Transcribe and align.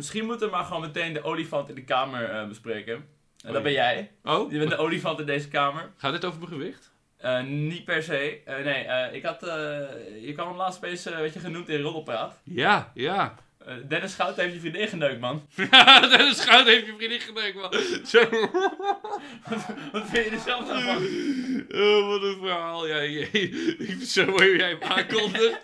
Misschien 0.00 0.24
moeten 0.24 0.46
we 0.46 0.52
maar 0.52 0.64
gewoon 0.64 0.80
meteen 0.80 1.12
de 1.12 1.22
olifant 1.24 1.68
in 1.68 1.74
de 1.74 1.84
kamer 1.84 2.30
eh, 2.30 2.48
bespreken. 2.48 2.94
En 2.94 3.48
Oh, 3.48 3.52
dat 3.52 3.62
ben 3.62 3.72
jij. 3.72 4.10
Oh, 4.24 4.52
Je 4.52 4.58
bent 4.58 4.70
de 4.70 4.76
olifant 4.76 5.20
in 5.20 5.26
deze 5.26 5.48
kamer. 5.48 5.90
gaat 5.96 6.12
dit 6.12 6.24
over 6.24 6.38
mijn 6.38 6.50
gewicht? 6.52 6.92
Eh, 7.16 7.42
niet 7.42 7.84
per 7.84 8.02
se. 8.02 8.40
Eh, 8.44 8.64
nee, 8.64 9.12
ik 9.12 9.22
had... 9.24 9.40
je 10.20 10.30
kwam 10.34 10.48
hem 10.48 10.56
laatst 10.56 10.78
opeens, 10.84 11.04
weet 11.04 11.32
je, 11.34 11.40
genoemd 11.40 11.68
in 11.68 11.80
Roddelpraat. 11.80 12.40
Ja, 12.44 12.90
ja. 12.94 13.34
Dennis 13.88 14.12
Schout 14.12 14.36
heeft 14.36 14.54
je 14.54 14.60
vriendin 14.60 14.88
geneukt, 14.88 15.20
man. 15.20 15.46
de 15.56 16.30
schuit 16.34 16.66
heeft 16.66 16.86
je 16.86 16.94
vriendin 16.96 17.20
geneukt, 17.20 17.54
man. 17.54 17.72
Zo. 18.06 18.18
Wat 19.92 20.06
vind 20.06 20.24
je 20.24 20.30
er 20.30 20.38
zelf 20.38 20.68
van? 20.68 21.02
Oh, 21.74 22.06
wat 22.08 22.22
een 22.22 22.36
verhaal. 22.40 22.86
Ja, 22.86 22.96
je, 23.00 23.26
zo 24.14 24.24
hoe 24.24 24.56
jij 24.56 24.68
hem 24.68 24.82
aankondigt. 24.82 25.58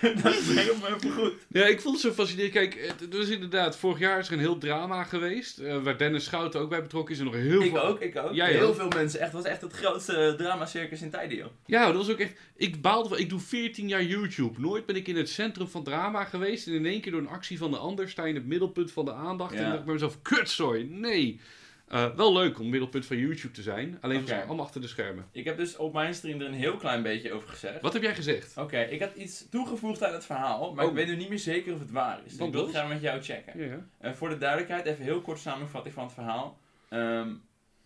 dat 0.22 0.34
is 0.34 0.48
helemaal 0.54 0.88
even 0.96 1.10
goed. 1.12 1.32
Ja, 1.48 1.66
ik 1.66 1.80
vond 1.80 1.94
het 1.94 2.04
zo 2.04 2.12
fascinerend. 2.12 2.52
Kijk, 2.54 2.94
het 3.00 3.14
was 3.16 3.28
inderdaad, 3.28 3.76
vorig 3.78 3.98
jaar 3.98 4.18
is 4.18 4.26
er 4.26 4.32
een 4.32 4.38
heel 4.38 4.58
drama 4.58 5.04
geweest. 5.04 5.58
eh, 5.58 5.82
waar 5.82 5.98
Dennis 5.98 6.24
Schouten 6.24 6.60
ook 6.60 6.68
bij 6.68 6.82
betrokken 6.82 7.14
is. 7.14 7.18
En 7.20 7.26
nog 7.26 7.34
heel 7.34 7.62
Ik 7.62 7.70
veel... 7.70 7.82
ook, 7.84 8.00
ik 8.00 8.16
ook. 8.16 8.34
Jij 8.34 8.52
Heel 8.52 8.68
ook. 8.68 8.74
veel 8.76 8.88
mensen. 8.88 9.20
Echt, 9.20 9.32
het 9.32 9.42
was 9.42 9.52
echt 9.52 9.60
het 9.60 9.72
grootste 9.72 10.34
drama-circus 10.36 11.02
in 11.02 11.10
tijden, 11.10 11.36
joh. 11.36 11.46
Ja, 11.66 11.86
dat 11.86 11.94
was 11.96 12.10
ook 12.10 12.18
echt... 12.18 12.32
Ik 12.56 12.82
baalde 12.82 13.08
van... 13.08 13.18
Ik 13.18 13.28
doe 13.28 13.40
14 13.40 13.88
jaar 13.88 14.02
YouTube. 14.02 14.60
Nooit 14.60 14.86
ben 14.86 14.96
ik 14.96 15.08
in 15.08 15.16
het 15.16 15.28
centrum 15.28 15.68
van 15.68 15.84
drama 15.84 16.24
geweest. 16.24 16.66
En 16.66 16.72
in 16.72 16.86
één 16.86 17.00
keer 17.00 17.12
door 17.12 17.20
een 17.20 17.28
actie 17.28 17.58
van 17.58 17.70
de 17.70 17.76
ander 17.76 18.08
sta 18.08 18.22
je 18.22 18.28
in 18.28 18.34
het 18.34 18.46
middelpunt 18.46 18.92
van 18.92 19.04
de 19.04 19.12
aandacht. 19.12 19.52
En 19.52 19.56
Ja. 19.56 19.62
dan 19.62 19.70
dacht 19.70 19.80
ik 19.80 19.84
bij 19.86 19.94
mezelf, 19.94 20.22
kutzooi, 20.22 20.84
nee. 20.90 21.40
Eh, 21.88 22.14
wel 22.14 22.32
leuk 22.32 22.58
om 22.58 22.68
middelpunt 22.68 23.06
van 23.06 23.16
YouTube 23.16 23.54
te 23.54 23.62
zijn. 23.62 23.98
Alleen 24.00 24.20
was 24.20 24.30
Oké. 24.30 24.34
het 24.38 24.46
allemaal 24.46 24.64
achter 24.64 24.80
de 24.80 24.86
schermen. 24.86 25.26
Ik 25.32 25.44
heb 25.44 25.56
dus 25.56 25.76
op 25.76 25.92
mijn 25.92 26.14
stream 26.14 26.40
er 26.40 26.46
een 26.46 26.52
heel 26.54 26.76
klein 26.76 27.02
beetje 27.02 27.32
over 27.32 27.48
gezegd. 27.48 27.80
Wat 27.80 27.92
heb 27.92 28.02
jij 28.02 28.14
gezegd? 28.14 28.56
Oké, 28.56 28.80
ik 28.80 29.00
had 29.00 29.14
iets 29.14 29.48
toegevoegd 29.48 30.04
aan 30.04 30.12
het 30.12 30.24
verhaal, 30.26 30.74
maar 30.74 30.84
Oh. 30.84 30.90
ik 30.90 30.96
weet 30.96 31.06
nu 31.06 31.16
niet 31.16 31.28
meer 31.28 31.38
zeker 31.38 31.72
of 31.74 31.78
het 31.80 31.90
waar 31.90 32.18
is. 32.24 32.36
Dus 32.36 32.46
ik 32.46 32.52
wil 32.52 32.62
het 32.62 32.70
graag 32.74 32.88
met 32.88 33.00
jou 33.00 33.22
checken. 33.22 33.68
Ja. 33.68 33.86
Eh, 33.98 34.12
voor 34.12 34.28
de 34.28 34.38
duidelijkheid, 34.38 34.86
even 34.86 35.04
heel 35.04 35.20
kort 35.20 35.38
samenvatting 35.38 35.94
van 35.94 36.04
het 36.04 36.12
verhaal. 36.12 36.58
Ehm, 36.88 37.28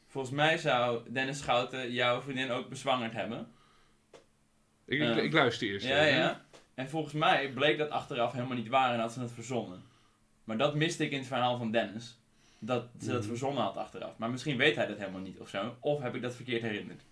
volgens 0.08 0.34
mij 0.34 0.58
zou 0.58 1.12
Dennis 1.12 1.38
Schouten 1.38 1.92
jouw 1.92 2.20
vriendin 2.20 2.50
ook 2.50 2.68
bezwangerd 2.68 3.12
hebben. 3.12 3.46
Ik, 4.86 5.00
ik, 5.00 5.16
ik 5.16 5.32
luister 5.32 5.68
eerst. 5.68 5.86
Ja, 5.86 6.04
even. 6.04 6.18
ja. 6.18 6.44
En 6.74 6.88
volgens 6.88 7.14
mij 7.14 7.50
bleek 7.52 7.78
dat 7.78 7.90
achteraf 7.90 8.32
helemaal 8.32 8.56
niet 8.56 8.68
waar 8.68 8.94
en 8.94 9.00
had 9.00 9.12
ze 9.12 9.20
het 9.20 9.32
verzonnen. 9.32 9.82
Maar 10.44 10.58
dat 10.58 10.74
miste 10.74 11.04
ik 11.04 11.10
in 11.10 11.18
het 11.18 11.26
verhaal 11.26 11.58
van 11.58 11.70
Dennis. 11.70 12.20
Dat 12.64 12.84
ze 13.00 13.06
dat 13.10 13.18
Mhm. 13.20 13.28
verzonnen 13.28 13.62
had 13.62 13.76
achteraf. 13.76 14.18
Maar 14.18 14.30
misschien 14.30 14.56
weet 14.56 14.76
hij 14.76 14.86
dat 14.86 14.98
helemaal 14.98 15.20
niet 15.20 15.38
of 15.40 15.48
zo. 15.48 15.76
Of 15.80 16.00
heb 16.02 16.14
ik 16.14 16.22
dat 16.22 16.34
verkeerd 16.34 16.62
herinnerd. 16.62 17.02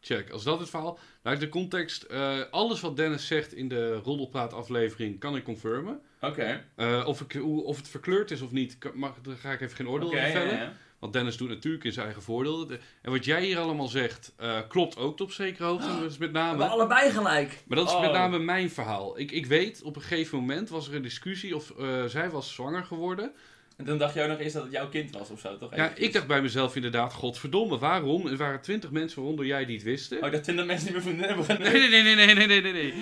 Check. 0.00 0.30
Als 0.30 0.44
dat 0.44 0.58
het 0.60 0.70
verhaal... 0.70 0.98
Nou, 1.22 1.38
de 1.38 1.48
context... 1.48 2.02
eh, 2.02 2.38
alles 2.50 2.80
wat 2.80 2.96
Dennis 2.96 3.26
zegt 3.26 3.54
in 3.54 3.68
de 3.68 3.94
Roddelpraat 3.94 4.52
aflevering 4.52 5.18
kan 5.18 5.36
ik 5.36 5.44
confirmen. 5.44 6.00
Oké. 6.20 6.64
Eh, 6.76 7.02
of, 7.06 7.20
ik, 7.20 7.42
of 7.44 7.76
het 7.76 7.88
verkleurd 7.88 8.30
is 8.30 8.40
of 8.40 8.50
niet, 8.50 8.78
mag, 8.94 9.14
daar 9.22 9.36
ga 9.36 9.52
ik 9.52 9.60
even 9.60 9.76
geen 9.76 9.88
oordeel 9.88 10.08
over 10.08 10.20
ja, 10.20 10.30
vellen. 10.30 10.54
ja. 10.56 10.72
Want 10.98 11.12
Dennis 11.12 11.36
doet 11.36 11.48
natuurlijk 11.48 11.84
in 11.84 11.92
zijn 11.92 12.04
eigen 12.04 12.22
voordeel. 12.22 12.66
De- 12.66 12.78
En 13.02 13.10
wat 13.10 13.24
jij 13.24 13.44
hier 13.44 13.58
allemaal 13.58 13.88
zegt, 13.88 14.32
eh, 14.36 14.60
klopt 14.68 14.96
ook 14.96 15.16
tot 15.16 15.26
op 15.26 15.32
zekere 15.32 15.64
hoogte. 15.64 16.04
Is 16.04 16.18
met 16.18 16.30
We 16.30 16.38
name, 16.38 16.64
allebei 16.66 17.10
gelijk. 17.10 17.62
maar 17.66 17.76
dat 17.78 17.88
is 17.88 17.94
Oh. 17.94 18.00
met 18.00 18.12
name 18.12 18.38
mijn 18.38 18.70
verhaal. 18.70 19.18
Ik, 19.18 19.30
ik 19.30 19.46
weet, 19.46 19.82
op 19.82 19.96
een 19.96 20.02
gegeven 20.02 20.38
moment 20.38 20.68
was 20.68 20.88
er 20.88 20.94
een 20.94 21.02
discussie 21.02 21.56
of 21.56 21.72
zij 22.06 22.30
was 22.30 22.52
zwanger 22.54 22.84
geworden. 22.84 23.32
En 23.76 23.84
toen 23.84 23.98
dacht 23.98 24.14
jij 24.14 24.26
nog 24.26 24.38
eens 24.38 24.52
dat 24.52 24.62
het 24.62 24.72
jouw 24.72 24.88
kind 24.88 25.10
was 25.10 25.30
of 25.30 25.40
zo, 25.40 25.58
toch? 25.58 25.76
Ja, 25.76 25.92
ik 25.94 26.12
dacht 26.12 26.26
bij 26.26 26.42
mezelf 26.42 26.76
inderdaad, 26.76 27.12
godverdomme, 27.12 27.78
waarom? 27.78 28.26
Er 28.26 28.36
waren 28.36 28.60
twintig 28.60 28.90
mensen 28.90 29.18
waaronder 29.18 29.46
jij 29.46 29.64
die 29.64 29.74
het 29.74 29.84
wisten. 29.84 30.22
Oh, 30.22 30.32
dat 30.32 30.42
twintig 30.42 30.66
mensen 30.66 30.84
die 30.84 30.94
meer 30.94 31.02
vriendin 31.02 31.28
hebben 31.28 31.60
Nee, 31.72 31.88
nee, 31.88 32.02
nee, 32.02 32.14
nee, 32.14 32.34
nee, 32.34 32.46
nee, 32.46 32.60
nee, 32.60 32.72
nee. 32.72 32.94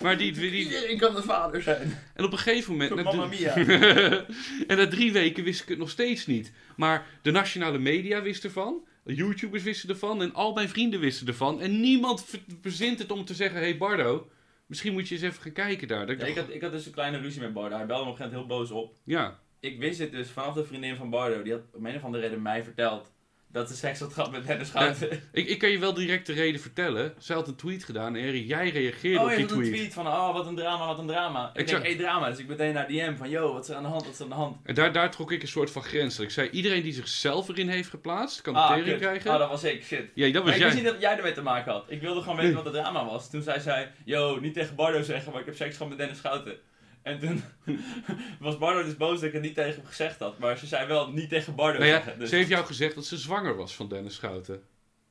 Maar 0.00 0.18
die, 0.18 0.32
die... 0.32 0.50
Iedereen 0.50 0.98
kan 0.98 1.14
de 1.14 1.22
vader 1.22 1.62
zijn. 1.62 1.98
En 2.14 2.24
op 2.24 2.32
een 2.32 2.38
gegeven 2.38 2.72
moment... 2.72 2.94
Na 2.94 3.02
Mama 3.02 3.26
mia. 3.26 3.54
en 4.70 4.76
na 4.76 4.88
drie 4.88 5.12
weken 5.12 5.44
wist 5.44 5.62
ik 5.62 5.68
het 5.68 5.78
nog 5.78 5.90
steeds 5.90 6.26
niet. 6.26 6.52
Maar 6.76 7.06
de 7.22 7.30
nationale 7.30 7.78
media 7.78 8.22
wist 8.22 8.44
ervan. 8.44 8.86
YouTubers 9.04 9.62
wisten 9.62 9.88
ervan. 9.88 10.22
En 10.22 10.34
al 10.34 10.52
mijn 10.52 10.68
vrienden 10.68 11.00
wisten 11.00 11.26
ervan. 11.26 11.60
En 11.60 11.80
niemand 11.80 12.24
verzint 12.62 12.98
het 12.98 13.12
om 13.12 13.24
te 13.24 13.34
zeggen, 13.34 13.60
hey 13.60 13.76
Bardo... 13.76 14.28
Misschien 14.66 14.92
moet 14.92 15.08
je 15.08 15.14
eens 15.14 15.24
even 15.24 15.42
gaan 15.42 15.52
kijken 15.52 15.88
daar. 15.88 16.16
Ja, 16.18 16.24
ik, 16.24 16.36
had, 16.36 16.50
ik 16.50 16.60
had 16.60 16.72
dus 16.72 16.86
een 16.86 16.92
kleine 16.92 17.18
ruzie 17.18 17.40
met 17.40 17.52
Bardo. 17.52 17.76
Hij 17.76 17.86
belde 17.86 18.04
me 18.04 18.10
op 18.10 18.18
een 18.18 18.24
gegeven 18.24 18.46
moment 18.46 18.60
heel 18.60 18.76
boos 18.76 18.84
op. 18.84 18.96
Ja. 19.04 19.38
Ik 19.60 19.78
wist 19.78 19.98
het 19.98 20.12
dus 20.12 20.28
vanaf 20.30 20.54
de 20.54 20.64
vriendin 20.64 20.96
van 20.96 21.10
Bardo. 21.10 21.42
Die 21.42 21.52
had 21.52 21.62
om 21.72 21.86
een 21.86 21.96
of 21.96 22.04
andere 22.04 22.22
reden 22.22 22.42
mij 22.42 22.64
verteld 22.64 23.12
dat 23.52 23.68
ze 23.68 23.76
seks 23.76 24.00
had 24.00 24.12
gehad 24.12 24.30
met 24.30 24.46
Dennis 24.46 24.68
Schouten. 24.68 25.22
Ik, 25.32 25.46
ik 25.48 25.58
kan 25.58 25.68
je 25.70 25.78
wel 25.78 25.94
direct 25.94 26.26
de 26.26 26.32
reden 26.32 26.60
vertellen. 26.60 27.14
Zij 27.18 27.36
had 27.36 27.48
een 27.48 27.54
tweet 27.56 27.84
gedaan. 27.84 28.16
En 28.16 28.22
Harry, 28.24 28.46
jij 28.46 28.70
reageerde 28.70 29.18
Oh, 29.18 29.24
op 29.24 29.30
die 29.30 29.40
had 29.40 29.50
een 29.50 29.56
tweet. 29.58 29.72
tweet 29.74 29.92
van, 29.94 30.06
oh, 30.06 30.32
wat 30.32 30.46
een 30.46 30.56
drama, 30.56 30.86
wat 30.86 30.98
een 30.98 31.06
drama. 31.06 31.50
Ik, 31.54 31.60
Ik 31.60 31.66
denk, 31.66 31.82
hey, 31.82 31.96
drama. 31.96 32.28
Dus 32.28 32.38
ik 32.38 32.46
meteen 32.46 32.74
naar 32.74 32.88
DM 32.88 33.16
van, 33.16 33.28
yo, 33.30 33.52
wat 33.52 33.62
is 33.62 33.68
er 33.70 33.76
aan 33.76 33.82
de 33.82 33.88
hand, 33.88 34.02
wat 34.04 34.12
is 34.12 34.18
er 34.18 34.24
aan 34.24 34.30
de 34.30 34.36
hand? 34.36 34.56
En 34.62 34.74
daar, 34.74 34.92
daar 34.92 35.10
trok 35.10 35.32
ik 35.32 35.42
een 35.42 35.48
soort 35.48 35.70
van 35.70 35.82
grens. 35.82 36.18
Ik 36.18 36.30
zei, 36.30 36.48
iedereen 36.50 36.82
die 36.82 36.92
zichzelf 36.92 37.48
erin 37.48 37.68
heeft 37.68 37.88
geplaatst... 37.90 38.40
kan 38.42 38.54
de 38.54 38.60
Ah, 38.60 38.74
tering 38.74 38.98
krijgen. 38.98 39.30
Ah, 39.30 39.38
dat 39.38 39.48
was 39.48 39.64
ik, 39.64 39.84
shit. 39.84 40.04
Ja, 40.14 40.32
dat 40.32 40.44
was 40.44 40.54
ik 40.54 40.62
wist 40.62 40.74
jij. 40.74 40.82
niet 40.82 40.92
dat 40.92 41.00
jij 41.00 41.16
ermee 41.16 41.32
te 41.32 41.42
maken 41.42 41.72
had. 41.72 41.84
Ik 41.88 42.00
wilde 42.00 42.20
gewoon 42.20 42.36
weten 42.36 42.54
wat 42.54 42.64
het 42.64 42.74
drama 42.74 43.04
was. 43.04 43.30
Toen 43.30 43.42
zei 43.42 43.60
zij, 43.60 43.90
yo, 44.04 44.38
niet 44.40 44.54
tegen 44.54 44.74
Bardo 44.74 45.02
zeggen, 45.02 45.30
maar 45.32 45.40
ik 45.40 45.46
heb 45.46 45.56
seks 45.56 45.72
gehad 45.76 45.88
met 45.88 45.98
Dennis 45.98 46.18
Schouten. 46.18 46.56
En 47.02 47.18
toen 47.18 47.42
was 48.40 48.58
Bardo 48.58 48.82
dus 48.84 48.96
boos 48.96 49.14
dat 49.14 49.22
ik 49.28 49.32
het 49.32 49.42
niet 49.42 49.54
tegen 49.54 49.74
hem 49.74 49.84
gezegd 49.86 50.18
had. 50.18 50.38
Maar 50.38 50.58
ze 50.58 50.66
zei 50.66 50.86
wel 50.86 51.10
niet 51.12 51.28
tegen 51.28 51.54
Bardo 51.54 51.78
Nou 51.78 51.90
ja. 51.90 52.14
Dus, 52.18 52.28
ze 52.30 52.36
heeft 52.36 52.48
jou 52.48 52.64
gezegd 52.66 52.94
dat 52.94 53.06
ze 53.06 53.16
zwanger 53.16 53.56
was 53.56 53.74
van 53.74 53.88
Dennis 53.88 54.14
Schouten. 54.14 54.62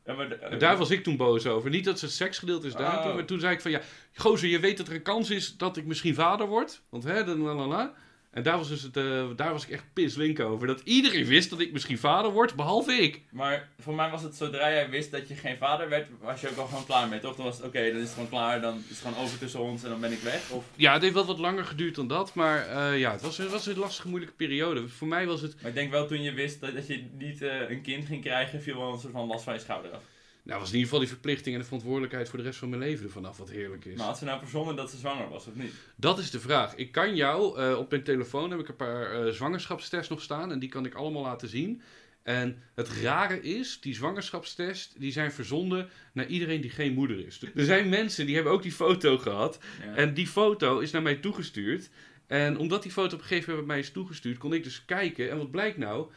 Ja, 0.06 0.14
maar 0.14 0.30
de- 0.30 0.36
En 0.36 0.60
daar 0.60 0.78
was 0.78 0.90
ik 0.90 1.04
toen 1.04 1.18
boos 1.18 1.46
over. 1.48 1.70
Niet 1.70 1.86
dat 1.86 2.00
ze 2.00 2.06
het 2.06 2.14
seksgedeelte 2.14 2.68
is 2.68 2.74
daar 2.74 2.98
Oh. 2.98 3.04
toen, 3.06 3.16
maar 3.16 3.26
toen 3.26 3.40
zei 3.40 3.54
ik 3.54 3.62
van 3.62 3.72
ja, 3.72 3.82
gozer, 4.16 4.50
je 4.50 4.60
weet 4.60 4.78
dat 4.78 4.88
er 4.88 4.96
een 4.96 5.02
kans 5.02 5.30
is 5.30 5.58
dat 5.58 5.78
ik 5.78 5.86
misschien 5.86 6.16
vader 6.16 6.48
word. 6.48 6.82
Want 6.90 7.04
hè, 7.04 7.24
dan 7.24 7.40
la 7.42 7.54
la 7.54 7.68
la. 7.68 7.94
En 8.38 8.44
daar 8.44 8.58
was, 8.58 8.68
dus 8.68 8.82
het, 8.82 8.98
eh, 8.98 9.26
daar 9.36 9.52
was 9.52 9.64
ik 9.64 9.70
echt 9.70 9.84
pislink 9.94 10.40
over. 10.40 10.68
Dat 10.68 10.82
iedereen 10.84 11.26
wist 11.26 11.50
dat 11.50 11.60
ik 11.60 11.72
misschien 11.72 11.98
vader 11.98 12.32
word, 12.32 12.56
behalve 12.56 12.94
ik. 12.94 13.22
Maar 13.30 13.70
voor 13.80 13.96
mij 13.96 14.10
was 14.10 14.22
het 14.22 14.36
zodra 14.36 14.72
jij 14.72 14.90
wist 14.90 15.12
dat 15.12 15.28
je 15.28 15.36
geen 15.36 15.58
vader 15.58 15.90
werd, 15.90 16.08
was 16.22 16.42
je 16.42 16.50
ook 16.50 16.58
al 16.58 16.66
gewoon 16.66 16.86
klaar 16.86 17.08
mee, 17.08 17.20
toch? 17.20 17.36
Dan 17.36 17.46
was 17.46 17.58
het 17.58 17.66
oké, 17.66 17.92
dan 17.92 17.96
is 17.96 18.04
het 18.04 18.14
gewoon 18.14 18.30
klaar, 18.30 18.62
dan 18.62 18.78
is 18.78 18.90
het 18.90 18.98
gewoon 18.98 19.24
over 19.24 19.38
tussen 19.38 19.60
ons 19.60 19.84
en 19.84 19.90
dan 19.90 20.00
ben 20.00 20.12
ik 20.12 20.20
weg. 20.20 20.50
Of... 20.50 20.64
Ja, 20.76 20.94
het 20.94 21.02
heeft 21.02 21.14
wel 21.14 21.26
wat 21.26 21.40
langer 21.40 21.66
geduurd 21.66 21.96
dan 21.96 22.08
dat. 22.08 22.34
Maar 22.34 22.68
eh, 22.68 23.00
ja, 23.00 23.12
het 23.12 23.22
was, 23.22 23.38
het 23.38 23.52
was 23.52 23.66
een 23.66 23.78
lastige, 23.78 24.08
moeilijke 24.08 24.36
periode. 24.36 24.88
Voor 24.88 25.08
mij 25.08 25.26
was 25.28 25.42
het... 25.42 25.56
Maar 25.62 25.70
ik 25.70 25.76
denk 25.76 25.92
wel 25.92 26.08
toen 26.08 26.22
je 26.22 26.32
wist 26.32 26.62
dat, 26.62 26.74
dat 26.74 26.88
je 26.88 27.06
niet 27.18 27.42
eh, 27.42 27.70
een 27.70 27.82
kind 27.82 28.06
ging 28.06 28.22
krijgen, 28.22 28.62
viel 28.62 28.78
wel 28.78 28.94
een 28.94 29.00
soort 29.00 29.14
van 29.14 29.28
last 29.28 29.44
van 29.44 29.54
je 29.54 29.60
schouder 29.60 29.92
af. 29.92 30.02
Nou, 30.48 30.60
was 30.60 30.68
in 30.70 30.76
ieder 30.76 30.90
geval 30.90 31.00
die 31.00 31.16
verplichting 31.16 31.54
en 31.56 31.62
de 31.62 31.68
verantwoordelijkheid 31.68 32.30
voor 32.30 32.40
de 32.40 32.46
rest 32.46 32.60
van 32.60 32.70
mijn 32.70 32.82
leven 32.82 33.06
ervan 33.06 33.26
af, 33.26 33.38
wat 33.38 33.50
heerlijk 33.50 33.86
is. 33.86 33.98
Maar 33.98 34.06
had 34.06 34.18
ze 34.18 34.26
nou 34.26 34.40
verzonnen 34.40 34.76
dat 34.76 34.90
ze 34.92 34.98
zwanger 34.98 35.30
was 35.30 35.48
of 35.48 35.56
niet? 35.56 35.74
Dat 35.96 36.20
is 36.20 36.32
de 36.32 36.40
vraag. 36.40 36.76
Ik 36.76 36.92
kan 36.92 37.16
jou, 37.16 37.60
eh, 37.60 37.78
op 37.78 37.90
mijn 37.90 38.04
telefoon 38.04 38.52
heb 38.52 38.60
ik 38.60 38.68
een 38.68 38.76
paar 38.76 39.12
eh, 39.26 39.32
zwangerschapstests 39.32 40.10
nog 40.10 40.22
staan 40.22 40.52
en 40.52 40.60
die 40.60 40.70
kan 40.70 40.86
ik 40.86 40.94
allemaal 40.94 41.22
laten 41.22 41.48
zien. 41.48 41.82
En 42.24 42.62
het 42.74 42.90
rare 42.90 43.42
is, 43.42 43.80
die 43.82 43.96
zwangerschapstests, 43.96 44.94
die 44.98 45.12
zijn 45.12 45.32
verzonden 45.32 45.90
naar 46.14 46.28
iedereen 46.28 46.62
die 46.62 46.70
geen 46.70 46.94
moeder 46.94 47.26
is. 47.26 47.42
Er 47.56 47.66
zijn 47.66 47.90
mensen 47.90 48.26
die 48.26 48.36
hebben 48.36 48.54
ook 48.54 48.62
die 48.62 48.72
foto 48.72 49.18
gehad 49.18 49.60
Ja. 49.86 49.96
en 49.96 50.14
die 50.14 50.28
foto 50.28 50.80
is 50.80 50.92
naar 50.92 51.02
mij 51.02 51.16
toegestuurd. 51.16 51.90
En 52.28 52.58
omdat 52.58 52.84
die 52.84 52.92
foto 52.92 53.16
op 53.16 53.22
een 53.22 53.28
gegeven 53.28 53.50
moment 53.50 53.68
bij 53.68 53.76
mij 53.76 53.86
is 53.86 53.92
toegestuurd, 53.92 54.38
kon 54.38 54.54
ik 54.54 54.64
dus 54.64 54.86
kijken. 54.86 55.30
En 55.30 55.38
wat 55.38 55.52
blijkt 55.52 55.78
nou? 55.78 56.08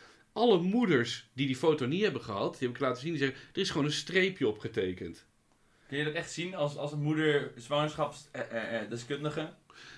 Alle 0.40 0.58
moeders 0.58 1.28
die 1.32 1.46
die 1.46 1.56
foto 1.56 1.86
niet 1.86 2.02
hebben 2.02 2.22
gehad, 2.22 2.58
die 2.58 2.66
heb 2.68 2.76
ik 2.76 2.82
laten 2.82 3.02
zien, 3.02 3.10
die 3.10 3.20
zeggen, 3.20 3.38
er 3.52 3.60
is 3.60 3.70
gewoon 3.70 3.86
een 3.86 3.92
streepje 3.92 4.48
opgetekend. 4.48 5.26
Kun 5.88 5.98
je 5.98 6.04
dat 6.04 6.14
echt 6.14 6.32
zien 6.32 6.54
als, 6.54 6.76
als 6.76 6.92
een 6.92 7.02
moeder 7.02 7.52
zwangerschapsdeskundige? 7.56 9.48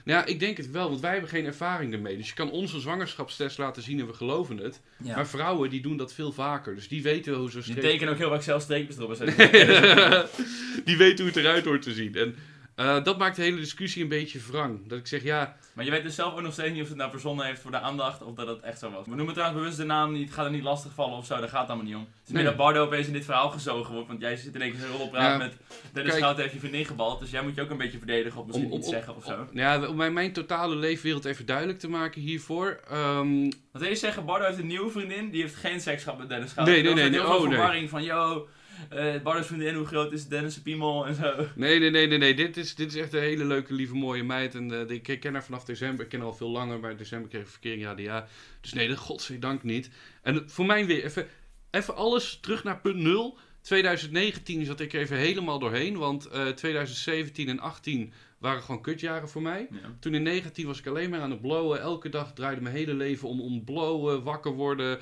Nou 0.05 0.19
ja, 0.19 0.25
ik 0.25 0.41
denk 0.41 0.57
het 0.57 0.71
wel, 0.71 0.89
want 0.89 1.01
wij 1.01 1.13
hebben 1.13 1.29
geen 1.31 1.45
ervaring 1.45 1.93
ermee. 1.93 2.17
Dus 2.17 2.29
je 2.29 2.35
kan 2.35 2.51
onze 2.51 2.81
zwangerschapstest 2.81 3.59
laten 3.59 3.83
zien 3.83 4.01
en 4.01 4.07
we 4.07 4.13
geloven 4.13 4.59
het. 4.59 4.81
ja. 4.97 5.15
Maar 5.15 5.27
vrouwen 5.27 5.71
die 5.71 5.83
doen 5.83 5.97
dat 5.97 6.15
veel 6.15 6.33
vaker. 6.33 6.75
Dus 6.75 6.89
die 6.89 7.03
weten 7.03 7.35
hoe 7.35 7.51
zo'n 7.51 7.63
Die 7.63 7.79
tekenen 7.79 8.13
ook 8.13 8.19
heel 8.19 8.31
vaak 8.31 8.43
zelf 8.43 8.63
streepjes 8.63 8.97
erop. 8.97 9.17
die 10.89 10.97
weten 10.97 11.25
hoe 11.25 11.35
het 11.35 11.37
eruit 11.37 11.65
hoort 11.65 11.83
te 11.83 11.93
zien. 11.93 12.15
En 12.15 12.37
eh, 12.83 13.05
dat 13.05 13.19
maakt 13.19 13.37
de 13.37 13.43
hele 13.43 13.57
discussie 13.57 14.03
een 14.03 14.09
beetje 14.09 14.41
wrang. 14.51 14.89
Dat 14.89 14.99
ik 14.99 15.07
zeg, 15.07 15.23
ja, 15.23 15.57
maar 15.73 15.85
je 15.85 15.91
weet 15.91 16.03
dus 16.03 16.15
zelf 16.15 16.33
ook 16.35 16.41
nog 16.41 16.53
steeds 16.53 16.73
niet 16.73 16.83
of 16.83 16.89
het 16.89 16.97
nou 16.97 17.11
verzonnen 17.11 17.47
heeft 17.47 17.61
voor 17.61 17.71
de 17.71 17.79
aandacht 17.81 18.23
of 18.23 18.35
dat 18.35 18.47
het 18.47 18.61
echt 18.61 18.79
zo 18.79 18.91
was. 18.91 19.07
We 19.07 19.15
noemen 19.15 19.35
trouwens 19.35 19.61
bewust 19.61 19.79
de 19.79 19.85
naam 19.85 20.13
niet, 20.13 20.33
gaat 20.33 20.45
er 20.45 20.51
niet 20.51 20.63
lastig 20.63 20.93
vallen 20.95 21.17
of 21.17 21.27
zo, 21.27 21.39
daar 21.41 21.49
gaat 21.49 21.61
het 21.61 21.69
allemaal 21.69 21.87
niet 21.87 21.95
om. 21.97 22.01
Het 22.01 22.29
is 22.29 22.33
meer 22.35 22.45
dat 22.45 22.57
Bardo 22.57 22.85
opeens 22.85 23.07
in 23.07 23.13
dit 23.13 23.25
verhaal 23.25 23.51
gezogen 23.51 23.93
wordt, 23.93 24.09
want 24.09 24.21
jij 24.21 24.37
zit 24.37 24.55
in 24.55 24.63
één 24.63 24.71
keer 24.71 24.81
zo'n 24.81 24.97
rolpraat 24.97 25.23
Ja, 25.23 25.37
met 25.37 25.57
Dennis 25.93 26.15
Schout 26.17 26.37
heeft 26.37 26.53
je 26.53 26.59
vriendin 26.59 26.85
gebald, 26.85 27.21
dus 27.21 27.31
jij 27.31 27.43
moet 27.43 27.55
je 27.55 27.63
ook 27.63 27.71
een 27.71 27.77
beetje 27.77 27.99
verdedigen 27.99 28.41
of 28.41 28.47
misschien 28.47 28.75
iets 28.75 28.89
zeggen 28.89 29.17
of 29.17 29.25
zo. 29.25 29.33
om- 29.35 29.49
ja, 29.59 29.87
om 29.89 29.97
mijn, 29.97 30.13
mijn 30.13 30.33
totale 30.33 30.77
leefwereld 30.77 31.25
even 31.25 31.47
duidelijk 31.47 31.79
te 31.79 31.89
maken 31.89 32.21
hiervoor. 32.21 32.81
ehm, 32.91 33.43
Wat 33.73 33.83
wil 33.83 33.91
je 33.91 33.97
zeggen, 33.97 34.25
Bardo 34.25 34.45
heeft 34.47 34.59
een 34.59 34.67
nieuwe 34.67 34.91
vriendin, 34.91 35.31
die 35.31 35.41
heeft 35.43 35.55
geen 35.55 35.81
seks 35.81 36.03
gehad 36.03 36.19
met 36.19 36.29
Dennis 36.29 36.51
Schout. 36.51 36.67
Nee, 36.67 36.83
nee, 36.83 36.89
Er 36.91 36.95
nee, 36.95 37.03
heel 37.05 37.13
nee, 37.13 37.21
veel 37.31 37.37
oh, 37.39 37.49
verwarring 37.49 37.91
van, 37.91 38.03
yo, 38.03 38.49
eh 38.91 39.23
Bardo's 39.23 39.47
vriendin, 39.47 39.75
hoe 39.75 39.87
groot 39.87 40.13
is 40.13 40.29
Dennis' 40.29 40.61
piemel 40.63 41.07
en 41.07 41.15
zo. 41.15 41.47
nee, 41.55 41.79
nee, 41.79 42.07
nee, 42.07 42.19
nee. 42.19 42.35
Dit 42.35 42.57
is, 42.57 42.75
dit 42.75 42.95
is 42.95 43.01
echt 43.01 43.13
een 43.13 43.21
hele 43.21 43.45
leuke, 43.45 43.75
lieve, 43.75 43.95
mooie 43.95 44.23
meid. 44.23 44.55
En 44.55 44.89
eh, 44.89 44.97
ik 44.97 45.21
ken 45.21 45.33
haar 45.33 45.45
vanaf 45.45 45.65
december. 45.65 46.05
Ik 46.05 46.11
ken 46.11 46.19
haar 46.19 46.29
al 46.29 46.35
veel 46.35 46.51
langer, 46.51 46.81
maar 46.81 46.91
in 46.91 46.97
december 46.97 47.31
kreeg 47.31 47.43
ik 47.43 47.49
verkering 47.49 47.87
ADA. 47.87 48.27
Dus 48.61 48.73
nee, 48.73 48.89
dat 48.89 48.99
godzijdank 48.99 49.63
niet. 49.63 49.91
En 50.23 50.51
voor 50.51 50.67
mij 50.67 50.87
weer 50.87 51.05
even, 51.05 51.27
even 51.71 51.97
alles 51.97 52.39
terug 52.41 52.65
naar 52.65 52.81
punt 52.81 52.97
nul. 52.97 53.39
2019 53.61 54.65
zat 54.65 54.81
ik 54.81 54.93
even 54.93 55.17
helemaal 55.17 55.59
doorheen, 55.59 55.97
want 55.97 56.27
eh 56.27 56.49
2017 56.49 57.49
en 57.49 57.59
18 57.59 58.13
waren 58.43 58.63
gewoon 58.63 58.83
kutjaren 58.83 59.29
voor 59.29 59.43
mij. 59.43 59.67
Ja. 59.71 59.79
Toen 60.01 60.15
in 60.15 60.23
19 60.23 60.67
was 60.67 60.79
ik 60.79 60.87
alleen 60.87 61.11
maar 61.11 61.21
aan 61.21 61.31
het 61.31 61.41
blowen. 61.41 61.81
Elke 61.81 62.09
dag 62.09 62.33
draaide 62.33 62.61
mijn 62.61 62.75
hele 62.75 62.95
leven 62.95 63.29
om, 63.29 63.41
om 63.41 63.65
blowen, 63.65 64.23
wakker 64.23 64.53
worden, 64.53 64.99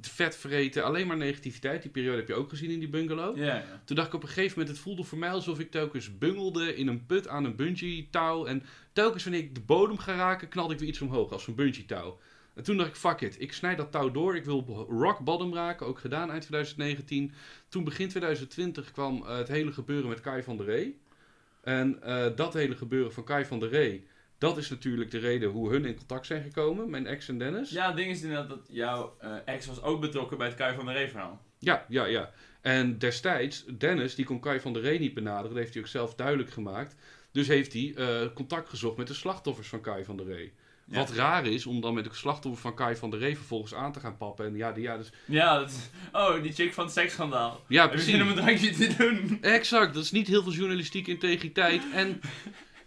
vet 0.00 0.36
vreten. 0.36 0.84
Alleen 0.84 1.06
maar 1.06 1.16
negativiteit. 1.16 1.82
Die 1.82 1.90
periode 1.90 2.16
heb 2.16 2.28
je 2.28 2.34
ook 2.34 2.48
gezien 2.48 2.70
in 2.70 2.78
die 2.78 2.88
bungalow. 2.88 3.36
Ja, 3.36 3.44
ja. 3.44 3.82
Toen 3.84 3.96
dacht 3.96 4.08
ik 4.08 4.14
op 4.14 4.22
een 4.22 4.28
gegeven 4.28 4.58
moment, 4.58 4.76
het 4.76 4.84
voelde 4.84 5.04
voor 5.04 5.18
mij 5.18 5.30
alsof 5.30 5.58
ik 5.58 5.70
telkens 5.70 6.18
bungelde 6.18 6.76
in 6.76 6.88
een 6.88 7.06
put 7.06 7.28
aan 7.28 7.44
een 7.44 7.56
bungee 7.56 8.08
touw. 8.10 8.46
En 8.46 8.62
telkens 8.92 9.24
wanneer 9.24 9.42
ik 9.42 9.54
de 9.54 9.60
bodem 9.60 9.98
ga 9.98 10.14
raken, 10.14 10.48
knalde 10.48 10.72
ik 10.72 10.80
weer 10.80 10.88
iets 10.88 11.00
omhoog 11.00 11.32
als 11.32 11.46
een 11.46 11.54
bungee 11.54 11.84
touw. 11.84 12.18
En 12.54 12.62
toen 12.62 12.76
dacht 12.76 12.88
ik, 12.88 12.96
fuck 12.96 13.20
it, 13.20 13.40
ik 13.40 13.52
snijd 13.52 13.76
dat 13.76 13.92
touw 13.92 14.10
door. 14.10 14.36
Ik 14.36 14.44
wil 14.44 14.86
rock 14.88 15.18
bottom 15.18 15.54
raken, 15.54 15.86
ook 15.86 15.98
gedaan 15.98 16.30
eind 16.30 16.42
2019. 16.42 17.32
Toen 17.68 17.84
begin 17.84 18.08
2020 18.08 18.90
kwam 18.90 19.22
eh, 19.22 19.36
het 19.36 19.48
hele 19.48 19.72
gebeuren 19.72 20.08
met 20.08 20.20
Kai 20.20 20.42
van 20.42 20.56
der 20.56 20.66
Rey. 20.66 20.96
En 21.62 22.02
eh, 22.02 22.26
dat 22.36 22.54
hele 22.54 22.76
gebeuren 22.76 23.12
van 23.12 23.24
Kai 23.24 23.44
van 23.44 23.60
der 23.60 23.68
Rey, 23.68 24.04
dat 24.38 24.56
is 24.56 24.70
natuurlijk 24.70 25.10
de 25.10 25.18
reden 25.18 25.50
hoe 25.50 25.70
hun 25.70 25.84
in 25.84 25.96
contact 25.96 26.26
zijn 26.26 26.42
gekomen, 26.42 26.90
mijn 26.90 27.06
ex 27.06 27.28
en 27.28 27.38
Dennis. 27.38 27.70
ja, 27.70 27.86
het 27.86 27.96
ding 27.96 28.10
is 28.10 28.22
inderdaad 28.22 28.48
dat 28.48 28.68
jouw 28.70 29.16
eh, 29.18 29.34
ex 29.44 29.66
was 29.66 29.82
ook 29.82 30.00
betrokken 30.00 30.38
bij 30.38 30.46
het 30.46 30.56
Kai 30.56 30.74
van 30.74 30.86
de 30.86 30.92
Ree 30.92 31.08
verhaal. 31.08 31.42
Ja, 31.58 31.84
ja, 31.88 32.04
ja. 32.04 32.30
En 32.60 32.98
destijds, 32.98 33.64
Dennis, 33.78 34.14
die 34.14 34.24
kon 34.24 34.40
Kai 34.40 34.60
van 34.60 34.72
der 34.72 34.82
Rey 34.82 34.98
niet 34.98 35.14
benaderen. 35.14 35.48
Dat 35.48 35.58
heeft 35.58 35.72
hij 35.72 35.82
ook 35.82 35.88
zelf 35.88 36.14
duidelijk 36.14 36.50
gemaakt. 36.50 36.96
Dus 37.32 37.48
heeft 37.48 37.72
hij 37.72 37.94
eh, 37.96 38.34
contact 38.34 38.68
gezocht 38.68 38.96
met 38.96 39.06
de 39.06 39.14
slachtoffers 39.14 39.68
van 39.68 39.80
Kai 39.80 40.04
van 40.04 40.16
der 40.16 40.26
Rey. 40.26 40.52
Ja. 40.84 40.98
Wat 40.98 41.10
raar 41.10 41.46
is, 41.46 41.66
om 41.66 41.80
dan 41.80 41.94
met 41.94 42.04
de 42.04 42.10
slachtoffers 42.12 42.62
van 42.62 42.74
Kai 42.74 42.96
van 42.96 43.10
der 43.10 43.18
Rey 43.18 43.36
vervolgens 43.36 43.74
aan 43.74 43.92
te 43.92 44.00
gaan 44.00 44.16
pappen. 44.16 44.46
En 44.46 44.56
ja, 44.56 44.72
die, 44.72 44.82
ja, 44.82 44.96
dus, 44.96 45.10
Ja, 45.24 45.58
dat 45.58 45.70
is... 45.70 45.76
Oh, 46.12 46.42
die 46.42 46.52
chick 46.52 46.74
van 46.74 46.84
het 46.84 46.92
seksschandaal. 46.92 47.64
ja 47.68 47.82
zin 47.98 48.22
om 48.22 48.26
precies. 48.26 48.28
een 48.28 48.34
drankje 48.34 48.70
te 48.70 48.96
doen? 48.96 49.38
Exact, 49.40 49.94
dat 49.94 50.02
is 50.02 50.10
niet 50.10 50.26
heel 50.26 50.42
veel 50.42 50.52
journalistieke 50.52 51.10
integriteit. 51.10 51.82
En 51.94 52.20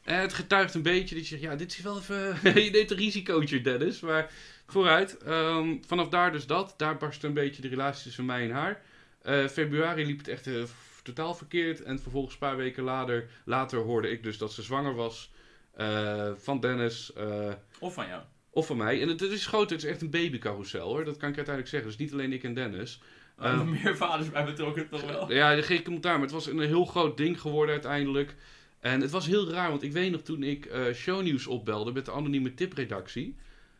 eh, 0.03 0.17
het 0.17 0.33
getuigt 0.33 0.73
een 0.73 0.81
beetje 0.81 1.15
dat 1.15 1.23
je 1.23 1.29
zegt, 1.29 1.41
ja, 1.41 1.55
dit 1.55 1.71
is 1.71 1.81
wel 1.81 1.97
even... 1.97 2.37
je 2.63 2.69
neemt 2.69 2.91
een 2.91 2.97
risicootje, 2.97 3.61
Dennis. 3.61 3.99
Maar 3.99 4.31
vooruit. 4.67 5.17
Ehm, 5.17 5.75
vanaf 5.87 6.09
daar 6.09 6.31
dus 6.31 6.47
dat. 6.47 6.73
Daar 6.77 6.97
barstte 6.97 7.27
een 7.27 7.33
beetje 7.33 7.61
de 7.61 7.67
relatie 7.67 8.03
tussen 8.03 8.25
mij 8.25 8.43
en 8.43 8.51
haar. 8.51 8.81
Eh, 9.21 9.47
februari 9.47 10.05
liep 10.05 10.17
het 10.17 10.27
echt 10.27 10.47
eh, 10.47 10.63
totaal 11.03 11.35
verkeerd. 11.35 11.83
En 11.83 11.99
vervolgens 11.99 12.33
een 12.33 12.39
paar 12.39 12.57
weken 12.57 12.83
later, 12.83 13.29
later 13.45 13.79
hoorde 13.79 14.09
ik 14.09 14.23
dus 14.23 14.37
dat 14.37 14.53
ze 14.53 14.61
zwanger 14.61 14.95
was. 14.95 15.31
Eh, 15.75 16.31
van 16.37 16.59
Dennis. 16.59 17.13
eh, 17.13 17.51
Of 17.79 17.93
van 17.93 18.07
jou. 18.07 18.21
of 18.49 18.65
van 18.67 18.77
mij. 18.77 19.01
En 19.01 19.07
het, 19.07 19.19
het 19.19 19.31
is 19.31 19.45
groot, 19.47 19.69
het 19.69 19.83
is 19.83 19.89
echt 19.89 20.01
een 20.01 20.09
babycarousel 20.09 20.87
hoor. 20.87 21.05
Dat 21.05 21.17
kan 21.17 21.29
ik 21.29 21.35
uiteindelijk 21.35 21.67
zeggen. 21.75 21.89
Dus 21.89 21.99
niet 21.99 22.13
alleen 22.13 22.33
ik 22.33 22.43
en 22.43 22.53
Dennis. 22.53 23.01
Er 23.37 23.45
Eh, 23.45 23.57
nog 23.57 23.69
meer 23.83 23.97
vaders 23.97 24.29
bij 24.29 24.45
betrokken, 24.45 24.89
toch 24.89 25.01
wel? 25.05 25.31
ja, 25.33 25.61
geen 25.61 25.83
commentaar, 25.83 26.13
maar 26.13 26.21
het 26.21 26.31
was 26.31 26.47
een 26.47 26.59
heel 26.59 26.85
groot 26.85 27.17
ding 27.17 27.41
geworden 27.41 27.71
uiteindelijk. 27.73 28.35
En 28.79 29.01
het 29.01 29.11
was 29.11 29.25
heel 29.27 29.49
raar, 29.49 29.69
want 29.69 29.83
ik 29.83 29.91
weet 29.91 30.11
nog 30.11 30.21
toen 30.21 30.43
ik 30.43 30.65
eh 30.65 30.93
shownieuws 30.93 31.47
opbelde 31.47 31.91
met 31.91 32.05
de 32.05 32.11
anonieme 32.11 32.53
tipredactie. 32.53 33.35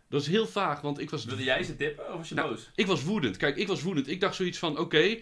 Dat 0.10 0.22
is 0.22 0.28
heel 0.28 0.48
vaag, 0.48 0.82
want 0.82 1.00
ik 1.00 1.10
was, 1.10 1.26
Wilde 1.26 1.44
jij 1.44 1.64
ze 1.64 1.76
tippen 1.76 2.12
of 2.12 2.18
was 2.18 2.30
je 2.30 2.36
Nou, 2.36 2.50
boos? 2.50 2.72
ik 2.76 2.86
was 2.88 3.04
woedend. 3.04 3.38
Kijk, 3.38 3.56
ik 3.58 3.68
was 3.68 3.82
woedend. 3.82 4.08
Ik 4.08 4.20
dacht 4.20 4.36
zoiets 4.36 4.58
van, 4.58 4.78
oké, 4.80 5.18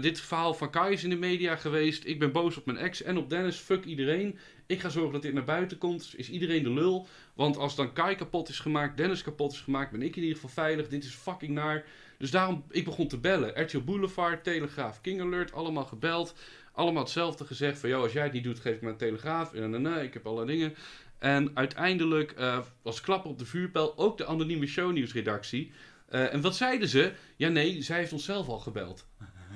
dit 0.00 0.20
verhaal 0.20 0.54
van 0.54 0.70
Kai 0.70 0.92
is 0.92 1.04
in 1.04 1.10
de 1.10 1.16
media 1.16 1.56
geweest. 1.56 2.04
Ik 2.04 2.18
ben 2.18 2.32
boos 2.32 2.56
op 2.56 2.66
mijn 2.66 2.78
ex 2.78 3.02
en 3.02 3.16
op 3.16 3.30
Dennis. 3.30 3.56
Fuck 3.56 3.84
iedereen. 3.84 4.38
Ik 4.70 4.80
ga 4.80 4.88
zorgen 4.88 5.12
dat 5.12 5.22
dit 5.22 5.32
naar 5.32 5.44
buiten 5.44 5.78
komt. 5.78 6.12
Is 6.16 6.30
iedereen 6.30 6.62
de 6.62 6.70
lul? 6.70 7.06
Want 7.34 7.56
als 7.56 7.76
dan 7.76 7.92
Kai 7.92 8.14
kapot 8.14 8.48
is 8.48 8.58
gemaakt, 8.58 8.96
Dennis 8.96 9.22
kapot 9.22 9.52
is 9.52 9.60
gemaakt, 9.60 9.90
ben 9.90 10.02
ik 10.02 10.16
in 10.16 10.22
ieder 10.22 10.34
geval 10.34 10.50
veilig. 10.50 10.88
Dit 10.88 11.04
is 11.04 11.14
fucking 11.14 11.52
naar. 11.52 11.84
Dus 12.18 12.30
daarom, 12.30 12.64
ik 12.70 12.84
begon 12.84 13.08
te 13.08 13.18
bellen. 13.18 13.62
RTL 13.62 13.78
Boulevard, 13.78 14.44
Telegraaf, 14.44 15.00
King 15.00 15.20
Alert, 15.20 15.52
allemaal 15.52 15.84
gebeld. 15.84 16.34
Allemaal 16.72 17.02
hetzelfde 17.02 17.44
gezegd 17.44 17.78
van, 17.78 17.88
joh, 17.88 18.02
als 18.02 18.12
jij 18.12 18.22
het 18.22 18.32
niet 18.32 18.44
doet, 18.44 18.60
geef 18.60 18.76
ik 18.76 18.82
een 18.82 18.96
Telegraaf. 18.96 19.52
En 19.52 19.72
dan, 19.72 19.82
nee, 19.82 20.04
ik 20.04 20.14
heb 20.14 20.26
alle 20.26 20.46
dingen. 20.46 20.74
En 21.18 21.50
uiteindelijk 21.54 22.30
eh, 22.30 22.58
was 22.82 23.00
klapper 23.00 23.30
op 23.30 23.38
de 23.38 23.46
vuurpijl 23.46 23.92
ook 23.96 24.18
de 24.18 24.26
anonieme 24.26 24.66
shownieuwsredactie. 24.66 25.72
Eh, 26.08 26.32
en 26.32 26.40
wat 26.40 26.56
zeiden 26.56 26.88
ze? 26.88 27.12
Ja, 27.36 27.48
nee, 27.48 27.82
zij 27.82 27.98
heeft 27.98 28.12
onszelf 28.12 28.48
al 28.48 28.58
gebeld. 28.58 29.06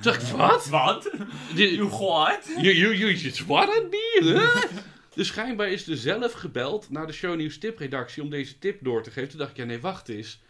Ik, 0.02 0.20
wat? 0.36 0.66
Wat? 0.66 1.10
You 1.54 1.88
what? 1.88 2.54
You, 2.60 2.74
you, 2.74 2.96
you 2.96 3.14
just 3.14 3.46
what 3.46 3.68
at 3.68 3.90
me? 3.90 4.20
Huh? 4.22 4.78
Dus 5.14 5.26
schijnbaar 5.26 5.68
is 5.68 5.88
er 5.88 5.96
zelf 5.96 6.32
gebeld 6.32 6.90
naar 6.90 7.06
de 7.06 7.12
shownieuws 7.12 7.58
tipredactie 7.58 8.22
om 8.22 8.30
deze 8.30 8.58
tip 8.58 8.84
door 8.84 9.02
te 9.02 9.10
geven. 9.10 9.28
Toen 9.28 9.38
dacht 9.38 9.50
ik, 9.50 9.56
ja 9.56 9.64
nee, 9.64 9.80
wacht 9.80 10.08
eens. 10.08 10.42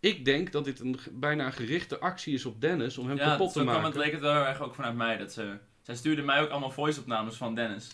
Ik 0.00 0.24
denk 0.24 0.52
dat 0.52 0.64
dit 0.64 0.80
een, 0.80 0.98
bijna 1.12 1.46
een 1.46 1.52
gerichte 1.52 1.98
actie 1.98 2.34
is 2.34 2.44
op 2.46 2.60
Dennis 2.60 2.98
om 2.98 3.08
hem 3.08 3.16
Ja, 3.16 3.24
kapot 3.24 3.52
zo 3.52 3.58
te 3.58 3.66
kwam 3.66 3.80
maken. 3.82 3.90
het 3.90 4.04
leek 4.04 4.12
het 4.12 4.20
wel 4.20 4.46
erg 4.46 4.60
ook 4.60 4.74
vanuit 4.74 4.94
mij. 4.96 5.16
Dat 5.16 5.32
ze, 5.32 5.56
zij 5.82 5.94
stuurde 5.96 6.22
mij 6.22 6.40
ook 6.40 6.50
allemaal 6.50 6.70
voice-opnames 6.70 7.34
van 7.36 7.54
Dennis. 7.54 7.90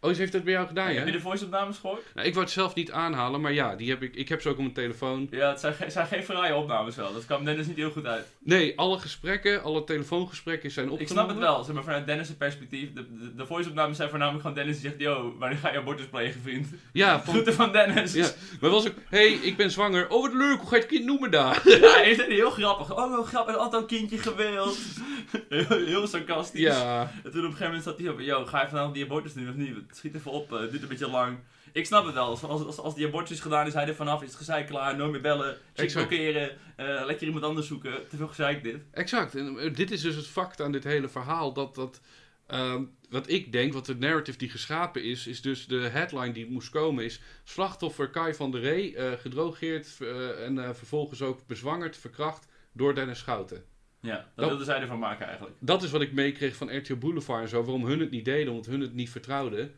Oh, 0.00 0.12
ze 0.12 0.18
heeft 0.20 0.32
dat 0.32 0.44
bij 0.44 0.52
jou 0.52 0.66
gedaan, 0.66 0.92
ja? 0.92 0.98
Heb 0.98 1.06
je 1.06 1.12
de 1.12 1.20
voice-opnames 1.20 1.78
gehoord? 1.78 2.02
Nou, 2.14 2.26
ik 2.26 2.32
wou 2.34 2.44
het 2.44 2.54
zelf 2.54 2.74
niet 2.74 2.90
aanhalen, 2.90 3.40
maar 3.40 3.52
ja, 3.52 3.76
die 3.76 3.90
heb 3.90 4.02
ik, 4.02 4.14
ik 4.14 4.28
heb 4.28 4.40
ze 4.42 4.48
ook 4.48 4.54
op 4.54 4.60
mijn 4.60 4.72
telefoon. 4.74 5.26
Ja, 5.30 5.48
het 5.48 5.60
zijn, 5.60 5.74
ge- 5.74 5.90
zijn 5.90 6.06
geen 6.06 6.22
fraaie 6.24 6.54
opnames 6.54 6.96
wel. 6.96 7.12
Dat 7.12 7.24
kwam 7.26 7.44
Dennis 7.44 7.66
niet 7.66 7.76
heel 7.76 7.90
goed 7.90 8.06
uit. 8.06 8.26
Nee, 8.38 8.78
alle 8.78 8.98
gesprekken, 8.98 9.62
alle 9.62 9.84
telefoongesprekken 9.84 10.70
zijn 10.70 10.86
Ik 10.86 10.92
opgenomen. 10.92 11.24
snap 11.24 11.28
het 11.28 11.38
wel, 11.48 11.64
zeg 11.64 11.74
maar, 11.74 11.84
vanuit 11.84 12.06
Dennis' 12.06 12.34
perspectief. 12.38 12.92
De, 12.92 13.06
de, 13.18 13.34
de 13.34 13.46
voice-opnames 13.46 13.96
zijn 13.96 14.08
voornamelijk 14.08 14.42
gewoon 14.42 14.56
Dennis 14.56 14.80
die 14.80 14.90
zegt... 14.90 15.00
Yo, 15.02 15.34
wanneer 15.38 15.58
ga 15.58 15.72
je 15.72 15.78
abortus 15.78 16.06
plegen, 16.06 16.40
vriend? 16.40 16.66
Ja, 16.92 17.22
van, 17.22 17.32
Groeten 17.32 17.54
van 17.54 17.72
Dennis. 17.72 18.12
ja. 18.12 18.28
maar 18.60 18.70
was 18.70 18.86
ook, 18.86 18.94
hey, 19.08 19.26
ik 19.32 19.56
ben 19.56 19.70
zwanger. 19.70 20.08
Oh, 20.10 20.22
wat 20.22 20.32
leuk, 20.34 20.58
hoe 20.58 20.68
ga 20.68 20.74
je 20.76 20.82
het 20.82 20.90
kind 20.90 21.04
noemen 21.04 21.30
daar? 21.30 21.62
Ja, 21.80 22.00
is 22.02 22.16
heel 22.26 22.50
grappig. 22.50 22.96
Oh, 22.96 23.26
grappig. 23.26 23.54
Had 23.54 23.62
altijd 23.64 23.82
een 23.82 23.88
kindje 23.88 24.18
gewild. 24.18 24.78
heel, 25.48 25.84
heel 25.84 26.06
sarcastisch. 26.06 26.60
Ja, 26.60 27.00
En 27.24 27.30
toen 27.30 27.30
op 27.30 27.34
een 27.34 27.42
gegeven 27.42 27.66
moment 27.66 27.82
zat 27.84 27.98
hij 27.98 28.08
op, 28.08 28.20
yo, 28.20 28.44
ga 28.44 28.62
je 28.62 28.68
vanavond 28.68 28.94
die 28.94 29.04
abortus 29.04 29.32
doen 29.32 29.48
of 29.48 29.54
niet? 29.54 29.74
Schiet 29.96 30.14
even 30.14 30.30
op, 30.30 30.52
eh, 30.52 30.60
het 30.60 30.70
duurt 30.70 30.82
een 30.82 30.88
beetje 30.88 31.10
lang. 31.10 31.38
Ik 31.72 31.86
snap 31.86 32.04
het 32.04 32.14
wel, 32.14 32.26
als, 32.26 32.42
als, 32.42 32.78
als, 32.78 32.94
die 32.94 33.06
abortus 33.06 33.40
gedaan 33.40 33.66
is, 33.66 33.72
hij 33.74 33.86
er 33.88 33.94
vanaf, 33.94 34.20
is 34.22 34.28
het 34.28 34.36
gezeik 34.36 34.66
klaar, 34.66 34.96
nooit 34.96 35.10
meer 35.12 35.20
bellen, 35.20 35.56
blokkeren, 35.74 36.50
eh, 36.76 37.02
lekker 37.04 37.26
iemand 37.26 37.44
anders 37.44 37.66
zoeken, 37.66 38.08
te 38.08 38.16
veel 38.16 38.28
gezeik 38.28 38.62
dit. 38.62 38.76
exact. 38.92 39.34
En 39.34 39.58
eh, 39.58 39.74
dit 39.74 39.90
is 39.90 40.00
dus 40.00 40.14
het 40.14 40.26
fact 40.26 40.60
aan 40.60 40.72
dit 40.72 40.84
hele 40.84 41.08
verhaal. 41.08 41.52
Dat, 41.52 41.74
dat 41.74 42.00
ehm, 42.46 42.84
wat 43.10 43.28
ik 43.28 43.52
denk, 43.52 43.72
wat 43.72 43.86
de 43.86 43.96
narrative 43.96 44.38
die 44.38 44.50
geschapen 44.50 45.02
is, 45.04 45.26
is 45.26 45.42
dus 45.42 45.66
de 45.66 45.76
headline 45.80 46.32
die 46.32 46.50
moest 46.50 46.70
komen, 46.70 47.04
is 47.04 47.20
slachtoffer 47.44 48.10
Kai 48.10 48.34
van 48.34 48.50
der 48.50 48.60
Rey, 48.60 48.94
eh, 48.94 49.12
gedrogeerd 49.18 49.96
en 50.44 50.76
vervolgens 50.76 51.22
ook 51.22 51.46
bezwangerd, 51.46 51.96
verkracht 51.96 52.46
door 52.72 52.94
Dennis 52.94 53.18
Schouten. 53.18 53.64
Ja, 54.00 54.14
dat 54.16 54.24
Dat- 54.34 54.48
wilden 54.48 54.66
zij 54.66 54.80
ervan 54.80 54.98
maken 54.98 55.26
eigenlijk. 55.26 55.56
Dat 55.60 55.82
is 55.82 55.90
wat 55.90 56.00
ik 56.00 56.12
meekreeg 56.12 56.56
van 56.56 56.76
RTL 56.76 56.94
Boulevard 56.96 57.42
en 57.42 57.48
zo, 57.48 57.62
waarom 57.62 57.84
hun 57.84 58.00
het 58.00 58.10
niet 58.10 58.24
deden, 58.24 58.52
omdat 58.52 58.66
hun 58.66 58.80
het 58.80 58.94
niet 58.94 59.10
vertrouwden. 59.10 59.74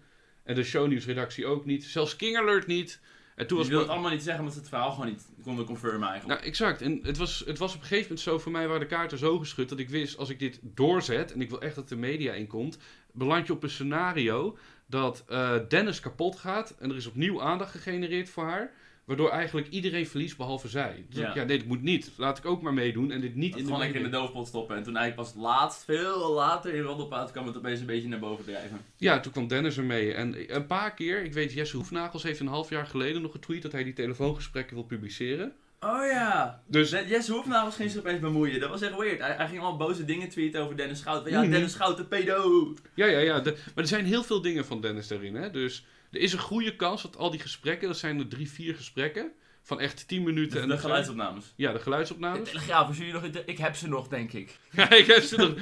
En 0.49 0.55
de 0.55 0.63
shownieuwsredactie 0.63 1.47
ook 1.47 1.65
niet, 1.65 1.85
zelfs 1.85 2.17
King 2.17 2.37
Alert 2.37 2.67
niet. 2.67 3.01
En 3.35 3.47
toen 3.47 3.57
Je 3.57 3.63
was 3.63 3.73
wil 3.73 3.81
het 3.81 3.89
allemaal 3.89 4.11
niet 4.11 4.23
zeggen, 4.23 4.41
omdat 4.41 4.55
ze 4.55 4.61
het 4.61 4.69
verhaal 4.69 4.91
gewoon 4.91 5.07
niet 5.07 5.29
konden 5.43 5.65
confirmen 5.65 6.09
eigenlijk. 6.09 6.41
Nou, 6.41 6.51
exact. 6.51 6.83
En 6.83 7.01
het 7.03 7.17
was, 7.17 7.43
het 7.47 7.59
was 7.59 7.75
op 7.75 7.81
een 7.81 7.87
gegeven 7.87 8.03
moment 8.03 8.21
zo 8.21 8.39
voor 8.39 8.53
mij 8.53 8.69
waar 8.69 8.79
de 8.79 8.87
kaarten 8.87 9.19
zo 9.19 9.39
geschud 9.39 9.69
dat 9.69 9.79
ik 9.79 9.89
wist, 9.89 10.17
als 10.17 10.29
ik 10.29 10.39
dit 10.39 10.61
doorzet, 10.63 11.33
en 11.33 11.41
ik 11.41 11.51
wil 11.51 11.61
echt 11.61 11.75
dat 11.75 11.89
de 11.89 11.97
media 11.97 12.33
inkomt, 12.33 12.79
beland 13.13 13.47
je 13.47 13.53
op 13.53 13.63
een 13.63 13.71
scenario 13.71 14.59
dat 14.87 15.25
eh, 15.29 15.55
Dennis 15.69 16.01
kapot 16.01 16.37
gaat 16.37 16.75
en 16.79 16.91
er 16.91 16.97
is 16.97 17.07
opnieuw 17.07 17.43
aandacht 17.43 17.71
gegenereerd 17.71 18.29
voor 18.29 18.45
haar, 18.45 18.73
waardoor 19.09 19.31
eigenlijk 19.31 19.69
iedereen 19.69 20.07
verliest 20.07 20.37
behalve 20.37 20.69
zij. 20.69 21.05
Dus 21.09 21.19
Ja. 21.21 21.29
ik, 21.29 21.35
ja, 21.35 21.45
nee, 21.45 21.59
dat 21.59 21.67
moet 21.67 21.83
niet. 21.83 22.11
Laat 22.17 22.39
ik 22.39 22.47
ook 22.47 22.63
maar 22.63 22.75
meedoen 22.75 23.11
en 23.11 23.21
dit 23.21 23.35
niet 23.35 23.51
Dat 23.51 23.59
in 23.61 23.65
de 23.67 23.71
gewoon 23.73 23.85
lekker 23.87 24.05
in 24.05 24.11
de 24.11 24.17
doofpot 24.17 24.47
stoppen. 24.47 24.77
En 24.77 24.83
toen 24.83 24.97
eigenlijk 24.97 25.29
pas 25.33 25.43
laatst, 25.43 25.85
veel 25.85 26.33
later 26.33 26.75
in 26.75 26.83
Roddelpraat, 26.83 27.31
kwam 27.31 27.47
het 27.47 27.57
opeens 27.57 27.81
een 27.81 27.87
beetje 27.87 28.09
naar 28.09 28.19
boven 28.19 28.45
drijven. 28.45 28.81
Ja, 28.97 29.21
toen 29.21 29.33
kwam 29.33 29.49
Dennis 29.49 29.77
ermee. 29.79 30.13
En 30.15 30.55
een 30.57 30.67
paar 30.67 30.95
keer, 30.95 31.25
ik 31.25 31.33
weet, 31.33 31.53
Jesse 31.53 31.77
Hoefnagels 31.77 32.23
heeft 32.23 32.41
een 32.41 32.47
half 32.47 32.71
jaar 32.71 32.87
geleden 32.87 33.23
nog 33.23 33.33
getweet 33.33 33.63
dat 33.63 33.73
hij 33.73 33.85
die 33.85 33.93
telefoongesprekken 33.93 34.75
wil 34.75 34.85
publiceren. 34.85 35.53
Oh 35.81 36.07
ja. 36.13 36.63
Dus 36.67 36.91
De- 36.91 37.05
Jesse 37.09 37.33
Hoefnagels 37.33 37.77
ging 37.77 37.91
zich 37.91 38.01
opeens 38.01 38.21
bemoeien. 38.21 38.61
Dat 38.61 38.71
was 38.71 38.83
echt 38.83 38.97
weird. 38.97 39.21
Hij, 39.21 39.35
hij 39.37 39.47
ging 39.49 39.61
allemaal 39.61 39.87
boze 39.89 40.05
dingen 40.05 40.29
tweeten 40.29 40.63
over 40.63 40.77
Dennis 40.77 40.99
Schouten. 40.99 41.23
Van, 41.25 41.33
ja, 41.33 41.41
Mhm. 41.43 41.51
Dennis 41.51 41.73
Schouten, 41.73 42.09
pedo. 42.09 42.75
Ja, 42.95 43.07
ja, 43.07 43.19
ja. 43.19 43.41
De- 43.41 43.51
maar 43.75 43.85
er 43.85 43.87
zijn 43.87 44.05
heel 44.05 44.23
veel 44.23 44.41
dingen 44.43 44.65
van 44.65 44.81
Dennis 44.81 45.09
daarin. 45.09 45.35
Hè? 45.35 45.51
Dus 45.51 45.85
er 46.11 46.21
is 46.21 46.33
een 46.33 46.39
goede 46.39 46.77
kans 46.77 47.03
dat 47.03 47.17
al 47.17 47.31
die 47.31 47.41
gesprekken, 47.41 47.89
dat 47.89 47.99
zijn 47.99 48.19
er 48.19 48.29
drie, 48.29 48.51
vier 48.51 48.75
gesprekken, 48.75 49.33
van 49.63 49.81
echt 49.81 50.09
tien 50.09 50.23
minuten. 50.23 50.51
De, 50.57 50.61
en 50.61 50.67
de 50.69 50.73
dat- 50.75 50.81
geluidsopnames. 50.83 51.53
Ja, 51.57 51.73
de 51.73 51.77
De 51.77 51.83
geluidsopnames. 51.83 52.49
Telegraaf, 52.49 52.87
als 52.89 52.97
jullie 52.97 53.13
nog... 53.13 53.25
Ik 53.47 53.59
heb 53.59 53.75
ze 53.77 53.89
nog, 53.89 54.09
denk 54.09 54.33
ik. 54.33 54.59
ja, 54.73 54.91
ik 54.91 55.07
heb 55.07 55.23
ze 55.23 55.37
nog. 55.37 55.55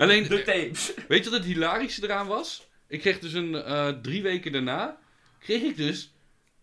Alleen, 0.00 0.28
De 0.28 0.42
tapes. 0.42 0.92
weet 1.08 1.24
je 1.24 1.30
wat 1.30 1.38
het 1.38 1.48
hilarische 1.48 2.02
eraan 2.04 2.26
was? 2.26 2.66
Ik 2.88 3.00
kreeg 3.00 3.18
dus 3.18 3.32
een, 3.32 3.54
eh, 3.54 3.88
drie 3.88 4.22
weken 4.22 4.52
daarna, 4.52 4.98
kreeg 5.38 5.62
ik 5.62 5.76
dus 5.76 6.12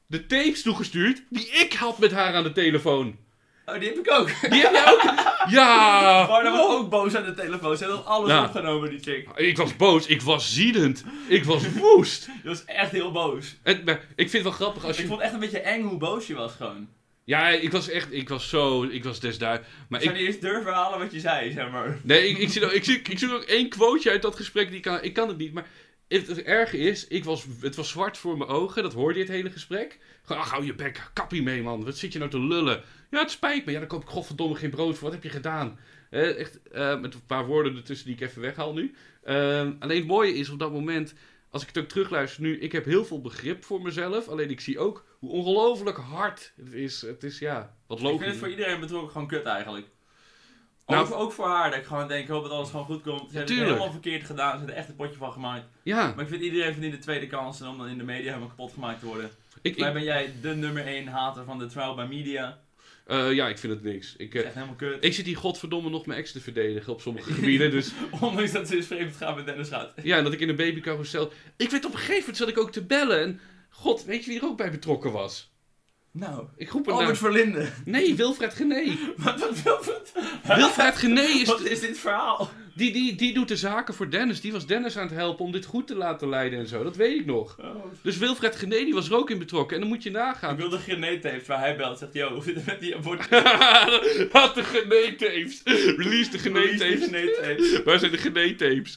de 0.07 0.25
tapes 0.25 0.61
toegestuurd 0.61 1.23
die 1.29 1.47
ik 1.47 1.73
had 1.73 1.99
met 1.99 2.11
haar 2.11 2.33
aan 2.33 2.43
de 2.43 2.51
telefoon. 2.51 3.17
Oh, 3.65 3.79
die 3.79 3.88
heb 3.89 3.98
ik 3.98 4.12
ook. 4.12 4.27
Die 4.50 4.62
heb 4.62 4.72
jij 4.72 4.91
ook? 4.93 5.01
Ja! 5.50 6.25
Maar 6.29 6.43
dan 6.43 6.51
was 6.57 6.69
ook 6.75 6.89
boos 6.89 7.15
aan 7.15 7.24
de 7.25 7.34
telefoon. 7.34 7.77
Ze 7.77 7.86
had 7.86 8.05
alles 8.05 8.39
opgenomen, 8.45 8.89
die 8.89 9.00
chick. 9.00 9.27
Ik 9.36 9.57
was 9.57 9.75
boos, 9.75 10.05
ik 10.05 10.22
was 10.22 10.53
ziedend, 10.53 11.03
ik 11.27 11.43
was 11.43 11.63
woest. 11.74 12.25
Die 12.41 12.50
was 12.51 12.65
echt 12.65 12.91
heel 12.91 13.12
boos. 13.12 13.55
En, 13.63 13.81
maar 13.86 13.95
ik 14.15 14.29
vind 14.29 14.31
het 14.31 14.43
wel 14.43 14.51
grappig 14.51 14.84
als 14.86 14.95
Ik 14.95 15.01
je... 15.01 15.07
vond 15.07 15.22
echt 15.22 15.34
een 15.34 15.39
beetje 15.39 15.60
eng 15.60 15.84
hoe 15.84 15.98
boos 15.98 16.27
je 16.27 16.34
was 16.36 16.51
gewoon. 16.53 16.88
Ja, 17.24 17.48
ik 17.50 17.72
was 17.72 17.89
echt, 17.89 18.13
ik 18.13 18.29
was 18.29 18.50
zo, 18.50 18.84
ik 18.84 19.03
was 19.03 19.19
desduid. 19.19 19.65
Maar 19.89 20.00
Ik 20.00 20.05
zou 20.05 20.17
ik, 20.19 20.25
niet 20.25 20.34
eens 20.34 20.43
durven 20.43 20.74
halen 20.74 21.00
wat 21.00 21.12
je 21.12 21.19
zei, 21.19 21.51
zeg 21.51 21.72
maar. 21.72 21.98
nee, 22.03 22.29
ik, 22.29 22.38
ik, 22.38 22.50
zie, 22.50 22.65
ook- 22.65 22.72
ik, 22.72 22.84
zie, 22.84 23.01
ik 23.01 23.19
zie 23.19 23.45
één 23.45 23.69
quoteje 23.69 24.10
uit 24.12 24.22
dat 24.22 24.36
gesprek, 24.36 24.72
die 24.72 24.79
kan, 24.79 25.03
ik 25.03 25.13
kan 25.13 25.27
het 25.27 25.38
niet. 25.38 25.53
Maar 25.53 25.65
het, 26.07 26.27
het 26.27 26.41
erge 26.41 26.77
is, 26.77 27.07
ik 27.07 27.24
was, 27.24 27.45
het 27.62 27.75
was 27.75 27.89
zwart 27.89 28.17
voor 28.17 28.38
mijn 28.38 28.50
ogen, 28.50 28.83
dat 28.83 28.93
hoorde 28.93 29.19
je 29.19 29.25
het 29.25 29.33
hele 29.33 29.51
gesprek. 29.51 30.00
Gewoon, 30.24 30.41
ach, 30.41 30.50
hou 30.51 30.65
je 30.65 30.75
bek, 30.75 31.09
kappie 31.13 31.43
mee 31.43 31.62
man, 31.62 31.83
wat 31.83 31.97
zit 31.97 32.13
je 32.13 32.19
nou 32.19 32.31
te 32.31 32.39
lullen? 32.39 32.83
Ja, 33.12 33.19
het 33.19 33.31
spijt 33.31 33.65
me, 33.65 33.71
ja, 33.71 33.79
dan 33.79 33.88
koop 33.88 34.01
ik 34.01 34.09
godverdomme 34.09 34.55
geen 34.55 34.69
brood 34.69 34.93
voor, 34.93 35.03
wat 35.03 35.13
heb 35.13 35.24
je 35.24 35.29
gedaan? 35.29 35.79
Eh, 36.09 36.39
echt, 36.39 36.62
eh, 36.71 37.00
met 37.00 37.13
een 37.13 37.25
paar 37.25 37.45
woorden 37.45 37.75
ertussen 37.75 38.07
die 38.07 38.15
ik 38.15 38.21
even 38.21 38.41
weghaal 38.41 38.74
nu. 38.74 38.95
Ehm, 39.24 39.74
alleen 39.79 39.97
het 39.97 40.07
mooie 40.07 40.33
is 40.33 40.50
op 40.50 40.59
dat 40.59 40.71
moment, 40.71 41.13
als 41.50 41.62
ik 41.62 41.67
het 41.67 41.77
ook 41.77 41.89
terugluister 41.89 42.41
nu, 42.41 42.59
ik 42.59 42.71
heb 42.71 42.85
heel 42.85 43.05
veel 43.05 43.21
begrip 43.21 43.63
voor 43.63 43.81
mezelf. 43.81 44.27
Alleen 44.27 44.50
ik 44.50 44.59
zie 44.59 44.79
ook 44.79 45.05
hoe 45.19 45.29
ongelooflijk 45.31 45.97
hard 45.97 46.53
het 46.55 46.74
is. 46.74 47.01
Het 47.01 47.24
is 47.24 47.39
ja, 47.39 47.75
wat 47.88 47.97
Ik 48.00 48.03
vind 48.05 48.12
logisch. 48.13 48.31
het 48.31 48.38
voor 48.38 48.50
iedereen 48.50 48.79
betrokken 48.79 49.12
gewoon 49.12 49.27
kut 49.27 49.43
eigenlijk. 49.45 49.88
Nou- 50.85 51.05
ook, 51.05 51.13
ook 51.13 51.31
voor 51.31 51.47
haar, 51.47 51.69
dat 51.69 51.79
ik 51.79 51.85
gewoon 51.85 52.07
denk, 52.07 52.23
ik 52.23 52.29
hoop 52.29 52.43
dat 52.43 52.51
alles 52.51 52.69
gewoon 52.69 52.85
goed 52.85 53.01
komt. 53.01 53.31
Ze 53.31 53.37
hebben 53.37 53.55
het 53.55 53.65
helemaal 53.65 53.91
verkeerd 53.91 54.23
gedaan, 54.23 54.51
ze 54.51 54.55
hebben 54.57 54.73
er 54.73 54.79
echt 54.81 54.89
een 54.89 54.95
potje 54.95 55.17
van 55.17 55.31
gemaakt. 55.31 55.65
Ja, 55.83 56.13
Maar 56.15 56.23
ik 56.23 56.29
vind 56.29 56.41
iedereen 56.41 56.71
verdient 56.71 56.93
de 56.93 56.99
tweede 56.99 57.27
kans 57.27 57.61
en 57.61 57.67
om 57.67 57.77
dan 57.77 57.87
in 57.87 57.97
de 57.97 58.03
media 58.03 58.25
helemaal 58.27 58.47
kapot 58.47 58.73
gemaakt 58.73 58.99
te 58.99 59.05
worden. 59.05 59.29
ik, 59.61 59.75
ik, 59.75 59.93
ben 59.93 60.03
jij 60.03 60.33
de 60.41 60.55
nummer 60.55 60.85
1 60.87 61.07
hater 61.07 61.43
van 61.45 61.59
de 61.59 61.65
trial 61.65 61.95
by 61.95 62.05
media. 62.09 62.59
eh, 63.05 63.33
ja, 63.33 63.47
ik 63.47 63.57
vind 63.57 63.73
het 63.73 63.83
niks. 63.83 64.15
Ik, 64.15 64.33
helemaal 64.33 64.75
kut. 64.75 65.03
ik 65.03 65.13
zit 65.13 65.25
hier 65.25 65.37
godverdomme 65.37 65.89
nog 65.89 66.05
mijn 66.05 66.19
ex 66.19 66.31
te 66.31 66.39
verdedigen 66.41 66.93
op 66.93 67.01
sommige 67.01 67.33
gebieden. 67.33 67.71
Dus 67.71 67.91
Ondanks 68.21 68.51
dat 68.51 68.67
ze 68.67 68.77
is 68.77 68.87
vreemd 68.87 69.15
gaan 69.15 69.35
met 69.35 69.45
Dennis 69.45 69.69
Goud. 69.69 69.91
ja, 70.03 70.17
en 70.17 70.23
dat 70.23 70.33
ik 70.33 70.39
in 70.39 70.49
een 70.49 70.55
babycarousel... 70.55 71.31
Ik 71.57 71.69
weet 71.69 71.85
op 71.85 71.91
een 71.91 71.97
gegeven 71.97 72.19
moment 72.19 72.37
zat 72.37 72.47
ik 72.47 72.57
ook 72.57 72.71
te 72.71 72.83
bellen. 72.83 73.21
En 73.21 73.39
god, 73.69 74.03
weet 74.03 74.23
je 74.25 74.29
wie 74.31 74.39
er 74.39 74.45
ook 74.45 74.57
bij 74.57 74.71
betrokken 74.71 75.11
was? 75.11 75.53
Nou, 76.17 76.45
Ik 76.57 76.69
roep 76.69 76.88
een 76.88 76.93
Albert 76.93 77.22
naam. 77.22 77.31
Verlinde. 77.31 77.67
Nee, 77.86 78.15
Wilfred 78.15 78.53
Gené. 78.53 78.84
Wat, 79.17 79.39
wat, 79.39 79.86
wat, 79.86 80.12
Wilfred 80.57 80.95
Gené 80.95 81.22
is... 81.22 81.48
wat 81.48 81.62
is 81.62 81.79
dit 81.79 81.98
verhaal? 81.98 82.50
Die, 82.74 82.91
die, 82.93 83.15
die 83.15 83.34
doet 83.34 83.48
de 83.48 83.55
zaken 83.55 83.93
voor 83.93 84.10
Dennis. 84.10 84.41
Die 84.41 84.51
was 84.51 84.65
Dennis 84.67 84.98
aan 84.98 85.07
het 85.07 85.15
helpen 85.15 85.45
om 85.45 85.51
dit 85.51 85.65
goed 85.65 85.88
te 85.88 85.95
laten 85.95 86.29
leiden 86.29 86.60
en 86.60 86.67
zo. 86.67 86.84
Dat 86.84 86.95
weet 86.95 87.19
ik 87.19 87.25
nog. 87.25 87.57
Oh. 87.60 87.75
Dus 88.01 88.17
Wilfred 88.17 88.55
Gené 88.55 88.75
die 88.75 88.93
was 88.93 89.10
er 89.10 89.15
ook 89.15 89.29
in 89.29 89.39
betrokken. 89.39 89.75
En 89.75 89.81
dan 89.81 89.91
moet 89.91 90.03
je 90.03 90.10
Ik 90.10 90.15
nagaan. 90.15 90.55
wil 90.55 90.69
de 90.69 90.77
geneetapes 90.77 91.48
waar 91.48 91.60
hij 91.60 91.75
belt. 91.77 91.98
Zegt, 92.00 92.13
yo, 92.13 92.34
hoe 92.34 92.43
zit 92.43 92.55
het 92.55 92.65
met 92.65 92.79
die 92.79 92.95
abortus? 92.95 93.27
Had 94.31 94.55
de 94.55 94.63
Gené-tapes. 94.63 95.62
Release 95.98 96.31
de 96.31 96.39
Gené-tapes. 96.39 97.84
Waar 97.86 98.00
zijn 98.00 98.12
de 98.12 98.17
Gené-tapes? 98.17 98.95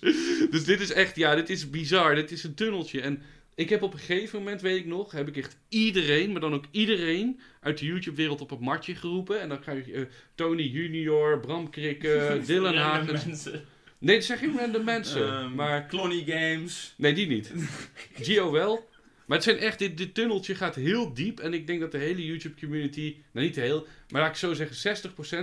Dus 0.51 0.65
dit 0.65 0.81
is 0.81 0.93
echt, 0.93 1.17
ja, 1.17 1.35
dit 1.35 1.51
is 1.51 1.71
bizar. 1.71 2.15
Dit 2.15 2.31
is 2.31 2.45
een 2.45 2.55
tunneltje. 2.55 3.01
En 3.01 3.23
ik 3.59 3.69
heb 3.69 3.83
op 3.83 3.93
een 3.93 3.99
gegeven 3.99 4.39
moment, 4.39 4.61
weet 4.61 4.77
ik 4.77 4.87
nog, 4.87 5.13
heb 5.13 5.29
ik 5.29 5.37
echt 5.37 5.59
iedereen, 5.69 6.33
maar 6.33 6.41
dan 6.41 6.55
ook 6.55 6.65
iedereen 6.71 7.41
uit 7.61 7.79
de 7.79 7.87
YouTube-wereld 7.87 8.41
op 8.41 8.51
het 8.51 8.61
matje 8.61 8.95
geroepen. 8.95 9.41
En 9.41 9.49
dan 9.49 9.63
ga 9.63 9.73
je 9.73 9.93
eh, 9.93 10.03
Tony 10.35 10.63
Junior, 10.63 11.41
Bram 11.41 11.71
Krikke, 11.71 12.41
Dylan 12.47 13.07
mensen. 13.07 13.65
Nee, 13.99 14.17
dat 14.17 14.25
zijn 14.25 14.39
geen 14.39 14.59
random 14.59 14.85
mensen. 14.95 15.29
Ehm, 15.29 15.55
maar 15.55 15.87
Clonny 15.89 16.25
Games. 16.27 16.95
Nee, 16.97 17.13
die 17.13 17.27
niet. 17.27 17.53
Gio 18.23 18.51
wel. 18.51 18.89
Maar 19.27 19.37
het 19.37 19.47
zijn 19.47 19.59
echt, 19.59 19.79
dit, 19.79 19.97
dit 19.97 20.15
tunneltje 20.15 20.55
gaat 20.55 20.75
heel 20.75 21.15
diep. 21.15 21.41
En 21.41 21.55
ik 21.55 21.67
denk 21.67 21.81
dat 21.81 21.93
de 21.93 21.99
hele 21.99 22.27
YouTube 22.27 22.61
community, 22.61 23.17
nou 23.33 23.47
niet 23.47 23.57
heel, 23.57 23.87
maar 24.11 24.21
laat 24.23 24.31
ik 24.31 24.37
zo 24.37 24.55
zeggen, 24.55 24.97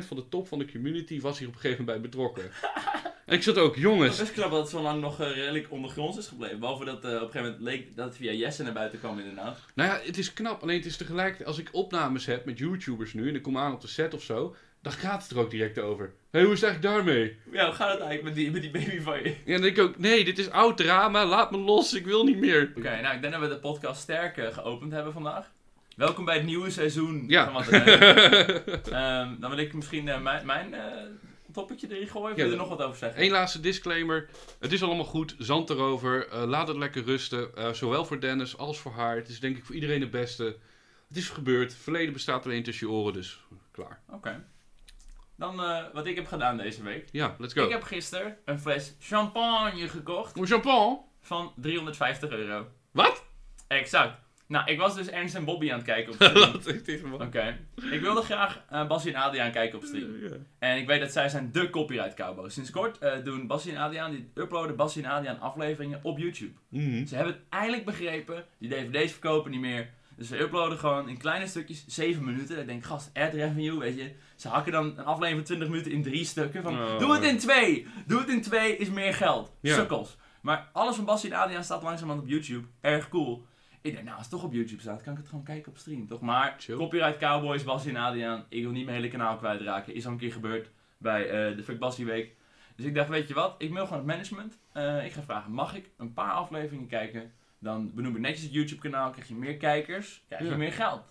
60% 0.04 0.08
van 0.08 0.18
de 0.18 0.30
top 0.30 0.48
van 0.48 0.60
de 0.60 0.72
community 0.72 1.22
was 1.22 1.40
hier 1.40 1.48
op 1.48 1.54
een 1.54 1.60
gegeven 1.60 1.86
moment 1.86 2.02
bij 2.02 2.10
betrokken. 2.10 2.44
en 3.26 3.34
ik 3.36 3.44
zat 3.44 3.58
ook, 3.58 3.68
Het 3.68 3.78
is 3.78 3.82
jongens. 3.82 4.32
knap 4.32 4.52
dat 4.52 4.60
het 4.60 4.70
zo 4.70 4.82
lang 4.82 5.02
nog 5.02 5.20
eh, 5.22 5.32
redelijk 5.32 5.72
ondergronds 5.72 6.18
is 6.18 6.28
gebleven. 6.28 6.60
Behalve 6.60 6.86
dat 6.86 7.04
eh, 7.04 7.10
op 7.10 7.14
een 7.14 7.20
gegeven 7.20 7.42
moment 7.44 7.62
leek 7.62 7.96
dat 7.96 8.06
het 8.06 8.16
via 8.16 8.32
Jesse 8.32 8.64
naar 8.64 8.74
buiten 8.74 9.00
kwam 9.00 9.20
inderdaad. 9.20 9.60
Nou 9.76 9.90
ja, 9.90 10.00
het 10.06 10.18
is 10.18 10.34
knap. 10.34 10.62
Alleen 10.62 10.78
het 10.78 10.86
is 10.86 10.98
tegelijkertijd, 10.98 11.48
als 11.48 11.58
ik 11.58 11.70
opnames 11.72 12.26
heb 12.26 12.46
met 12.46 12.58
YouTubers 12.58 13.14
nu 13.14 13.28
en 13.30 13.36
ik 13.36 13.42
kom 13.42 13.58
aan 13.58 13.74
op 13.74 13.82
de 13.82 13.88
set 13.88 14.14
of 14.14 14.24
zo, 14.24 14.56
dan 14.82 14.94
gaat 14.94 15.22
het 15.24 15.32
er 15.32 15.40
ook 15.40 15.52
direct 15.52 15.80
over. 15.80 16.14
Hé, 16.32 16.44
hoe 16.44 16.54
is 16.54 16.62
het 16.62 16.70
eigenlijk 16.70 16.96
daarmee? 16.96 17.38
Ja, 17.52 17.66
hoe 17.66 17.76
gaat 17.76 17.92
het 17.92 18.00
eigenlijk 18.02 18.24
met 18.24 18.36
die, 18.36 18.52
met 18.52 18.62
die 18.62 18.72
baby 18.72 19.00
van 19.02 19.24
je? 19.24 19.30
Ja, 19.46 19.54
dan 19.54 19.62
denk 19.62 19.78
ik 19.78 19.84
ook, 19.84 19.98
nee, 19.98 20.24
dit 20.26 20.38
is 20.40 20.50
oud 20.50 20.78
drama, 20.78 21.26
laat 21.26 21.52
me 21.52 21.58
los, 21.58 21.94
ik 21.94 22.06
wil 22.06 22.24
niet 22.24 22.38
meer. 22.38 22.72
Oké, 22.78 23.02
nou 23.02 23.16
ik 23.16 23.22
denk 23.22 23.34
dat 23.34 23.42
we 23.42 23.48
de 23.48 23.60
podcast 23.60 24.02
sterk 24.02 24.54
geopend 24.54 24.92
hebben 24.92 25.14
vandaag. 25.14 25.52
Welkom 25.96 26.26
bij 26.26 26.36
het 26.36 26.46
nieuwe 26.46 26.70
seizoen 26.70 27.24
Ja. 27.28 27.44
van 27.44 27.54
Wat. 27.54 27.68
Ehm, 28.92 29.40
Dan 29.40 29.50
wil 29.50 29.58
ik 29.58 29.74
misschien 29.74 30.08
eh, 30.08 30.22
mijn, 30.22 30.46
mijn 30.46 30.74
eh, 30.74 30.82
toppetje 31.54 31.88
erin 31.96 32.08
gooien. 32.08 32.30
Of 32.30 32.36
wil 32.36 32.46
je 32.46 32.52
er 32.52 32.58
Ja. 32.58 32.64
nog 32.68 32.78
wat 32.78 32.82
over 32.82 32.98
zeggen? 32.98 33.24
Eén 33.24 33.32
laatste 33.32 33.60
disclaimer. 33.60 34.30
Het 34.60 34.72
is 34.72 34.84
allemaal 34.84 35.06
goed. 35.06 35.36
Zand 35.38 35.70
erover. 35.70 36.28
Eh, 36.28 36.44
laat 36.44 36.68
het 36.68 36.78
lekker 36.78 37.04
rusten. 37.04 37.76
Zowel 37.76 38.06
voor 38.06 38.20
Dennis 38.20 38.58
als 38.58 38.80
voor 38.80 38.92
haar. 38.92 39.16
Het 39.16 39.28
is 39.30 39.40
denk 39.40 39.58
ik 39.58 39.66
voor 39.66 39.76
iedereen 39.76 40.02
het 40.02 40.12
beste. 40.12 40.44
Het 41.08 41.18
is 41.18 41.30
gebeurd. 41.30 41.76
Verleden 41.76 42.14
bestaat 42.14 42.46
alleen 42.46 42.64
tussen 42.64 42.88
je 42.88 42.94
oren. 42.94 43.14
Dus 43.14 43.40
klaar. 43.72 44.02
Oké. 44.10 44.46
Dan 45.36 45.56
wat 45.94 46.06
ik 46.06 46.16
heb 46.16 46.28
gedaan 46.28 46.58
deze 46.58 46.84
week. 46.84 47.08
Ja, 47.12 47.36
let's 47.40 47.54
go. 47.54 47.64
Ik 47.66 47.72
heb 47.72 47.84
gisteren 47.84 48.38
een 48.46 48.60
fles 48.60 48.96
champagne 49.00 49.88
gekocht 49.90 50.38
Oeh, 50.38 50.48
champagne? 50.48 51.00
van 51.22 51.54
350 51.56 52.30
euro. 52.30 52.68
Wat? 52.92 53.24
Exact. 53.68 54.18
Nou, 54.48 54.72
ik 54.72 54.78
was 54.80 54.96
dus 54.96 55.10
Ernst 55.10 55.36
en 55.36 55.46
Bobby 55.46 55.72
aan 55.72 55.78
het 55.78 55.86
kijken 55.86 56.14
op 56.14 56.22
stream. 56.82 57.12
Wat 57.12 57.22
Oké. 57.22 57.58
Ik 57.92 58.02
wilde 58.02 58.22
graag 58.22 58.62
Bassie 58.88 59.14
en 59.14 59.22
Adriaan 59.22 59.52
kijken 59.52 59.78
op 59.78 59.84
stream. 59.84 60.10
En 60.60 60.78
ik 60.78 60.88
weet 60.88 61.00
dat 61.00 61.12
zij 61.12 61.30
zijn 61.30 61.52
de 61.52 61.70
copyright 61.70 62.14
cowboys. 62.14 62.54
Sinds 62.54 62.70
kort 62.70 62.98
eh, 62.98 63.24
doen 63.24 63.48
Bassie 63.48 63.72
en 63.72 63.78
Adriaan, 63.82 64.12
die 64.12 64.30
uploaden 64.34 64.76
Bassie 64.76 65.04
en 65.04 65.10
Adriaan 65.12 65.40
afleveringen 65.40 66.00
op 66.04 66.18
YouTube. 66.18 66.52
Mhm. 66.70 67.06
Ze 67.06 67.16
hebben 67.16 67.34
het 67.34 67.42
eindelijk 67.50 67.86
begrepen. 67.86 68.46
Die 68.60 68.70
dvd's 68.70 69.12
verkopen 69.12 69.52
niet 69.52 69.60
meer. 69.60 69.90
Dus 70.18 70.28
ze 70.28 70.40
uploaden 70.40 70.78
gewoon 70.78 71.10
in 71.10 71.18
kleine 71.18 71.48
stukjes, 71.48 71.86
7 71.88 72.24
minuten. 72.26 72.60
Ik 72.60 72.68
denk, 72.68 72.84
gast, 72.84 73.10
ad 73.14 73.34
revenue, 73.34 73.80
weet 73.80 73.98
je. 73.98 74.12
Ze 74.36 74.48
hakken 74.48 74.72
dan 74.72 74.86
een 74.86 75.06
aflevering 75.06 75.36
van 75.38 75.46
20 75.46 75.68
minuten 75.68 75.92
in 75.92 76.04
drie 76.04 76.26
stukken. 76.26 76.64
Van, 76.64 76.80
Oh. 76.82 77.00
doe 77.00 77.14
het 77.14 77.24
in 77.24 77.38
twee! 77.38 77.88
Doe 78.08 78.20
het 78.20 78.30
in 78.30 78.42
twee 78.42 78.78
is 78.78 78.90
meer 78.90 79.14
geld. 79.14 79.52
Ja. 79.62 79.76
Sukkels. 79.76 80.18
Maar 80.42 80.70
alles 80.74 80.96
van 80.96 81.06
Bassie 81.06 81.32
en 81.32 81.38
Adriaan 81.40 81.64
staat 81.64 81.84
langzamerhand 81.84 82.24
op 82.26 82.30
YouTube. 82.32 82.68
Erg 82.82 83.10
cool. 83.10 83.46
Ik 83.86 83.94
denk, 83.94 84.04
nou, 84.06 84.18
als 84.18 84.26
het 84.26 84.36
toch 84.36 84.44
op 84.44 84.54
YouTube 84.54 84.82
staat, 84.82 85.02
kan 85.02 85.12
ik 85.12 85.18
het 85.18 85.28
gewoon 85.28 85.44
kijken 85.44 85.72
op 85.72 85.78
stream, 85.78 86.08
toch? 86.08 86.22
Maar, 86.22 86.56
Chill. 86.58 86.76
Copyright 86.76 87.18
Cowboys, 87.18 87.64
Bassie 87.64 87.90
en 87.96 88.02
Adriaan. 88.02 88.46
Ik 88.50 88.62
wil 88.64 88.72
niet 88.72 88.86
mijn 88.86 88.98
hele 88.98 89.10
kanaal 89.10 89.38
kwijtraken. 89.38 89.94
Is 89.94 90.06
al 90.06 90.12
een 90.12 90.18
keer 90.18 90.32
gebeurd 90.32 90.70
bij 90.98 91.30
eh, 91.30 91.56
de 91.58 91.64
Fuck 91.64 91.80
Bassie 91.80 92.06
Week. 92.06 92.36
Dus 92.76 92.86
ik 92.86 92.94
dacht, 92.96 93.10
weet 93.10 93.28
je 93.28 93.34
wat? 93.34 93.56
Ik 93.58 93.70
mail 93.70 93.84
gewoon 93.86 93.98
het 93.98 94.08
management. 94.08 94.58
Eh, 94.72 95.06
ik 95.06 95.12
ga 95.12 95.22
vragen, 95.22 95.52
mag 95.52 95.76
ik 95.76 95.90
een 95.98 96.14
paar 96.14 96.32
afleveringen 96.32 96.88
kijken? 96.88 97.32
Dan 97.60 97.94
benoem 97.94 98.16
ik 98.16 98.22
netjes 98.22 98.42
het 98.44 98.54
YouTube 98.54 98.82
kanaal, 98.82 99.12
krijg 99.12 99.28
je 99.28 99.36
meer 99.36 99.58
kijkers, 99.58 100.24
krijg 100.28 100.42
je 100.44 100.50
Ja. 100.50 100.58
meer 100.58 100.74
geld. 100.74 101.04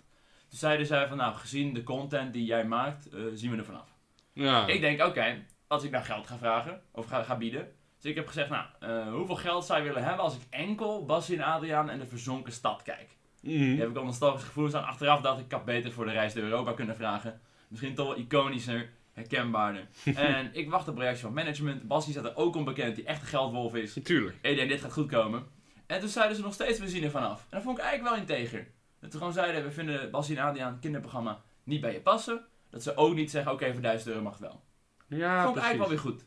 Toen 0.49 0.59
zeiden 0.59 0.85
zij 0.85 1.07
van, 1.07 1.17
nou, 1.17 1.35
gezien 1.35 1.73
de 1.73 1.83
content 1.83 2.33
die 2.33 2.45
jij 2.45 2.65
maakt, 2.65 3.09
eh, 3.09 3.21
zien 3.33 3.51
we 3.51 3.57
er 3.57 3.65
vanaf. 3.65 3.93
Ja. 4.33 4.67
Ik 4.67 4.81
denk, 4.81 5.01
oké, 5.03 5.45
als 5.67 5.83
ik 5.83 5.91
nou 5.91 6.03
geld 6.03 6.27
ga 6.27 6.37
vragen, 6.37 6.81
of 6.91 7.05
ga, 7.05 7.23
ga 7.23 7.37
bieden. 7.37 7.71
Dus 8.05 8.13
ik 8.13 8.19
heb 8.19 8.29
gezegd, 8.29 8.49
nou, 8.49 8.65
eh, 8.79 9.13
hoeveel 9.13 9.35
geld 9.35 9.65
zou 9.65 9.79
je 9.79 9.87
willen 9.87 10.03
hebben 10.03 10.23
als 10.23 10.35
ik 10.35 10.41
enkel 10.49 11.05
Bassie 11.05 11.37
en 11.37 11.43
Adriaan 11.43 11.89
en 11.89 11.99
de 11.99 12.05
verzonken 12.05 12.53
stad 12.53 12.81
kijk? 12.81 13.07
Mhm. 13.41 13.69
Daar 13.69 13.77
heb 13.77 13.89
ik 13.89 13.97
al 13.97 14.05
nostalgische 14.05 14.47
gevoelens 14.47 14.75
aan. 14.75 14.85
Achteraf 14.85 15.21
dacht 15.21 15.39
ik, 15.39 15.45
ik 15.45 15.51
had 15.51 15.65
beter 15.65 15.91
voor 15.91 16.05
de 16.05 16.11
reis 16.11 16.33
door 16.33 16.43
Europa 16.43 16.73
kunnen 16.73 16.95
vragen. 16.95 17.41
Misschien 17.67 17.95
toch 17.95 18.07
wel 18.07 18.17
iconischer, 18.17 18.89
herkenbaarder. 19.13 19.87
en 20.15 20.49
ik 20.53 20.69
wacht 20.69 20.87
op 20.87 20.97
reactie 20.97 21.23
van 21.23 21.33
management. 21.33 21.87
Bassie 21.87 22.13
staat 22.13 22.25
er 22.25 22.35
ook 22.35 22.55
onbekend, 22.55 22.95
die 22.95 23.05
echt 23.05 23.21
een 23.21 23.27
geldwolf 23.27 23.75
is. 23.75 23.95
Natuurlijk. 23.95 24.37
Ik 24.41 24.55
denk, 24.55 24.69
dit 24.69 24.81
gaat 24.81 24.93
goed 24.93 25.09
komen. 25.09 25.45
En 25.85 25.99
toen 25.99 26.09
zeiden 26.09 26.35
ze 26.35 26.43
nog 26.43 26.53
steeds, 26.53 26.79
we 26.79 26.89
zien 26.89 27.03
er 27.03 27.11
vanaf. 27.11 27.39
En 27.39 27.47
dat 27.49 27.63
vond 27.63 27.77
ik 27.77 27.83
eigenlijk 27.83 28.15
wel 28.15 28.23
integer. 28.23 28.67
Dat 28.99 29.11
ze 29.11 29.17
gewoon 29.17 29.33
zeiden, 29.33 29.63
we 29.63 29.71
vinden 29.71 30.11
Bassie 30.11 30.37
en 30.37 30.43
Adriaan 30.43 30.79
kinderprogramma 30.79 31.41
niet 31.63 31.81
bij 31.81 31.93
je 31.93 32.01
passen. 32.01 32.45
Dat 32.69 32.83
ze 32.83 32.97
ook 32.97 33.15
niet 33.15 33.31
zeggen, 33.31 33.51
oké, 33.51 33.73
voor 33.73 33.81
1000 33.81 34.09
euro 34.09 34.21
mag 34.21 34.31
het 34.31 34.41
wel. 34.41 34.63
Ja, 35.07 35.43
vond 35.43 35.55
ik 35.55 35.63
eigenlijk 35.63 35.91
wel 35.91 36.03
weer 36.03 36.11
goed. 36.11 36.25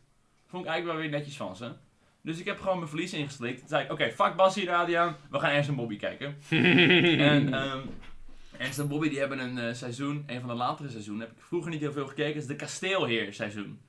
Vond 0.48 0.64
ik 0.64 0.70
eigenlijk 0.70 0.98
wel 0.98 1.08
weer 1.08 1.18
netjes 1.18 1.36
van 1.36 1.56
ze. 1.56 1.72
Dus 2.22 2.38
ik 2.38 2.44
heb 2.44 2.60
gewoon 2.60 2.76
mijn 2.76 2.88
verlies 2.88 3.12
ingeslikt. 3.12 3.58
Toen 3.58 3.68
zei 3.68 3.84
ik, 3.84 3.92
oké, 3.92 4.10
fuck 4.10 4.36
Bassie 4.36 4.68
en 4.68 4.74
Adriaan, 4.74 5.16
we 5.30 5.38
gaan 5.38 5.50
Ernst 5.50 5.68
en 5.68 5.76
Bobby 5.76 5.96
kijken. 5.96 6.36
en 7.32 7.54
ehm 7.54 7.80
Ernst 8.58 8.78
en 8.78 8.88
Bobby 8.88 9.08
die 9.08 9.18
hebben 9.18 9.38
een 9.38 9.58
eh, 9.58 9.74
seizoen, 9.74 10.24
een 10.26 10.40
van 10.40 10.48
de 10.48 10.54
latere 10.54 10.88
seizoenen, 10.88 11.26
heb 11.26 11.36
ik 11.36 11.42
vroeger 11.42 11.70
niet 11.70 11.80
heel 11.80 11.92
veel 11.92 12.06
gekeken, 12.06 12.40
is 12.40 12.46
de 12.46 12.56
Kasteelheer 12.56 13.34
seizoen. 13.34 13.80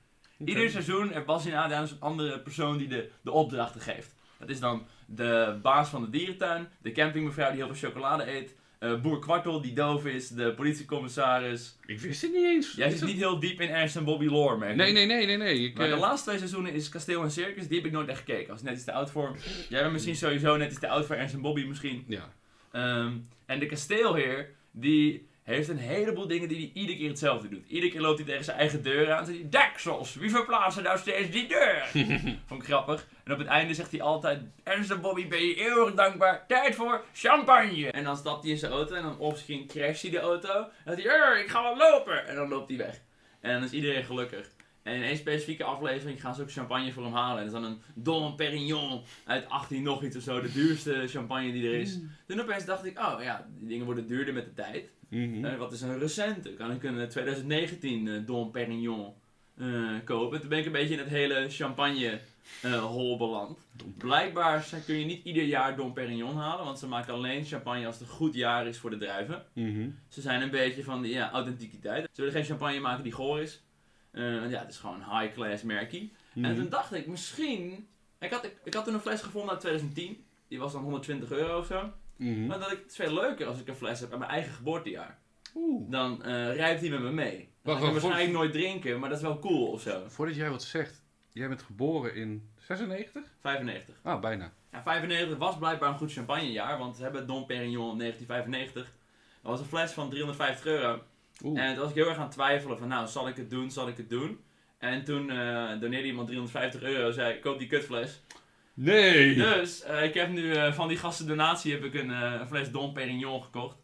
Ieder 0.44 0.70
seizoen 0.70 1.10
heeft 1.12 1.26
Bassie 1.26 1.52
en 1.52 1.58
Adriaan 1.58 1.82
een 1.82 2.00
andere 2.00 2.40
persoon 2.40 2.78
die 2.78 2.88
de, 2.88 3.10
de 3.22 3.30
opdrachten 3.30 3.80
geeft. 3.80 4.14
Dat 4.38 4.48
is 4.48 4.60
dan 4.60 4.86
de 5.06 5.58
baas 5.62 5.88
van 5.88 6.02
de 6.02 6.10
dierentuin, 6.10 6.68
de 6.82 6.92
campingmevrouw 6.92 7.50
die 7.50 7.64
heel 7.64 7.74
veel 7.74 7.88
chocolade 7.88 8.36
eet, 8.36 8.54
eh, 8.80 9.00
boer 9.00 9.18
Kwartel 9.18 9.60
die 9.60 9.72
doof 9.72 10.06
is, 10.06 10.28
de 10.28 10.54
politiecommissaris. 10.54 11.78
Ik 11.86 12.00
wist 12.00 12.22
het 12.22 12.32
niet 12.32 12.44
eens. 12.44 12.72
Jij 12.72 12.88
Is 12.92 12.98
zit 12.98 13.08
niet 13.08 13.16
heel 13.16 13.38
diep 13.40 13.60
in 13.60 13.68
Ernst 13.68 13.96
en 13.96 14.04
Bobby 14.04 14.26
lore, 14.26 14.68
ik. 14.70 14.76
Nee, 14.76 14.92
nee, 14.92 15.06
nee, 15.06 15.26
nee, 15.26 15.36
nee. 15.36 15.58
Ik, 15.64 15.76
Maar 15.76 15.86
de 15.88 15.92
eh, 15.94 16.00
laatste 16.00 16.26
twee 16.26 16.38
seizoenen 16.38 16.72
is 16.72 16.88
Kasteel 16.88 17.22
en 17.22 17.30
Circus, 17.30 17.66
die 17.68 17.76
heb 17.76 17.86
ik 17.86 17.92
nooit 17.92 18.08
echt 18.08 18.18
gekeken. 18.18 18.52
Als 18.52 18.62
net 18.62 18.74
iets 18.74 18.84
te 18.84 18.92
oud 18.92 19.10
voor. 19.10 19.36
Jij 19.68 19.80
bent 19.80 19.92
misschien 19.92 20.16
sowieso 20.16 20.56
net 20.56 20.70
iets 20.70 20.80
te 20.80 20.88
oud 20.88 21.06
voor 21.06 21.16
Ernst 21.16 21.34
en 21.34 21.40
Bobby 21.40 21.64
misschien. 21.64 22.04
ja. 22.08 22.32
Ehm, 22.72 23.12
en 23.46 23.58
de 23.58 23.66
kasteelheer, 23.66 24.50
die 24.70 25.28
heeft 25.54 25.68
een 25.68 25.78
heleboel 25.78 26.26
dingen 26.26 26.48
die 26.48 26.58
hij 26.58 26.70
iedere 26.74 26.98
keer 26.98 27.08
hetzelfde 27.08 27.48
doet. 27.48 27.66
Iedere 27.68 27.92
keer 27.92 28.00
loopt 28.00 28.18
hij 28.18 28.26
tegen 28.26 28.44
zijn 28.44 28.56
eigen 28.56 28.82
deur 28.82 29.12
aan 29.12 29.18
en 29.18 29.26
zegt 29.26 29.38
hij, 29.38 29.48
deksels, 29.48 30.14
wie 30.14 30.30
verplaatst 30.30 30.82
nou 30.82 30.98
steeds 30.98 31.30
die 31.30 31.48
deur? 31.48 31.86
Vond 32.46 32.62
ik 32.62 32.68
grappig. 32.68 33.06
En 33.24 33.32
op 33.32 33.38
het 33.38 33.46
einde 33.46 33.74
zegt 33.74 33.90
hij 33.90 34.02
altijd, 34.02 34.40
Ernst 34.62 35.00
Bobby, 35.00 35.28
ben 35.28 35.46
je 35.46 35.54
eeuwig 35.54 35.94
dankbaar, 35.94 36.46
tijd 36.46 36.74
voor 36.74 37.04
champagne. 37.12 37.90
En 37.90 38.04
dan 38.04 38.16
stapt 38.16 38.42
hij 38.42 38.52
in 38.52 38.58
zijn 38.58 38.72
auto 38.72 38.94
en 38.94 39.02
dan 39.02 39.18
opschiet 39.18 39.72
crasht 39.72 40.02
hij 40.02 40.10
de 40.10 40.20
auto. 40.20 40.54
En 40.54 40.70
dan 40.84 40.94
zegt 40.94 41.08
hij, 41.08 41.20
"Arr, 41.20 41.40
ik 41.40 41.48
ga 41.48 41.62
wel 41.62 41.76
lopen. 41.76 42.26
En 42.26 42.34
dan 42.34 42.48
loopt 42.48 42.68
hij 42.68 42.78
weg. 42.78 43.00
En 43.40 43.52
dan 43.52 43.62
is 43.62 43.72
iedereen 43.72 44.04
gelukkig. 44.04 44.50
En 44.82 44.94
in 44.94 45.02
één 45.02 45.16
specifieke 45.16 45.64
aflevering 45.64 46.20
gaan 46.20 46.34
ze 46.34 46.42
ook 46.42 46.50
champagne 46.50 46.92
voor 46.92 47.04
hem 47.04 47.12
halen. 47.12 47.42
En 47.42 47.50
dat 47.50 47.54
is 47.54 47.60
dan 47.60 47.70
een 47.70 47.82
Dom 47.94 48.36
Perignon 48.36 49.02
uit 49.24 49.48
18 49.48 49.82
nog 49.82 50.02
iets 50.02 50.16
of 50.16 50.22
zo. 50.22 50.40
De 50.40 50.52
duurste 50.52 51.06
champagne 51.06 51.52
die 51.52 51.68
er 51.68 51.74
is. 51.74 51.98
Toen 52.26 52.40
opeens 52.40 52.64
dacht 52.64 52.84
ik, 52.84 52.98
oh 52.98 53.22
ja, 53.22 53.46
die 53.58 53.68
dingen 53.68 53.84
worden 53.84 54.06
duurder 54.06 54.34
met 54.34 54.44
de 54.44 54.54
tijd. 54.54 54.90
Mhm. 55.10 55.44
Eh, 55.44 55.56
wat 55.58 55.72
is 55.72 55.80
een 55.80 55.98
recente? 55.98 56.54
Kan 56.54 56.70
ik 56.70 56.82
een 56.82 57.00
eh, 57.00 57.06
2019 57.06 58.08
eh, 58.08 58.14
Dom 58.26 58.50
Perignon 58.50 59.12
eh, 59.56 59.66
kopen? 60.04 60.40
Toen 60.40 60.48
ben 60.48 60.58
ik 60.58 60.66
een 60.66 60.72
beetje 60.72 60.92
in 60.94 60.98
het 61.00 61.08
hele 61.08 61.46
champagne 61.48 62.20
eh, 62.62 62.84
hol 62.84 63.16
beland. 63.16 63.58
Blijkbaar 63.98 64.68
kun 64.86 64.94
je 64.98 65.04
niet 65.04 65.24
ieder 65.24 65.42
jaar 65.44 65.76
Dom 65.76 65.92
Perignon 65.92 66.36
halen, 66.36 66.64
want 66.64 66.78
ze 66.78 66.86
maken 66.86 67.14
alleen 67.14 67.44
champagne 67.44 67.86
als 67.86 67.98
het 67.98 68.08
een 68.08 68.14
goed 68.14 68.34
jaar 68.34 68.66
is 68.66 68.78
voor 68.78 68.90
de 68.90 68.96
druiven. 68.96 69.44
Mhm. 69.52 69.88
Ze 70.08 70.20
zijn 70.20 70.42
een 70.42 70.50
beetje 70.50 70.84
van 70.84 71.02
de 71.02 71.08
ja, 71.08 71.30
authenticiteit. 71.30 72.04
Ze 72.12 72.20
willen 72.20 72.32
geen 72.36 72.44
champagne 72.44 72.80
maken 72.80 73.02
die 73.02 73.12
goor 73.12 73.40
is. 73.40 73.62
Eh, 74.10 74.50
ja, 74.50 74.60
het 74.60 74.70
is 74.70 74.78
gewoon 74.78 75.02
een 75.02 75.18
high-class 75.20 75.62
merkie. 75.62 76.12
En 76.34 76.40
Mhm. 76.40 76.54
toen 76.54 76.68
dacht 76.68 76.94
ik, 76.94 77.06
misschien... 77.06 77.88
Ik 78.20 78.30
had, 78.30 78.44
ik, 78.44 78.56
ik 78.64 78.74
had 78.74 78.84
toen 78.84 78.94
een 78.94 79.00
fles 79.00 79.22
gevonden 79.22 79.50
uit 79.50 79.60
2010. 79.60 80.24
Die 80.48 80.58
was 80.58 80.72
dan 80.72 80.82
120 80.82 81.30
euro 81.30 81.58
of 81.58 81.66
zo. 81.66 81.92
Mhm. 82.20 82.46
Maar 82.46 82.58
dat 82.58 82.72
ik, 82.72 82.78
het 82.78 82.90
is 82.90 82.96
veel 82.96 83.14
leuker 83.14 83.46
als 83.46 83.60
ik 83.60 83.68
een 83.68 83.74
fles 83.74 84.00
heb 84.00 84.10
uit 84.10 84.18
mijn 84.18 84.30
eigen 84.30 84.52
geboortejaar. 84.52 85.18
Oeh. 85.54 85.90
Dan 85.90 86.24
eh 86.24 86.54
rijpt 86.54 86.80
hij 86.80 86.90
met 86.90 87.00
me 87.00 87.10
mee. 87.10 87.36
Dan 87.36 87.48
Wacht, 87.62 87.78
ga 87.78 87.86
ik 87.86 87.92
hem 87.92 88.02
waarschijnlijk 88.02 88.38
nooit 88.38 88.52
drinken, 88.52 89.00
maar 89.00 89.08
dat 89.08 89.18
is 89.18 89.24
wel 89.24 89.38
cool 89.38 89.66
of 89.66 89.80
zo. 89.80 90.02
Voordat 90.08 90.36
jij 90.36 90.50
wat 90.50 90.62
zegt, 90.62 91.02
jij 91.32 91.48
bent 91.48 91.62
geboren 91.62 92.14
in 92.14 92.48
96? 92.58 93.22
95. 93.40 93.94
Ah, 94.02 94.20
bijna. 94.20 94.52
Ja, 94.72 94.82
95 94.82 95.38
was 95.38 95.58
blijkbaar 95.58 95.88
een 95.88 95.98
goed 95.98 96.12
champagnejaar, 96.12 96.78
want 96.78 96.96
we 96.96 97.02
hebben 97.02 97.26
Dom 97.26 97.46
Perignon 97.46 97.98
1995. 97.98 98.82
Dat 99.42 99.50
was 99.50 99.60
een 99.60 99.66
fles 99.66 99.92
van 99.92 100.10
350 100.10 100.66
euro. 100.66 101.02
Oeh. 101.44 101.60
En 101.60 101.72
toen 101.72 101.80
was 101.82 101.90
ik 101.90 101.96
heel 101.96 102.08
erg 102.08 102.16
aan 102.16 102.22
het 102.22 102.32
twijfelen 102.32 102.78
van, 102.78 102.88
nou, 102.88 103.08
zal 103.08 103.28
ik 103.28 103.36
het 103.36 103.50
doen, 103.50 103.70
zal 103.70 103.88
ik 103.88 103.96
het 103.96 104.10
doen? 104.10 104.40
En 104.78 105.04
toen 105.04 105.30
eh 105.30 105.80
doneerde 105.80 106.06
iemand 106.06 106.26
350 106.26 106.82
euro, 106.82 107.10
zei, 107.10 107.38
koop 107.38 107.58
die 107.58 107.68
kutfles. 107.68 108.20
Nee! 108.82 109.34
Dus, 109.34 109.82
eh, 109.82 110.04
ik 110.04 110.14
heb 110.14 110.28
nu 110.30 110.52
eh, 110.52 110.72
van 110.72 110.88
die 110.88 110.96
gasten 110.96 111.26
donatie 111.26 111.72
heb 111.72 111.84
ik 111.84 111.94
een, 111.94 112.10
eh, 112.10 112.36
een 112.40 112.46
fles 112.46 112.70
Dom 112.70 112.92
Perignon 112.92 113.42
gekocht. 113.42 113.76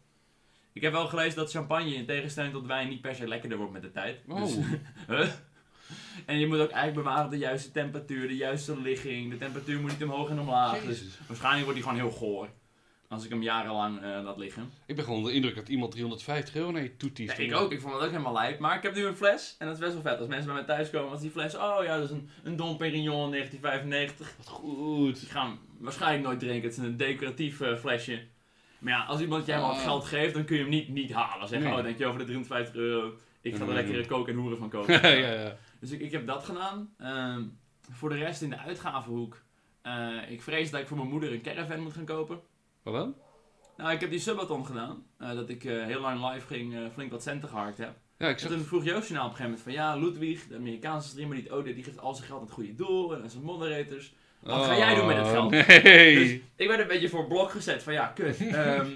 Ik 0.73 0.81
heb 0.81 0.91
wel 0.91 1.07
gelezen 1.07 1.35
dat 1.35 1.51
champagne 1.51 1.95
in 1.95 2.05
tegenstelling 2.05 2.53
tot 2.53 2.65
wijn 2.65 2.89
niet 2.89 3.01
per 3.01 3.15
se 3.15 3.27
lekkerder 3.27 3.57
wordt 3.57 3.73
met 3.73 3.81
de 3.81 3.91
tijd. 3.91 4.19
Oh. 4.27 4.41
Dus, 4.41 4.55
Huh? 5.07 5.27
En 6.25 6.39
je 6.39 6.47
moet 6.47 6.59
ook 6.59 6.71
eigenlijk 6.71 7.03
bewaren 7.05 7.29
de 7.29 7.37
juiste 7.37 7.71
temperatuur, 7.71 8.27
de 8.27 8.35
juiste 8.35 8.81
ligging. 8.81 9.31
De 9.31 9.37
temperatuur 9.37 9.81
moet 9.81 9.91
niet 9.91 10.03
omhoog 10.03 10.29
en 10.29 10.39
omlaag. 10.39 10.81
Dus 10.81 10.99
Jezus. 10.99 11.19
waarschijnlijk 11.27 11.65
wordt 11.65 11.79
hij 11.79 11.89
gewoon 11.89 12.09
heel 12.09 12.17
goor. 12.17 12.49
Als 13.09 13.23
ik 13.23 13.29
hem 13.29 13.41
jarenlang 13.43 13.97
eh, 14.01 14.03
laat 14.23 14.37
liggen. 14.37 14.71
Ik 14.85 14.95
ben 14.95 15.03
gewoon 15.03 15.17
onder 15.19 15.31
de 15.31 15.37
indruk 15.37 15.55
dat 15.55 15.69
iemand 15.69 15.91
350 15.91 16.55
euro 16.55 16.71
naar 16.71 16.81
je 16.81 16.91
Ja, 17.13 17.33
ik 17.35 17.55
ook, 17.55 17.71
ik 17.71 17.81
vond 17.81 17.93
het 17.93 18.03
ook 18.03 18.09
helemaal 18.09 18.33
lijp. 18.33 18.59
Maar 18.59 18.75
ik 18.77 18.83
heb 18.83 18.95
nu 18.95 19.05
een 19.05 19.15
fles 19.15 19.55
en 19.59 19.65
dat 19.67 19.75
is 19.75 19.81
best 19.81 19.93
wel 19.93 20.01
vet. 20.01 20.19
Als 20.19 20.27
mensen 20.27 20.45
bij 20.45 20.55
mij 20.55 20.63
thuis 20.65 20.89
komen, 20.89 21.11
als 21.11 21.21
die 21.21 21.29
fles, 21.31 21.55
oh 21.55 21.77
ja, 21.83 21.95
dat 21.95 22.03
is 22.03 22.09
een, 22.11 22.29
een 22.43 22.55
Dom 22.55 22.77
Perignon 22.77 23.31
1995. 23.31 24.33
Wat 24.37 24.47
goed. 24.47 25.21
Ik 25.21 25.27
ga 25.29 25.45
hem 25.45 25.59
waarschijnlijk 25.79 26.23
nooit 26.23 26.39
drinken. 26.39 26.69
Het 26.69 26.77
is 26.77 26.83
een 26.83 26.97
decoratief 26.97 27.61
eh, 27.61 27.75
flesje. 27.77 28.23
Maar 28.79 28.93
ja, 28.93 29.03
als 29.03 29.21
iemand 29.21 29.45
jij 29.45 29.57
maar 29.59 29.67
wat 29.67 29.77
Oh. 29.77 29.83
geld 29.83 30.05
geeft, 30.05 30.33
dan 30.33 30.45
kun 30.45 30.55
je 30.55 30.61
hem 30.61 30.71
niet, 30.71 30.87
niet 30.89 31.11
halen. 31.13 31.47
Zeggen, 31.47 31.69
Nee. 31.69 31.77
oh, 31.77 31.83
denk 31.83 31.97
je 31.97 32.05
over 32.05 32.19
de 32.19 32.25
350 32.25 32.75
euro. 32.75 33.13
Ik 33.41 33.53
ga 33.55 33.59
er 33.59 33.65
Nee. 33.65 33.75
lekkere 33.75 34.05
koken 34.05 34.33
en 34.33 34.39
hoeren 34.39 34.57
van 34.57 34.69
kopen. 34.75 34.93
ja, 35.01 35.07
ja, 35.07 35.31
ja. 35.41 35.57
Dus 35.79 35.91
ik, 35.91 35.99
ik 36.01 36.11
heb 36.11 36.27
dat 36.27 36.43
gedaan. 36.43 36.93
Ehm, 36.97 37.43
voor 37.91 38.09
de 38.09 38.15
rest 38.15 38.41
in 38.41 38.49
de 38.49 38.57
uitgavenhoek. 38.57 39.41
eh, 39.81 40.09
ik 40.29 40.41
vrees 40.41 40.71
dat 40.71 40.81
ik 40.81 40.87
voor 40.87 40.97
mijn 40.97 41.09
moeder 41.09 41.31
een 41.33 41.41
caravan 41.41 41.79
moet 41.79 41.93
gaan 41.93 42.05
kopen. 42.05 42.39
Wat 42.91 42.95
dan? 42.95 43.15
Nou, 43.77 43.91
ik 43.91 43.99
heb 43.99 44.09
die 44.09 44.19
subathon 44.19 44.65
gedaan. 44.65 45.03
eh, 45.17 45.35
dat 45.35 45.49
ik 45.49 45.63
eh, 45.65 45.85
heel 45.85 46.01
lang 46.01 46.31
live 46.31 46.47
ging, 46.47 46.75
eh, 46.75 46.81
flink 46.93 47.11
wat 47.11 47.23
centen 47.23 47.49
geharkt 47.49 47.77
heb. 47.77 47.95
Ja, 48.17 48.27
ik 48.27 48.41
En 48.41 48.47
toen 48.47 48.59
vroeg 48.59 48.83
Joost 48.83 49.09
nou 49.09 49.25
op 49.25 49.31
een 49.31 49.37
gegeven 49.37 49.43
moment 49.43 49.61
van... 49.61 49.71
Ja, 49.71 49.95
Ludwig, 49.95 50.47
de 50.47 50.55
Amerikaanse 50.55 51.09
streamer, 51.09 51.35
die, 51.35 51.55
oh, 51.55 51.63
die 51.63 51.83
geeft 51.83 51.99
al 51.99 52.13
zijn 52.13 52.27
geld 52.27 52.39
aan 52.39 52.45
het 52.45 52.53
goede 52.53 52.75
doel. 52.75 53.15
En 53.15 53.21
aan 53.21 53.29
zijn 53.29 53.43
moderators. 53.43 54.13
Wat 54.39 54.65
ga 54.65 54.77
jij 54.77 54.95
doen 54.95 55.05
met 55.07 55.17
het 55.17 55.27
geld? 55.27 55.53
Oh, 55.53 55.67
Nee! 55.67 56.15
Dus 56.15 56.39
ik 56.55 56.67
werd 56.67 56.79
een 56.79 56.87
beetje 56.87 57.09
voor 57.09 57.27
blok 57.27 57.51
gezet 57.51 57.83
van 57.83 57.93
ja, 57.93 58.07
kut. 58.07 58.37
ehm, 58.47 58.89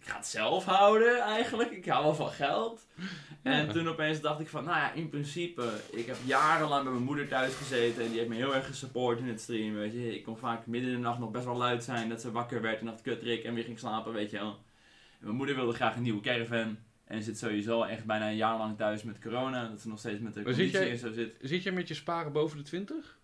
ik 0.00 0.08
ga 0.08 0.16
het 0.16 0.26
zelf 0.26 0.64
houden 0.64 1.20
eigenlijk. 1.20 1.70
Ik 1.70 1.86
hou 1.86 2.04
wel 2.04 2.14
van 2.14 2.30
geld. 2.30 2.86
En 3.42 3.68
toen 3.72 3.88
opeens 3.88 4.20
dacht 4.20 4.40
ik 4.40 4.48
van, 4.48 4.64
nou 4.64 4.76
ja, 4.76 4.92
in 4.92 5.08
principe, 5.08 5.70
ik 5.90 6.06
heb 6.06 6.16
jarenlang 6.24 6.82
bij 6.82 6.92
mijn 6.92 7.04
moeder 7.04 7.28
thuis 7.28 7.54
gezeten 7.54 8.02
en 8.02 8.08
die 8.08 8.18
heeft 8.18 8.30
me 8.30 8.34
heel 8.36 8.54
erg 8.54 8.66
gesupport 8.66 9.18
in 9.18 9.28
het 9.28 9.40
streamen, 9.40 9.78
weet 9.78 9.92
je. 9.92 10.14
Ik 10.16 10.24
kon 10.24 10.36
vaak 10.38 10.66
midden 10.66 10.90
in 10.90 10.96
de 10.96 11.02
nacht 11.02 11.18
nog 11.18 11.30
best 11.30 11.44
wel 11.44 11.56
luid 11.56 11.84
zijn, 11.84 12.08
dat 12.08 12.20
ze 12.20 12.32
wakker 12.32 12.60
werd 12.62 12.80
en 12.80 12.86
dacht 12.86 13.02
kut 13.02 13.22
Rick 13.22 13.44
en 13.44 13.54
weer 13.54 13.64
ging 13.64 13.78
slapen, 13.78 14.12
weet 14.12 14.30
je 14.30 14.38
wel. 14.38 14.50
En 15.18 15.24
mijn 15.24 15.36
moeder 15.36 15.54
wilde 15.54 15.72
graag 15.72 15.96
een 15.96 16.02
nieuwe 16.02 16.20
caravan 16.20 16.78
en 17.04 17.22
zit 17.22 17.38
sowieso 17.38 17.82
echt 17.82 18.04
bijna 18.04 18.28
een 18.28 18.36
jaar 18.36 18.58
lang 18.58 18.76
thuis 18.76 19.02
met 19.02 19.18
corona, 19.20 19.68
dat 19.68 19.80
ze 19.80 19.88
nog 19.88 19.98
steeds 19.98 20.20
met 20.20 20.34
de 20.34 20.40
Maar 20.42 20.52
conditie 20.52 20.78
jij- 20.78 20.90
en 20.90 20.98
zo 20.98 21.12
zit. 21.12 21.36
Zit 21.40 21.62
je 21.62 21.72
met 21.72 21.88
je 21.88 21.94
sparen 21.94 22.32
boven 22.32 22.56
de 22.56 22.62
20? 22.62 23.18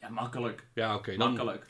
Ja, 0.00 0.08
makkelijk. 0.08 0.66
Ja, 0.74 0.94
oké. 0.94 1.16
Makkelijk. 1.16 1.58
dan 1.60 1.68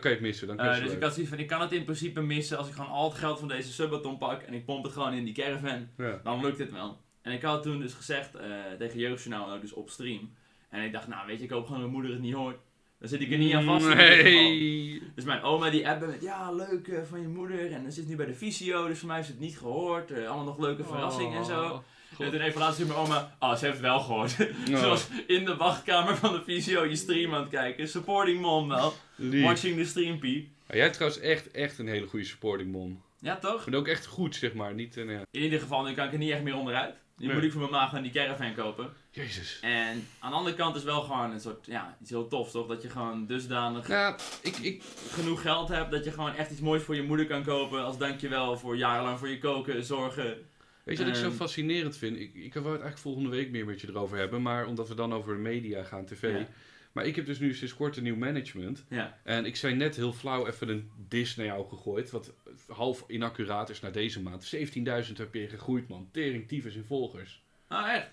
kan 0.00 0.10
je 0.10 0.16
het 0.16 0.26
missen. 0.26 0.46
Dan 0.46 0.56
kan 0.56 0.64
je 0.64 0.70
Eh, 0.70 0.76
het 0.78 0.86
dus 0.86 0.96
ik 0.96 1.02
had 1.02 1.12
zoiets 1.12 1.30
van, 1.30 1.40
ik 1.40 1.46
kan 1.46 1.60
het 1.60 1.72
in 1.72 1.84
principe 1.84 2.20
missen 2.20 2.58
als 2.58 2.68
ik 2.68 2.74
gewoon 2.74 2.90
al 2.90 3.08
het 3.08 3.18
geld 3.18 3.38
van 3.38 3.48
deze 3.48 3.72
subathon 3.72 4.18
pak 4.18 4.42
en 4.42 4.54
ik 4.54 4.64
pomp 4.64 4.84
het 4.84 4.92
gewoon 4.92 5.12
in 5.12 5.24
die 5.24 5.34
caravan. 5.34 5.88
Dan 6.22 6.40
lukt 6.40 6.58
het 6.58 6.72
wel. 6.72 7.00
En 7.22 7.32
ik 7.32 7.42
had 7.42 7.62
toen 7.62 7.80
dus 7.80 7.94
gezegd 7.94 8.34
eh, 8.34 8.48
tegen 8.78 8.98
Jeugdjournaal, 8.98 9.60
dus 9.60 9.72
op 9.72 9.90
stream. 9.90 10.34
En 10.68 10.82
ik 10.84 10.92
dacht, 10.92 11.08
nou 11.08 11.26
weet 11.26 11.38
je, 11.38 11.44
ik 11.44 11.50
hoop 11.50 11.66
gewoon 11.66 11.80
dat 11.80 11.90
mijn 11.90 12.00
moeder 12.00 12.12
het 12.12 12.20
niet 12.26 12.34
hoort. 12.34 12.56
Dan 12.98 13.08
zit 13.08 13.20
ik 13.20 13.30
er 13.32 13.38
niet 13.38 13.54
aan 13.54 13.64
vast. 13.64 13.94
Nee! 13.94 15.02
Dus 15.14 15.24
mijn 15.24 15.42
oma 15.42 15.70
die 15.70 15.88
appen 15.88 16.08
met, 16.08 16.22
ja 16.22 16.52
leuk 16.52 16.88
eh, 16.88 17.02
van 17.02 17.20
je 17.20 17.28
moeder. 17.28 17.72
En 17.72 17.82
dan 17.82 17.92
zit 17.92 18.08
nu 18.08 18.16
bij 18.16 18.26
de 18.26 18.34
visio, 18.34 18.86
dus 18.86 18.98
voor 18.98 19.06
mij 19.06 19.16
heeft 19.16 19.28
ze 19.28 19.34
het 19.34 19.42
niet 19.42 19.58
gehoord. 19.58 20.10
Eh, 20.10 20.26
allemaal 20.26 20.44
nog 20.44 20.58
leuke 20.58 20.84
verrassingen 20.84 21.38
en 21.38 21.44
zo. 21.44 21.82
En 22.18 22.30
toen 22.30 22.40
even 22.40 22.60
laatst 22.60 22.76
zei 22.76 22.88
mijn 22.88 23.00
oma, 23.00 23.36
oh 23.38 23.50
ze 23.54 23.64
heeft 23.64 23.76
het 23.76 23.86
wel 23.86 24.00
gehoord. 24.00 24.36
Ja. 24.66 24.88
Was 24.88 25.06
in 25.26 25.44
de 25.44 25.56
wachtkamer 25.56 26.16
van 26.16 26.32
de 26.32 26.42
visio 26.44 26.84
je 26.84 26.96
stream 26.96 27.34
aan 27.34 27.40
het 27.40 27.50
kijken. 27.50 27.88
Supporting 27.88 28.40
mom 28.40 28.68
wel. 28.68 28.94
Lief. 29.16 29.44
Watching 29.44 29.76
the 29.76 29.84
streampie. 29.84 30.50
Ja, 30.66 30.74
jij 30.74 30.82
hebt 30.82 30.94
trouwens 30.94 31.22
echt, 31.22 31.50
echt 31.50 31.78
een 31.78 31.88
hele 31.88 32.06
goede 32.06 32.24
supporting 32.24 32.72
mom. 32.72 33.02
Ja 33.20 33.36
toch? 33.36 33.66
Maar 33.66 33.78
ook 33.78 33.88
echt 33.88 34.06
goed, 34.06 34.36
zeg 34.36 34.52
maar. 34.54 34.74
Niet, 34.74 34.96
eh, 34.96 35.10
ja. 35.10 35.20
In 35.30 35.42
ieder 35.42 35.60
geval, 35.60 35.82
nu 35.84 35.94
kan 35.94 36.06
ik 36.06 36.12
er 36.12 36.18
niet 36.18 36.30
echt 36.30 36.42
meer 36.42 36.56
onderuit. 36.56 36.94
Nu 37.16 37.26
Nee. 37.26 37.34
moet 37.34 37.44
ik 37.44 37.50
voor 37.50 37.60
mijn 37.60 37.72
ma 37.72 37.86
gewoon 37.86 38.02
die 38.02 38.12
caravan 38.12 38.54
kopen. 38.54 38.92
Jezus. 39.10 39.58
En 39.60 40.08
aan 40.18 40.30
de 40.30 40.36
andere 40.36 40.56
kant 40.56 40.76
is 40.76 40.82
wel 40.82 41.00
gewoon 41.00 41.30
een 41.32 41.40
soort, 41.40 41.66
ja, 41.66 41.96
iets 42.00 42.10
heel 42.10 42.28
tofs 42.28 42.52
toch? 42.52 42.66
Dat 42.66 42.82
je 42.82 42.90
gewoon 42.90 43.26
dusdanig 43.26 43.88
Nou, 43.88 44.18
ik, 44.42 44.56
ik, 44.56 44.82
genoeg 45.10 45.42
geld 45.42 45.68
hebt 45.68 45.90
dat 45.90 46.04
je 46.04 46.10
gewoon 46.10 46.34
echt 46.34 46.50
iets 46.50 46.60
moois 46.60 46.82
voor 46.82 46.94
je 46.94 47.02
moeder 47.02 47.26
kan 47.26 47.42
kopen. 47.44 47.84
Als 47.84 47.98
dankjewel 47.98 48.58
voor 48.58 48.76
jarenlang 48.76 49.18
voor 49.18 49.28
je 49.28 49.38
koken, 49.38 49.84
zorgen. 49.84 50.36
Weet 50.84 50.98
je 50.98 51.04
wat 51.04 51.12
ik 51.12 51.18
zo 51.20 51.26
Ehm. 51.26 51.34
fascinerend 51.36 51.96
vind? 51.96 52.16
Ik, 52.16 52.34
ik 52.34 52.52
wou 52.54 52.64
het 52.72 52.80
eigenlijk 52.82 52.98
volgende 52.98 53.28
week 53.28 53.50
meer 53.50 53.64
met 53.66 53.80
je 53.80 53.88
erover 53.88 54.18
hebben. 54.18 54.42
Maar 54.42 54.66
omdat 54.66 54.88
we 54.88 54.94
dan 54.94 55.12
over 55.14 55.34
de 55.34 55.40
media 55.40 55.82
gaan, 55.82 56.04
tv. 56.04 56.22
Ja. 56.38 56.48
Maar 56.92 57.06
ik 57.06 57.16
heb 57.16 57.26
dus 57.26 57.38
nu 57.38 57.54
sinds 57.54 57.74
kort 57.74 57.96
een 57.96 58.02
nieuw 58.02 58.16
management. 58.16 58.84
Ja. 58.88 59.18
En 59.22 59.44
ik 59.44 59.56
zei 59.56 59.74
net 59.74 59.96
heel 59.96 60.12
flauw 60.12 60.46
even 60.46 60.68
een 60.68 60.90
dis 61.08 61.36
naar 61.36 61.46
jou 61.46 61.68
gegooid. 61.68 62.10
Wat 62.10 62.32
half 62.66 63.04
inaccuraat 63.08 63.70
is 63.70 63.80
naar 63.80 63.92
deze 63.92 64.22
maand. 64.22 64.54
17.000 64.56 65.16
heb 65.16 65.34
je 65.34 65.48
gegroeid, 65.48 65.88
man. 65.88 66.08
Tering, 66.12 66.48
tyfus 66.48 66.74
in 66.74 66.84
volgers. 66.84 67.42
Ah, 67.68 67.88
echt? 67.94 68.08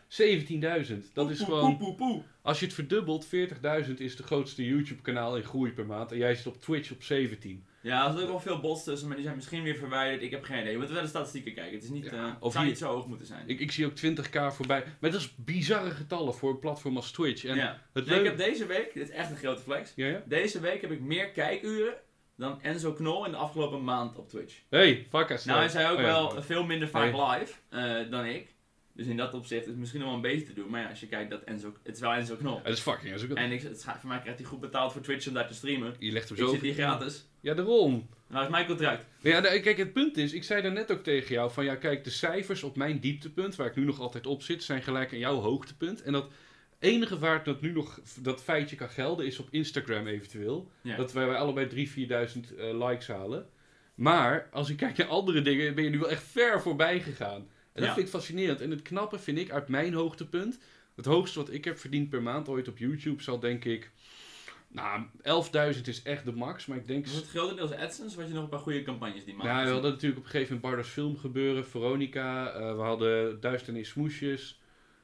17.000. 0.89 1.13
Dat 1.13 1.29
is 1.29 1.39
gewoon... 1.39 1.77
Poe, 1.77 1.95
poe, 1.95 1.95
poe. 1.95 2.21
Als 2.41 2.59
je 2.59 2.65
het 2.65 2.73
verdubbelt, 2.73 3.25
40.000 3.27 3.93
is 3.97 4.15
de 4.15 4.23
grootste 4.23 4.65
YouTube-kanaal 4.65 5.37
in 5.37 5.43
groei 5.43 5.71
per 5.71 5.85
maand. 5.85 6.11
En 6.11 6.17
jij 6.17 6.35
zit 6.35 6.47
op 6.47 6.61
Twitch 6.61 6.91
op 6.91 7.03
17. 7.03 7.63
Ja, 7.81 7.99
er 7.99 8.05
zitten 8.09 8.23
ook 8.23 8.29
wel 8.29 8.39
veel 8.53 8.59
bots 8.59 8.83
tussen, 8.83 9.07
maar 9.07 9.15
die 9.15 9.25
zijn 9.25 9.37
misschien 9.37 9.63
weer 9.63 9.75
verwijderd. 9.75 10.21
Ik 10.21 10.31
heb 10.31 10.43
geen 10.43 10.59
idee. 10.59 10.71
Je 10.71 10.77
moet 10.77 10.89
wel 10.89 11.01
de 11.01 11.07
statistieken 11.07 11.53
kijken. 11.53 11.73
Het 11.73 11.83
is 11.83 11.89
niet, 11.89 12.05
Ja, 12.05 12.11
eh, 12.11 12.31
of 12.39 12.51
zou 12.51 12.63
hier- 12.63 12.73
niet 12.73 12.81
zo 12.81 12.87
hoog 12.93 13.07
moeten 13.07 13.25
zijn. 13.27 13.43
Ik, 13.47 13.59
ik 13.59 13.71
zie 13.71 13.85
ook 13.85 13.95
20k 13.95 14.51
voorbij. 14.53 14.83
Maar 14.99 15.11
dat 15.11 15.19
is 15.19 15.35
bizarre 15.35 15.91
getallen 15.91 16.33
voor 16.33 16.49
een 16.49 16.59
platform 16.59 16.95
als 16.95 17.11
Twitch. 17.11 17.45
En 17.45 17.55
ja. 17.55 17.81
het 17.93 18.05
Nee, 18.05 18.19
ik 18.19 18.25
heb 18.25 18.37
deze 18.37 18.65
week, 18.65 18.93
dit 18.93 19.09
is 19.09 19.15
echt 19.15 19.29
een 19.31 19.37
grote 19.37 19.61
flex. 19.61 19.93
Ja, 19.95 20.07
ja? 20.07 20.23
Deze 20.25 20.59
week 20.59 20.81
heb 20.81 20.91
ik 20.91 20.99
meer 20.99 21.29
kijkuren 21.31 21.93
dan 22.37 22.61
Enzo 22.61 22.93
Knol 22.93 23.25
in 23.25 23.31
de 23.31 23.37
afgelopen 23.37 23.83
maand 23.83 24.17
op 24.17 24.29
Twitch. 24.29 24.55
Hey, 24.69 25.07
fuck 25.09 25.29
us. 25.29 25.45
Nou, 25.45 25.59
hij 25.59 25.69
zei 25.69 25.91
ook 25.91 25.97
Oh 25.97 26.03
wel 26.03 26.41
veel 26.41 26.63
minder 26.63 26.87
vaak 26.87 27.13
live 27.39 27.53
eh, 27.69 28.11
dan 28.11 28.25
ik. 28.25 28.55
Dus 28.99 29.07
in 29.07 29.17
dat 29.17 29.33
opzicht 29.33 29.61
is 29.61 29.67
het 29.67 29.77
misschien 29.77 29.99
nog 29.99 30.09
wel 30.09 30.17
een 30.17 30.23
beetje 30.23 30.45
te 30.45 30.53
doen. 30.53 30.69
Maar 30.69 30.81
ja, 30.81 30.89
als 30.89 30.99
je 30.99 31.07
kijkt 31.07 31.29
dat 31.29 31.43
Enzo... 31.43 31.73
Het 31.83 31.95
is 31.95 32.01
wel 32.01 32.13
Enzo 32.13 32.35
Knol. 32.35 32.59
Het 32.63 32.73
is 32.73 32.79
fucking. 32.79 33.13
is 33.13 33.23
ook- 33.23 33.29
En 33.37 33.51
ik, 33.51 33.61
het, 33.61 33.83
voor 33.83 34.09
mij 34.09 34.19
krijgt 34.19 34.39
hij 34.39 34.47
goed 34.47 34.59
betaald 34.59 34.91
voor 34.91 35.01
Twitch 35.01 35.27
om 35.27 35.33
daar 35.33 35.47
te 35.47 35.53
streamen. 35.53 35.95
Je 35.99 36.11
legt 36.11 36.29
hem 36.29 36.37
Ik 36.37 36.43
zo... 36.43 36.51
zit 36.51 36.61
hier 36.61 36.73
gratis. 36.73 37.25
Ja, 37.39 37.53
daarom. 37.53 38.09
Nou 38.27 38.43
is 38.43 38.49
mijn 38.51 38.65
contract. 38.65 39.05
Ja, 39.21 39.39
nou, 39.39 39.59
kijk, 39.59 39.77
het 39.77 39.93
punt 39.93 40.17
is, 40.17 40.33
ik 40.33 40.43
zei 40.43 40.61
daarnet 40.61 40.91
ook 40.91 41.03
tegen 41.03 41.33
jou 41.33 41.51
van 41.51 41.65
ja, 41.65 41.75
kijk, 41.75 42.03
de 42.03 42.09
cijfers 42.09 42.63
op 42.63 42.75
mijn 42.75 42.99
dieptepunt, 42.99 43.55
waar 43.55 43.67
ik 43.67 43.75
nu 43.75 43.83
nog 43.85 43.99
altijd 43.99 44.27
op 44.27 44.41
zit, 44.41 44.63
zijn 44.63 44.81
gelijk 44.83 45.11
aan 45.11 45.19
jouw 45.19 45.39
hoogtepunt. 45.39 46.01
En 46.01 46.11
dat 46.11 46.27
enige 46.79 47.19
waar 47.19 47.43
dat 47.43 47.61
nu 47.61 47.71
nog 47.71 47.99
dat 48.21 48.43
feitje 48.43 48.75
kan 48.75 48.89
gelden 48.89 49.25
is 49.25 49.39
op 49.39 49.47
Instagram 49.51 50.07
eventueel. 50.07 50.71
Ja. 50.81 50.95
Dat 50.95 51.13
wij, 51.13 51.27
wij 51.27 51.37
allebei 51.37 51.87
3.000, 51.87 51.93
4.000 51.93 52.57
eh, 52.57 52.87
likes 52.87 53.07
halen. 53.07 53.47
Maar 53.95 54.47
als 54.51 54.69
ik 54.69 54.77
kijk 54.77 54.97
naar 54.97 55.07
andere 55.07 55.41
dingen, 55.41 55.75
ben 55.75 55.83
je 55.83 55.89
nu 55.89 55.99
wel 55.99 56.09
echt 56.09 56.23
ver 56.23 56.61
voorbij 56.61 56.99
gegaan. 56.99 57.47
En 57.73 57.81
dat 57.81 57.83
Ja. 57.85 57.93
vind 57.93 58.05
ik 58.05 58.11
fascinerend. 58.13 58.61
En 58.61 58.69
het 58.71 58.81
knappe 58.81 59.19
vind 59.19 59.37
ik 59.37 59.51
uit 59.51 59.67
mijn 59.67 59.93
hoogtepunt. 59.93 60.59
Het 60.95 61.05
hoogste 61.05 61.39
wat 61.39 61.53
ik 61.53 61.65
heb 61.65 61.77
verdiend 61.77 62.09
per 62.09 62.21
maand 62.21 62.49
ooit 62.49 62.67
op 62.67 62.77
YouTube 62.77 63.23
zal 63.23 63.39
denk 63.39 63.65
ik. 63.65 63.91
Nou, 64.67 65.03
11.000 65.75 65.87
is 65.87 66.01
echt 66.03 66.25
de 66.25 66.31
max. 66.31 66.65
Maar 66.65 66.77
ik 66.77 66.87
denk. 66.87 67.05
Was 67.05 67.15
het 67.15 67.27
grotendeels 67.29 67.71
AdSense 67.71 68.19
had 68.19 68.27
je 68.27 68.33
nog 68.33 68.43
een 68.43 68.49
paar 68.49 68.59
goede 68.59 68.81
campagnes 68.83 69.25
die 69.25 69.33
maanden? 69.35 69.53
Nou, 69.55 69.65
we 69.67 69.71
hadden 69.73 69.91
natuurlijk 69.91 70.19
op 70.19 70.25
een 70.25 70.31
gegeven 70.31 70.53
moment 70.55 70.73
Bardas 70.73 70.93
Film 70.93 71.17
gebeuren, 71.17 71.65
Veronica. 71.67 72.51
eh, 72.51 72.75
we 72.75 72.81
hadden 72.81 73.39
Duisternis 73.39 73.89
Smoesjes. 73.89 74.61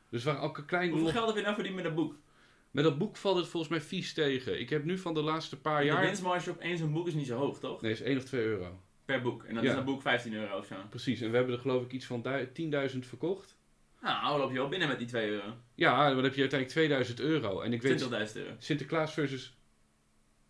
Dus 0.09 0.25
er 0.25 0.31
waren 0.33 0.47
ook 0.49 0.57
een 0.57 0.65
klein. 0.65 0.89
Hoeveel 0.89 1.09
geld 1.09 1.27
heb 1.27 1.35
je 1.35 1.41
nou 1.41 1.53
verdiend 1.53 1.75
met 1.75 1.83
dat 1.83 1.95
boek? 1.95 2.15
Met 2.71 2.83
dat 2.83 2.97
boek 2.97 3.17
valt 3.17 3.37
het 3.37 3.47
volgens 3.47 3.71
mij 3.71 3.81
vies 3.81 4.13
tegen. 4.13 4.59
Ik 4.59 4.69
heb 4.69 4.83
nu 4.83 4.97
van 4.97 5.13
de 5.13 5.21
laatste 5.21 5.59
paar 5.61 5.79
De 5.79 5.85
jaar. 5.85 6.01
winstmarge 6.01 6.49
op 6.49 6.59
één 6.59 6.77
zo'n 6.77 6.91
boek 6.93 7.07
is 7.07 7.13
niet 7.13 7.27
zo 7.27 7.37
hoog, 7.37 7.59
toch? 7.59 7.81
Nee, 7.81 7.91
is 7.91 8.01
1 8.01 8.17
of 8.17 8.23
2 8.23 8.41
euro. 8.45 8.79
Per 9.05 9.21
boek. 9.21 9.43
En 9.43 9.55
Ja. 9.55 9.61
is 9.61 9.73
dat 9.75 9.85
boek 9.85 10.01
15 10.01 10.33
euro 10.33 10.57
of 10.57 10.65
zo. 10.65 10.75
Precies. 10.89 11.21
En 11.21 11.29
we 11.31 11.35
hebben 11.35 11.55
er 11.55 11.61
geloof 11.61 11.83
ik 11.83 11.91
iets 11.91 12.05
van 12.05 12.21
du- 12.21 12.51
10.000 12.53 13.05
verkocht. 13.07 13.55
Nou, 14.01 14.39
loop 14.39 14.51
je 14.51 14.57
wel 14.57 14.67
binnen 14.67 14.87
met 14.87 14.97
die 14.97 15.07
2 15.07 15.29
euro. 15.29 15.57
Ja, 15.75 16.09
dan 16.13 16.23
heb 16.23 16.33
je 16.33 16.39
uiteindelijk 16.41 16.69
2000 16.69 17.19
euro. 17.19 17.61
En 17.61 17.73
ik 17.73 17.81
weet 17.81 17.97
20.000 17.97 18.37
euro. 18.37 18.55
Sinterklaas 18.59 19.13
versus. 19.13 19.57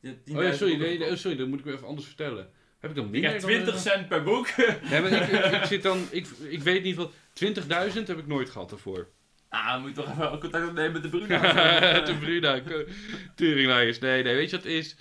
Oh 0.03 0.11
ja, 0.33 0.51
10.000 0.51 0.57
sorry, 0.57 0.75
nee, 0.75 0.97
nee, 0.97 1.15
sorry, 1.15 1.37
dat 1.37 1.47
moet 1.47 1.59
ik 1.59 1.65
even 1.65 1.87
anders 1.87 2.07
vertellen. 2.07 2.49
Heb 2.79 2.89
ik 2.89 2.95
dan 2.95 3.11
krijgt 3.11 3.41
dan, 3.41 3.49
20 3.49 3.73
eh, 3.73 3.79
cent 3.79 4.07
per 4.07 4.23
boek. 4.23 4.47
Nee, 4.89 5.01
maar 5.01 5.11
ik, 5.11 5.27
ik, 5.27 5.45
ik 5.61 5.63
zit 5.73 5.83
dan. 5.83 6.07
Ik, 6.11 6.27
ik 6.49 6.61
weet 6.61 6.83
niet 6.83 6.95
wat. 6.95 7.11
20.000 7.13 8.07
heb 8.07 8.17
ik 8.17 8.27
nooit 8.27 8.49
gehad 8.49 8.71
ervoor. 8.71 9.07
Ah, 9.49 9.81
moet 9.81 9.89
je 9.89 9.95
toch 9.95 10.09
even 10.09 10.39
contact 10.39 10.67
opnemen 10.67 10.91
met 10.91 11.03
de 11.03 11.09
Bruna. 11.09 11.41
de 12.05 12.15
Bruna. 12.19 12.61
Turinglijers. 13.35 13.99
Nee, 13.99 14.23
nee, 14.23 14.35
weet 14.35 14.49
je 14.49 14.55
wat 14.55 14.65
het 14.65 14.73
is? 14.73 14.95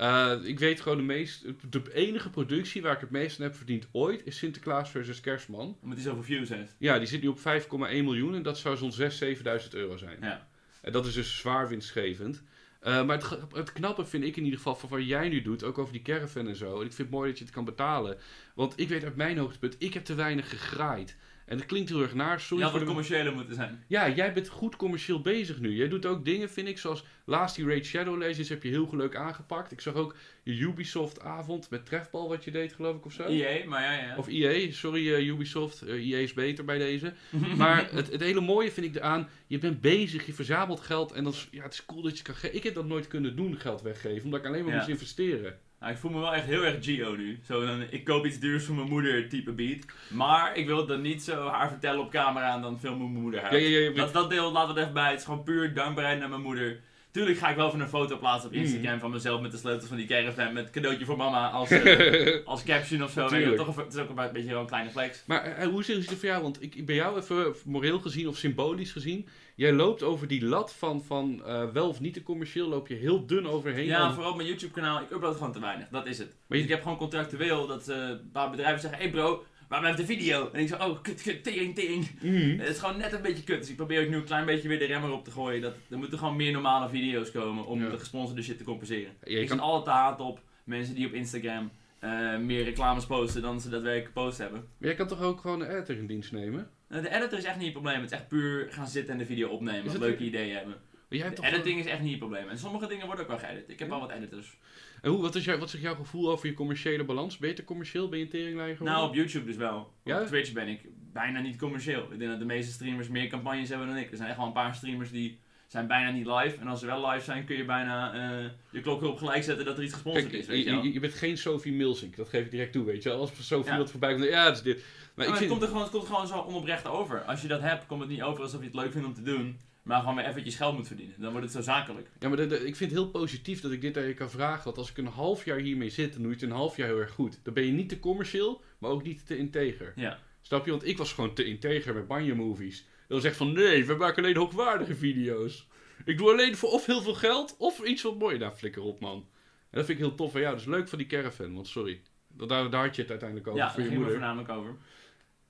Eh, 0.00 0.34
ik 0.42 0.58
weet 0.58 0.80
gewoon 0.80 0.98
de 0.98 1.04
meest. 1.04 1.44
De 1.70 1.82
enige 1.92 2.30
productie 2.30 2.82
waar 2.82 2.94
ik 2.94 3.00
het 3.00 3.10
meest 3.10 3.38
aan 3.38 3.46
heb 3.46 3.56
verdiend 3.56 3.88
ooit 3.92 4.26
is 4.26 4.36
Sinterklaas 4.36 4.90
versus 4.90 5.20
Kerstman. 5.20 5.76
Omdat 5.82 5.98
hij 5.98 6.06
zoveel 6.06 6.22
views 6.22 6.48
heeft. 6.48 6.74
Ja, 6.78 6.98
die 6.98 7.06
zit 7.06 7.22
nu 7.22 7.28
op 7.28 7.38
5,1 7.38 7.78
miljoen 7.78 8.34
en 8.34 8.42
dat 8.42 8.58
zou 8.58 8.76
zo'n 8.76 8.92
6.000, 8.92 9.62
7.000 9.62 9.68
euro 9.70 9.96
zijn. 9.96 10.16
Ja. 10.20 10.48
En 10.82 10.92
dat 10.92 11.06
is 11.06 11.14
dus 11.14 11.38
zwaar 11.38 11.68
winstgevend. 11.68 12.42
Eh, 12.80 13.04
maar 13.04 13.16
het, 13.16 13.38
het 13.52 13.72
knappe 13.72 14.04
vind 14.04 14.24
ik 14.24 14.36
in 14.36 14.44
ieder 14.44 14.58
geval 14.58 14.76
van 14.76 14.88
wat 14.88 15.06
jij 15.06 15.28
nu 15.28 15.42
doet, 15.42 15.64
ook 15.64 15.78
over 15.78 15.92
die 15.92 16.02
caravan 16.02 16.48
en 16.48 16.56
zo. 16.56 16.80
En 16.80 16.86
ik 16.86 16.92
vind 16.92 17.08
het 17.08 17.10
mooi 17.10 17.28
dat 17.28 17.38
je 17.38 17.44
het 17.44 17.54
kan 17.54 17.64
betalen. 17.64 18.18
Want 18.54 18.80
ik 18.80 18.88
weet 18.88 19.04
uit 19.04 19.16
mijn 19.16 19.38
hoogtepunt, 19.38 19.76
ik 19.78 19.94
heb 19.94 20.04
te 20.04 20.14
weinig 20.14 20.48
gegraaid. 20.48 21.16
En 21.50 21.56
dat 21.56 21.66
klinkt 21.66 21.88
heel 21.88 22.02
erg 22.02 22.14
naar. 22.14 22.40
Sorry 22.40 22.62
had 22.62 22.70
voor 22.70 22.80
de... 22.80 22.86
commerciëler 22.86 23.32
moeten 23.34 23.54
zijn. 23.54 23.84
Ja, 23.86 24.08
jij 24.08 24.32
bent 24.32 24.48
goed 24.48 24.76
commercieel 24.76 25.20
bezig 25.20 25.60
nu. 25.60 25.74
Jij 25.74 25.88
doet 25.88 26.06
ook 26.06 26.24
dingen, 26.24 26.50
vind 26.50 26.68
ik, 26.68 26.78
zoals 26.78 27.04
laatst 27.24 27.56
die 27.56 27.66
Raid 27.66 27.86
Shadow 27.86 28.18
Legends 28.18 28.48
heb 28.48 28.62
je 28.62 28.68
heel 28.68 28.88
leuk 28.92 29.16
aangepakt. 29.16 29.72
Ik 29.72 29.80
zag 29.80 29.94
ook 29.94 30.14
je 30.42 30.52
Ubisoft 30.52 31.20
avond 31.20 31.70
met 31.70 31.86
trefbal 31.86 32.28
wat 32.28 32.44
je 32.44 32.50
deed, 32.50 32.72
geloof 32.72 32.96
ik, 32.96 33.04
of 33.04 33.12
zo. 33.12 33.22
EA, 33.22 33.68
maar 33.68 33.82
ja, 33.82 33.92
ja. 33.92 34.16
Of 34.16 34.28
EA, 34.28 34.70
sorry 34.72 35.14
eh, 35.14 35.26
Ubisoft, 35.26 35.82
Eh, 35.82 35.94
EA 36.10 36.18
is 36.18 36.32
beter 36.32 36.64
bij 36.64 36.78
deze. 36.78 37.12
Maar 37.56 37.88
het, 37.92 38.10
het 38.12 38.20
hele 38.20 38.40
mooie 38.40 38.70
vind 38.70 38.86
ik 38.86 38.94
eraan, 38.94 39.28
je 39.46 39.58
bent 39.58 39.80
bezig, 39.80 40.26
je 40.26 40.32
verzamelt 40.32 40.80
geld 40.80 41.12
en 41.12 41.24
dat 41.24 41.32
is, 41.32 41.48
ja, 41.50 41.62
het 41.62 41.72
is 41.72 41.84
cool 41.86 42.02
dat 42.02 42.16
je 42.18 42.22
kan 42.24 42.34
geven. 42.34 42.56
Ik 42.56 42.62
heb 42.62 42.74
dat 42.74 42.86
nooit 42.86 43.06
kunnen 43.08 43.36
doen, 43.36 43.56
geld 43.56 43.82
weggeven, 43.82 44.24
omdat 44.24 44.40
ik 44.40 44.46
alleen 44.46 44.60
maar 44.62 44.70
Ja. 44.72 44.76
moest 44.78 44.88
investeren. 44.88 45.58
Nou, 45.80 45.92
ik 45.92 45.98
voel 45.98 46.10
me 46.10 46.20
wel 46.20 46.34
echt 46.34 46.44
heel 46.44 46.64
erg 46.64 46.84
Gio 46.84 47.16
nu. 47.16 47.38
Zo 47.46 47.66
dan, 47.66 47.84
ik 47.90 48.04
koop 48.04 48.26
iets 48.26 48.38
duurs 48.38 48.64
voor 48.64 48.74
mijn 48.74 48.88
moeder 48.88 49.28
type 49.28 49.52
beat. 49.52 49.84
Maar 50.08 50.56
ik 50.56 50.66
wil 50.66 50.76
het 50.76 50.88
dan 50.88 51.00
niet 51.00 51.22
zo 51.22 51.48
haar 51.48 51.68
vertellen 51.68 52.00
op 52.00 52.10
camera 52.10 52.54
en 52.54 52.62
dan 52.62 52.80
filmen 52.80 53.10
mijn 53.10 53.22
moeder 53.22 53.40
haar. 53.40 53.58
Ja, 53.58 53.68
ja, 53.68 53.78
ja, 53.78 53.94
Dat, 53.94 54.12
dat 54.12 54.30
deel 54.30 54.52
we 54.52 54.58
er 54.58 54.78
even 54.78 54.92
bij. 54.92 55.10
Het 55.10 55.18
is 55.18 55.24
gewoon 55.24 55.42
puur 55.42 55.74
dankbaarheid 55.74 56.18
naar 56.18 56.28
mijn 56.28 56.42
moeder. 56.42 56.80
Tuurlijk 57.10 57.38
ga 57.38 57.48
ik 57.48 57.56
wel 57.56 57.66
even 57.66 57.80
een 57.80 57.88
foto 57.88 58.18
plaatsen 58.18 58.48
op 58.48 58.54
Mm. 58.54 58.60
Instagram 58.62 58.98
van 58.98 59.10
mezelf 59.10 59.40
met 59.40 59.50
de 59.50 59.56
sleutels 59.56 59.88
van 59.88 59.96
die 59.96 60.06
caravan 60.06 60.52
met 60.52 60.70
cadeautje 60.70 61.04
voor 61.04 61.16
mama 61.16 61.48
als, 61.48 61.70
eh, 61.80 62.46
als 62.46 62.62
caption 62.62 63.02
of 63.02 63.10
zo. 63.10 63.28
Tuurlijk. 63.28 63.56
toch 63.56 63.76
het 63.76 63.94
is 63.94 64.00
ook 64.00 64.08
een 64.08 64.32
beetje 64.32 64.50
wel 64.50 64.60
een 64.60 64.66
kleine 64.66 64.90
flex. 64.90 65.22
Maar 65.26 65.42
eh, 65.44 65.66
hoe 65.66 65.84
zit 65.84 65.96
het 65.96 66.18
voor 66.18 66.28
jou? 66.28 66.42
Want 66.42 66.62
ik, 66.62 66.86
bij 66.86 66.94
jou 66.94 67.18
even 67.18 67.54
moreel 67.64 67.98
gezien 67.98 68.28
of 68.28 68.36
symbolisch 68.36 68.92
gezien, 68.92 69.28
jij 69.60 69.72
loopt 69.72 70.02
over 70.02 70.26
die 70.28 70.44
lat 70.44 70.72
van, 70.72 71.02
van 71.02 71.42
eh, 71.44 71.70
wel 71.70 71.88
of 71.88 72.00
niet 72.00 72.14
te 72.14 72.22
commercieel, 72.22 72.68
loop 72.68 72.88
je 72.88 72.94
heel 72.94 73.26
dun 73.26 73.46
overheen. 73.46 73.86
Ja, 73.86 74.12
vooral 74.12 74.30
op 74.30 74.36
mijn 74.36 74.48
YouTube 74.48 74.72
kanaal. 74.72 75.00
Ik 75.00 75.10
upload 75.10 75.36
gewoon 75.36 75.52
te 75.52 75.60
weinig. 75.60 75.88
Dat 75.88 76.06
is 76.06 76.18
het. 76.18 76.28
Maar 76.46 76.58
Dus 76.58 76.66
ik 76.66 76.72
heb 76.72 76.82
gewoon 76.82 76.98
contractueel 76.98 77.66
dat 77.66 77.88
eh, 77.88 77.96
een 78.08 78.30
paar 78.32 78.50
bedrijven 78.50 78.80
zeggen, 78.80 78.98
hey 78.98 79.10
bro, 79.10 79.44
waar 79.68 79.80
blijft 79.80 79.98
de 79.98 80.04
video? 80.06 80.50
En 80.52 80.60
ik 80.60 80.68
zeg, 80.68 80.86
oh, 80.88 81.02
kut, 81.02 81.22
kut, 81.22 81.42
tering, 81.44 81.74
tering. 81.74 82.10
Mhm. 82.22 82.58
Het 82.58 82.68
is 82.68 82.78
gewoon 82.78 82.98
net 82.98 83.12
een 83.12 83.22
beetje 83.22 83.44
kut. 83.44 83.58
Dus 83.58 83.68
ik 83.70 83.76
probeer 83.76 84.02
ook 84.02 84.08
nu 84.08 84.16
een 84.16 84.24
klein 84.24 84.46
beetje 84.46 84.68
weer 84.68 84.78
de 84.78 84.84
remmer 84.84 85.12
op 85.12 85.24
te 85.24 85.30
gooien. 85.30 85.60
Dat, 85.62 85.74
er 85.90 85.98
moeten 85.98 86.18
gewoon 86.18 86.36
meer 86.36 86.52
normale 86.52 86.88
video's 86.88 87.30
komen 87.30 87.66
om 87.66 87.82
Ja. 87.82 87.90
de 87.90 87.98
gesponsorde 87.98 88.42
shit 88.42 88.58
te 88.58 88.64
compenseren. 88.64 89.12
Ja, 89.24 89.38
ik 89.38 89.48
kan- 89.48 89.60
altijd 89.60 89.84
te 89.84 89.90
haat 90.02 90.20
op 90.20 90.40
mensen 90.64 90.94
die 90.94 91.06
op 91.06 91.12
Instagram 91.12 91.70
eh, 91.98 92.36
meer 92.38 92.64
reclames 92.64 93.06
posten 93.06 93.42
dan 93.42 93.60
ze 93.60 93.68
daadwerkelijk 93.68 94.06
gepost 94.14 94.38
hebben. 94.38 94.58
Maar 94.78 94.88
jij 94.88 94.94
kan 94.96 95.06
toch 95.06 95.22
ook 95.22 95.40
gewoon 95.40 95.60
een 95.60 95.70
editor 95.70 95.96
in 95.96 96.06
dienst 96.06 96.32
nemen? 96.32 96.70
Eh, 96.90 97.02
De 97.02 97.14
editor 97.14 97.38
is 97.38 97.44
echt 97.44 97.56
niet 97.56 97.64
het 97.64 97.72
probleem. 97.72 98.00
Het 98.00 98.10
is 98.12 98.18
echt 98.18 98.28
puur 98.28 98.72
gaan 98.72 98.88
zitten 98.88 99.12
en 99.12 99.18
de 99.18 99.26
video 99.26 99.48
opnemen. 99.48 99.98
Leuke 99.98 100.24
ideeën 100.24 100.56
hebben. 100.56 100.76
Jij 101.08 101.28
De 101.28 101.34
toch 101.34 101.44
editing 101.44 101.78
is 101.80 101.86
echt 101.86 102.00
niet 102.00 102.10
het 102.10 102.18
probleem. 102.18 102.48
En 102.48 102.58
sommige 102.58 102.86
dingen 102.86 103.06
worden 103.06 103.24
ook 103.24 103.30
wel 103.30 103.38
geëdit. 103.48 103.68
Ik 103.68 103.78
heb 103.78 103.88
Ja? 103.88 103.94
al 103.94 104.00
wat 104.00 104.10
editors. 104.10 104.58
En 105.02 105.10
hoe, 105.10 105.20
wat, 105.20 105.34
is 105.34 105.44
jou, 105.44 105.58
wat 105.58 105.72
is 105.74 105.80
jouw 105.80 105.94
gevoel 105.94 106.30
over 106.30 106.46
je 106.46 106.54
commerciële 106.54 107.04
balans? 107.04 107.38
Ben 107.38 107.48
je 107.48 107.54
te 107.54 107.64
commercieel? 107.64 108.08
Ben 108.08 108.18
je 108.18 108.24
een 108.24 108.30
geworden? 108.56 108.84
Nou, 108.84 109.08
op 109.08 109.14
YouTube 109.14 109.44
dus 109.46 109.56
wel. 109.56 109.92
Ja? 110.04 110.20
Op 110.20 110.26
Twitch 110.26 110.52
ben 110.52 110.68
ik 110.68 110.80
bijna 111.12 111.40
niet 111.40 111.56
commercieel. 111.58 112.12
Ik 112.12 112.18
denk 112.18 112.30
dat 112.30 112.38
de 112.38 112.44
meeste 112.44 112.72
streamers 112.72 113.08
meer 113.08 113.26
campagnes 113.26 113.68
hebben 113.68 113.86
dan 113.86 113.96
ik. 113.96 114.10
Er 114.10 114.16
zijn 114.16 114.28
echt 114.28 114.38
wel 114.38 114.46
een 114.46 114.52
paar 114.52 114.74
streamers 114.74 115.10
die 115.10 115.38
zijn 115.70 115.86
bijna 115.86 116.10
niet 116.10 116.26
live. 116.26 116.56
En 116.60 116.66
als 116.66 116.80
ze 116.80 116.86
wel 116.86 117.10
live 117.10 117.24
zijn, 117.24 117.44
kun 117.44 117.56
je 117.56 117.64
bijna 117.64 118.12
eh, 118.14 118.46
je 118.70 118.80
klok 118.80 119.02
erop 119.02 119.18
gelijk 119.18 119.42
zetten 119.42 119.64
dat 119.64 119.76
er 119.76 119.82
iets 119.82 119.92
gesponsord 119.92 120.26
Kijk, 120.26 120.38
is. 120.38 120.46
Weet 120.46 120.64
je, 120.64 120.70
je, 120.70 120.92
je, 120.92 121.00
bent 121.00 121.14
geen 121.14 121.38
Sophie 121.38 121.72
Milsink, 121.72 122.16
dat 122.16 122.28
geef 122.28 122.44
ik 122.44 122.50
direct 122.50 122.72
toe, 122.72 122.84
weet 122.84 123.02
je. 123.02 123.10
Als 123.10 123.30
Sophie 123.46 123.72
Ja. 123.72 123.78
wat 123.78 123.90
voorbij 123.90 124.12
komt, 124.14 124.24
ja, 124.24 124.44
het 124.44 124.56
is 124.56 124.62
dit. 124.62 124.76
Maar 124.76 124.84
Maar 125.14 125.24
ik 125.24 125.30
het, 125.30 125.38
vind, 125.38 125.50
komt 125.50 125.62
er 125.62 125.68
gewoon, 125.68 125.82
het 125.82 125.92
komt 125.92 126.06
gewoon 126.06 126.26
zo 126.26 126.38
onoprecht 126.38 126.86
over. 126.86 127.20
Als 127.22 127.42
je 127.42 127.48
dat 127.48 127.60
hebt, 127.60 127.86
komt 127.86 128.00
het 128.00 128.10
niet 128.10 128.22
over 128.22 128.42
alsof 128.42 128.60
je 128.60 128.66
het 128.66 128.74
leuk 128.74 128.92
vindt 128.92 129.06
om 129.06 129.14
te 129.14 129.22
doen. 129.22 129.58
Maar 129.82 130.00
gewoon 130.00 130.14
weer 130.14 130.26
eventjes 130.26 130.54
geld 130.56 130.76
moet 130.76 130.86
verdienen. 130.86 131.14
Dan 131.18 131.30
wordt 131.30 131.46
het 131.46 131.54
zo 131.56 131.60
zakelijk. 131.62 132.08
ja, 132.18 132.28
maar 132.28 132.36
de- 132.36 132.46
de- 132.46 132.66
ik 132.66 132.76
vind 132.76 132.90
het 132.90 133.00
heel 133.00 133.08
positief 133.10 133.60
dat 133.60 133.72
ik 133.72 133.80
dit 133.80 133.96
aan 133.96 134.02
je 134.06 134.14
kan 134.14 134.30
vragen. 134.30 134.64
Want 134.64 134.76
als 134.78 134.90
ik 134.90 134.98
een 134.98 135.06
half 135.06 135.44
jaar 135.44 135.58
hiermee 135.58 135.90
zit, 135.90 136.12
dan 136.12 136.22
doe 136.22 136.30
je 136.30 136.36
het 136.36 136.44
een 136.46 136.56
half 136.56 136.76
jaar 136.76 136.86
heel 136.88 136.98
erg 137.00 137.10
goed. 137.12 137.38
Dan 137.42 137.54
ben 137.54 137.64
je 137.66 137.72
niet 137.72 137.88
te 137.88 137.98
commercieel, 138.00 138.62
maar 138.78 138.90
ook 138.90 139.02
niet 139.02 139.26
te 139.26 139.36
integer. 139.38 139.92
Ja. 139.96 140.18
Snap 140.42 140.64
je? 140.64 140.70
Want 140.70 140.86
ik 140.86 140.98
was 140.98 141.12
gewoon 141.12 141.34
te 141.34 141.44
integer 141.44 141.94
met 141.94 142.06
Banja 142.06 142.34
Movies. 142.34 142.84
Dat 143.10 143.18
was 143.18 143.24
echt 143.30 143.36
van, 143.36 143.52
nee, 143.52 143.86
we 143.86 143.94
maken 143.94 144.22
alleen 144.22 144.36
hoogwaardige 144.36 144.94
video's. 144.94 145.66
Ik 146.04 146.18
doe 146.18 146.30
alleen 146.30 146.56
voor 146.56 146.70
of 146.70 146.86
heel 146.86 147.02
veel 147.02 147.14
geld, 147.14 147.56
of 147.58 147.84
iets 147.84 148.02
wat 148.02 148.18
mooi. 148.18 148.38
Nou, 148.38 148.52
flikker 148.52 148.82
op, 148.82 149.00
man. 149.00 149.26
En 149.70 149.76
dat 149.78 149.84
vind 149.84 149.98
ik 149.98 150.04
heel 150.04 150.14
tof 150.14 150.32
van 150.32 150.40
jou. 150.40 150.54
Dus 150.54 150.64
leuk 150.64 150.88
van 150.88 150.98
die 150.98 151.06
caravan, 151.06 151.54
want 151.54 151.68
sorry. 151.68 152.00
Dat, 152.28 152.48
daar, 152.48 152.70
daar 152.70 152.84
had 152.84 152.96
je 152.96 153.00
het 153.02 153.10
uiteindelijk 153.10 153.48
over, 153.48 153.60
ja, 153.60 153.70
voor 153.70 153.76
daar 153.82 153.90
je 153.90 153.90
ging 153.90 154.04
het 154.04 154.10
moeder. 154.12 154.28
voornamelijk 154.28 154.58
over. 154.58 154.76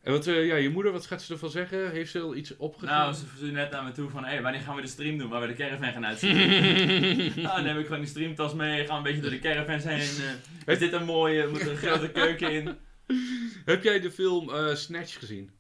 En 0.03 0.13
wat, 0.13 0.27
eh, 0.27 0.47
ja, 0.47 0.55
je 0.55 0.69
moeder, 0.71 0.93
wat 0.93 1.07
gaat 1.07 1.23
ze 1.23 1.33
ervan 1.33 1.51
zeggen? 1.51 1.91
Heeft 1.91 2.11
ze 2.11 2.21
al 2.21 2.35
iets 2.37 2.57
opgegeven? 2.57 2.95
Nou, 2.95 3.15
ze 3.15 3.25
stuurde 3.35 3.53
net 3.53 3.71
naar 3.71 3.85
me 3.85 3.93
toe 3.93 4.09
van, 4.11 4.25
hé, 4.25 4.31
hey, 4.31 4.43
wanneer 4.43 4.61
gaan 4.61 4.77
we 4.77 4.83
de 4.83 4.89
stream 4.89 5.19
doen 5.19 5.29
waar 5.29 5.41
we 5.41 5.47
de 5.47 5.55
caravan 5.55 5.93
gaan 5.93 6.07
uitzien? 6.07 6.37
nou, 7.43 7.57
dan 7.57 7.65
heb 7.65 7.79
ik 7.79 7.85
gewoon 7.85 8.01
die 8.01 8.11
streamtas 8.11 8.55
mee, 8.55 8.87
gaan 8.87 8.97
een 8.97 9.03
beetje 9.03 9.21
door 9.21 9.31
de 9.31 9.39
caravans 9.39 9.85
heen. 9.85 10.25
eh, 10.67 10.73
is 10.73 10.79
dit 10.79 10.93
een 10.93 11.05
mooie, 11.05 11.49
moet 11.49 11.61
er 11.61 11.71
een 11.71 11.77
grote 11.77 12.11
keuken 12.11 12.53
in? 12.53 12.77
Heb 13.65 13.83
jij 13.83 14.01
de 14.01 14.11
film 14.11 14.51
eh, 14.51 14.75
Snatch 14.75 15.19
gezien? 15.19 15.51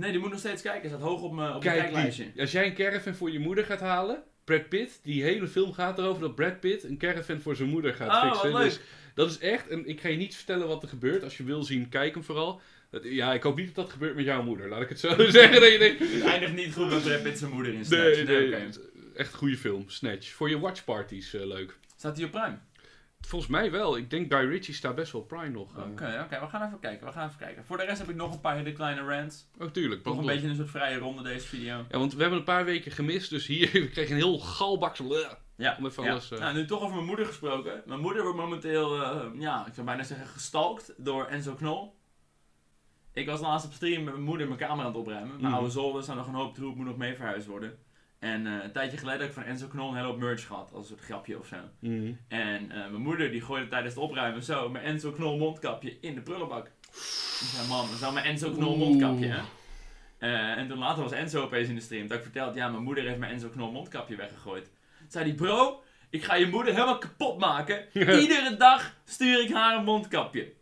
Nee, 0.00 0.10
die 0.10 0.20
moet 0.20 0.30
nog 0.30 0.38
steeds 0.38 0.62
kijken, 0.62 0.88
staat 0.88 1.00
hoog 1.00 1.22
op 1.22 1.32
mijn 1.32 1.54
op 1.54 1.60
Kijk, 1.62 1.78
kijklijstje. 1.80 2.24
die, 2.32 2.40
als 2.40 2.52
jij 2.52 2.66
een 2.66 2.74
caravan 2.74 3.14
voor 3.14 3.30
je 3.30 3.38
moeder 3.38 3.64
gaat 3.64 3.80
halen, 3.80 4.22
Brad 4.44 4.68
Pitt, 4.68 5.00
die 5.02 5.22
hele 5.22 5.46
film 5.48 5.72
gaat 5.72 5.98
erover 5.98 6.20
dat 6.22 6.34
Brad 6.34 6.60
Pitt 6.60 6.82
een 6.84 6.98
caravan 6.98 7.40
voor 7.40 7.56
zijn 7.56 7.68
moeder 7.68 7.94
gaat 7.94 8.08
Oh, 8.08 8.22
wat 8.22 8.32
fixen. 8.40 8.52
leuk. 8.52 8.64
Dus 8.64 8.80
dat 9.14 9.30
is 9.30 9.38
echt, 9.38 9.68
en 9.68 9.86
ik 9.88 10.00
ga 10.00 10.08
je 10.08 10.16
niet 10.16 10.36
vertellen 10.36 10.66
wat 10.68 10.82
er 10.82 10.88
gebeurt. 10.88 11.22
Als 11.22 11.36
je 11.36 11.44
wil 11.44 11.62
zien, 11.62 11.88
kijk 11.88 12.14
hem 12.14 12.24
vooral. 12.24 12.60
Dat- 12.90 13.04
ja, 13.04 13.32
ik 13.32 13.42
hoop 13.42 13.56
niet 13.56 13.66
dat 13.66 13.74
dat 13.74 13.90
gebeurt 13.90 14.14
met 14.14 14.24
jouw 14.24 14.42
moeder, 14.42 14.68
laat 14.68 14.82
ik 14.82 14.88
het 14.88 15.00
zo 15.00 15.08
zeggen. 15.30 15.60
Dat 15.60 15.72
je 15.72 15.78
denkt, 15.78 15.98
Het 16.12 16.22
eindigt 16.22 16.54
niet 16.54 16.74
goed 16.74 16.90
met 16.90 17.02
Brad 17.02 17.22
Pitt 17.22 17.38
zijn 17.38 17.50
moeder 17.50 17.72
in 17.74 17.84
Snatch. 17.84 18.24
nee, 18.24 18.48
Nee, 18.48 18.68
echt 19.14 19.32
een 19.32 19.38
goede 19.38 19.56
film, 19.56 19.84
Snatch. 19.88 20.28
Voor 20.32 20.48
je 20.48 20.58
watchparties 20.58 21.34
eh, 21.34 21.46
leuk. 21.46 21.76
Staat 21.96 22.16
hij 22.16 22.24
op 22.24 22.30
Prime? 22.30 22.58
Volgens 23.26 23.50
mij 23.50 23.70
wel. 23.70 23.96
Ik 23.96 24.10
denk 24.10 24.32
Guy 24.32 24.48
Ritchie 24.48 24.74
staat 24.74 24.94
best 24.94 25.12
wel 25.12 25.22
Prime 25.22 25.48
nog. 25.48 25.76
eh. 25.78 25.84
Oké, 25.90 26.20
oké, 26.24 26.40
we 26.40 26.46
gaan 26.48 26.66
even 26.66 26.78
kijken, 26.80 27.06
we 27.06 27.12
gaan 27.12 27.26
even 27.26 27.38
kijken. 27.38 27.64
Voor 27.64 27.76
de 27.76 27.84
rest 27.84 27.98
heb 27.98 28.08
ik 28.08 28.16
nog 28.16 28.32
een 28.32 28.40
paar 28.40 28.56
hele 28.56 28.72
kleine 28.72 29.00
rants. 29.02 29.46
Oh, 29.58 29.66
tuurlijk. 29.70 30.04
Nog 30.04 30.18
een 30.18 30.26
beetje 30.26 30.48
een 30.48 30.56
soort 30.56 30.70
vrije 30.70 30.98
ronde 30.98 31.22
deze 31.22 31.46
video. 31.46 31.84
Ja, 31.90 31.98
want 31.98 32.14
we 32.14 32.20
hebben 32.20 32.38
een 32.38 32.44
paar 32.44 32.64
weken 32.64 32.92
gemist, 32.92 33.30
dus 33.30 33.46
hier 33.46 33.70
we 33.82 33.88
kregen 33.90 34.12
een 34.12 34.20
heel 34.22 34.38
galbak. 34.38 34.96
Ja, 35.56 35.76
Om 35.78 35.86
even 35.86 36.02
ja. 36.04 36.10
alles, 36.10 36.30
eh, 36.30 36.38
Nou, 36.38 36.54
nu 36.54 36.66
toch 36.66 36.80
over 36.82 36.94
mijn 36.94 37.06
moeder 37.06 37.26
gesproken. 37.26 37.82
Mijn 37.86 38.00
moeder 38.00 38.22
wordt 38.22 38.38
momenteel, 38.38 39.02
eh, 39.02 39.26
ja, 39.40 39.66
ik 39.66 39.74
zou 39.74 39.86
bijna 39.86 40.02
zeggen 40.02 40.26
gestalkt 40.26 40.94
door 40.96 41.26
Enzo 41.26 41.54
Knol. 41.54 41.98
Ik 43.12 43.26
was 43.26 43.40
laatst 43.40 43.66
op 43.66 43.72
stream 43.72 44.04
met 44.04 44.12
mijn 44.12 44.24
moeder 44.26 44.46
mijn 44.46 44.58
kamer 44.58 44.84
aan 44.84 44.90
het 44.90 45.00
opruimen. 45.00 45.28
Mijn 45.28 45.42
Mhm. 45.42 45.52
oude 45.54 45.70
zolder 45.70 46.02
staan 46.02 46.16
nog 46.16 46.26
een 46.26 46.34
hoop 46.34 46.54
troep, 46.54 46.76
moet 46.76 46.86
nog 46.86 46.96
mee 46.96 47.14
verhuisd 47.14 47.46
worden. 47.46 47.78
En 48.20 48.46
eh, 48.46 48.64
een 48.64 48.72
tijdje 48.72 48.96
geleden 48.96 49.20
heb 49.20 49.28
ik 49.28 49.34
van 49.34 49.44
Enzo 49.44 49.66
Knol 49.66 49.88
een 49.88 49.94
hele 49.94 50.06
hoop 50.06 50.18
merch 50.18 50.46
gehad, 50.46 50.70
als 50.72 50.90
een 50.90 50.96
soort 50.96 51.08
grapje 51.08 51.38
of 51.38 51.46
zo. 51.46 51.56
Mhm. 51.78 52.12
En 52.28 52.70
eh, 52.70 52.76
mijn 52.90 53.02
moeder 53.02 53.30
die 53.30 53.40
gooide 53.40 53.68
tijdens 53.68 53.94
het 53.94 54.02
opruimen 54.02 54.42
zo 54.42 54.68
mijn 54.68 54.84
Enzo 54.84 55.12
Knol 55.12 55.38
mondkapje 55.38 55.96
in 56.00 56.14
de 56.14 56.20
prullenbak. 56.20 56.66
Ik 56.66 57.46
zei, 57.54 57.68
mam, 57.68 57.86
dat 57.86 57.94
is 57.94 58.00
wel 58.00 58.12
mijn 58.12 58.24
Enzo 58.24 58.50
Knol 58.50 58.76
mondkapje, 58.76 59.26
hè? 59.26 59.40
Eh, 60.18 60.58
en 60.58 60.68
toen 60.68 60.78
later 60.78 61.02
was 61.02 61.12
Enzo 61.12 61.42
opeens 61.42 61.68
in 61.68 61.74
de 61.74 61.80
stream. 61.80 62.06
Dat 62.06 62.16
ik 62.16 62.22
vertelde, 62.22 62.58
ja, 62.58 62.68
mijn 62.68 62.82
moeder 62.82 63.04
heeft 63.04 63.18
mijn 63.18 63.32
Enzo 63.32 63.48
Knol 63.48 63.70
mondkapje 63.70 64.16
weggegooid. 64.16 64.64
Toen 64.98 65.10
zei 65.10 65.24
die 65.24 65.34
bro, 65.34 65.82
ik 66.10 66.24
ga 66.24 66.34
je 66.34 66.46
moeder 66.46 66.72
helemaal 66.72 66.98
kapot 66.98 67.38
maken. 67.38 67.84
Iedere 68.22 68.56
dag 68.56 68.96
stuur 69.04 69.42
ik 69.42 69.52
haar 69.52 69.76
een 69.76 69.84
mondkapje. 69.84 70.52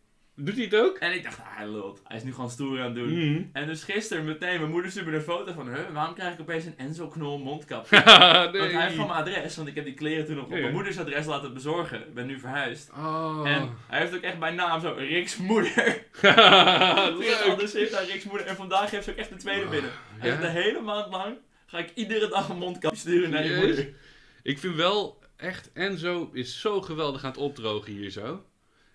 Doet 0.41 0.55
hij 0.55 0.65
het 0.65 0.75
ook? 0.75 0.99
En 0.99 1.15
ik 1.15 1.23
dacht, 1.23 1.39
ah, 1.39 1.47
hij 1.57 1.69
lult. 1.69 2.01
Hij 2.05 2.17
is 2.17 2.23
nu 2.23 2.35
gewoon 2.35 2.51
stoer 2.51 2.79
aan 2.79 2.85
het 2.85 2.95
doen. 2.95 3.33
Mhm. 3.33 3.43
En 3.53 3.67
dus 3.67 3.85
gisteren 3.85 4.25
meteen, 4.25 4.59
mijn 4.61 4.71
moeder 4.71 4.91
stuurde 4.91 5.11
me 5.11 5.17
een 5.17 5.23
foto 5.23 5.53
van, 5.53 5.69
huh, 5.69 5.79
waarom 5.93 6.15
krijg 6.15 6.35
ik 6.35 6.41
opeens 6.41 6.65
een 6.65 6.79
Enzo 6.79 7.09
Knol 7.09 7.39
mondkap? 7.39 7.91
nee. 7.91 8.03
Want 8.53 8.73
hij 8.73 8.83
heeft 8.83 8.95
gewoon 8.95 9.07
mijn 9.07 9.21
adres, 9.21 9.57
want 9.57 9.69
ik 9.69 9.75
heb 9.75 9.85
die 9.85 9.95
kleren 9.95 10.27
toen 10.27 10.39
op, 10.39 10.45
op 10.45 10.51
mijn 10.51 10.73
moeders 10.73 10.99
adres 10.99 11.27
laten 11.27 11.55
bezorgen. 11.55 12.01
Ik 12.01 12.15
ben 12.15 12.27
nu 12.27 12.39
verhuisd. 12.39 12.91
Oh. 12.91 13.43
En 13.45 13.77
hij 13.87 14.01
heeft 14.01 14.15
ook 14.15 14.23
echt 14.23 14.39
bij 14.39 14.51
naam 14.51 14.81
zo, 14.81 14.95
Rick's 14.97 15.37
moeder. 15.37 16.05
Alles 16.23 17.73
heeft 17.73 17.95
hij 17.95 18.07
Rick's 18.07 18.25
moeder. 18.25 18.47
En 18.47 18.57
vandaag 18.57 18.91
heeft 18.91 19.05
ze 19.05 19.11
ook 19.11 19.17
echt 19.17 19.31
de 19.31 19.37
tweede 19.37 19.67
binnen. 19.67 19.91
Hij 20.19 20.31
zegt, 20.31 20.43
de 20.43 20.49
hele 20.49 20.81
maand 20.81 21.13
lang 21.13 21.37
ga 21.67 21.79
ik 21.79 21.91
iedere 21.95 22.29
dag 22.29 22.49
een 22.49 22.59
mondkap 22.59 22.95
sturen 22.95 23.31
naar 23.31 23.45
je 23.45 23.57
moeder. 23.57 23.89
Ik 24.43 24.59
vind 24.59 24.75
wel 24.75 25.19
echt, 25.37 25.71
Enzo 25.73 26.31
is 26.33 26.61
zo 26.61 26.81
geweldig 26.81 27.25
aan 27.25 27.31
het 27.31 27.41
opdrogen 27.41 27.93
hier 27.93 28.11
zo. 28.11 28.43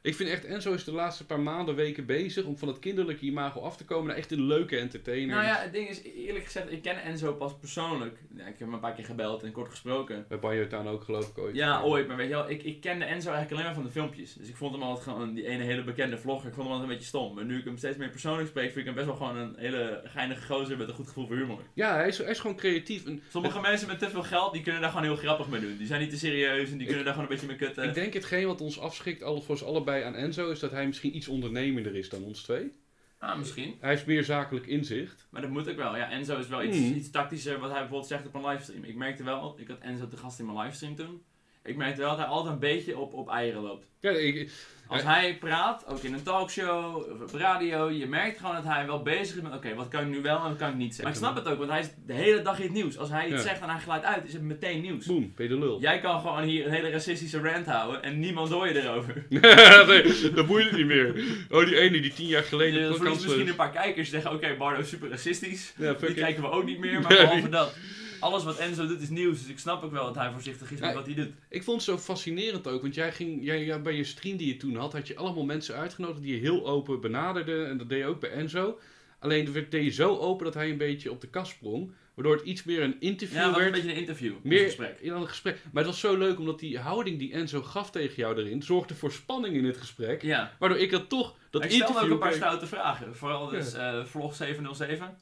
Ik 0.04 0.16
vind 0.16 0.30
echt, 0.30 0.46
Enzo 0.46 0.74
is 0.74 0.84
de 0.84 0.92
laatste 0.92 1.26
paar 1.26 1.40
maanden, 1.40 1.76
weken 1.76 2.06
bezig 2.06 2.46
om 2.46 2.58
van 2.58 2.68
het 2.68 2.80
kinderlijke 2.80 3.26
imago 3.26 3.60
af 3.60 3.78
te 3.78 3.86
komen 3.86 4.08
naar 4.08 4.16
echt 4.16 4.32
een 4.32 4.46
leuke 4.46 4.78
entertainer. 4.78 5.36
Nou 5.36 5.48
ja, 5.48 5.56
het 5.56 5.74
ding 5.74 5.90
is, 5.90 6.02
eerlijk 6.02 6.46
gezegd, 6.46 6.72
ik 6.72 6.82
ken 6.82 7.04
Enzo 7.04 7.34
pas 7.34 7.58
persoonlijk. 7.60 8.18
Ja, 8.36 8.42
ik 8.42 8.46
heb 8.46 8.60
hem 8.60 8.74
een 8.74 8.80
paar 8.80 8.94
keer 8.94 9.06
gebeld 9.06 9.44
en 9.44 9.52
kort 9.52 9.70
gesproken. 9.70 10.26
Bij 10.28 10.40
Banjo 10.40 10.68
Town 10.68 10.88
ook 10.88 11.04
geloof 11.04 11.30
ik 11.30 11.38
ooit. 11.38 11.56
Ja, 11.56 11.82
ooit, 11.82 12.08
maar 12.08 12.18
weet 12.18 12.28
je 12.28 12.34
wel, 12.34 12.50
ik, 12.50 12.64
ik 12.64 12.82
kende 12.82 13.06
Enzo 13.06 13.32
eigenlijk 13.32 13.52
alleen 13.52 13.66
maar 13.66 13.74
van 13.74 13.84
de 13.84 13.92
filmpjes. 13.92 14.34
Dus 14.34 14.48
ik 14.48 14.56
vond 14.56 14.74
hem 14.74 14.82
altijd 14.82 15.04
gewoon 15.08 15.34
die 15.34 15.48
ene 15.48 15.64
hele 15.64 15.84
bekende 15.84 16.18
vlogger. 16.18 16.48
Ik 16.48 16.54
vond 16.54 16.68
hem 16.68 16.76
altijd 16.76 16.90
een 16.90 16.96
beetje 16.96 17.18
stom. 17.18 17.36
Maar 17.36 17.46
nu 17.46 17.58
ik 17.58 17.66
hem 17.66 17.78
steeds 17.78 17.98
meer 17.98 18.10
persoonlijk 18.10 18.48
spreek, 18.48 18.72
vind 18.72 18.78
ik 18.78 18.86
hem 18.86 18.96
best 18.96 19.08
wel 19.08 19.16
gewoon 19.16 19.38
een 19.38 19.56
hele 19.58 20.02
geinige 20.06 20.54
gozer 20.54 20.78
met 20.78 20.88
een 20.88 20.96
goed 20.96 21.08
gevoel 21.08 21.28
voor 21.28 21.36
humor. 21.36 21.60
Ja, 21.74 21.96
hij 21.96 22.08
is, 22.08 22.18
hij 22.18 22.30
is 22.30 22.40
gewoon 22.40 22.56
creatief. 22.56 23.06
En 23.06 23.22
Sommige 23.30 23.62
mensen 23.62 23.88
met 23.88 24.00
te 24.00 24.10
veel 24.10 24.24
geld, 24.24 24.54
die 24.54 24.62
kunnen 24.62 24.82
daar 24.82 24.90
gewoon 24.90 25.06
heel 25.06 25.16
grappig 25.16 25.48
mee 25.48 25.62
doen. 25.62 25.78
Die 25.78 25.88
zijn 25.88 26.02
niet 26.02 26.10
te 26.10 26.18
serieus 26.18 26.72
en 26.72 26.78
die 26.78 26.88
kunnen 26.88 27.06
daar 27.06 27.14
gewoon 27.14 27.30
een 27.30 27.36
beetje 27.36 27.50
mee 27.50 27.58
kutten. 27.58 27.84
ik 27.84 27.94
denk 27.94 28.14
hetgeen 28.14 28.48
wat 28.48 28.62
ons 28.62 28.80
afschrikt, 28.80 29.24
alle, 29.24 29.42
voor 29.42 29.50
ons 29.50 29.64
allebei 29.64 29.93
aan 30.02 30.16
Enzo, 30.16 30.52
is 30.52 30.60
dat 30.60 30.72
hij 30.72 30.86
misschien 30.86 31.16
iets 31.16 31.28
ondernemender 31.28 31.96
is 31.96 32.10
dan 32.10 32.24
ons 32.24 32.42
twee. 32.42 32.72
Ah, 33.20 33.38
misschien. 33.38 33.76
Hij 33.80 33.90
heeft 33.90 34.06
meer 34.06 34.24
zakelijk 34.24 34.66
inzicht. 34.68 35.28
Maar 35.30 35.42
dat 35.42 35.50
moet 35.50 35.70
ook 35.70 35.76
wel. 35.76 35.96
Ja, 35.96 36.10
Enzo 36.12 36.38
is 36.38 36.48
wel 36.48 36.64
iets, 36.64 36.78
Hmm. 36.78 36.94
iets 36.94 37.10
tactischer 37.12 37.60
wat 37.60 37.70
hij 37.70 37.80
bijvoorbeeld 37.80 38.10
zegt 38.10 38.26
op 38.28 38.34
een 38.34 38.46
livestream. 38.46 38.84
Ik 38.84 38.96
merkte 38.96 39.24
wel, 39.24 39.56
ik 39.60 39.68
had 39.68 39.80
Enzo 39.80 40.08
te 40.08 40.18
gast 40.18 40.40
in 40.40 40.46
mijn 40.46 40.58
livestream 40.58 40.96
toen. 40.96 41.22
Ik 41.64 41.76
merkte 41.76 42.02
wel 42.02 42.10
dat 42.10 42.18
hij 42.18 42.28
altijd 42.28 42.54
een 42.54 42.60
beetje 42.60 42.98
op, 42.98 43.14
op 43.14 43.30
eieren 43.30 43.62
loopt. 43.62 43.88
Ja, 44.00 44.10
ik, 44.12 44.52
Als 44.94 45.04
hij 45.04 45.38
praat, 45.40 45.86
ook 45.88 46.00
in 46.04 46.14
een 46.14 46.24
talkshow 46.24 46.96
of 46.96 47.22
op 47.22 47.34
radio, 47.34 47.90
je 47.90 48.08
merkt 48.08 48.38
gewoon 48.40 48.56
dat 48.56 48.64
hij 48.64 48.86
wel 48.86 49.02
bezig 49.02 49.36
is 49.36 49.42
met: 49.42 49.54
oké, 49.54 49.74
wat 49.76 49.88
kan 49.88 50.02
ik 50.02 50.08
nu 50.08 50.22
wel 50.22 50.38
en 50.38 50.44
wat 50.50 50.58
kan 50.58 50.70
ik 50.70 50.76
niet 50.76 50.96
zeggen. 50.96 51.04
Maar 51.04 51.14
ik 51.14 51.20
snap 51.20 51.36
het 51.36 51.48
ook, 51.48 51.58
want 51.58 51.70
hij 51.70 51.80
is 51.80 51.90
de 52.06 52.14
hele 52.14 52.42
dag 52.42 52.58
in 52.58 52.64
het 52.64 52.74
nieuws. 52.74 52.98
Als 52.98 53.10
hij 53.10 53.26
iets 53.28 53.36
Ja. 53.36 53.42
zegt 53.42 53.62
en 53.62 53.70
hij 53.70 53.80
glijdt 53.80 54.06
uit, 54.06 54.26
is 54.28 54.34
het 54.34 54.42
meteen 54.42 54.82
nieuws. 54.82 55.06
boem, 55.06 55.34
ben 55.36 55.48
je 55.48 55.54
de 55.54 55.60
lul. 55.60 55.80
Jij 55.82 56.00
kan 56.00 56.20
gewoon 56.22 56.44
hier 56.44 56.66
een 56.66 56.72
hele 56.72 56.90
racistische 56.90 57.40
rant 57.40 57.66
houden 57.66 58.04
en 58.04 58.20
niemand 58.20 58.50
hoor 58.50 58.68
je 58.68 58.82
erover. 58.84 59.26
nee, 59.88 60.32
dat 60.32 60.48
boeit 60.48 60.66
het 60.66 60.78
niet 60.78 60.86
meer. 60.86 61.24
Oh, 61.50 61.66
die 61.66 61.80
ene 61.80 62.02
die 62.02 62.14
tien 62.14 62.28
jaar 62.28 62.44
geleden... 62.44 63.04
Misschien 63.04 63.48
een 63.48 63.56
paar 63.56 63.72
kijkers 63.72 64.10
die 64.10 64.20
zeggen: 64.22 64.32
oké, 64.32 64.56
Bardo 64.58 64.80
is 64.82 64.90
super 64.90 65.10
racistisch. 65.10 65.74
Ja, 65.78 65.94
Die 65.94 66.14
kijken 66.14 66.42
we 66.42 66.50
ook 66.50 66.66
niet 66.66 66.80
meer, 66.80 67.02
maar 67.02 67.08
behalve 67.08 67.50
dat. 67.50 67.76
Alles 68.24 68.44
wat 68.44 68.58
Enzo 68.58 68.88
doet 68.88 69.02
is 69.02 69.10
nieuws, 69.10 69.40
dus 69.40 69.50
ik 69.50 69.60
snap 69.60 69.84
ook 69.84 69.92
wel 69.92 70.06
dat 70.06 70.16
hij 70.16 70.32
voorzichtig 70.32 70.72
is 70.72 70.80
met 70.80 70.94
wat 70.94 71.06
hij 71.06 71.16
doet. 71.16 71.30
Ik 71.50 71.64
vond 71.64 71.78
het 71.78 71.86
zo 71.86 71.98
fascinerend 71.98 72.68
ook, 72.68 72.82
want 72.82 72.96
jij 72.96 73.12
ging, 73.12 73.44
jij, 73.46 73.82
bij 73.82 73.96
je 73.96 74.04
stream 74.04 74.38
die 74.38 74.48
je 74.48 74.58
toen 74.58 74.76
had, 74.76 74.94
had 74.94 75.08
je 75.08 75.16
allemaal 75.16 75.46
mensen 75.46 75.76
uitgenodigd 75.76 76.22
die 76.22 76.34
je 76.36 76.40
heel 76.40 76.68
open 76.68 77.02
benaderde. 77.02 77.64
En 77.64 77.78
dat 77.78 77.90
deed 77.90 78.00
je 78.00 78.06
ook 78.06 78.20
bij 78.20 78.32
Enzo. 78.32 78.80
Alleen 79.20 79.46
dat 79.46 79.54
deed 79.54 79.84
je 79.84 79.90
zo 79.90 80.18
open 80.18 80.46
dat 80.46 80.54
hij 80.54 80.70
een 80.70 80.78
beetje 80.78 81.12
op 81.12 81.22
de 81.22 81.30
kast 81.30 81.52
sprong. 81.52 81.92
Waardoor 82.14 82.36
het 82.36 82.46
iets 82.46 82.64
meer 82.64 82.82
een 82.82 82.96
interview 83.00 83.38
Ja, 83.38 83.58
een 83.58 83.72
beetje 83.72 83.90
een 83.90 83.96
interview, 83.96 84.34
een 84.34 84.40
meer 84.44 84.66
gesprek. 84.66 85.00
in 85.00 85.14
een 85.14 85.28
gesprek. 85.28 85.60
Maar 85.72 85.84
het 85.84 85.92
was 85.92 86.00
zo 86.00 86.18
leuk, 86.18 86.40
omdat 86.40 86.60
die 86.60 86.80
houding 86.80 87.20
die 87.20 87.34
Enzo 87.34 87.62
gaf 87.62 87.92
tegen 87.92 88.16
jou 88.16 88.38
erin, 88.38 88.62
zorgde 88.62 88.96
voor 88.96 89.12
spanning 89.12 89.56
in 89.56 89.66
het 89.66 89.78
gesprek. 89.78 90.22
Ja, 90.22 90.56
Waardoor 90.60 90.78
ik 90.78 90.92
dat 90.92 91.10
toch, 91.10 91.36
dat 91.50 91.64
ik 91.64 91.72
stel 91.72 91.88
interview... 91.88 92.12
ook 92.12 92.22
een 92.22 92.28
paar 92.28 92.38
stoute 92.38 92.68
vragen. 92.68 93.16
Vooral 93.16 93.48
dus 93.48 93.74
eh, 93.74 94.06
vlog 94.06 94.36
707. 94.36 95.18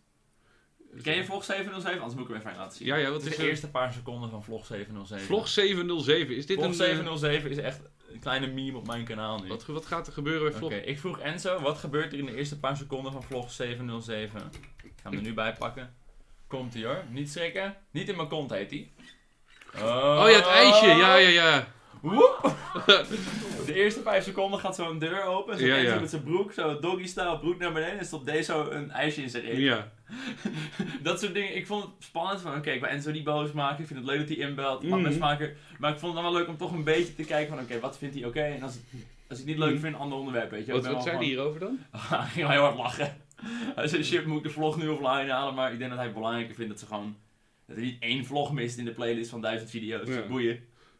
Ken 1.03 1.15
je 1.15 1.25
vlog 1.25 1.43
707? 1.43 2.01
Anders 2.01 2.19
moet 2.19 2.29
ik 2.29 2.35
hem 2.35 2.45
even 2.47 2.59
laten 2.59 2.77
zien. 2.77 2.87
Ja, 2.87 2.95
ja, 2.95 3.09
wat 3.09 3.25
is 3.25 3.35
de 3.35 3.43
er? 3.43 3.49
eerste 3.49 3.69
paar 3.69 3.93
seconden 3.93 4.29
van 4.29 4.43
vlog 4.43 4.65
707? 4.65 5.25
Vlog 5.25 5.47
707, 5.47 6.35
is 6.35 6.45
dit 6.45 6.57
Vlog 6.57 6.65
een... 6.67 6.79
eh, 6.79 6.85
707 6.85 7.49
is 7.51 7.57
echt 7.57 7.79
een 8.13 8.19
kleine 8.19 8.47
meme 8.47 8.77
op 8.77 8.87
mijn 8.87 9.03
kanaal 9.05 9.39
nu. 9.39 9.47
wat, 9.47 9.65
wat 9.65 9.85
gaat 9.85 10.07
er 10.07 10.13
gebeuren 10.13 10.51
bij 10.51 10.61
Oké, 10.61 10.69
vlog? 10.75 10.81
ik 10.85 10.99
vroeg 10.99 11.19
Enzo, 11.19 11.59
wat 11.61 11.77
gebeurt 11.77 12.13
er 12.13 12.19
in 12.19 12.25
de 12.25 12.35
eerste 12.35 12.59
paar 12.59 12.77
seconden 12.77 13.11
van 13.11 13.23
vlog 13.23 13.51
707? 13.51 14.41
Ik 14.83 14.91
ga 15.03 15.09
hem 15.09 15.17
er 15.17 15.23
nu 15.23 15.33
bij 15.33 15.53
pakken. 15.53 15.93
Komt 16.47 16.75
ie 16.75 16.85
hoor, 16.85 17.03
niet 17.09 17.31
schrikken. 17.31 17.75
Niet 17.91 18.09
in 18.09 18.15
mijn 18.15 18.27
kont 18.27 18.49
heet 18.51 18.69
hij. 18.71 18.89
Oh 19.75 20.25
ja, 20.29 20.35
het 20.35 20.45
ijsje, 20.47 20.85
ja, 20.87 21.15
ja, 21.15 21.29
ja. 21.29 21.67
Woep. 22.01 22.55
De 23.65 23.73
eerste 23.73 24.01
vijf 24.01 24.23
seconden 24.23 24.59
gaat 24.59 24.75
zo'n 24.75 24.99
deur 24.99 25.23
open. 25.23 25.57
Zo 25.59 25.65
Ja, 25.65 25.75
ja. 25.75 25.99
met 25.99 26.09
zijn 26.09 26.23
broek, 26.23 26.53
zo 26.53 26.79
doggy 26.79 27.05
style 27.07 27.39
broek 27.39 27.57
naar 27.59 27.73
beneden. 27.73 27.99
En 27.99 28.05
stopt 28.05 28.25
deze 28.25 28.43
zo 28.43 28.69
een 28.69 28.91
ijsje 28.91 29.21
in 29.21 29.29
zijn 29.29 29.43
reet. 29.43 29.57
Ja. 29.57 29.91
Dat 31.03 31.19
soort 31.19 31.33
dingen. 31.33 31.55
Ik 31.55 31.65
vond 31.67 31.83
het 31.83 31.91
spannend 31.99 32.41
van, 32.41 32.55
oké, 32.55 32.71
ik 32.71 32.79
wil 32.79 32.89
Enzo 32.89 33.11
niet 33.11 33.23
boos 33.23 33.51
maken. 33.51 33.81
Ik 33.81 33.87
vind 33.87 33.99
het 33.99 34.07
leuk 34.07 34.19
dat 34.19 34.37
hij 34.37 34.47
inbelt. 34.47 34.83
Mag 34.83 34.99
Mhm. 34.99 35.07
best 35.07 35.19
maken. 35.19 35.55
Maar 35.79 35.91
ik 35.91 35.99
vond 35.99 36.13
het 36.13 36.21
dan 36.23 36.31
wel 36.31 36.41
leuk 36.41 36.49
om 36.49 36.57
toch 36.57 36.71
een 36.71 36.83
beetje 36.83 37.15
te 37.15 37.23
kijken 37.23 37.55
van, 37.55 37.63
oké, 37.63 37.79
wat 37.79 37.97
vindt 37.97 38.15
hij 38.15 38.25
oké? 38.25 38.41
En 38.41 38.61
als, 38.63 38.77
als 39.29 39.39
ik 39.39 39.45
het 39.45 39.45
niet 39.45 39.57
leuk 39.57 39.71
Mhm. 39.73 39.79
vind, 39.81 39.93
een 39.93 39.99
ander 39.99 40.17
onderwerp, 40.17 40.51
weet 40.51 40.65
je. 40.65 40.71
Wat, 40.71 40.81
Ik 40.81 40.87
ben 40.87 40.93
wat 40.93 41.03
zei 41.03 41.15
hij 41.17 41.25
hierover 41.25 41.59
dan? 41.59 41.79
hij 41.97 42.27
ging 42.27 42.47
wel 42.47 42.55
heel 42.55 42.61
hard 42.65 42.77
lachen. 42.77 43.17
Hij 43.75 43.87
zei, 43.87 44.03
shit, 44.03 44.25
moet 44.25 44.37
ik 44.37 44.43
de 44.43 44.49
vlog 44.49 44.77
nu 44.77 44.87
offline 44.87 45.31
halen? 45.31 45.53
Maar 45.53 45.71
ik 45.71 45.77
denk 45.77 45.89
dat 45.89 45.97
hij 45.99 46.07
het 46.07 46.15
belangrijker 46.17 46.55
vindt 46.55 46.69
dat 46.71 46.79
ze 46.79 46.85
gewoon... 46.85 47.15
Dat 47.67 47.75
er 47.77 47.81
niet 47.83 47.97
één 48.01 48.25
vlog 48.25 48.53
mist 48.53 48.77
in 48.77 48.85
de 48.85 48.91
playlist 48.91 49.29
van 49.29 49.41
duizend 49.41 49.69
video's. 49.69 50.07
Ja. 50.07 50.27
Boeien. 50.27 50.59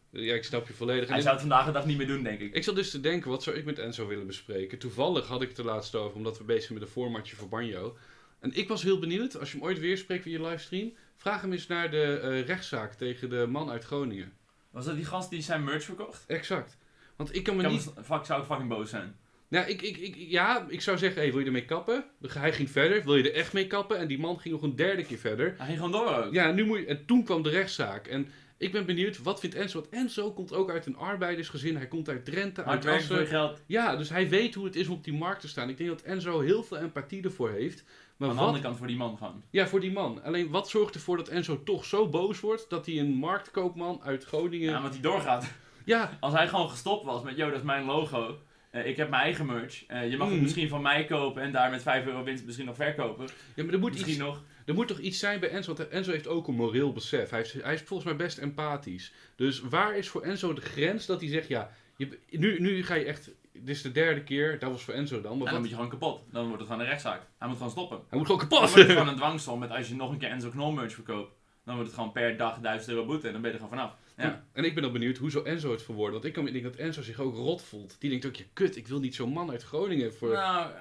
Ja, 0.10 0.34
ik 0.34 0.44
snap 0.44 0.68
je 0.68 0.74
volledig. 0.74 1.10
Hij 1.10 1.20
zou 1.22 1.32
het 1.32 1.40
vandaag 1.42 1.66
de 1.66 1.72
dag 1.72 1.86
niet 1.86 1.98
meer 1.98 2.08
doen, 2.08 2.24
denk 2.24 2.40
ik. 2.40 2.54
Ik 2.56 2.64
zat 2.64 2.76
dus 2.76 2.92
te 2.92 3.00
denken, 3.00 3.30
wat 3.30 3.44
zou 3.44 3.56
ik 3.56 3.66
met 3.66 3.80
Enzo 3.80 4.08
willen 4.08 4.28
bespreken? 4.28 4.78
Toevallig 4.80 5.28
had 5.28 5.42
ik 5.42 5.50
het 5.50 5.58
er 5.58 5.66
laatst 5.66 5.96
over, 5.96 6.18
omdat 6.18 6.38
we 6.38 6.44
bezig 6.44 6.64
zijn 6.64 6.74
met 6.80 6.88
een 6.88 6.94
formatje 6.94 7.36
voor 7.36 7.48
Banjo. 7.50 7.98
En 8.42 8.54
ik 8.54 8.68
was 8.68 8.84
heel 8.84 9.00
benieuwd, 9.00 9.40
als 9.40 9.52
je 9.52 9.58
hem 9.58 9.66
ooit 9.66 9.80
weer 9.80 9.98
spreekt 9.98 10.24
via 10.24 10.38
je 10.38 10.46
livestream, 10.46 10.94
vraag 11.18 11.42
hem 11.42 11.52
eens 11.52 11.68
naar 11.68 11.92
de 11.92 12.20
eh, 12.20 12.46
rechtszaak 12.46 12.94
tegen 12.94 13.30
de 13.30 13.46
man 13.50 13.70
uit 13.70 13.84
Groningen. 13.84 14.34
Was 14.72 14.86
dat 14.86 14.96
die 14.96 15.06
gast 15.06 15.30
die 15.30 15.42
zijn 15.42 15.64
merch 15.64 15.84
verkocht? 15.84 16.24
Exact. 16.28 16.78
Want 17.16 17.36
ik 17.36 17.44
kan 17.44 17.56
me 17.56 17.64
Ik 17.64 17.70
niet... 17.70 17.92
fuck, 18.04 18.26
zou 18.26 18.42
ik 18.42 18.48
fucking 18.48 18.70
boos 18.70 18.90
zijn. 18.90 19.16
Nou, 19.48 19.68
ik, 19.68 19.82
ik, 19.82 19.98
ik, 19.98 20.16
ja, 20.18 20.66
ik 20.68 20.82
zou 20.82 20.98
zeggen, 20.98 21.22
hey, 21.22 21.32
wil 21.32 21.40
je 21.40 21.46
ermee 21.46 21.66
kappen? 21.66 22.06
Hij 22.28 22.54
ging 22.54 22.70
verder, 22.70 23.04
wil 23.04 23.16
je 23.16 23.32
er 23.32 23.36
echt 23.36 23.54
mee 23.54 23.68
kappen? 23.68 23.98
En 23.98 24.08
die 24.08 24.20
man 24.20 24.40
ging 24.40 24.54
nog 24.54 24.64
een 24.64 24.76
derde 24.76 25.06
keer 25.06 25.18
verder. 25.18 25.54
Hij 25.58 25.66
ging 25.66 25.78
gewoon 25.78 25.92
door 25.92 26.16
ook. 26.16 26.34
Ja, 26.34 26.52
nu 26.52 26.66
moet 26.66 26.80
je, 26.80 26.86
en 26.86 27.06
toen 27.06 27.24
kwam 27.24 27.44
de 27.44 27.50
rechtszaak. 27.50 28.08
En 28.08 28.28
ik 28.62 28.72
ben 28.72 28.86
benieuwd, 28.86 29.22
wat 29.22 29.40
vindt 29.40 29.56
Enzo? 29.56 29.80
Want 29.80 29.92
Enzo 29.94 30.32
komt 30.32 30.54
ook 30.54 30.70
uit 30.72 30.86
een 30.86 30.96
arbeidersgezin. 30.98 31.76
Hij 31.78 31.88
komt 31.88 32.10
uit 32.10 32.26
Drenthe, 32.26 32.62
Hard 32.62 32.86
uit 32.88 33.00
Assen. 33.02 33.28
geld. 33.28 33.62
Ja, 33.66 33.96
dus 33.96 34.10
hij 34.10 34.30
weet 34.30 34.56
hoe 34.56 34.66
het 34.66 34.76
is 34.76 34.88
om 34.88 34.94
op 34.94 35.04
die 35.04 35.14
markt 35.14 35.42
te 35.42 35.48
staan. 35.48 35.70
Ik 35.70 35.78
denk 35.78 35.90
dat 35.90 36.02
Enzo 36.02 36.40
heel 36.40 36.64
veel 36.64 36.78
empathie 36.78 37.24
ervoor 37.24 37.50
heeft. 37.52 37.84
Maar 38.18 38.30
Aan 38.30 38.36
de 38.36 38.40
wat, 38.42 38.48
andere 38.50 38.64
kant 38.68 38.78
voor 38.78 38.88
die 38.88 38.96
man 38.96 39.18
gewoon. 39.18 39.44
ja, 39.50 39.68
voor 39.68 39.80
die 39.80 39.92
man. 39.92 40.24
Alleen 40.24 40.50
wat 40.50 40.70
zorgt 40.70 40.96
ervoor 40.96 41.18
dat 41.18 41.28
Enzo 41.28 41.64
toch 41.64 41.86
zo 41.86 42.10
boos 42.10 42.40
wordt 42.40 42.70
dat 42.70 42.86
hij 42.86 43.00
een 43.00 43.14
marktkoopman 43.14 44.02
uit 44.04 44.24
Groningen. 44.24 44.72
Ja, 44.72 44.82
want 44.82 44.94
hij 44.94 45.02
doorgaat. 45.02 45.52
Ja, 45.86 46.18
Als 46.20 46.34
hij 46.34 46.48
gewoon 46.48 46.70
gestopt 46.70 47.06
was 47.06 47.24
met, 47.24 47.36
yo, 47.38 47.50
dat 47.50 47.58
is 47.60 47.66
mijn 47.66 47.86
logo. 47.86 48.38
eh, 48.70 48.86
ik 48.88 48.98
heb 48.98 49.10
mijn 49.10 49.22
eigen 49.22 49.46
merch. 49.46 49.86
eh, 49.86 50.10
je 50.10 50.18
mag 50.18 50.26
het 50.28 50.36
Mhm. 50.36 50.44
misschien 50.44 50.70
van 50.70 50.82
mij 50.82 51.06
kopen 51.06 51.42
en 51.42 51.52
daar 51.52 51.70
met 51.72 51.82
5 51.82 52.06
euro 52.06 52.24
winst 52.24 52.46
misschien 52.46 52.66
nog 52.66 52.76
verkopen. 52.76 53.28
ja 53.56 53.64
maar 53.64 53.74
er 53.74 53.80
moet, 53.80 53.92
Misschien 53.92 54.14
iets, 54.14 54.22
nog. 54.22 54.42
Er 54.72 54.78
moet 54.78 54.88
toch 54.88 55.00
iets 55.00 55.20
zijn 55.20 55.40
bij 55.40 55.50
Enzo. 55.50 55.74
Want 55.74 55.90
Enzo 55.90 56.12
heeft 56.12 56.28
ook 56.28 56.48
een 56.48 56.56
moreel 56.56 56.92
besef. 56.92 57.30
Hij, 57.30 57.40
heeft, 57.40 57.54
hij 57.64 57.74
is 57.74 57.82
volgens 57.82 58.10
mij 58.10 58.18
best 58.18 58.38
empathisch. 58.38 59.14
Dus 59.36 59.60
waar 59.60 59.98
is 59.98 60.10
voor 60.10 60.22
Enzo 60.22 60.54
de 60.54 60.62
grens 60.62 61.06
dat 61.06 61.22
hij 61.22 61.30
zegt: 61.30 61.48
ja, 61.48 61.72
je, 61.98 62.20
nu, 62.30 62.60
nu 62.60 62.84
ga 62.84 62.94
je 62.94 63.06
echt. 63.06 63.32
Dit 63.54 63.70
is 63.70 63.82
de 63.82 63.92
derde 63.92 64.24
keer, 64.24 64.60
dat 64.60 64.72
was 64.72 64.84
voor 64.84 64.94
Enzo 64.94 65.22
dan. 65.22 65.38
Maar 65.38 65.52
dan 65.52 65.60
moet 65.60 65.70
je 65.70 65.76
gewoon 65.76 65.90
kapot. 65.90 66.24
Dan 66.32 66.44
wordt 66.44 66.60
het 66.60 66.68
gewoon 66.68 66.84
een 66.84 66.90
rechtszaak. 66.90 67.22
Hij 67.38 67.48
moet 67.48 67.58
gewoon 67.58 67.72
stoppen. 67.72 68.02
hij 68.10 68.18
moet 68.18 68.28
gewoon 68.28 68.42
Dan 68.42 68.50
kapot. 68.50 68.72
wordt 68.72 68.88
het 68.88 68.98
gewoon 68.98 69.08
een 69.08 69.16
dwangsom 69.16 69.60
met 69.60 69.70
als 69.70 69.88
je 69.88 69.96
nog 69.96 70.12
een 70.12 70.18
keer 70.18 70.30
Enzo 70.30 70.50
Knol 70.50 70.72
merch 70.72 70.94
verkoopt. 70.94 71.32
Dan 71.66 71.76
wordt 71.76 71.90
het 71.90 72.00
gewoon 72.00 72.14
per 72.14 72.38
dag 72.38 72.60
1000 72.60 72.92
euro 72.92 73.06
boete 73.06 73.28
en 73.28 73.34
dan 73.34 73.42
ben 73.42 73.52
je 73.52 73.58
er 73.58 73.64
gewoon 73.64 73.80
vanaf. 73.80 73.96
Ja. 74.18 74.46
En 74.54 74.64
ik 74.64 74.74
ben 74.74 74.84
dan 74.84 74.92
benieuwd 74.92 75.18
hoe 75.18 75.32
zo 75.32 75.42
Enzo 75.44 75.72
het 75.72 75.84
verwoordt. 75.84 76.14
Want 76.14 76.26
ik 76.26 76.34
kan 76.34 76.44
me 76.44 76.52
denken 76.52 76.72
dat 76.72 76.80
Enzo 76.80 77.02
zich 77.02 77.20
ook 77.20 77.36
rot 77.36 77.62
voelt. 77.62 77.96
Die 78.00 78.10
denkt 78.10 78.26
ook, 78.26 78.36
ja 78.36 78.44
kut, 78.54 78.76
ik 78.76 78.88
wil 78.88 79.00
niet 79.00 79.16
zo'n 79.16 79.34
man 79.34 79.52
uit 79.52 79.64
Groningen 79.64 80.14
voor... 80.14 80.32
Nou, 80.32 80.72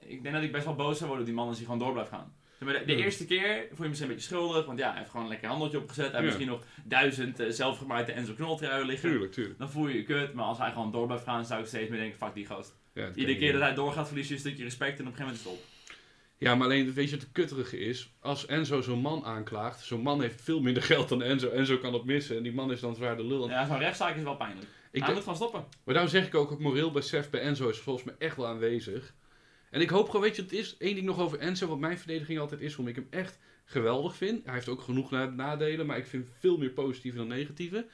ik 0.00 0.22
denk 0.22 0.34
dat 0.34 0.44
ik 0.44 0.52
best 0.52 0.64
wel 0.64 0.74
boos 0.74 0.96
zou 0.96 1.08
worden 1.08 1.20
op 1.20 1.26
die 1.26 1.34
man 1.34 1.48
als 1.48 1.56
hij 1.56 1.64
gewoon 1.64 1.80
door 1.80 1.92
blijft 1.92 2.10
gaan. 2.10 2.34
Maar, 2.58 2.72
De, 2.78 2.84
de 2.84 2.96
Ja. 2.96 3.04
eerste 3.04 3.26
keer 3.26 3.66
voel 3.68 3.82
je 3.82 3.88
misschien 3.88 4.08
een 4.10 4.14
beetje 4.16 4.34
schuldig, 4.34 4.66
want 4.66 4.78
ja, 4.78 4.88
hij 4.88 4.98
heeft 4.98 5.10
gewoon 5.10 5.24
een 5.24 5.32
lekker 5.32 5.48
handeltje 5.48 5.78
opgezet. 5.78 6.12
Hij 6.12 6.20
heeft 6.22 6.32
Ja. 6.32 6.38
misschien 6.38 6.58
nog 6.58 6.84
duizend 6.84 7.40
eh, 7.40 7.46
zelfgemaakte 7.50 8.12
Enzo 8.12 8.32
Knol 8.32 8.56
truien 8.56 8.86
liggen. 8.86 9.10
Tuurlijk, 9.10 9.32
tuurlijk. 9.32 9.58
Dan 9.58 9.70
voel 9.70 9.88
je 9.88 9.96
je 9.96 10.02
kut, 10.02 10.32
maar 10.34 10.44
als 10.44 10.58
hij 10.58 10.70
gewoon 10.72 10.92
door 10.92 11.06
blijft 11.06 11.24
gaan, 11.24 11.46
zou 11.46 11.60
ik 11.60 11.66
steeds 11.66 11.90
meer 11.90 11.98
denken, 12.00 12.18
fuck 12.18 12.34
die 12.34 12.46
gast. 12.46 12.76
Ja, 12.94 13.10
Iedere 13.14 13.38
keer 13.38 13.52
dat 13.52 13.60
hij 13.62 13.74
doorgaat, 13.74 14.06
verlies 14.06 14.28
je 14.28 14.34
een 14.34 14.40
stukje 14.40 14.64
respect 14.64 14.98
en 14.98 15.06
op 15.06 15.10
een 15.12 15.16
gegeven 15.18 15.36
moment 15.44 15.60
is 15.62 15.66
het 15.68 15.92
op. 15.92 15.96
Ja, 16.38 16.54
maar 16.54 16.66
alleen, 16.66 16.92
weet 16.92 17.04
je 17.10 17.10
wat 17.16 17.20
het 17.24 17.32
kutterige 17.32 17.78
is? 17.78 18.12
Als 18.20 18.46
Enzo 18.46 18.80
zo'n 18.80 18.98
man 19.00 19.24
aanklaagt, 19.24 19.84
zo'n 19.84 20.00
man 20.00 20.20
heeft 20.20 20.40
veel 20.42 20.60
minder 20.60 20.82
geld 20.82 21.08
dan 21.08 21.22
Enzo. 21.22 21.48
Enzo 21.50 21.76
kan 21.78 21.92
dat 21.92 22.04
missen 22.04 22.36
en 22.36 22.42
die 22.42 22.52
man 22.52 22.72
is 22.72 22.80
dan 22.80 22.94
zwaar 22.94 23.16
de 23.16 23.24
lul. 23.24 23.48
Ja, 23.48 23.66
zo'n 23.66 23.78
rechtszaak 23.78 24.16
is 24.16 24.22
wel 24.22 24.36
pijnlijk. 24.36 24.66
Ik 24.92 25.02
hij 25.02 25.12
moet 25.12 25.22
gewoon 25.22 25.36
stoppen. 25.36 25.64
Maar 25.84 25.94
daarom 25.94 26.12
zeg 26.12 26.26
ik 26.26 26.34
ook, 26.34 26.50
het 26.50 26.58
moreel 26.58 26.90
besef 26.90 27.30
bij 27.30 27.40
Enzo 27.40 27.68
is 27.68 27.78
volgens 27.78 28.04
mij 28.04 28.14
echt 28.18 28.36
wel 28.36 28.46
aanwezig. 28.46 29.14
En 29.70 29.80
ik 29.80 29.88
hoop 29.90 30.06
gewoon, 30.06 30.22
weet 30.22 30.36
je 30.36 30.42
wat 30.42 30.50
het 30.50 30.60
is? 30.60 30.76
Eén 30.78 30.94
ding 30.94 31.06
nog 31.06 31.18
over 31.20 31.38
Enzo, 31.38 31.66
wat 31.66 31.78
mijn 31.78 31.98
verdediging 31.98 32.38
altijd 32.38 32.60
is, 32.60 32.68
waarom 32.76 32.88
ik 32.88 32.94
hem 32.96 33.06
echt 33.10 33.38
geweldig 33.64 34.16
vind. 34.16 34.44
Hij 34.44 34.54
heeft 34.54 34.68
ook 34.68 34.80
genoeg 34.80 35.10
na- 35.10 35.24
nadelen, 35.30 35.86
maar 35.86 35.98
ik 35.98 36.06
vind 36.06 36.28
veel 36.38 36.58
meer 36.58 36.70
positieve 36.70 37.16
dan 37.16 37.28
negatieve. 37.28 37.86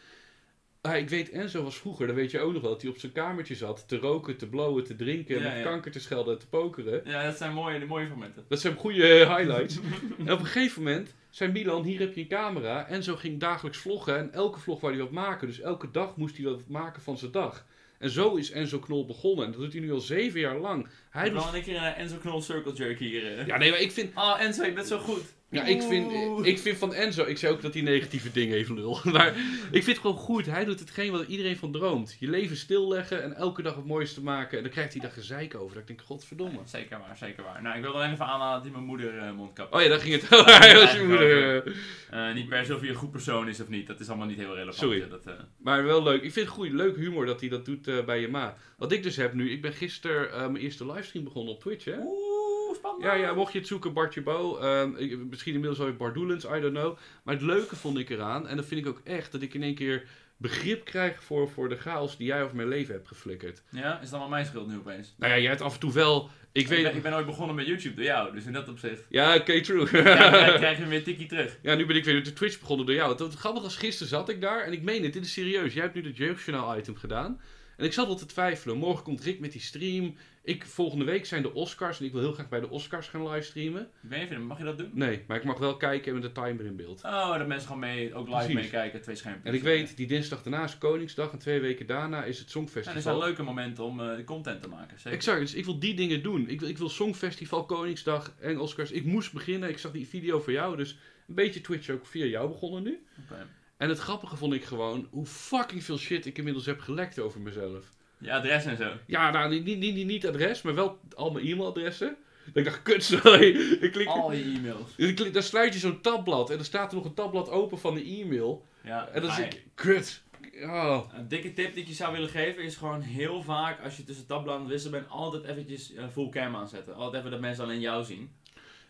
Ah, 0.80 0.96
ik 0.96 1.08
weet, 1.08 1.30
Enzo 1.30 1.62
was 1.62 1.76
vroeger, 1.78 2.06
dat 2.06 2.16
weet 2.16 2.30
je 2.30 2.40
ook 2.40 2.52
nog 2.52 2.62
wel, 2.62 2.70
dat 2.70 2.82
hij 2.82 2.90
op 2.90 2.98
zijn 2.98 3.12
kamertje 3.12 3.54
zat 3.54 3.88
te 3.88 3.98
roken, 3.98 4.36
te 4.36 4.48
blowen, 4.48 4.84
te 4.84 4.96
drinken, 4.96 5.36
Ja, 5.38 5.42
met 5.42 5.56
ja. 5.56 5.62
kanker 5.62 5.90
te 5.90 6.00
schelden 6.00 6.32
en 6.34 6.40
te 6.40 6.48
pokeren. 6.48 7.00
Ja, 7.04 7.24
dat 7.24 7.36
zijn 7.36 7.52
mooie, 7.52 7.86
mooie 7.86 8.08
momenten. 8.08 8.44
Dat 8.48 8.60
zijn 8.60 8.74
goede 8.76 9.08
eh, 9.18 9.36
highlights. 9.36 9.78
en 10.26 10.32
op 10.32 10.38
een 10.38 10.46
gegeven 10.46 10.82
moment 10.82 11.14
zei 11.30 11.52
Milan, 11.52 11.82
hier 11.84 12.00
heb 12.00 12.14
je 12.14 12.20
een 12.20 12.28
camera. 12.28 12.86
Enzo 12.86 13.16
ging 13.16 13.40
dagelijks 13.40 13.78
vloggen 13.78 14.18
en 14.18 14.32
elke 14.32 14.60
vlog 14.60 14.80
wou 14.80 14.92
hij 14.92 15.02
wat 15.02 15.12
maken. 15.12 15.46
Dus 15.46 15.60
elke 15.60 15.90
dag 15.90 16.16
moest 16.16 16.36
hij 16.36 16.46
wat 16.46 16.68
maken 16.68 17.02
van 17.02 17.18
zijn 17.18 17.30
dag. 17.32 17.66
En 18.04 18.10
zo 18.10 18.34
is 18.34 18.50
Enzo 18.50 18.78
Knol 18.78 19.06
begonnen. 19.06 19.44
En 19.44 19.50
dat 19.52 19.60
doet 19.60 19.72
hij 19.72 19.80
nu 19.80 19.92
al 19.92 20.00
zeven 20.00 20.40
jaar 20.40 20.58
lang. 20.58 20.88
Hij 21.10 21.26
Ik 21.26 21.32
doet... 21.32 21.54
een 21.54 21.62
keer 21.62 21.76
een 21.76 21.94
Enzo 21.94 22.16
Knol 22.16 22.40
Circle 22.42 22.72
Jerk 22.72 22.98
hier. 22.98 23.38
eh. 23.38 23.46
Ja, 23.46 23.56
nee, 23.56 23.70
maar 23.70 23.80
ik 23.80 23.92
vind, 23.92 24.16
Oh, 24.16 24.36
Enzo, 24.40 24.64
je 24.64 24.72
bent 24.72 24.86
zo 24.86 24.98
goed. 24.98 25.22
Ja, 25.54 25.64
ik 25.64 25.82
vind, 25.82 26.12
ik 26.46 26.58
vind 26.58 26.76
van 26.78 26.94
Enzo, 26.94 27.24
ik 27.24 27.38
zei 27.38 27.52
ook 27.52 27.62
dat 27.62 27.74
hij 27.74 27.82
negatieve 27.82 28.32
dingen 28.32 28.56
heeft 28.56 28.70
lul. 28.70 29.00
Maar 29.12 29.28
ik 29.70 29.82
vind 29.82 29.86
het 29.86 29.98
gewoon 29.98 30.16
goed. 30.16 30.46
Hij 30.46 30.64
doet 30.64 30.80
hetgeen 30.80 31.12
wat 31.12 31.26
iedereen 31.26 31.56
van 31.56 31.72
droomt. 31.72 32.16
Je 32.18 32.28
leven 32.28 32.56
stilleggen 32.56 33.22
en 33.22 33.34
elke 33.34 33.62
dag 33.62 33.74
het 33.74 33.86
mooiste 33.86 34.22
maken. 34.22 34.56
En 34.56 34.62
dan 34.64 34.72
krijgt 34.72 34.92
hij 34.92 35.02
daar 35.02 35.10
gezeik 35.10 35.54
over. 35.54 35.72
Dat 35.72 35.80
ik 35.82 35.86
denk, 35.86 36.00
godverdomme. 36.02 36.58
Zeker 36.64 36.98
waar, 36.98 37.16
zeker 37.16 37.42
waar. 37.44 37.62
Nou, 37.62 37.76
ik 37.76 37.82
wil 37.82 37.94
alleen 37.94 38.12
even 38.12 38.26
aanhalen 38.26 38.52
dat 38.54 38.62
hij 38.62 38.72
mijn 38.72 38.84
moeder 38.84 39.18
eh, 39.18 39.32
mondkap 39.32 39.74
Oh 39.74 39.82
ja, 39.82 39.88
daar 39.88 40.00
ging 40.00 40.20
het. 40.20 40.28
Was 40.82 40.92
je 40.92 41.04
moeder. 41.08 41.64
eh. 42.10 42.28
Eh, 42.28 42.34
niet 42.34 42.48
per 42.48 42.64
se 42.64 42.74
of 42.74 42.80
hij 42.80 42.88
een 42.88 42.94
goed 42.94 43.10
persoon 43.10 43.48
is 43.48 43.60
of 43.60 43.68
niet. 43.68 43.86
Dat 43.86 44.00
is 44.00 44.08
allemaal 44.08 44.26
niet 44.26 44.38
heel 44.38 44.54
relevant. 44.54 44.76
Sorry. 44.76 45.08
Dat, 45.08 45.24
Maar 45.56 45.84
wel 45.84 46.02
leuk. 46.02 46.22
Ik 46.22 46.32
vind 46.32 46.46
het 46.46 46.54
goed. 46.54 46.70
Leuk 46.70 46.96
humor 46.96 47.26
dat 47.26 47.40
hij 47.40 47.48
dat 47.48 47.64
doet 47.64 48.04
bij 48.06 48.20
je 48.20 48.28
ma. 48.28 48.56
Wat 48.76 48.92
ik 48.92 49.02
dus 49.02 49.16
heb 49.16 49.32
nu. 49.32 49.50
Ik 49.50 49.62
ben 49.62 49.72
gisteren 49.72 50.52
mijn 50.52 50.64
eerste 50.64 50.86
livestream 50.86 51.24
begonnen 51.24 51.54
op 51.54 51.60
Twitch, 51.60 51.84
hè? 51.84 51.96
Oeh, 51.98 52.33
spannend. 52.74 53.04
Ja, 53.04 53.14
ja, 53.14 53.32
mocht 53.34 53.52
je 53.52 53.58
het 53.58 53.66
zoeken, 53.68 53.92
Bartje 53.92 54.22
Bo. 54.22 54.56
ehm, 54.58 54.90
misschien 55.28 55.52
inmiddels 55.54 55.80
alweer 55.80 55.96
Bart 55.96 56.14
Doelens, 56.14 56.44
I 56.44 56.60
don't 56.60 56.74
know. 56.78 56.96
Maar 57.22 57.34
het 57.34 57.42
leuke 57.42 57.76
vond 57.76 57.98
ik 57.98 58.10
eraan, 58.10 58.48
en 58.48 58.56
dat 58.56 58.66
vind 58.66 58.80
ik 58.80 58.86
ook 58.86 59.00
echt, 59.04 59.32
dat 59.32 59.42
ik 59.42 59.54
in 59.54 59.62
één 59.62 59.74
keer 59.74 60.04
begrip 60.36 60.84
krijg 60.84 61.22
voor, 61.22 61.48
voor 61.50 61.68
de 61.68 61.76
chaos 61.76 62.16
die 62.16 62.26
jij 62.26 62.42
over 62.42 62.56
mijn 62.56 62.68
leven 62.68 62.94
hebt 62.94 63.08
geflikkerd. 63.08 63.62
Ja, 63.70 63.94
is 63.96 64.00
het 64.00 64.10
allemaal 64.10 64.28
mijn 64.28 64.46
schuld 64.46 64.68
nu 64.68 64.76
opeens? 64.76 65.14
Nou 65.18 65.32
ja, 65.32 65.38
jij 65.38 65.48
hebt 65.48 65.60
af 65.62 65.74
en 65.74 65.80
toe 65.80 65.92
wel. 65.92 66.30
Ik 66.52 66.62
Ik 66.62 66.68
weet. 66.68 66.82
ben, 66.82 66.96
ik 66.96 67.02
ben 67.02 67.14
ooit 67.14 67.26
begonnen 67.26 67.56
met 67.56 67.66
YouTube 67.66 67.94
door 67.94 68.04
jou, 68.04 68.32
dus 68.34 68.44
in 68.44 68.52
dat 68.52 68.68
opzicht 68.68 69.04
Ja, 69.08 69.34
oké, 69.36 69.60
true. 69.60 69.84
krijg, 69.86 70.54
krijg 70.56 70.78
je 70.78 70.86
weer 70.94 71.04
tikkie 71.04 71.26
terug. 71.26 71.58
ja, 71.62 71.74
nu 71.74 71.86
ben 71.86 71.96
ik 71.96 72.04
weer 72.04 72.18
op 72.18 72.24
de 72.24 72.32
Twitch 72.32 72.58
begonnen 72.60 72.86
door 72.86 72.94
jou. 72.94 73.10
Het, 73.10 73.18
het 73.18 73.34
grappige 73.34 73.64
was, 73.64 73.76
gisteren 73.76 74.08
zat 74.08 74.28
ik 74.28 74.40
daar 74.40 74.60
en 74.64 74.72
ik 74.72 74.82
meen 74.82 75.02
het, 75.02 75.12
dit 75.12 75.24
is 75.24 75.32
serieus. 75.32 75.72
Jij 75.74 75.82
hebt 75.82 75.94
nu 75.94 76.04
het 76.06 76.16
jeugdjournaal-item 76.16 76.96
gedaan. 76.96 77.40
En 77.76 77.84
ik 77.84 77.92
zat 77.92 78.06
al 78.08 78.16
te 78.16 78.26
twijfelen. 78.26 78.76
Morgen 78.76 79.04
komt 79.04 79.22
Rick 79.24 79.40
met 79.40 79.52
die 79.52 79.60
stream. 79.60 80.16
Ik, 80.46 80.66
volgende 80.66 81.04
week 81.04 81.26
zijn 81.26 81.42
de 81.42 81.54
Oscars 81.54 82.00
en 82.00 82.04
ik 82.04 82.12
wil 82.12 82.20
heel 82.20 82.32
graag 82.32 82.48
bij 82.48 82.60
de 82.60 82.70
Oscars 82.70 83.08
gaan 83.08 83.28
livestreamen. 83.28 83.90
Weet 84.00 84.30
niet, 84.30 84.38
mag 84.38 84.58
je 84.58 84.64
dat 84.64 84.78
doen? 84.78 84.90
Nee, 84.92 85.24
maar 85.26 85.36
ik 85.36 85.44
mag 85.44 85.58
wel 85.58 85.76
kijken 85.76 86.12
met 86.12 86.22
de 86.22 86.32
timer 86.32 86.64
in 86.64 86.76
beeld. 86.76 87.02
Oh, 87.04 87.38
dat 87.38 87.46
mensen 87.46 87.66
gewoon 87.66 87.80
mee, 87.82 88.14
ook 88.14 88.28
live 88.28 88.52
meekijken, 88.52 89.02
twee 89.02 89.16
schermpjes. 89.16 89.50
En 89.50 89.54
ik 89.54 89.62
weet, 89.62 89.96
die 89.96 90.06
dinsdag 90.06 90.42
daarna 90.42 90.64
is 90.64 90.78
Koningsdag 90.78 91.32
en 91.32 91.38
twee 91.38 91.60
weken 91.60 91.86
daarna 91.86 92.24
is 92.24 92.26
het 92.26 92.36
Ja, 92.36 92.42
dat 92.42 92.50
Songfestival. 92.50 93.02
zijn 93.02 93.18
leuke 93.18 93.42
momenten 93.42 93.84
om 93.84 94.00
eh, 94.00 94.24
content 94.24 94.62
te 94.62 94.68
maken. 94.68 94.96
Zeker. 94.98 95.12
Exact, 95.18 95.40
dus 95.40 95.54
ik 95.54 95.64
wil 95.64 95.78
die 95.78 95.94
dingen 95.94 96.22
doen. 96.22 96.48
Ik 96.48 96.60
wil, 96.60 96.68
ik 96.68 96.78
wil 96.78 96.88
Songfestival, 96.88 97.64
Koningsdag 97.64 98.34
en 98.40 98.58
Oscars. 98.58 98.90
Ik 98.90 99.04
moest 99.04 99.32
beginnen, 99.32 99.68
ik 99.68 99.78
zag 99.78 99.92
die 99.92 100.08
video 100.08 100.40
voor 100.40 100.52
jou, 100.52 100.76
dus 100.76 100.98
een 101.28 101.34
beetje 101.34 101.60
Twitch 101.60 101.90
ook 101.90 102.06
via 102.06 102.24
jou 102.24 102.48
begonnen 102.48 102.82
nu. 102.82 103.06
Oké. 103.24 103.46
En 103.76 103.88
het 103.88 103.98
grappige 103.98 104.36
vond 104.36 104.52
ik 104.54 104.64
gewoon 104.64 105.08
hoe 105.10 105.26
fucking 105.26 105.84
veel 105.84 105.98
shit 105.98 106.26
ik 106.26 106.38
inmiddels 106.38 106.66
heb 106.66 106.80
gelekt 106.80 107.18
over 107.18 107.40
mezelf. 107.40 107.90
Je 108.24 108.32
adres 108.32 108.64
en 108.64 108.76
zo. 108.76 108.90
Ja, 109.06 109.30
nou, 109.30 109.50
niet, 109.50 109.64
niet, 109.64 109.94
niet, 109.94 110.06
niet 110.06 110.26
adres, 110.26 110.62
maar 110.62 110.74
wel 110.74 110.98
al 111.14 111.30
mijn 111.30 111.46
e-mailadressen. 111.46 112.16
Dat 112.46 112.56
ik 112.56 112.64
dacht, 112.64 112.82
kut, 112.82 113.04
sorry. 113.22 113.56
Ik 113.80 113.92
klik, 113.92 114.06
Al 114.06 114.32
je 114.32 114.42
e-mails. 114.42 114.90
ik 114.96 115.16
klik, 115.16 115.32
dan 115.32 115.42
sluit 115.42 115.72
je 115.72 115.78
zo'n 115.80 116.00
tabblad 116.00 116.50
en 116.50 116.56
dan 116.56 116.64
staat 116.64 116.90
er 116.90 116.96
nog 116.96 117.04
een 117.04 117.14
tabblad 117.14 117.50
open 117.50 117.78
van 117.78 117.94
de 117.94 118.04
e-mail. 118.04 118.66
Ja, 118.84 119.08
En 119.08 119.22
dan 119.22 119.36
je. 119.36 119.42
ik, 119.42 119.64
kut. 119.74 120.22
Oh. 120.62 121.00
Een 121.14 121.28
dikke 121.28 121.52
tip 121.52 121.72
die 121.74 121.82
ik 121.82 121.88
je 121.88 121.94
zou 121.94 122.12
willen 122.12 122.28
geven 122.28 122.62
is 122.62 122.76
gewoon 122.76 123.00
heel 123.00 123.42
vaak 123.42 123.80
als 123.84 123.96
je 123.96 124.04
tussen 124.04 124.26
tabbladen 124.26 124.66
wisselen 124.66 125.00
bent, 125.00 125.10
altijd 125.12 125.44
eventjes 125.44 125.94
eh, 125.94 126.04
full 126.12 126.28
cam 126.28 126.56
aanzetten. 126.56 126.94
Altijd 126.94 127.14
even 127.20 127.30
dat 127.30 127.40
mensen 127.40 127.64
alleen 127.64 127.80
jou 127.80 128.04
zien. 128.04 128.30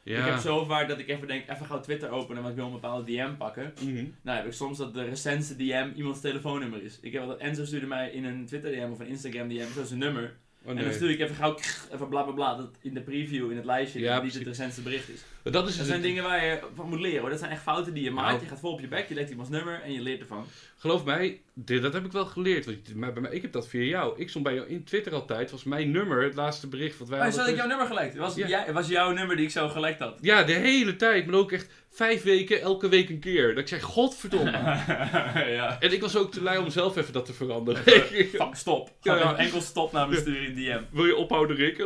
Ja. 0.05 0.19
Ik 0.19 0.33
heb 0.33 0.41
zo 0.41 0.65
vaak 0.65 0.89
dat 0.89 0.99
ik 0.99 1.09
even 1.09 1.29
denk, 1.29 1.49
even 1.49 1.67
gauw 1.67 1.81
Twitter 1.81 2.11
openen, 2.11 2.43
want 2.43 2.55
ik 2.55 2.61
wil 2.61 2.67
een 2.67 2.81
bepaalde 2.81 3.13
DM 3.13 3.35
pakken. 3.37 3.73
Mhm. 3.81 4.05
Nou 4.23 4.37
heb 4.37 4.47
ik 4.47 4.53
soms 4.53 4.79
dat 4.79 4.95
de 4.95 5.05
recentste 5.05 5.57
DM 5.57 5.91
iemands 5.95 6.21
telefoonnummer 6.21 6.83
is. 6.83 6.99
Ik 7.01 7.13
heb 7.13 7.27
dat 7.27 7.39
Enzo 7.39 7.65
stuurde 7.65 7.87
mij 7.87 8.11
in 8.11 8.25
een 8.25 8.47
Twitter 8.47 8.73
DM 8.73 8.91
of 8.91 9.01
een 9.01 9.07
Instagram 9.07 9.49
DM 9.49 9.73
zo 9.75 9.85
zijn 9.85 9.99
nummer. 9.99 10.37
Oh, 10.65 10.71
En 10.71 10.85
dan 10.85 10.93
stuur 10.93 11.11
ik 11.11 11.21
even 11.21 11.35
gauw 11.35 11.57
even 11.95 12.09
bla 12.09 12.23
bla 12.23 12.33
bla 12.33 12.57
dat 12.57 12.69
in 12.81 12.95
de 12.95 13.01
preview 13.01 13.51
in 13.51 13.57
het 13.57 13.65
lijstje 13.65 14.01
Ja, 14.01 14.13
niet 14.13 14.21
precies. 14.21 14.39
het 14.39 14.49
recentste 14.49 14.83
bericht 14.83 15.09
is. 15.09 15.21
Maar 15.43 15.53
Dat 15.53 15.69
is 15.69 15.77
Dat 15.77 15.87
zijn 15.87 16.03
dingen 16.03 16.23
waar 16.25 16.45
je 16.45 16.59
van 16.75 16.89
moet 16.89 17.01
leren 17.01 17.21
hoor. 17.21 17.31
Dat 17.31 17.39
zijn 17.39 17.51
echt 17.51 17.63
fouten 17.63 17.95
die 17.95 18.05
je 18.05 18.11
maakt. 18.11 18.29
Nou. 18.31 18.41
Je 18.43 18.49
gaat 18.49 18.61
vol 18.61 18.73
op 18.73 18.81
je 18.81 18.89
bek, 18.89 19.09
je 19.09 19.15
legt 19.15 19.31
iemands 19.31 19.51
nummer 19.51 19.81
en 19.83 19.93
je 19.93 20.01
leert 20.01 20.21
ervan. 20.21 20.47
Geloof 20.77 21.05
mij, 21.05 21.41
dit, 21.55 21.83
dat 21.83 21.93
heb 21.93 22.05
ik 22.05 22.13
wel 22.13 22.27
geleerd. 22.27 22.65
Want, 22.65 22.95
maar 22.95 23.13
bij 23.13 23.23
mij, 23.23 23.31
ik 23.31 23.43
heb 23.43 23.53
dat 23.53 23.69
via 23.69 23.83
jou. 23.83 24.21
Ik 24.21 24.29
stond 24.29 24.45
bij 24.45 24.55
jou 24.55 24.69
in 24.69 24.85
Twitter 24.85 25.13
altijd. 25.13 25.51
Was 25.51 25.65
mijn 25.65 25.91
nummer 25.91 26.23
het 26.23 26.35
laatste 26.35 26.67
bericht 26.69 26.99
wat 26.99 27.09
wij 27.09 27.19
Maar 27.19 27.27
hadden. 27.27 27.45
had 27.45 27.53
ik 27.55 27.59
jouw 27.61 27.69
nummer 27.69 27.87
gelekt? 27.87 28.13
Het 28.13 28.23
was, 28.23 28.35
Ja. 28.35 28.47
jij, 28.49 28.63
het 28.65 28.75
was 28.75 28.89
jouw 28.89 29.13
nummer 29.13 29.37
die 29.37 29.45
ik 29.45 29.51
zo 29.51 29.69
gelekt 29.69 29.99
had. 30.01 30.19
Ja, 30.21 30.43
de 30.43 30.53
hele 30.53 30.97
tijd. 30.97 31.27
Maar 31.27 31.35
ook 31.35 31.53
echt 31.53 31.69
vijf 31.91 32.23
weken, 32.23 32.61
elke 32.61 32.89
week 32.89 33.09
een 33.09 33.19
keer. 33.19 33.49
Dat 33.49 33.59
ik 33.59 33.69
zeg, 33.69 33.83
godverdomme. 33.83 34.51
ja. 35.59 35.77
en 35.81 35.93
ik 35.93 36.01
was 36.01 36.17
ook 36.17 36.33
te 36.33 36.43
lui 36.43 36.59
om 36.59 36.71
zelf 36.71 36.97
even 36.97 37.13
dat 37.13 37.27
te 37.27 37.33
veranderen. 37.33 37.83
Fuck, 38.33 38.55
stop. 38.55 38.91
Gewoon 39.01 39.19
ja. 39.19 39.37
enkel 39.37 39.61
stop 39.61 39.93
naar 39.93 40.27
in 40.27 40.54
DM. 40.55 40.81
Wil 40.91 41.05
je 41.05 41.17
ophouden, 41.17 41.57
Rick? 41.57 41.85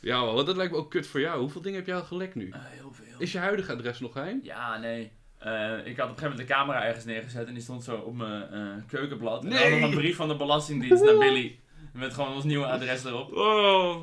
Ja, 0.00 0.24
want 0.24 0.46
dat 0.46 0.56
lijkt 0.56 0.72
me 0.72 0.78
ook 0.78 0.90
kut 0.90 1.06
voor 1.06 1.20
jou. 1.20 1.40
Hoeveel 1.40 1.60
dingen 1.62 1.78
heb 1.78 1.86
jij 1.86 1.96
al 1.96 2.02
gelekt 2.02 2.34
nu? 2.34 2.48
Eh, 2.50 2.58
heel 2.64 2.92
veel. 2.92 3.14
Is 3.18 3.32
je 3.32 3.38
huidige 3.38 3.72
adres 3.72 4.00
nog 4.00 4.12
geheim? 4.12 4.40
Ja, 4.42 4.78
nee. 4.78 5.10
Eh, 5.38 5.50
ik 5.84 5.96
had 5.96 6.10
op 6.10 6.12
een 6.12 6.18
gegeven 6.18 6.22
moment 6.30 6.48
de 6.48 6.54
camera 6.54 6.84
ergens 6.84 7.04
neergezet 7.04 7.46
en 7.46 7.54
die 7.54 7.62
stond 7.62 7.84
zo 7.84 7.96
op 7.96 8.14
mijn 8.16 8.48
eh, 8.50 8.60
keukenblad. 8.88 9.42
En 9.44 9.48
Nee. 9.50 9.70
dan 9.70 9.80
nog 9.80 9.90
een 9.90 9.96
brief 9.96 10.16
van 10.16 10.28
de 10.28 10.36
Belastingdienst 10.36 11.04
naar 11.04 11.18
Billy. 11.18 11.58
Met 11.92 12.14
gewoon 12.14 12.34
ons 12.34 12.44
nieuwe 12.44 12.66
adres 12.66 13.04
erop. 13.04 13.32
Oh. 13.32 14.00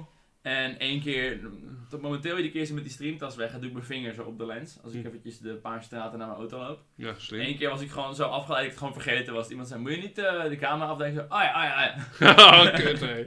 En 0.49 0.79
één 0.79 1.01
keer, 1.01 1.39
tot 1.89 2.01
momenteel 2.01 2.35
iedere 2.35 2.51
keer 2.53 2.61
ik 2.61 2.71
met 2.71 2.83
die 2.83 2.91
streamtas 2.91 3.35
weg 3.35 3.51
doe 3.51 3.63
ik 3.67 3.73
mijn 3.73 3.85
vinger 3.85 4.13
zo 4.13 4.21
op 4.23 4.37
de 4.37 4.45
lens. 4.45 4.77
Als 4.83 4.93
ik 4.93 5.01
Hm. 5.01 5.07
eventjes 5.07 5.39
de 5.39 5.53
paar 5.53 5.83
straten 5.83 6.17
naar 6.17 6.27
mijn 6.27 6.39
auto 6.39 6.57
loop. 6.59 6.81
Ja, 6.95 7.13
slim. 7.17 7.39
Eén 7.41 7.57
keer 7.57 7.69
was 7.69 7.81
ik 7.81 7.89
gewoon 7.89 8.15
zo 8.15 8.23
afgeleid 8.23 8.49
dat 8.63 8.71
ik 8.73 8.79
het 8.79 8.79
gewoon 8.79 9.01
vergeten 9.01 9.33
was. 9.33 9.49
Iemand 9.49 9.67
zei, 9.67 9.79
moet 9.81 9.91
je 9.91 9.97
niet 9.97 10.17
eh, 10.17 10.49
de 10.49 10.55
camera 10.55 10.89
afdenken? 10.89 11.21
Zo, 11.21 11.27
ah 11.33 11.43
ja, 11.43 11.51
ah 11.51 11.63
ja, 11.63 11.93
ah 11.93 12.19
ja. 12.19 12.63
oh, 12.69 12.75
kut, 12.83 12.99
hè. 12.99 13.25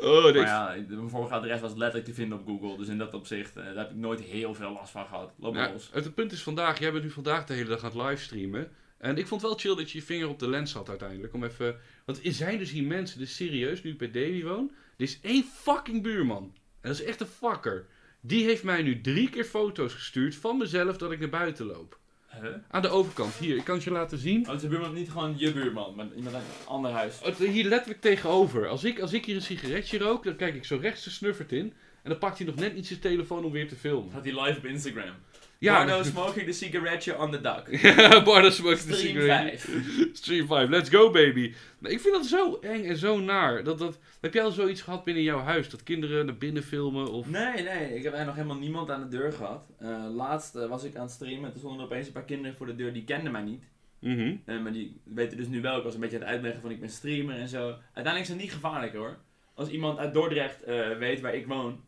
Oh, 0.00 0.22
Maar 0.22 0.32
deze... 0.32 0.44
ja, 0.46 0.74
mijn 0.88 1.08
vorige 1.08 1.34
adres 1.34 1.60
was 1.60 1.74
letterlijk 1.74 2.04
te 2.04 2.14
vinden 2.14 2.38
op 2.38 2.46
Google. 2.46 2.76
Dus 2.76 2.88
in 2.88 2.98
dat 2.98 3.14
opzicht, 3.14 3.56
eh, 3.56 3.64
daar 3.64 3.76
heb 3.76 3.90
ik 3.90 3.96
nooit 3.96 4.20
heel 4.20 4.54
veel 4.54 4.72
last 4.72 4.90
van 4.90 5.06
gehad. 5.06 5.32
Loop 5.38 5.54
maar 5.54 5.66
Ja, 5.66 5.72
los. 5.72 5.90
het 5.92 6.14
punt 6.14 6.32
is 6.32 6.42
vandaag, 6.42 6.78
jij 6.78 6.92
bent 6.92 7.04
nu 7.04 7.10
vandaag 7.10 7.44
de 7.46 7.54
hele 7.54 7.68
dag 7.68 7.78
aan 7.84 7.90
het 7.98 8.08
livestreamen. 8.08 8.70
En 8.98 9.16
ik 9.18 9.26
vond 9.26 9.42
wel 9.42 9.54
chill 9.58 9.74
dat 9.76 9.90
je 9.90 9.98
je 9.98 10.04
vinger 10.04 10.28
op 10.28 10.38
de 10.38 10.48
lens 10.48 10.72
had 10.72 10.88
uiteindelijk. 10.88 11.34
Om 11.34 11.44
even, 11.44 11.76
want 12.04 12.24
er 12.26 12.32
zijn 12.32 12.58
dus 12.58 12.70
hier 12.70 12.86
mensen, 12.86 13.18
dus 13.18 13.36
serieus, 13.36 13.82
nu 13.82 13.90
ik 13.90 13.98
bij 13.98 14.10
Davy 14.10 14.42
woon. 14.42 14.70
Er 15.00 15.06
is 15.06 15.18
één 15.22 15.44
fucking 15.54 16.02
buurman. 16.02 16.42
En 16.80 16.88
dat 16.90 17.00
is 17.00 17.02
echt 17.04 17.20
een 17.20 17.26
fucker. 17.26 17.86
Die 18.20 18.44
heeft 18.44 18.62
mij 18.62 18.82
nu 18.82 19.00
drie 19.00 19.30
keer 19.30 19.44
foto's 19.44 19.92
gestuurd 19.94 20.34
van 20.34 20.56
mezelf 20.58 20.96
dat 20.96 21.10
ik 21.12 21.18
naar 21.20 21.28
buiten 21.28 21.66
loop. 21.66 21.98
Huh? 22.40 22.50
Aan 22.70 22.82
de 22.82 22.88
overkant, 22.88 23.34
hier, 23.34 23.56
ik 23.56 23.64
kan 23.64 23.74
het 23.74 23.84
je 23.84 23.90
laten 23.90 24.18
zien. 24.18 24.48
Oh, 24.48 24.54
is 24.54 24.60
de 24.60 24.68
buurman 24.68 24.94
niet 24.94 25.10
gewoon 25.10 25.34
je 25.38 25.52
buurman, 25.52 25.94
maar 25.94 26.06
iemand 26.16 26.34
uit 26.34 26.44
een 26.44 26.66
ander 26.66 26.90
huis? 26.90 27.18
Het- 27.22 27.38
Hier 27.38 27.64
letterlijk 27.64 28.00
tegenover. 28.00 28.68
Als 28.68 28.84
ik, 28.84 29.00
als 29.00 29.12
ik 29.12 29.24
hier 29.24 29.34
een 29.36 29.42
sigaretje 29.42 29.98
rook, 29.98 30.24
dan 30.24 30.36
kijk 30.36 30.54
ik 30.54 30.64
zo 30.64 30.78
rechts 30.80 31.04
de 31.04 31.10
snuffert 31.10 31.52
in. 31.52 31.72
En 32.02 32.10
dan 32.10 32.18
pakt 32.18 32.38
hij 32.38 32.46
nog 32.46 32.54
net 32.56 32.74
niet 32.74 32.86
zijn 32.86 33.00
telefoon 33.00 33.44
om 33.44 33.52
weer 33.52 33.68
te 33.68 33.76
filmen. 33.76 34.12
Gaat 34.12 34.24
hij 34.24 34.42
live 34.42 34.58
op 34.58 34.64
Instagram? 34.64 35.14
Ja, 35.60 35.84
Bardo 35.84 36.02
smoking 36.02 36.46
the 36.46 36.52
cigarette 36.52 37.18
on 37.18 37.30
the 37.30 37.40
duck. 37.40 37.68
Bardo 38.24 38.50
smokes 38.50 38.84
the 38.86 38.94
Stream 38.94 39.14
cigarette. 39.14 39.60
5. 39.60 40.10
Stream 40.12 40.46
5, 40.46 40.68
let's 40.68 40.88
go 40.88 41.10
baby. 41.10 41.54
Maar 41.78 41.90
ik 41.90 42.00
vind 42.00 42.14
dat 42.14 42.26
zo 42.26 42.58
eng 42.60 42.84
en 42.84 42.96
zo 42.96 43.20
naar. 43.20 43.64
Dat, 43.64 43.78
dat, 43.78 43.98
heb 44.20 44.34
jij 44.34 44.42
al 44.42 44.50
zoiets 44.50 44.82
gehad 44.82 45.04
binnen 45.04 45.22
jouw 45.22 45.38
huis? 45.38 45.68
Dat 45.68 45.82
kinderen 45.82 46.26
naar 46.26 46.36
binnen 46.36 46.62
filmen? 46.62 47.12
Of... 47.12 47.28
Nee, 47.28 47.62
nee, 47.62 47.96
ik 47.96 48.02
heb 48.02 48.12
eigenlijk 48.12 48.26
nog 48.26 48.34
helemaal 48.34 48.58
niemand 48.58 48.90
aan 48.90 49.00
de 49.00 49.16
deur 49.16 49.32
gehad. 49.32 49.62
Eh, 49.78 50.04
laatst 50.10 50.56
eh, 50.56 50.68
was 50.68 50.84
ik 50.84 50.96
aan 50.96 51.02
het 51.02 51.10
streamen 51.10 51.44
en 51.44 51.50
toen 51.50 51.58
stonden 51.58 51.80
er 51.80 51.86
opeens 51.86 52.06
een 52.06 52.12
paar 52.12 52.24
kinderen 52.24 52.56
voor 52.56 52.66
de 52.66 52.76
deur 52.76 52.92
die 52.92 53.04
kenden 53.04 53.32
mij 53.32 53.42
niet. 53.42 53.62
Mhm. 53.98 54.36
Eh, 54.44 54.60
maar 54.60 54.72
die 54.72 55.00
weten 55.04 55.36
dus 55.36 55.48
nu 55.48 55.60
wel, 55.60 55.78
ik 55.78 55.84
was 55.84 55.94
een 55.94 56.00
beetje 56.00 56.16
aan 56.16 56.22
het 56.22 56.32
uitleggen 56.32 56.60
van 56.60 56.70
ik 56.70 56.80
ben 56.80 56.90
streamer 56.90 57.36
en 57.36 57.48
zo. 57.48 57.66
Uiteindelijk 57.66 58.22
is 58.24 58.28
het 58.28 58.38
niet 58.38 58.52
gevaarlijk 58.52 58.94
hoor. 58.94 59.18
Als 59.54 59.68
iemand 59.68 59.98
uit 59.98 60.14
Dordrecht 60.14 60.64
weet 60.98 61.20
waar 61.20 61.34
ik 61.34 61.46
woon, 61.46 61.80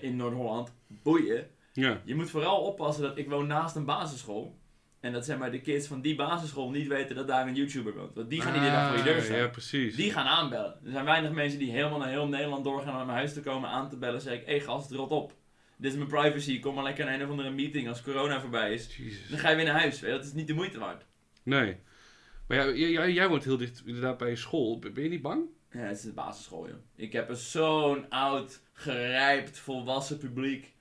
in 0.00 0.16
Noord-Holland, 0.16 0.72
boeien. 0.86 1.46
Ja. 1.74 2.00
Je 2.04 2.14
moet 2.14 2.30
vooral 2.30 2.60
oppassen 2.60 3.02
dat 3.02 3.18
ik 3.18 3.28
woon 3.28 3.46
naast 3.46 3.76
een 3.76 3.84
basisschool. 3.84 4.58
En 5.00 5.12
dat 5.12 5.24
zeg 5.24 5.38
maar 5.38 5.50
de 5.50 5.60
kids 5.60 5.86
van 5.86 6.00
die 6.00 6.14
basisschool 6.14 6.70
niet 6.70 6.86
weten 6.86 7.16
dat 7.16 7.26
daar 7.26 7.46
een 7.46 7.54
YouTuber 7.54 7.94
woont. 7.94 8.14
Want 8.14 8.30
die 8.30 8.40
gaan 8.40 8.52
niet 8.52 8.62
de 8.62 8.68
dag 8.68 8.88
voor 8.88 8.96
je 8.96 9.02
deur 9.02 9.22
staan. 9.22 9.36
Ja, 9.36 9.48
precies. 9.48 9.96
Die 9.96 10.12
gaan 10.12 10.26
aanbellen. 10.26 10.78
Er 10.84 10.90
zijn 10.90 11.04
weinig 11.04 11.30
mensen 11.30 11.58
die 11.58 11.70
helemaal 11.70 11.98
naar 11.98 12.08
heel 12.08 12.28
Nederland 12.28 12.64
doorgaan 12.64 12.90
om 12.90 12.96
naar 12.96 13.06
mijn 13.06 13.18
huis 13.18 13.32
te 13.32 13.40
komen 13.40 13.68
aan 13.68 13.88
te 13.88 13.96
bellen. 13.96 14.20
zeg 14.20 14.34
ik, 14.34 14.46
hé 14.46 14.52
hey, 14.52 14.60
gast, 14.60 14.90
rot 14.90 15.10
op. 15.10 15.32
Dit 15.76 15.92
is 15.92 15.98
mijn 15.98 16.08
privacy, 16.08 16.60
kom 16.60 16.74
maar 16.74 16.84
lekker 16.84 17.04
naar 17.04 17.14
een 17.14 17.24
of 17.24 17.30
andere 17.30 17.50
meeting 17.50 17.88
als 17.88 18.02
corona 18.02 18.40
voorbij 18.40 18.72
is. 18.72 18.96
Jezus. 18.96 19.28
Dan 19.28 19.38
ga 19.38 19.50
je 19.50 19.56
weer 19.56 19.64
naar 19.64 19.80
huis, 19.80 20.00
je, 20.00 20.06
dat 20.06 20.24
is 20.24 20.32
niet 20.32 20.46
de 20.46 20.54
moeite 20.54 20.78
waard. 20.78 21.04
Nee. 21.42 21.76
Maar 22.48 22.58
ja, 22.58 22.72
jij, 22.72 22.90
jij, 22.90 23.12
jij 23.12 23.28
woont 23.28 23.44
heel 23.44 23.56
dicht 23.56 23.82
inderdaad 23.84 24.18
bij 24.18 24.30
een 24.30 24.36
school. 24.36 24.78
Ben 24.78 25.02
je 25.02 25.08
niet 25.08 25.22
bang? 25.22 25.44
Ja, 25.70 25.80
het 25.80 25.96
is 25.96 26.02
de 26.02 26.12
basisschool, 26.12 26.68
joh. 26.68 26.76
Ik 26.96 27.12
heb 27.12 27.28
een 27.28 27.36
zo'n 27.36 28.10
oud, 28.10 28.60
gerijpt, 28.72 29.58
volwassen 29.58 30.18
publiek. 30.18 30.73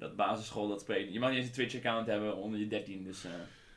Dat 0.00 0.16
basisschool, 0.16 0.68
dat 0.68 0.80
spreekt. 0.80 1.12
Je 1.12 1.18
mag 1.18 1.28
niet 1.28 1.38
eens 1.38 1.46
een 1.46 1.52
Twitch-account 1.52 2.06
hebben 2.06 2.36
onder 2.36 2.58
je 2.58 2.66
13, 2.66 3.04
dus... 3.04 3.24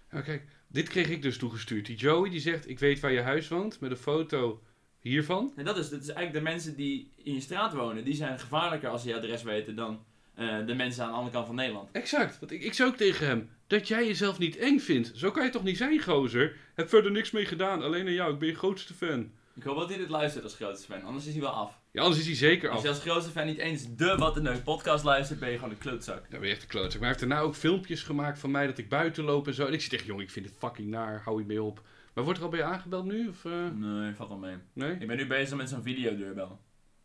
kijk, 0.09 0.45
dit 0.67 0.89
kreeg 0.89 1.09
ik 1.09 1.21
dus 1.21 1.37
toegestuurd. 1.37 1.85
Die 1.85 1.95
Joey 1.95 2.29
die 2.29 2.39
zegt, 2.39 2.69
ik 2.69 2.79
weet 2.79 2.99
waar 2.99 3.11
je 3.11 3.21
huis 3.21 3.47
woont, 3.47 3.79
met 3.79 3.91
een 3.91 3.97
foto 3.97 4.61
hiervan. 4.99 5.53
En 5.55 5.65
dat 5.65 5.77
is, 5.77 5.89
dat 5.89 6.01
is 6.01 6.07
eigenlijk 6.07 6.45
de 6.45 6.51
mensen 6.51 6.75
die 6.75 7.13
in 7.15 7.33
je 7.33 7.39
straat 7.39 7.73
wonen, 7.73 8.03
die 8.03 8.15
zijn 8.15 8.39
gevaarlijker 8.39 8.89
als 8.89 9.01
ze 9.01 9.07
je 9.07 9.15
adres 9.15 9.43
weten 9.43 9.75
dan 9.75 10.05
eh, 10.33 10.65
de 10.65 10.73
mensen 10.73 11.03
aan 11.03 11.09
de 11.09 11.15
andere 11.15 11.33
kant 11.33 11.45
van 11.45 11.55
Nederland. 11.55 11.89
Exact, 11.91 12.39
want 12.39 12.51
ik, 12.51 12.63
ik 12.63 12.73
zei 12.73 12.89
ook 12.89 12.97
tegen 12.97 13.27
hem, 13.27 13.49
dat 13.67 13.87
jij 13.87 14.07
jezelf 14.07 14.39
niet 14.39 14.57
eng 14.57 14.79
vindt. 14.79 15.11
Zo 15.15 15.31
kan 15.31 15.43
je 15.45 15.49
toch 15.49 15.63
niet 15.63 15.77
zijn, 15.77 16.01
gozer? 16.01 16.55
Heb 16.75 16.89
verder 16.89 17.11
niks 17.11 17.31
mee 17.31 17.45
gedaan, 17.45 17.81
alleen 17.81 18.05
aan 18.05 18.13
jou, 18.13 18.33
ik 18.33 18.39
ben 18.39 18.47
je 18.47 18.55
grootste 18.55 18.93
fan. 18.93 19.31
Ik 19.55 19.63
hoop 19.63 19.77
dat 19.77 19.89
hij 19.89 19.97
dit 19.97 20.09
luistert 20.09 20.43
als 20.43 20.55
grootste 20.55 20.91
fan, 20.91 21.03
anders 21.03 21.25
is 21.25 21.31
hij 21.31 21.41
wel 21.41 21.51
af. 21.51 21.81
Ja, 21.93 22.01
anders 22.01 22.19
is 22.21 22.25
hij 22.27 22.35
zeker 22.35 22.69
Als 22.69 22.77
af. 22.77 22.83
je 22.83 22.89
als 22.89 22.99
grootste 22.99 23.31
fan 23.31 23.45
niet 23.45 23.57
eens 23.57 23.95
de 23.95 24.15
Wat 24.17 24.37
een 24.37 24.43
Neuk 24.43 24.63
podcast 24.63 25.03
luistert, 25.03 25.39
ben 25.39 25.49
je 25.49 25.55
gewoon 25.55 25.69
een 25.71 25.77
klootzak. 25.77 26.29
Dan 26.29 26.39
ben 26.39 26.47
je 26.49 26.53
echt 26.53 26.63
een 26.63 26.69
klootzak. 26.69 26.91
Maar 27.01 27.09
hij 27.09 27.17
heeft 27.17 27.29
daarna 27.29 27.39
ook 27.39 27.55
filmpjes 27.55 28.03
gemaakt 28.03 28.39
van 28.39 28.51
mij 28.51 28.65
dat 28.67 28.77
ik 28.77 28.89
buiten 28.89 29.23
loop 29.23 29.47
en 29.47 29.53
zo. 29.53 29.65
En 29.65 29.73
ik 29.73 29.79
zeg 29.81 29.89
tegen 29.89 30.05
jongen, 30.05 30.23
ik 30.23 30.31
vind 30.31 30.45
het 30.45 30.55
fucking 30.57 30.87
naar, 30.89 31.21
hou 31.25 31.39
je 31.39 31.45
mee 31.45 31.63
op. 31.63 31.81
Maar 32.13 32.23
wordt 32.23 32.39
er 32.39 32.45
al 32.45 32.51
bij 32.51 32.59
je 32.59 32.65
aangebeld 32.65 33.05
nu? 33.05 33.27
Of, 33.27 33.45
eh, 33.45 33.51
Nee, 33.75 34.13
valt 34.15 34.29
wel 34.29 34.37
mee. 34.37 34.55
nee? 34.73 34.95
Ik 34.99 35.07
ben 35.07 35.17
nu 35.17 35.27
bezig 35.27 35.57
met 35.57 35.69
zo'n 35.69 35.83
videodeurbel. 35.83 36.59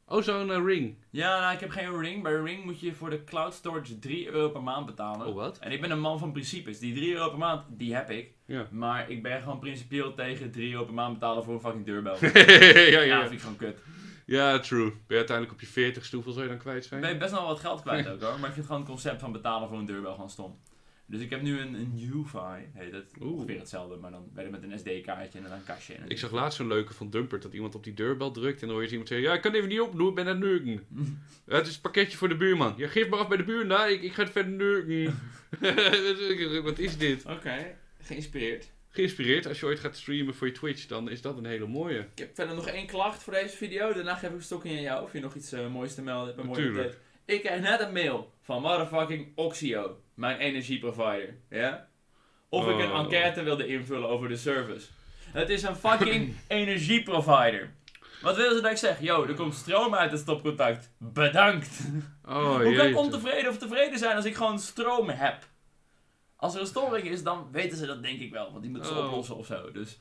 Oh, 0.07 0.23
zo'n 0.23 0.53
eh, 0.53 0.65
ring. 0.65 0.97
Ja, 1.11 1.41
nou, 1.41 1.55
ik 1.55 1.61
heb 1.61 1.71
geen 1.71 2.01
Ring. 2.01 2.23
Bij 2.23 2.33
Ring 2.35 2.65
moet 2.65 2.81
je 2.81 2.95
voor 2.95 3.11
de 3.11 3.25
cloud 3.25 3.55
storage 3.55 3.99
3 3.99 4.29
euro 4.31 4.49
per 4.49 4.63
maand 4.63 4.87
betalen. 4.87 5.27
Oh, 5.27 5.35
wat? 5.35 5.59
En 5.59 5.73
ik 5.73 5.81
ben 5.81 5.91
een 5.91 6.01
man 6.01 6.19
van 6.19 6.33
principes. 6.33 6.79
Die 6.79 6.95
3 6.95 7.13
euro 7.15 7.29
per 7.29 7.39
maand, 7.39 7.63
die 7.69 7.95
heb 7.95 8.11
ik. 8.11 8.31
Ja. 8.47 8.69
Maar 8.71 9.11
ik 9.11 9.23
ben 9.23 9.41
gewoon 9.43 9.59
principieel 9.59 10.15
tegen 10.15 10.51
3 10.51 10.73
euro 10.73 10.85
per 10.85 10.95
maand 10.95 11.15
betalen 11.15 11.45
voor 11.45 11.55
een 11.55 11.61
fucking 11.61 11.85
deurbel. 11.87 12.17
ja, 12.25 12.83
ja, 12.91 13.01
ja. 13.01 13.21
vind 13.21 13.33
ik 13.33 13.41
gewoon 13.41 13.57
kut. 13.57 13.79
Ja, 14.29 14.59
true. 14.59 14.91
Ben 14.91 15.01
je 15.07 15.17
uiteindelijk 15.17 15.57
op 15.57 15.61
je 15.61 15.67
40 15.67 16.11
hoeveel 16.11 16.33
zou 16.33 16.45
je 16.45 16.51
dan 16.51 16.61
kwijt 16.61 16.85
zijn? 16.85 17.03
Ik 17.03 17.09
ben 17.09 17.19
best 17.19 17.31
wel 17.31 17.47
wat 17.47 17.61
geld 17.61 17.81
kwijt 17.81 18.09
ook 18.09 18.21
hoor. 18.21 18.39
Maar 18.39 18.49
ik 18.49 18.55
vind 18.55 18.67
gewoon 18.67 18.81
het 18.81 18.91
concept 18.91 19.21
van 19.21 19.33
betalen 19.33 19.69
voor 19.69 19.79
een 19.79 19.87
deurbel 19.87 20.13
gewoon 20.13 20.31
stom. 20.31 20.59
Dus 21.07 21.21
ik 21.21 21.31
heb 21.31 21.43
nu 21.43 21.61
een, 21.61 21.75
een 21.75 22.11
UFI, 22.13 22.69
heet 22.73 22.93
het. 22.93 23.13
Oeh. 23.21 23.33
Ongeveer 23.33 23.59
hetzelfde, 23.59 23.97
maar 23.97 24.11
dan 24.11 24.29
ben 24.33 24.45
je 24.45 24.51
met 24.51 24.63
een 24.63 24.79
SD-kaartje 24.79 25.39
en 25.39 25.45
dan 25.45 25.53
een 25.53 25.65
kastje. 25.65 25.95
En 25.95 26.09
Ik 26.09 26.19
zag 26.19 26.31
laatst 26.31 26.57
zo'n 26.59 26.67
leuke 26.67 26.95
van 26.95 27.11
Dumpert 27.11 27.43
dat 27.43 27.53
iemand 27.53 27.75
op 27.75 27.85
die 27.85 27.95
deurbel 27.95 28.31
drukt 28.31 28.61
en 28.61 28.67
dan 28.67 28.77
hoor 28.77 28.85
je 28.85 28.91
iemand 28.91 29.09
zeggen: 29.09 29.29
Ja, 29.29 29.35
ik 29.35 29.41
kan 29.41 29.53
even 29.53 29.69
niet 29.69 29.81
opdoen, 29.81 30.09
ik 30.09 30.15
ben 30.15 30.29
aan 30.29 30.43
het. 30.43 30.81
Ja, 31.47 31.57
het 31.57 31.67
is 31.67 31.75
een 31.75 31.81
pakketje 31.81 32.17
voor 32.17 32.29
de 32.29 32.37
buurman. 32.37 32.75
Ja, 32.77 32.89
geef 32.89 33.09
maar 33.09 33.19
af 33.19 33.29
bij 33.29 33.37
de 33.37 33.45
buurman, 33.45 33.89
ik, 33.89 34.03
ik 34.03 34.13
ga 34.13 34.23
het 34.23 34.33
verder 34.33 34.53
neuken. 34.53 35.19
Wat 36.69 36.79
is 36.79 36.99
dit? 36.99 37.25
Oké, 37.25 37.77
geïnspireerd. 38.01 38.71
Geïnspireerd, 38.91 39.47
als 39.47 39.61
je 39.61 39.67
ooit 39.67 39.81
gaat 39.81 39.97
streamen 39.97 40.35
voor 40.35 40.47
je 40.47 40.53
Twitch, 40.53 40.87
dan 40.87 41.11
is 41.11 41.23
dat 41.23 41.37
een 41.39 41.45
hele 41.47 41.67
mooie. 41.67 41.99
Ik 41.99 42.19
heb 42.19 42.35
verder 42.35 42.55
nog 42.55 42.67
één 42.67 42.87
klacht 42.87 43.23
voor 43.23 43.33
deze 43.33 43.57
video. 43.57 43.93
Daarna 43.93 44.15
geef 44.15 44.31
ik 44.31 44.37
een 44.37 44.43
stokje 44.43 44.71
aan 44.71 44.81
jou 44.81 45.03
of 45.05 45.13
je 45.13 45.21
nog 45.21 45.35
iets 45.35 45.53
eh, 45.53 45.67
moois 45.67 45.95
te 45.95 46.03
melden 46.03 46.35
hebt. 46.35 46.49
Natuurlijk. 46.49 46.99
Ik 47.25 47.41
krijg 47.43 47.61
net 47.61 47.81
een 47.81 47.93
mail 47.93 48.33
van 48.43 48.63
motherfucking 48.63 49.33
Oxio, 49.35 50.01
mijn 50.15 50.39
energieprovider. 50.39 51.35
Ja? 51.51 51.89
Of 52.49 52.69
ik 52.69 52.79
een 52.79 52.91
Oh. 52.93 52.99
enquête 52.99 53.43
wilde 53.43 53.67
invullen 53.67 54.09
over 54.09 54.29
de 54.29 54.37
service. 54.37 54.87
Het 55.33 55.49
is 55.49 55.63
een 55.63 55.77
fucking 55.77 56.35
energieprovider. 56.49 57.71
Wat 58.23 58.37
willen 58.37 58.55
ze 58.57 58.61
dat 58.63 58.71
ik 58.71 58.77
zeg? 58.77 59.01
Yo, 59.01 59.25
er 59.27 59.35
komt 59.35 59.55
stroom 59.55 59.95
uit 59.95 60.11
het 60.11 60.21
stopcontact. 60.21 60.91
Bedankt. 60.99 61.81
Oh, 62.25 62.57
Hoe 62.63 62.75
kan 62.77 62.87
ik 62.87 62.97
ontevreden 62.97 63.51
of 63.51 63.59
tevreden 63.59 63.99
zijn 63.99 64.17
als 64.17 64.25
ik 64.25 64.35
gewoon 64.35 64.59
stroom 64.59 65.09
heb? 65.09 65.47
Als 66.41 66.55
er 66.55 66.61
een 66.61 66.67
storing 66.67 67.09
is, 67.09 67.23
dan 67.23 67.49
weten 67.53 67.79
ze 67.79 67.87
dat 67.87 68.03
denk 68.03 68.21
ik 68.21 68.33
wel. 68.33 68.51
Want 68.51 68.63
die 68.63 68.71
moeten 68.71 68.93
ze 68.95 68.99
Oh. 68.99 69.05
oplossen 69.07 69.37
of 69.37 69.47
zo. 69.47 69.71
Dus 69.73 69.99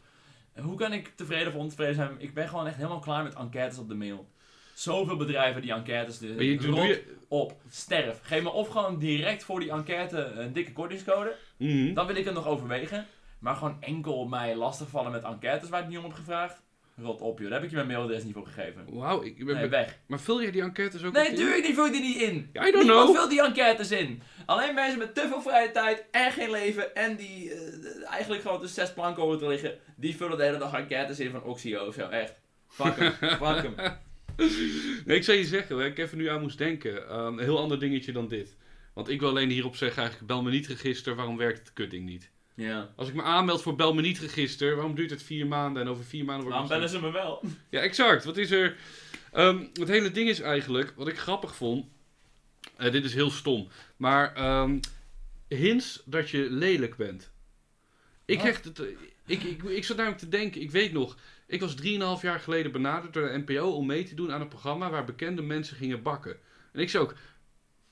hoe 0.56 0.78
kan 0.78 0.94
ik 0.94 1.12
tevreden 1.16 1.48
of 1.48 1.54
ontevreden 1.60 1.96
zijn? 1.96 2.16
Ik 2.18 2.34
ben 2.34 2.48
gewoon 2.50 2.68
echt 2.68 2.76
helemaal 2.76 3.00
klaar 3.00 3.24
met 3.24 3.36
enquêtes 3.36 3.78
op 3.78 3.88
de 3.88 3.96
mail. 3.96 4.28
Zoveel 4.74 5.18
bedrijven 5.18 5.62
die 5.62 5.72
enquêtes 5.72 6.20
doen. 6.20 6.36
Maar 6.36 6.88
je, 6.88 7.16
op, 7.28 7.54
sterf. 7.70 8.20
Geef 8.24 8.44
me 8.44 8.50
of 8.50 8.68
gewoon 8.68 9.00
direct 9.00 9.44
voor 9.44 9.60
die 9.60 9.72
enquête 9.72 10.18
een 10.24 10.54
dikke 10.54 10.74
kortingscode. 10.74 11.36
Mhm. 11.58 11.94
Dan 11.94 12.08
wil 12.08 12.16
ik 12.16 12.26
het 12.26 12.34
nog 12.34 12.48
overwegen. 12.48 13.06
Maar 13.40 13.56
gewoon 13.56 13.78
enkel 13.82 14.26
mij 14.28 14.56
lastigvallen 14.56 15.12
met 15.12 15.24
enquêtes 15.24 15.70
waar 15.70 15.82
ik 15.82 15.88
niet 15.88 15.98
om 15.98 16.04
heb 16.04 16.14
gevraagd. 16.14 16.62
Rot 17.02 17.22
op 17.22 17.40
joh, 17.40 17.50
daar 17.50 17.56
heb 17.58 17.64
ik 17.64 17.70
je 17.70 17.76
mijn 17.76 17.88
mailadres 17.88 18.24
niet 18.24 18.34
voor 18.34 18.46
gegeven. 18.48 18.86
Wauw, 18.90 19.24
ik 19.24 19.46
ben... 19.46 19.56
Nee, 19.56 19.68
weg. 19.68 19.98
maar 20.08 20.20
vul 20.20 20.42
jij 20.42 20.52
die 20.52 20.62
enquêtes 20.62 21.04
ook 21.04 21.14
Nee, 21.14 21.28
in? 21.28 21.36
tuurlijk 21.36 21.66
die 21.66 21.74
vul 21.74 21.92
die 21.92 22.02
niet 22.02 22.16
in. 22.22 22.36
I 22.36 22.50
don't 22.54 22.74
Niemand 22.76 22.86
know. 23.06 23.16
vult 23.16 23.30
die 23.30 23.42
enquêtes 23.42 23.92
in. 23.92 24.22
Alleen 24.46 24.74
mensen 24.76 24.98
met 25.00 25.16
te 25.16 25.26
veel 25.28 25.42
vrije 25.42 25.72
tijd 25.72 26.06
en 26.12 26.32
geen 26.32 26.52
leven 26.52 26.96
en 26.96 27.16
die 27.16 27.54
eh, 27.54 28.10
eigenlijk 28.12 28.42
gewoon 28.42 28.60
tussen 28.60 28.86
zes 28.86 28.94
planken 28.94 29.24
over 29.24 29.38
te 29.38 29.48
liggen, 29.48 29.78
die 29.96 30.16
vullen 30.16 30.38
de 30.38 30.44
hele 30.44 30.58
dag 30.58 30.74
enquêtes 30.74 31.20
in 31.20 31.32
van 31.32 31.44
Oxio 31.44 31.86
of 31.86 31.94
zo, 31.94 32.08
echt. 32.10 32.42
Fuck 32.68 32.96
hem, 32.96 33.12
fuck 33.46 33.62
hem. 33.62 33.76
Nee, 35.06 35.18
ik 35.18 35.24
zou 35.24 35.38
je 35.38 35.46
zeggen, 35.46 35.78
waar 35.78 35.86
ik 35.86 35.98
even 35.98 36.18
nu 36.18 36.28
aan 36.30 36.42
moest 36.42 36.58
denken. 36.58 37.08
ehm, 37.10 37.26
een 37.38 37.40
heel 37.40 37.60
ander 37.60 37.80
dingetje 37.80 38.12
dan 38.12 38.28
dit. 38.28 38.56
Want 38.94 39.10
ik 39.10 39.20
wil 39.20 39.30
alleen 39.30 39.50
hierop 39.50 39.76
zeggen, 39.76 39.98
eigenlijk, 40.02 40.28
bel 40.28 40.42
me 40.44 40.52
niet 40.52 40.68
register, 40.68 41.16
waarom 41.16 41.38
werkt 41.38 41.60
het 41.60 41.74
kutding 41.74 42.06
niet? 42.06 42.32
Ja. 42.58 42.90
Als 42.96 43.08
ik 43.08 43.14
me 43.14 43.22
aanmeld 43.22 43.62
voor 43.62 43.76
bel 43.76 43.94
me 43.94 44.02
niet 44.02 44.20
register, 44.20 44.76
waarom 44.76 44.96
duurt 44.96 45.10
het 45.10 45.24
vier 45.24 45.48
maanden 45.48 45.82
en 45.82 45.90
over 45.90 46.04
vier 46.04 46.26
maanden 46.26 46.44
wordt 46.48 46.60
Waarom 46.60 46.70
bellen 46.70 46.90
ze 46.90 47.00
me 47.00 47.12
wel? 47.12 47.42
Ja, 47.70 47.80
exact. 47.80 48.24
Wat 48.24 48.38
is 48.38 48.52
er... 48.52 48.78
Ehm, 49.32 49.64
het 49.74 49.88
hele 49.88 50.12
ding 50.12 50.30
is 50.30 50.40
eigenlijk, 50.40 50.94
wat 50.96 51.08
ik 51.08 51.18
grappig 51.18 51.56
vond... 51.56 51.86
eh, 52.78 52.92
dit 52.92 53.04
is 53.06 53.14
heel 53.14 53.30
stom. 53.32 53.68
Maar 53.98 54.34
ehm 54.36 54.80
hints 55.48 56.02
dat 56.06 56.30
je 56.30 56.48
lelijk 56.50 56.96
bent. 56.96 57.32
Ik, 58.26 58.36
Wat? 58.36 58.44
krijg 58.44 58.64
het, 58.64 58.80
eh, 58.80 58.86
ik, 59.26 59.44
ik, 59.44 59.64
ik 59.64 59.86
zat 59.86 59.98
namelijk 59.98 60.22
te 60.22 60.30
denken, 60.30 60.62
ik 60.62 60.72
weet 60.72 60.94
nog... 60.94 61.18
Ik 61.48 61.60
was 61.60 61.76
3,5 61.76 61.88
jaar 62.22 62.40
geleden 62.40 62.72
benaderd 62.72 63.14
door 63.14 63.28
de 63.28 63.44
NPO 63.46 63.70
om 63.72 63.86
mee 63.86 64.04
te 64.04 64.16
doen 64.16 64.32
aan 64.32 64.42
een 64.42 64.48
programma 64.48 64.90
waar 64.90 65.06
bekende 65.06 65.42
mensen 65.42 65.78
gingen 65.78 66.02
bakken. 66.02 66.38
En 66.72 66.80
ik 66.80 66.90
zei 66.90 67.04
ook, 67.04 67.16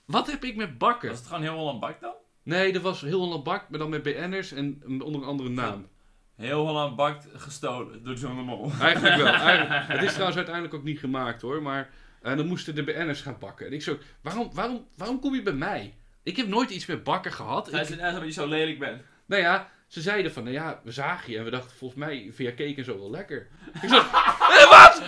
wat 0.06 0.28
heb 0.32 0.44
ik 0.44 0.56
met 0.56 0.78
bakken? 0.78 1.10
Was 1.10 1.18
het 1.18 1.28
gewoon 1.28 1.42
heel 1.42 1.54
Holland 1.54 1.80
bakt 1.80 2.02
dan? 2.02 2.14
Nee, 2.46 2.74
dat 2.74 2.82
was 2.82 3.02
heel 3.02 3.20
Holland 3.20 3.44
Bak, 3.44 3.70
maar 3.70 3.80
dan 3.80 3.90
met 3.90 4.04
BN'ers 4.04 4.52
en 4.52 4.82
onder 4.86 5.22
een 5.22 5.28
andere 5.28 5.50
naam. 5.50 5.88
Heel 6.36 6.66
Holland 6.66 6.96
bakt 6.96 7.28
gestolen 7.34 8.04
door 8.04 8.14
John 8.14 8.36
de 8.36 8.42
Mol. 8.42 8.72
Eigenlijk 8.82 9.16
wel. 9.16 9.34
Eigenlijk, 9.50 9.88
het 9.88 10.04
is 10.04 10.10
trouwens 10.10 10.38
uiteindelijk 10.38 10.76
ook 10.76 10.84
niet 10.84 11.00
gemaakt 11.00 11.42
hoor. 11.42 11.62
Maar 11.62 11.90
eh, 12.22 12.38
dan 12.38 12.48
moesten 12.48 12.76
de 12.76 12.84
BN'ers 12.84 13.22
gaan 13.22 13.38
bakken. 13.40 13.66
En 13.66 13.74
ik 13.74 13.82
zo, 13.82 13.98
waarom, 14.22 14.50
waarom, 14.54 14.88
waarom 14.96 15.20
kom 15.20 15.36
je 15.36 15.42
bij 15.42 15.54
mij? 15.54 15.94
Ik 16.24 16.38
heb 16.38 16.48
nooit 16.48 16.70
iets 16.70 16.86
met 16.86 17.04
bakken 17.04 17.32
gehad. 17.32 17.72
Hij 17.72 17.84
zei 17.84 18.02
net 18.02 18.14
dat 18.14 18.24
je 18.24 18.32
zo 18.32 18.48
lelijk 18.48 18.80
bent. 18.80 19.02
nou 19.26 19.42
ja, 19.42 19.70
ze 19.88 20.02
zeiden 20.02 20.34
van, 20.34 20.44
nou 20.44 20.56
ja, 20.56 20.82
we 20.84 20.92
zagen 20.92 21.32
je. 21.32 21.38
En 21.38 21.44
we 21.44 21.50
dachten 21.50 21.78
volgens 21.78 22.00
mij 22.00 22.30
via 22.34 22.50
cake 22.50 22.76
en 22.76 22.84
zo 22.84 23.00
wel 23.00 23.12
lekker. 23.12 23.48
Ik 23.82 23.90
zo, 23.90 23.98
eh, 24.58 24.70
wat? 24.70 25.02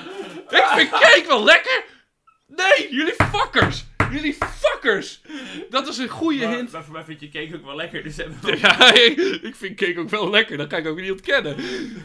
Ik 0.49 0.65
vind 0.75 0.89
cake 0.89 1.25
wel 1.27 1.43
lekker? 1.43 1.83
Nee, 2.47 2.88
jullie 2.91 3.13
fuckers! 3.13 3.85
Jullie 4.11 4.38
Dat 5.69 5.88
is 5.88 5.97
een 5.97 6.07
goede 6.07 6.45
Maar, 6.45 6.55
hint. 6.55 6.71
maar 6.71 6.83
voor 6.83 6.93
mij 6.93 7.03
vind 7.03 7.19
je 7.19 7.29
cake 7.29 7.55
ook 7.55 7.65
wel 7.65 7.75
lekker, 7.75 8.03
dus. 8.03 8.15
Ja, 8.61 8.93
ik, 8.93 9.53
vind 9.55 9.75
cake 9.75 9.99
ook 9.99 10.09
wel 10.09 10.29
lekker. 10.29 10.57
Dat 10.57 10.67
kan 10.67 10.79
ik 10.79 10.88
ook 10.88 10.99
niet 10.99 11.11
ontkennen. 11.11 11.55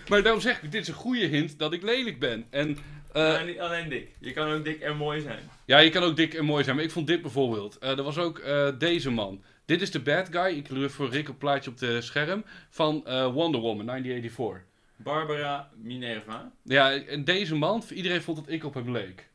Maar 0.09 0.23
daarom 0.23 0.41
zeg 0.41 0.63
ik, 0.63 0.73
dit 0.73 0.83
is 0.83 0.89
een 0.89 0.95
goede 0.95 1.27
hint 1.27 1.59
dat 1.59 1.73
ik 1.73 1.83
lelijk 1.83 2.19
ben. 2.19 2.47
En... 2.51 2.79
Maar 3.13 3.45
niet 3.45 3.59
alleen 3.59 3.89
dik. 3.89 4.09
Je 4.19 4.33
kan 4.33 4.53
ook 4.53 4.65
dik 4.65 4.81
en 4.81 4.97
mooi 4.97 5.21
zijn. 5.21 5.39
Ja, 5.65 5.79
je 5.79 5.91
kan 5.91 6.03
ook 6.03 6.17
dik 6.17 6.35
en 6.35 6.45
mooi 6.45 6.65
zijn, 6.65 6.77
maar 6.77 6.85
ik 6.85 6.91
vond 6.91 7.07
dit 7.07 7.23
bijvoorbeeld. 7.23 7.79
Eh 7.79 7.99
er 7.99 8.03
was 8.03 8.19
ook 8.19 8.39
eh, 8.39 8.69
deze 8.79 9.11
man. 9.11 9.43
Dit 9.65 9.83
is 9.83 9.91
de 9.91 10.01
bad 10.01 10.29
guy, 10.31 10.57
ik 10.57 10.65
kleur 10.65 10.91
voor 10.91 11.09
Rick 11.09 11.29
een 11.29 11.39
plaatje 11.39 11.71
op 11.71 11.79
de 11.79 12.01
scherm, 12.01 12.45
van 12.71 13.03
Wonder 13.33 13.61
Woman 13.61 13.87
1984. 13.87 14.71
Barbara 14.97 15.71
Minerva. 15.77 16.53
Ja, 16.63 16.93
en 16.93 17.25
deze 17.25 17.55
man, 17.55 17.83
iedereen 17.91 18.23
vond 18.23 18.37
dat 18.37 18.49
ik 18.49 18.65
op 18.65 18.75
hem 18.75 18.91
leek. 18.91 19.29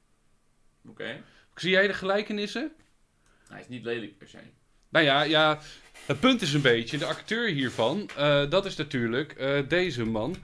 Oké. 0.90 1.24
Zie 1.56 1.72
jij 1.72 1.88
de 1.88 1.94
gelijkenissen? 1.94 2.72
Hij 3.50 3.60
is 3.60 3.68
niet 3.68 3.84
lelijk 3.84 4.18
per 4.18 4.28
se. 4.28 4.38
Nou 4.90 5.06
ja, 5.06 5.22
ja, 5.22 5.60
het 6.06 6.20
punt 6.20 6.42
is 6.42 6.54
een 6.54 6.62
beetje, 6.62 6.98
de 6.98 7.06
acteur 7.06 7.50
hiervan, 7.50 8.10
eh, 8.18 8.50
dat 8.50 8.66
is 8.66 8.76
natuurlijk 8.76 9.32
eh, 9.32 9.60
deze 9.68 10.06
man. 10.06 10.36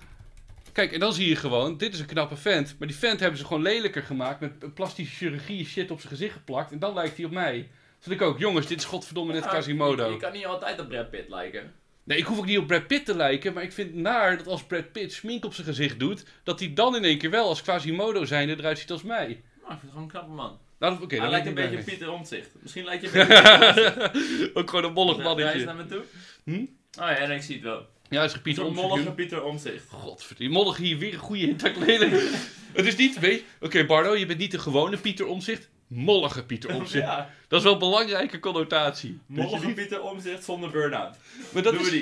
Kijk, 0.72 0.92
en 0.92 1.00
dan 1.00 1.14
zie 1.14 1.30
je 1.30 1.36
gewoon, 1.36 1.78
dit 1.78 1.94
is 1.94 2.00
een 2.00 2.06
knappe 2.06 2.36
vent. 2.36 2.76
Maar 2.80 2.88
die 2.88 2.98
vent 2.98 3.20
hebben 3.20 3.40
ze 3.40 3.46
gewoon 3.46 3.62
lelijker 3.62 4.04
gemaakt, 4.04 4.40
met 4.40 4.74
plastische 4.74 5.16
chirurgie 5.16 5.66
shit 5.66 5.92
op 5.92 6.00
zijn 6.00 6.12
gezicht 6.12 6.34
geplakt. 6.34 6.72
En 6.72 6.80
dan 6.80 6.94
lijkt 6.94 7.18
hij 7.18 7.26
op 7.26 7.32
mij. 7.32 7.70
Dus 8.04 8.14
ik 8.14 8.22
ook, 8.22 8.40
jongens, 8.40 8.68
dit 8.68 8.78
is 8.78 8.86
godverdomme 8.86 9.34
net 9.34 9.44
Ja, 9.44 9.50
Quasimodo. 9.50 10.06
Je, 10.06 10.12
je 10.12 10.18
kan 10.18 10.32
niet 10.32 10.46
altijd 10.46 10.80
op 10.80 10.90
Brad 10.90 11.10
Pitt 11.10 11.30
lijken. 11.30 11.74
Nee, 12.04 12.18
ik 12.18 12.26
hoef 12.26 12.38
ook 12.38 12.46
niet 12.46 12.58
op 12.58 12.68
Brad 12.68 12.88
Pitt 12.88 13.06
te 13.06 13.16
lijken, 13.16 13.54
maar 13.54 13.64
ik 13.64 13.74
vind 13.74 13.90
het 13.90 14.00
naar 14.00 14.38
dat 14.38 14.48
als 14.48 14.64
Brad 14.64 14.92
Pitt 14.92 15.14
smink 15.14 15.46
op 15.46 15.54
zijn 15.54 15.68
gezicht 15.68 16.00
doet, 16.00 16.26
dat 16.44 16.60
hij 16.60 16.74
dan 16.74 16.96
in 16.96 17.04
één 17.04 17.18
keer 17.18 17.30
wel 17.30 17.48
als 17.48 17.62
Quasimodo 17.62 18.26
zijnde 18.26 18.58
eruit 18.58 18.80
ziet 18.80 18.92
als 18.92 19.04
mij. 19.04 19.44
Maar 19.62 19.72
ik 19.72 19.80
vind 19.80 19.82
het 19.82 19.90
gewoon 19.90 20.04
een 20.04 20.10
knappe 20.10 20.32
man. 20.32 20.60
Nou, 20.84 21.02
oké, 21.02 21.16
Hij 21.20 21.30
lijkt 21.30 21.48
een 21.48 21.54
beetje 21.54 21.84
Pieter 21.84 22.12
Omtzigt. 22.12 22.50
Misschien 22.62 22.84
lijkt 22.84 23.04
je 23.04 23.20
een 23.20 23.28
beetje. 23.28 24.50
Ook 24.60 24.70
gewoon 24.70 24.86
een 24.86 24.94
mollig 24.94 25.16
Hij 25.16 25.26
is 25.26 25.34
mannetje. 25.36 25.66
naar 25.66 25.76
me 25.76 25.86
toe. 25.86 26.02
Hm? 26.44 26.54
Oh 27.02 27.08
ja, 27.10 27.16
en 27.16 27.32
ik 27.32 27.42
zie 27.42 27.56
het 27.56 27.64
wel. 27.64 27.86
Ja, 28.10 28.22
dat 28.22 28.36
is 28.36 28.42
Pieter 28.42 28.64
Omtzigt. 28.66 28.88
mollige 28.88 29.12
Pieter 29.12 29.44
Omtzigt. 29.44 29.86
Godverdomme, 29.90 30.54
mollig 30.54 30.78
hier 30.78 30.98
weer 30.98 31.14
een 31.14 31.20
goede 31.20 31.56
lelijk 31.80 32.12
Het 32.74 32.86
is 32.86 32.96
niet, 32.96 33.20
weet 33.20 33.40
je, 33.40 33.66
oké 33.66 33.86
Bardo, 33.86 34.16
je 34.16 34.26
bent 34.26 34.40
niet 34.40 34.52
de 34.52 34.60
gewone 34.60 34.98
Pieter 34.98 35.26
Omzicht, 35.26 35.70
mollige 35.88 36.44
Pieter 36.46 36.74
Omzicht. 36.76 37.04
Ja, 37.06 37.30
Dat 37.54 37.62
is 37.62 37.68
wel 37.68 37.74
een 37.74 37.90
belangrijke 37.92 38.40
connotatie. 38.40 39.20
Dat 39.28 39.64
niet- 39.64 39.76
Pieter 39.76 40.02
Omtzigt 40.02 40.44
zonder 40.44 40.70
burn-out. 40.72 41.16
Maar 41.54 41.64
dat 41.64 41.74
Doen 41.74 41.82
is... 41.82 41.90
we 41.90 41.96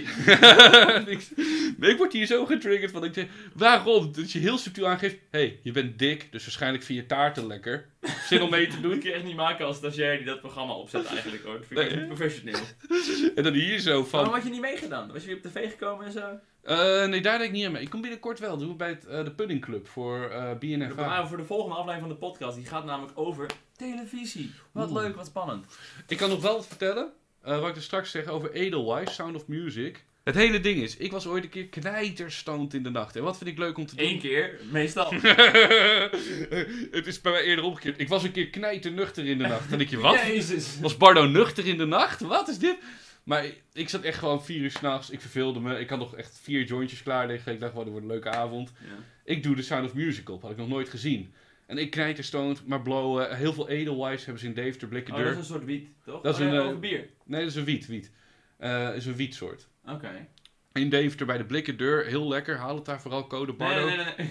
die. 1.80 1.89
ik, 1.91 1.97
word 1.97 2.14
hier 2.14 2.26
zo 2.26 2.45
getriggerd 2.45 2.91
van, 2.91 3.04
ik 3.04 3.14
zeg, 3.14 3.26
waarom? 3.54 4.12
Dat 4.14 4.32
je 4.32 4.39
heel 4.39 4.58
subtiel 4.58 4.88
aangeeft, 4.88 5.16
hé, 5.32 5.39
hey, 5.39 5.60
je 5.64 5.72
bent 5.72 5.99
dik, 5.99 6.28
dus 6.32 6.43
waarschijnlijk 6.43 6.84
vind 6.84 6.99
je 6.99 7.06
taarten 7.06 7.47
lekker. 7.47 7.86
zin 8.28 8.41
om 8.41 8.49
mee 8.49 8.68
te 8.68 8.74
Dat 8.74 8.82
doen. 8.91 8.99
kun 8.99 9.10
je 9.10 9.16
echt 9.16 9.24
niet 9.24 9.36
maken 9.36 9.66
als 9.66 9.78
stagiair 9.78 10.18
die 10.18 10.26
dat 10.26 10.39
programma 10.39 10.74
opzet 10.74 11.06
eigenlijk 11.06 11.43
hoor. 11.43 11.58
Dat 11.58 11.66
vind 11.68 11.80
ik 11.80 11.86
Nee. 11.86 11.95
echt 11.97 12.08
niet 12.08 12.18
professioneel. 12.18 12.60
En 13.36 13.43
dan 13.43 13.54
hier 13.54 13.80
zo 13.80 14.04
van... 14.04 14.12
Waarom 14.20 14.34
had 14.34 14.43
je 14.43 14.49
niet 14.49 14.62
meegedaan? 14.62 15.12
Was 15.12 15.22
je 15.22 15.28
weer 15.28 15.36
op 15.38 15.41
tv 15.43 15.70
gekomen 15.70 16.06
en 16.06 16.12
zo? 16.12 16.39
Eh, 16.64 17.06
nee, 17.08 17.22
daar 17.22 17.38
denk 17.38 17.49
ik 17.49 17.56
niet 17.56 17.66
aan 17.66 17.72
mee. 17.72 17.82
Ik 17.82 17.89
kom 17.89 18.02
binnenkort 18.02 18.39
wel. 18.39 18.58
Doen 18.58 18.68
we 18.68 18.74
bij 18.76 18.89
het, 18.89 19.06
eh, 19.08 19.24
de 19.24 19.32
Pudding 19.32 19.62
Club 19.62 19.88
voor 19.88 20.30
eh 20.30 20.52
BNNVARA. 20.60 21.08
Maar 21.08 21.28
voor 21.28 21.38
de 21.38 21.43
volgende 21.45 21.76
aflevering 21.76 22.02
van 22.08 22.10
de 22.20 22.26
podcast, 22.28 22.56
die 22.56 22.66
gaat 22.66 22.86
namelijk 22.86 23.18
over 23.20 23.45
televisie. 23.78 24.52
Wat 24.72 24.89
Oeh. 24.91 25.01
leuk, 25.01 25.15
wat 25.15 25.26
spannend. 25.26 25.65
Ik 26.07 26.17
kan 26.17 26.30
nog 26.30 26.41
wel 26.41 26.55
wat 26.55 26.67
vertellen. 26.67 27.11
eh, 27.43 27.59
wat 27.59 27.69
ik 27.69 27.76
er 27.76 27.82
straks 27.82 28.11
zeg 28.11 28.28
over 28.28 28.51
Edelweiss, 28.51 29.15
Sound 29.15 29.36
of 29.36 29.47
Music. 29.47 30.03
Het 30.24 30.36
hele 30.36 30.59
ding 30.59 30.82
is, 30.82 30.97
ik 30.97 31.11
was 31.11 31.28
ooit 31.28 31.43
een 31.43 31.49
keer 31.49 31.67
knijterstoned 31.67 32.74
in 32.74 32.84
de 32.84 32.89
nacht. 32.89 33.15
En 33.15 33.24
wat 33.24 33.38
vind 33.38 33.49
ik 33.49 33.57
leuk 33.57 33.78
om 33.78 33.86
te 33.86 33.95
doen? 33.95 34.05
Eén 34.07 34.19
keer, 34.19 34.59
meestal. 34.72 35.11
het 36.91 37.07
is 37.07 37.22
bij 37.22 37.32
mij 37.32 37.43
eerder 37.43 37.65
omgekeerd. 37.65 37.99
Ik 37.99 38.07
was 38.07 38.24
een 38.24 38.32
keer 38.32 38.49
knijternuchter 38.49 39.26
in 39.26 39.38
de 39.38 39.47
nacht. 39.47 39.69
Dan 39.69 39.78
denk 39.78 39.89
je, 39.89 39.97
wat? 39.99 40.19
Jezus. 40.19 40.80
Was 40.80 40.97
Bardo 40.97 41.26
nuchter 41.26 41.67
in 41.67 41.78
de 41.78 41.86
nacht? 41.86 42.22
Wat 42.22 42.47
is 42.47 42.57
dit? 42.57 42.78
Maar 43.24 43.45
ik 43.74 43.89
zat 43.89 44.01
echt 44.01 44.17
gewoon 44.19 44.43
vier 44.45 44.59
uur 44.61 44.72
s'nachts. 44.72 45.09
Ik 45.09 45.22
verveelde 45.22 45.59
me. 45.59 45.80
Ik 45.80 45.89
had 45.89 45.99
nog 45.99 46.15
echt 46.15 46.39
vier 46.43 46.63
jointjes 46.63 47.03
klaar 47.03 47.28
liggen. 47.28 47.53
Ik 47.53 47.59
dacht, 47.59 47.74
wat, 47.74 47.84
dit 47.84 47.91
wordt 47.91 48.07
een 48.07 48.11
leuke 48.13 48.30
avond. 48.30 48.72
Ja. 48.80 48.95
Ik 49.24 49.43
doe 49.43 49.55
de 49.55 49.61
Sound 49.61 49.86
of 49.86 49.93
Music 49.93 50.30
op. 50.30 50.41
Had 50.41 50.51
ik 50.51 50.57
nog 50.57 50.67
nooit 50.67 50.89
gezien. 50.89 51.34
En 51.72 51.78
ik 51.78 51.91
knijterstoned, 51.91 52.65
maar 52.67 52.82
blowen. 52.82 53.36
Heel 53.36 53.53
veel 53.53 53.69
Edelweiss 53.69 54.24
hebben 54.26 54.41
ze 54.41 54.47
in 54.49 54.53
Deventer, 54.53 54.88
blikken 54.88 55.13
Oh, 55.13 55.19
dat 55.19 55.28
deur. 55.30 55.38
is 55.38 55.47
een 55.47 55.53
soort 55.53 55.65
wiet, 55.65 55.88
toch? 56.05 56.22
Dat 56.22 56.39
is 56.39 56.45
Oh, 56.45 56.47
een, 56.47 56.53
ja, 56.53 56.69
eh, 56.69 56.78
bier. 56.78 57.07
Nee, 57.26 57.39
dat 57.41 57.49
is 57.49 57.55
een 57.55 57.63
wiet. 57.63 57.88
wiet. 57.88 58.11
Eh, 58.57 58.95
is 58.95 59.05
een 59.05 59.15
wietsoort. 59.15 59.67
Oké. 59.88 60.28
In 60.74 60.89
Deventer 60.89 61.26
bij 61.26 61.38
de 61.38 61.43
blikken 61.45 61.78
deur. 61.78 62.05
Heel 62.05 62.28
lekker. 62.28 62.57
Haal 62.57 62.76
het 62.76 62.86
daar 62.86 63.01
vooral 63.01 63.28
code 63.28 63.53
Bardo. 63.53 63.86
nee, 63.86 63.97
nee. 63.97 64.05
nee. 64.17 64.28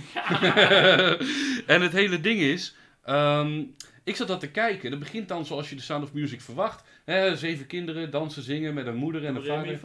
en 1.74 1.80
het 1.82 1.92
hele 1.92 2.20
ding 2.20 2.40
is... 2.40 2.74
ehm, 3.04 3.62
ik 4.04 4.16
zat 4.16 4.28
dat 4.28 4.40
te 4.40 4.50
kijken. 4.50 4.90
Dat 4.90 4.98
begint 5.00 5.28
dan 5.28 5.46
zoals 5.46 5.68
je 5.70 5.76
de 5.76 5.82
Sound 5.82 6.04
of 6.04 6.12
Music 6.12 6.40
verwacht. 6.40 6.84
Hè, 7.04 7.36
zeven 7.36 7.66
kinderen 7.66 8.10
dansen, 8.10 8.42
zingen 8.42 8.74
met 8.74 8.86
een 8.86 8.96
moeder 8.96 9.24
en 9.24 9.36
een 9.36 9.44
vader. 9.44 9.78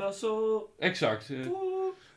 Exact. 0.79 1.29
eh. 1.29 1.37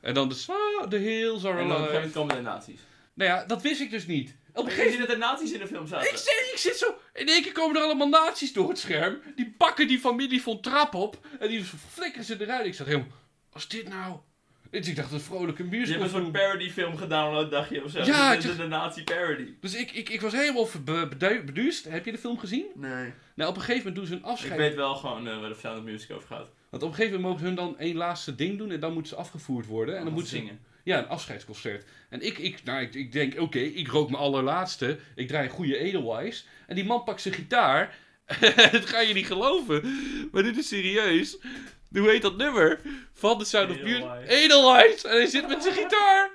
En 0.01 0.15
dan 0.15 0.29
de 0.29 0.35
so, 0.35 0.55
the 0.89 0.97
hills 0.97 1.45
are 1.45 1.59
En 1.61 1.69
dan 1.69 1.77
alive. 1.77 1.93
moment 1.93 2.13
komen 2.13 2.37
de 2.37 2.43
nazi's. 2.43 2.81
Nou 3.19 3.31
ja, 3.31 3.45
dat 3.45 3.63
wist 3.63 3.81
ik 3.81 3.91
dus 3.91 4.07
niet. 4.07 4.35
Op 4.53 4.65
een 4.65 4.71
Ik 4.71 4.77
gegeven 4.77 4.91
zie 4.91 5.01
dat 5.01 5.11
er 5.11 5.19
nazi's 5.19 5.53
in 5.53 5.59
de 5.59 5.67
film 5.67 5.87
zaten. 5.87 6.11
Ik 6.11 6.17
zit, 6.17 6.49
ik 6.53 6.59
zit 6.59 6.77
zo. 6.77 6.95
In 7.15 7.29
één 7.29 7.43
keer 7.43 7.53
komen 7.53 7.77
er 7.77 7.83
allemaal 7.83 8.09
nazi's 8.09 8.53
door 8.53 8.69
het 8.69 8.79
scherm. 8.79 9.19
Die 9.37 9.55
pakken 9.59 9.89
die 9.89 9.99
familie 9.99 10.43
van 10.43 10.61
trap 10.61 10.95
op. 10.95 11.27
En 11.41 11.49
die 11.49 11.65
flikkeren 11.65 12.25
ze 12.27 12.37
eruit. 12.41 12.67
Ik 12.67 12.75
zat 12.75 12.87
helemaal. 12.87 13.09
Wat 13.53 13.63
is 13.63 13.69
dit 13.69 13.89
nou? 13.89 14.17
Dus 14.71 14.89
ik 14.89 14.97
dacht 14.97 15.13
een 15.13 15.21
vrolijke 15.21 15.63
Je 15.63 15.69
musical. 15.69 16.03
hebt 16.03 16.15
een 16.15 16.21
soort 16.21 16.33
parody 16.33 16.71
film 16.71 16.97
gedownload, 16.97 17.51
dacht 17.51 17.71
je, 17.71 17.85
of 17.85 17.91
zo. 17.91 17.99
Ja, 18.05 18.29
de, 18.31 18.37
ik 18.37 18.43
de, 18.43 18.49
zeg- 18.49 18.57
de 18.57 18.67
nazi 18.67 19.05
parody. 19.05 19.47
Dus 19.61 19.75
ik, 19.75 19.91
ik, 19.93 20.09
ik 20.09 20.21
was 20.21 20.33
helemaal 20.33 20.69
beduust. 21.45 21.85
Heb 21.85 22.05
je 22.05 22.13
de 22.13 22.19
film 22.19 22.39
gezien? 22.39 22.67
Nee. 22.75 23.13
Nou, 23.35 23.51
op 23.51 23.57
een 23.57 23.63
gegeven 23.63 23.77
moment 23.79 23.95
doen 23.97 24.07
ze 24.07 24.13
een 24.13 24.19
Ik 24.19 24.25
afscheid. 24.25 24.57
weet 24.59 24.75
wel 24.75 24.95
gewoon 24.95 25.29
eh, 25.29 25.41
waar 25.41 25.49
de 25.49 25.55
Sound 25.61 25.79
of 25.79 25.85
Music 25.85 26.11
over 26.11 26.29
gaat. 26.29 26.47
Want 26.71 26.83
op 26.83 26.89
een 26.89 26.95
gegeven 26.95 27.21
moment 27.21 27.33
mogen 27.33 27.47
hun 27.47 27.55
dan 27.55 27.79
één 27.79 27.97
laatste 27.97 28.35
ding 28.35 28.59
doen. 28.59 28.71
En 28.71 28.81
dan 28.81 28.93
moeten 28.93 29.11
ze 29.13 29.19
afgevoerd 29.19 29.67
worden. 29.67 29.97
En 29.99 30.05
dan 30.05 30.13
moeten 30.13 30.31
ze. 30.31 30.37
zingen. 30.37 30.61
Ja, 30.85 30.99
een 30.99 31.09
afscheidsconcert. 31.09 31.85
En 32.09 32.21
ik, 32.27 32.39
ik, 32.39 32.65
nou, 32.65 32.81
ik, 32.83 32.95
ik 32.95 33.13
denk, 33.13 33.41
oké, 33.41 33.59
ik 33.59 33.89
rook 33.89 34.11
mijn 34.11 34.23
allerlaatste. 34.23 34.99
Ik 35.15 35.29
draai 35.29 35.45
een 35.45 35.51
goede 35.55 35.77
Edelweiss. 35.79 36.47
En 36.67 36.75
die 36.75 36.85
man 36.85 37.05
pakt 37.05 37.21
zijn 37.23 37.35
gitaar. 37.35 37.97
dat 38.73 38.87
ga 38.87 39.01
je 39.01 39.15
niet 39.15 39.27
geloven. 39.27 39.83
Maar 40.33 40.43
dit 40.43 40.57
is 40.57 40.69
serieus. 40.69 41.39
Hoe 41.93 42.09
heet 42.11 42.23
dat 42.23 42.37
nummer? 42.37 42.81
Van 43.13 43.39
de 43.39 43.45
Sound 43.45 43.71
of 43.71 43.77
Music. 43.83 43.95
Edelweiss. 43.97 44.33
Edelweiss. 44.33 45.05
En 45.05 45.11
hij 45.11 45.27
zit 45.27 45.49
met 45.49 45.63
zijn 45.63 45.75
gitaar. 45.75 46.31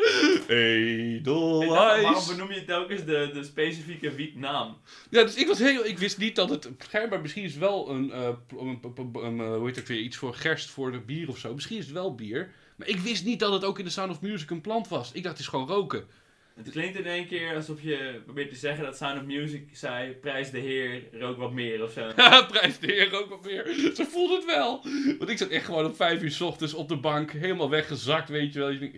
Dacht, 1.58 1.70
waarom 1.70 2.00
Edelweiss. 2.00 2.28
benoem 2.28 2.52
je 2.52 2.66
telkens 2.66 3.06
de, 3.06 3.30
de 3.34 3.44
specifieke 3.44 4.12
wietnaam? 4.16 4.78
Ja, 5.10 5.24
dus 5.24 5.36
ik 5.36 5.48
was 5.48 5.60
heel... 5.60 5.86
Ik 5.86 5.98
wist 6.00 6.18
niet 6.18 6.36
dat 6.36 6.50
het... 6.50 6.70
Schijnbaar 6.78 7.22
misschien 7.22 7.44
is 7.44 7.56
wel 7.56 7.90
een... 7.90 8.12
eh, 8.12 8.30
pl- 8.48 8.58
een, 8.60 8.80
een- 8.82 8.94
een- 9.14 9.24
een, 9.26 9.40
eh, 9.40 9.56
hoe 9.56 9.66
heet 9.68 9.76
het 9.76 9.88
weer? 9.88 10.00
Iets 10.00 10.18
voor 10.18 10.34
gerst 10.36 10.70
voor 10.70 10.92
de 10.92 11.00
bier 11.00 11.30
of 11.30 11.38
zo. 11.38 11.54
Misschien 11.54 11.78
is 11.78 11.84
het 11.86 11.94
wel 11.94 12.16
bier. 12.16 12.52
Maar 12.78 12.88
ik 12.88 13.00
wist 13.00 13.26
niet 13.26 13.40
dat 13.40 13.54
het 13.54 13.64
ook 13.64 13.80
in 13.80 13.86
de 13.86 13.92
Sound 13.92 14.12
of 14.12 14.22
Music 14.22 14.50
een 14.50 14.62
plant 14.62 14.88
was. 14.88 15.12
Ik 15.12 15.24
dacht, 15.24 15.38
het 15.38 15.46
is 15.46 15.52
gewoon 15.52 15.68
roken. 15.68 16.08
Het 16.56 16.70
klinkt 16.70 16.98
in 16.98 17.06
één 17.06 17.28
keer 17.28 17.56
alsof 17.56 17.82
je 17.82 18.22
probeert 18.26 18.50
te 18.50 18.56
zeggen 18.56 18.84
dat 18.84 18.98
Sound 18.98 19.20
of 19.20 19.26
Music 19.26 19.70
zei, 19.72 20.12
prijs 20.12 20.52
de 20.52 20.60
heer, 20.60 21.04
rook 21.20 21.38
wat 21.38 21.52
meer 21.52 21.84
of 21.84 21.92
zo. 21.92 22.12
Prijs 22.52 22.80
de 22.80 22.92
heer 22.92 23.14
ook 23.14 23.30
wat 23.30 23.46
meer. 23.46 23.92
Zo 23.96 24.04
voelde 24.04 24.36
het 24.36 24.46
wel. 24.46 24.84
Want 25.18 25.30
ik 25.30 25.38
zat 25.38 25.50
echt 25.50 25.66
gewoon 25.66 25.86
om 25.86 25.96
vijf 25.96 26.22
uur 26.22 26.32
s 26.32 26.42
ochtends 26.42 26.74
op 26.74 26.88
de 26.90 26.98
bank, 26.98 27.32
helemaal 27.32 27.70
weggezakt, 27.70 28.30
weet 28.30 28.54
je 28.54 28.60
wel. 28.60 28.90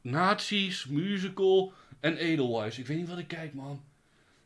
Nazi's, 0.00 0.86
musical 0.86 1.72
en 2.00 2.16
Edelweiss. 2.16 2.78
Ik 2.78 2.86
weet 2.86 2.96
niet 2.96 3.08
wat 3.08 3.18
ik 3.18 3.28
kijk, 3.28 3.54
man. 3.54 3.84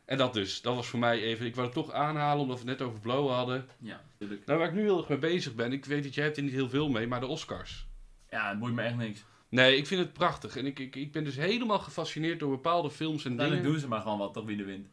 En 0.05 0.18
dat 0.18 0.35
dus. 0.35 0.61
Dat 0.61 0.74
was 0.74 0.87
voor 0.87 0.99
mij 0.99 1.22
even... 1.22 1.47
Ik 1.47 1.55
wou 1.55 1.66
het 1.66 1.76
toch 1.76 1.93
aanhalen, 1.93 2.43
omdat 2.43 2.62
we 2.62 2.68
het 2.68 2.79
net 2.79 2.89
over 2.89 3.01
Blow 3.01 3.31
hadden. 3.31 3.66
Ja, 3.79 4.01
natuurlijk. 4.12 4.47
Nou, 4.47 4.59
waar 4.59 4.68
ik 4.68 4.74
nu 4.74 4.83
heel 4.83 4.99
erg 4.99 5.09
mee 5.09 5.18
bezig 5.18 5.55
ben, 5.55 5.72
ik 5.72 5.85
weet 5.85 6.03
dat 6.03 6.14
jij 6.14 6.24
hebt 6.24 6.37
er 6.37 6.43
niet 6.43 6.53
heel 6.53 6.68
veel 6.68 6.89
mee, 6.89 7.07
maar 7.07 7.20
de 7.20 7.26
Oscars. 7.26 7.87
Ja, 8.31 8.49
het 8.49 8.59
boeit 8.59 8.74
me 8.74 8.83
echt 8.83 8.97
niks. 8.97 9.24
Nee, 9.49 9.76
ik 9.76 9.87
vind 9.87 10.01
het 10.01 10.12
prachtig. 10.12 10.57
En 10.57 10.66
ik, 10.66 10.79
ik, 10.79 10.97
ik 10.97 11.12
ben 11.12 11.24
dus 11.24 11.37
helemaal 11.37 11.79
gefascineerd 11.79 12.39
door 12.39 12.51
bepaalde 12.51 12.91
films 12.91 13.24
en 13.24 13.37
dingen. 13.37 13.62
doen 13.62 13.79
ze 13.79 13.89
maar 13.89 14.01
gewoon 14.01 14.18
wat, 14.18 14.33
toch 14.33 14.45
wie 14.45 14.57
de 14.57 14.64
wint. 14.64 14.89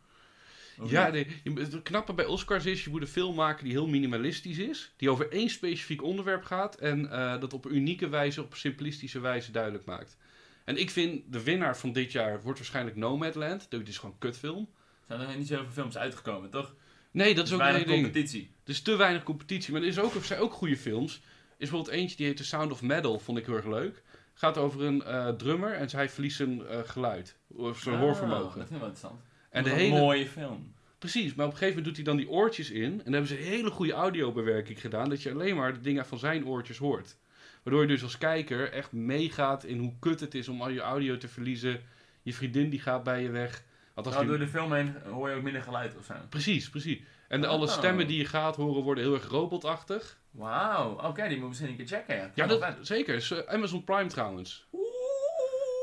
Of 0.80 0.92
Ja, 0.92 1.10
nee, 1.10 1.28
het 1.44 1.84
knappe 1.84 2.14
bij 2.14 2.26
Oscars 2.26 2.66
is, 2.66 2.84
je 2.84 2.90
moet 2.90 3.02
een 3.02 3.08
film 3.08 3.36
maken 3.36 3.64
die 3.64 3.74
heel 3.74 3.88
minimalistisch 3.88 4.58
is. 4.58 4.94
Die 4.98 5.10
over 5.10 5.32
één 5.32 5.50
specifiek 5.50 6.04
onderwerp 6.04 6.44
gaat. 6.44 6.76
En 6.76 7.12
eh, 7.12 7.40
dat 7.40 7.54
op 7.54 7.66
een 7.66 7.76
unieke 7.76 8.10
wijze, 8.10 8.42
op 8.42 8.56
simplistische 8.56 9.20
wijze 9.20 9.52
duidelijk 9.52 9.86
maakt. 9.86 10.18
En 10.64 10.78
ik 10.78 10.90
vind, 10.90 11.22
de 11.34 11.44
winnaar 11.44 11.78
van 11.78 11.92
dit 11.92 12.12
jaar 12.12 12.42
wordt 12.42 12.60
waarschijnlijk 12.60 12.96
Nomadland. 12.96 13.66
Dit 13.70 13.88
is 13.88 13.98
gewoon 13.98 14.12
een 14.12 14.20
kutfilm. 14.20 14.70
Zijn 15.08 15.20
er 15.20 15.38
niet 15.38 15.48
zoveel 15.48 15.72
films 15.72 15.98
uitgekomen, 15.98 16.50
toch? 16.50 16.74
Nee, 17.12 17.36
dat 17.36 17.48
is 17.48 17.54
ook 17.54 17.60
een 17.60 17.74
ding. 17.74 17.88
competitie. 17.88 18.52
Er 18.64 18.70
is 18.70 18.82
te 18.82 18.96
weinig 18.96 19.24
competitie. 19.24 19.74
Maar 19.74 19.82
er, 19.82 19.88
is 19.88 20.00
ook, 20.00 20.14
er 20.14 20.24
zijn 20.24 20.40
ook 20.40 20.54
goede 20.54 20.78
films. 20.78 21.22
Is 21.58 21.70
bijvoorbeeld 21.70 21.96
eentje 21.96 22.16
die 22.16 22.26
heet 22.26 22.38
The 22.38 22.44
Sound 22.44 22.72
of 22.72 22.82
Metal, 22.82 23.20
vond 23.20 23.38
ik 23.38 23.46
heel 23.46 23.56
erg 23.56 23.66
leuk. 23.66 24.04
Gaat 24.34 24.58
over 24.58 24.84
een 24.84 25.04
eh, 25.04 25.30
drummer 25.30 25.74
en 25.74 25.90
hij 25.92 26.10
verliest 26.10 26.38
zijn 26.38 26.68
eh, 26.68 26.80
geluid. 26.86 27.36
Of 27.48 27.80
zijn 27.80 27.98
hoorvermogen. 27.98 28.60
Dat 28.60 28.68
vind 28.68 28.72
ik 28.72 28.78
wel 28.80 28.88
interessant. 28.88 29.22
En 29.50 29.64
de 29.64 29.70
Dat 29.70 29.78
is 29.78 29.86
een 29.86 29.90
hele, 29.90 30.04
mooie 30.04 30.26
film. 30.26 30.74
Precies, 31.00 31.34
maar 31.34 31.46
op 31.46 31.52
een 31.52 31.58
gegeven 31.58 31.78
moment 31.78 31.86
doet 31.86 31.96
hij 31.96 32.16
dan 32.16 32.18
die 32.26 32.30
oortjes 32.30 32.70
in. 32.70 32.84
En 32.84 32.98
dan 32.98 33.14
hebben 33.14 33.28
ze 33.28 33.40
een 33.40 33.46
hele 33.46 33.70
goede 33.70 33.94
audiobewerking 33.94 34.82
gedaan. 34.82 35.10
Dat 35.10 35.22
je 35.22 35.32
alleen 35.32 35.56
maar 35.56 35.74
de 35.74 35.82
dingen 35.82 36.06
van 36.06 36.20
zijn 36.20 36.46
oortjes 36.46 36.78
hoort. 36.78 37.18
Waardoor 37.64 37.82
je 37.82 37.88
dus 37.88 38.04
als 38.04 38.18
kijker 38.18 38.72
echt 38.72 38.92
meegaat 38.92 39.64
in 39.64 39.78
hoe 39.78 39.94
kut 40.00 40.20
het 40.20 40.36
is 40.36 40.48
om 40.48 40.62
al 40.62 40.70
je 40.70 40.80
audio 40.80 41.18
te 41.18 41.28
verliezen. 41.28 41.82
Je 42.22 42.34
vriendin 42.34 42.70
die 42.70 42.80
gaat 42.80 43.04
bij 43.04 43.22
je 43.22 43.30
weg. 43.30 43.64
Nou, 43.96 44.26
door 44.26 44.40
de 44.40 44.48
film 44.48 44.74
heen 44.74 44.96
hoor 45.04 45.30
je 45.30 45.36
ook 45.36 45.44
minder 45.44 45.62
geluid 45.62 45.98
of 45.98 46.06
zo. 46.06 46.14
Precies, 46.30 46.70
precies. 46.70 47.02
En 47.36 47.42
de, 47.42 47.48
alle 47.48 47.66
Oh. 47.66 47.72
stemmen 47.72 48.08
die 48.08 48.18
je 48.18 48.26
gaat 48.26 48.56
horen 48.56 48.84
worden 48.84 49.04
heel 49.04 49.14
erg 49.14 49.28
robotachtig. 49.28 50.20
Wauw, 50.32 51.00
oké, 51.04 51.28
die 51.28 51.38
moet 51.38 51.48
misschien 51.48 51.70
een 51.70 51.76
keer 51.76 51.88
checken. 51.88 52.32
Ja, 52.36 52.48
dat, 52.48 52.76
zeker. 52.82 53.16
Is, 53.16 53.32
eh, 53.32 53.40
Amazon 53.54 53.84
Prime 53.84 54.06
trouwens. 54.08 54.68
Oeh. 54.74 54.84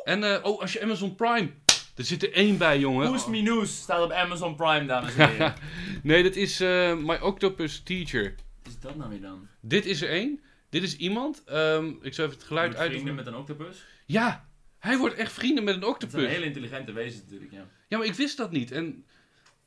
En 0.05 0.45
oh, 0.45 0.61
als 0.61 0.73
je 0.73 0.83
Amazon 0.83 1.15
Prime... 1.15 1.51
Er 1.97 2.05
zit 2.05 2.23
er 2.23 2.33
één 2.33 2.59
bij, 2.59 2.79
jongen. 2.79 3.07
Who's 3.09 3.27
Me 3.27 3.41
News 3.41 3.77
staat 3.77 4.03
op 4.05 4.11
Amazon 4.13 4.57
Prime, 4.57 4.87
dames 4.87 5.17
en 5.17 5.29
heren. 5.31 5.55
nee, 6.03 6.23
dat 6.23 6.37
is 6.37 6.61
eh, 6.61 6.97
My 6.97 7.17
Octopus 7.17 7.83
Teacher. 7.83 8.35
Is 8.67 8.79
dat 8.81 8.97
nou 8.97 9.11
weer 9.11 9.21
dan? 9.21 9.49
Dit 9.61 9.87
is 9.87 10.03
er 10.03 10.09
één. 10.09 10.41
Dit 10.71 10.83
is 10.83 10.97
iemand. 10.97 11.43
ehm, 11.45 11.93
ik 12.01 12.15
zal 12.15 12.25
even 12.25 12.37
het 12.39 12.47
geluid 12.47 12.77
uit. 12.77 12.91
vrienden 12.93 13.15
met 13.15 13.27
een 13.27 13.37
octopus? 13.37 13.85
Ja, 14.07 14.49
hij 14.79 14.97
wordt 14.99 15.15
echt 15.15 15.33
vrienden 15.33 15.65
met 15.65 15.75
een 15.75 15.81
Dat 15.81 15.89
is 15.89 15.95
octopus. 15.95 16.23
een 16.25 16.31
hele 16.31 16.45
intelligente 16.47 16.93
wezen 16.93 17.21
natuurlijk, 17.25 17.53
ja. 17.53 17.67
Ja, 17.89 17.99
maar 17.99 18.07
ik 18.07 18.15
wist 18.15 18.37
dat 18.37 18.51
niet. 18.51 18.71
En 18.73 19.05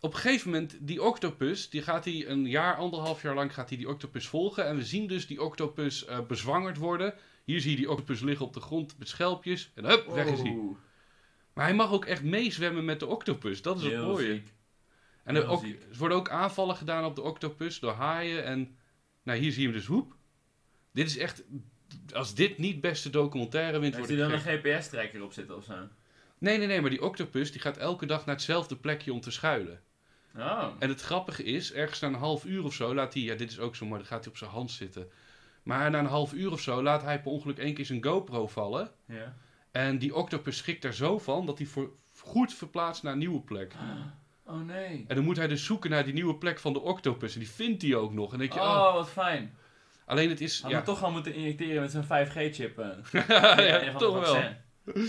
op 0.06 0.14
een 0.14 0.20
gegeven 0.20 0.52
moment, 0.52 0.78
die 0.80 1.04
octopus, 1.04 1.70
die 1.70 1.82
gaat 1.82 2.06
hij 2.06 2.28
een 2.28 2.48
jaar, 2.48 2.76
anderhalf 2.76 3.22
jaar 3.22 3.36
lang 3.36 3.54
gaat 3.54 3.70
hij 3.70 3.78
die 3.78 3.90
octopus 3.90 4.28
volgen. 4.28 4.66
En 4.66 4.76
we 4.76 4.84
zien 4.84 5.08
dus 5.08 5.28
die 5.28 5.42
octopus 5.42 6.06
eh, 6.06 6.20
bezwangerd 6.28 6.78
worden. 6.78 7.14
Hier 7.44 7.62
zie 7.62 7.72
je 7.72 7.78
die 7.78 7.90
octopus 7.90 8.22
liggen 8.22 8.46
op 8.46 8.54
de 8.54 8.60
grond 8.60 8.98
met 8.98 9.08
schelpjes. 9.08 9.72
En 9.76 9.86
hup, 9.86 10.06
weg 10.08 10.26
is 10.26 10.42
hij. 10.42 10.58
Maar 11.54 11.66
hij 11.66 11.76
mag 11.76 11.92
ook 11.92 12.06
echt 12.06 12.24
meezwemmen 12.24 12.86
met 12.86 13.00
de 13.00 13.06
octopus. 13.06 13.62
Dat 13.62 13.78
is 13.78 13.84
het 13.84 13.92
heel 13.92 14.06
mooie. 14.06 14.34
ziek. 14.34 14.54
En 15.24 15.36
er, 15.36 15.48
ook, 15.48 15.64
er 15.64 15.98
worden 15.98 16.18
ook 16.18 16.30
aanvallen 16.30 16.76
gedaan 16.76 17.06
op 17.06 17.16
de 17.16 17.22
octopus 17.22 17.80
door 17.80 17.94
haaien. 17.94 18.44
En 18.44 18.78
nou, 19.24 19.40
hier 19.40 19.52
zie 19.52 19.62
je 19.62 19.68
hem 19.68 19.78
dus 19.78 19.86
hoep. 19.86 20.16
Dit 20.92 21.08
is 21.08 21.18
echt... 21.18 21.44
Als 22.14 22.36
dit 22.36 22.58
niet 22.58 22.82
beste 22.82 23.10
documentaire 23.10 23.80
wint, 23.80 23.96
Heeft 23.96 24.08
hij 24.08 24.18
dan 24.18 24.32
een 24.32 24.40
GPS-trekker 24.40 25.24
op 25.24 25.34
zitten 25.34 25.56
of 25.56 25.64
zo? 25.64 25.88
Nee, 26.38 26.58
nee, 26.58 26.68
nee, 26.68 26.82
maar 26.82 26.90
die 26.90 27.02
octopus 27.02 27.52
die 27.52 27.62
gaat 27.62 27.78
elke 27.78 28.06
dag 28.06 28.26
naar 28.26 28.36
hetzelfde 28.36 28.76
plekje 28.76 29.14
om 29.14 29.22
te 29.22 29.32
schuilen. 29.32 29.82
Oh. 30.38 30.68
En 30.80 30.90
het 30.90 31.02
grappige 31.02 31.44
is, 31.44 31.74
ergens 31.74 32.00
na 32.00 32.08
een 32.08 32.14
half 32.14 32.46
uur 32.46 32.64
of 32.64 32.74
zo 32.74 32.94
laat 32.94 33.14
hij, 33.14 33.24
ja 33.24 33.36
dit 33.36 33.52
is 33.52 33.60
ook 33.60 33.76
zo 33.76 33.86
mooi, 33.86 34.00
dan 34.00 34.08
gaat 34.08 34.24
hij 34.24 34.32
op 34.32 34.38
zijn 34.38 34.52
hand 34.52 34.72
zitten. 34.72 35.08
Maar 35.64 35.90
na 35.90 36.00
een 36.00 36.06
half 36.06 36.34
uur 36.34 36.52
of 36.52 36.62
zo 36.62 36.84
laat 36.84 37.02
hij 37.02 37.22
per 37.22 37.32
ongeluk 37.32 37.58
één 37.58 37.74
keer 37.74 37.86
zijn 37.86 38.04
GoPro 38.04 38.48
vallen. 38.48 38.92
Ja. 39.06 39.36
En 39.72 39.98
die 39.98 40.16
octopus 40.16 40.58
schrikt 40.58 40.82
daar 40.82 40.94
zo 40.94 41.20
van 41.20 41.46
dat 41.46 41.58
hij 41.58 41.68
voor 41.68 41.90
goed 42.22 42.54
verplaatst 42.54 43.04
naar 43.04 43.14
een 43.14 43.20
nieuwe 43.20 43.42
plek. 43.42 43.74
Oh 44.48 44.62
nee. 44.62 45.06
En 45.08 45.16
dan 45.16 45.24
moet 45.24 45.38
hij 45.38 45.48
dus 45.48 45.66
zoeken 45.66 45.90
naar 45.90 46.04
die 46.04 46.14
nieuwe 46.14 46.36
plek 46.36 46.60
van 46.60 46.74
de 46.74 46.82
octopus. 46.82 47.34
En 47.34 47.40
die 47.40 47.50
vindt 47.50 47.82
hij 47.82 47.96
ook 47.96 48.14
nog. 48.14 48.34
En 48.34 48.40
denk 48.40 48.54
je, 48.54 48.60
oh. 48.60 48.66
Oh, 48.66 48.94
wat 48.94 49.10
fijn. 49.10 49.56
Alleen 50.06 50.30
het 50.30 50.42
is, 50.42 50.62
Had 50.62 50.72
ja, 50.72 50.82
toch 50.82 50.98
gewoon 50.98 51.14
moeten 51.14 51.34
injecteren 51.34 51.82
met 51.82 51.92
zo'n 51.92 52.04
5G-chip. 52.04 52.78
ja, 53.28 53.94
toch 53.98 54.20
wel. 54.20 54.44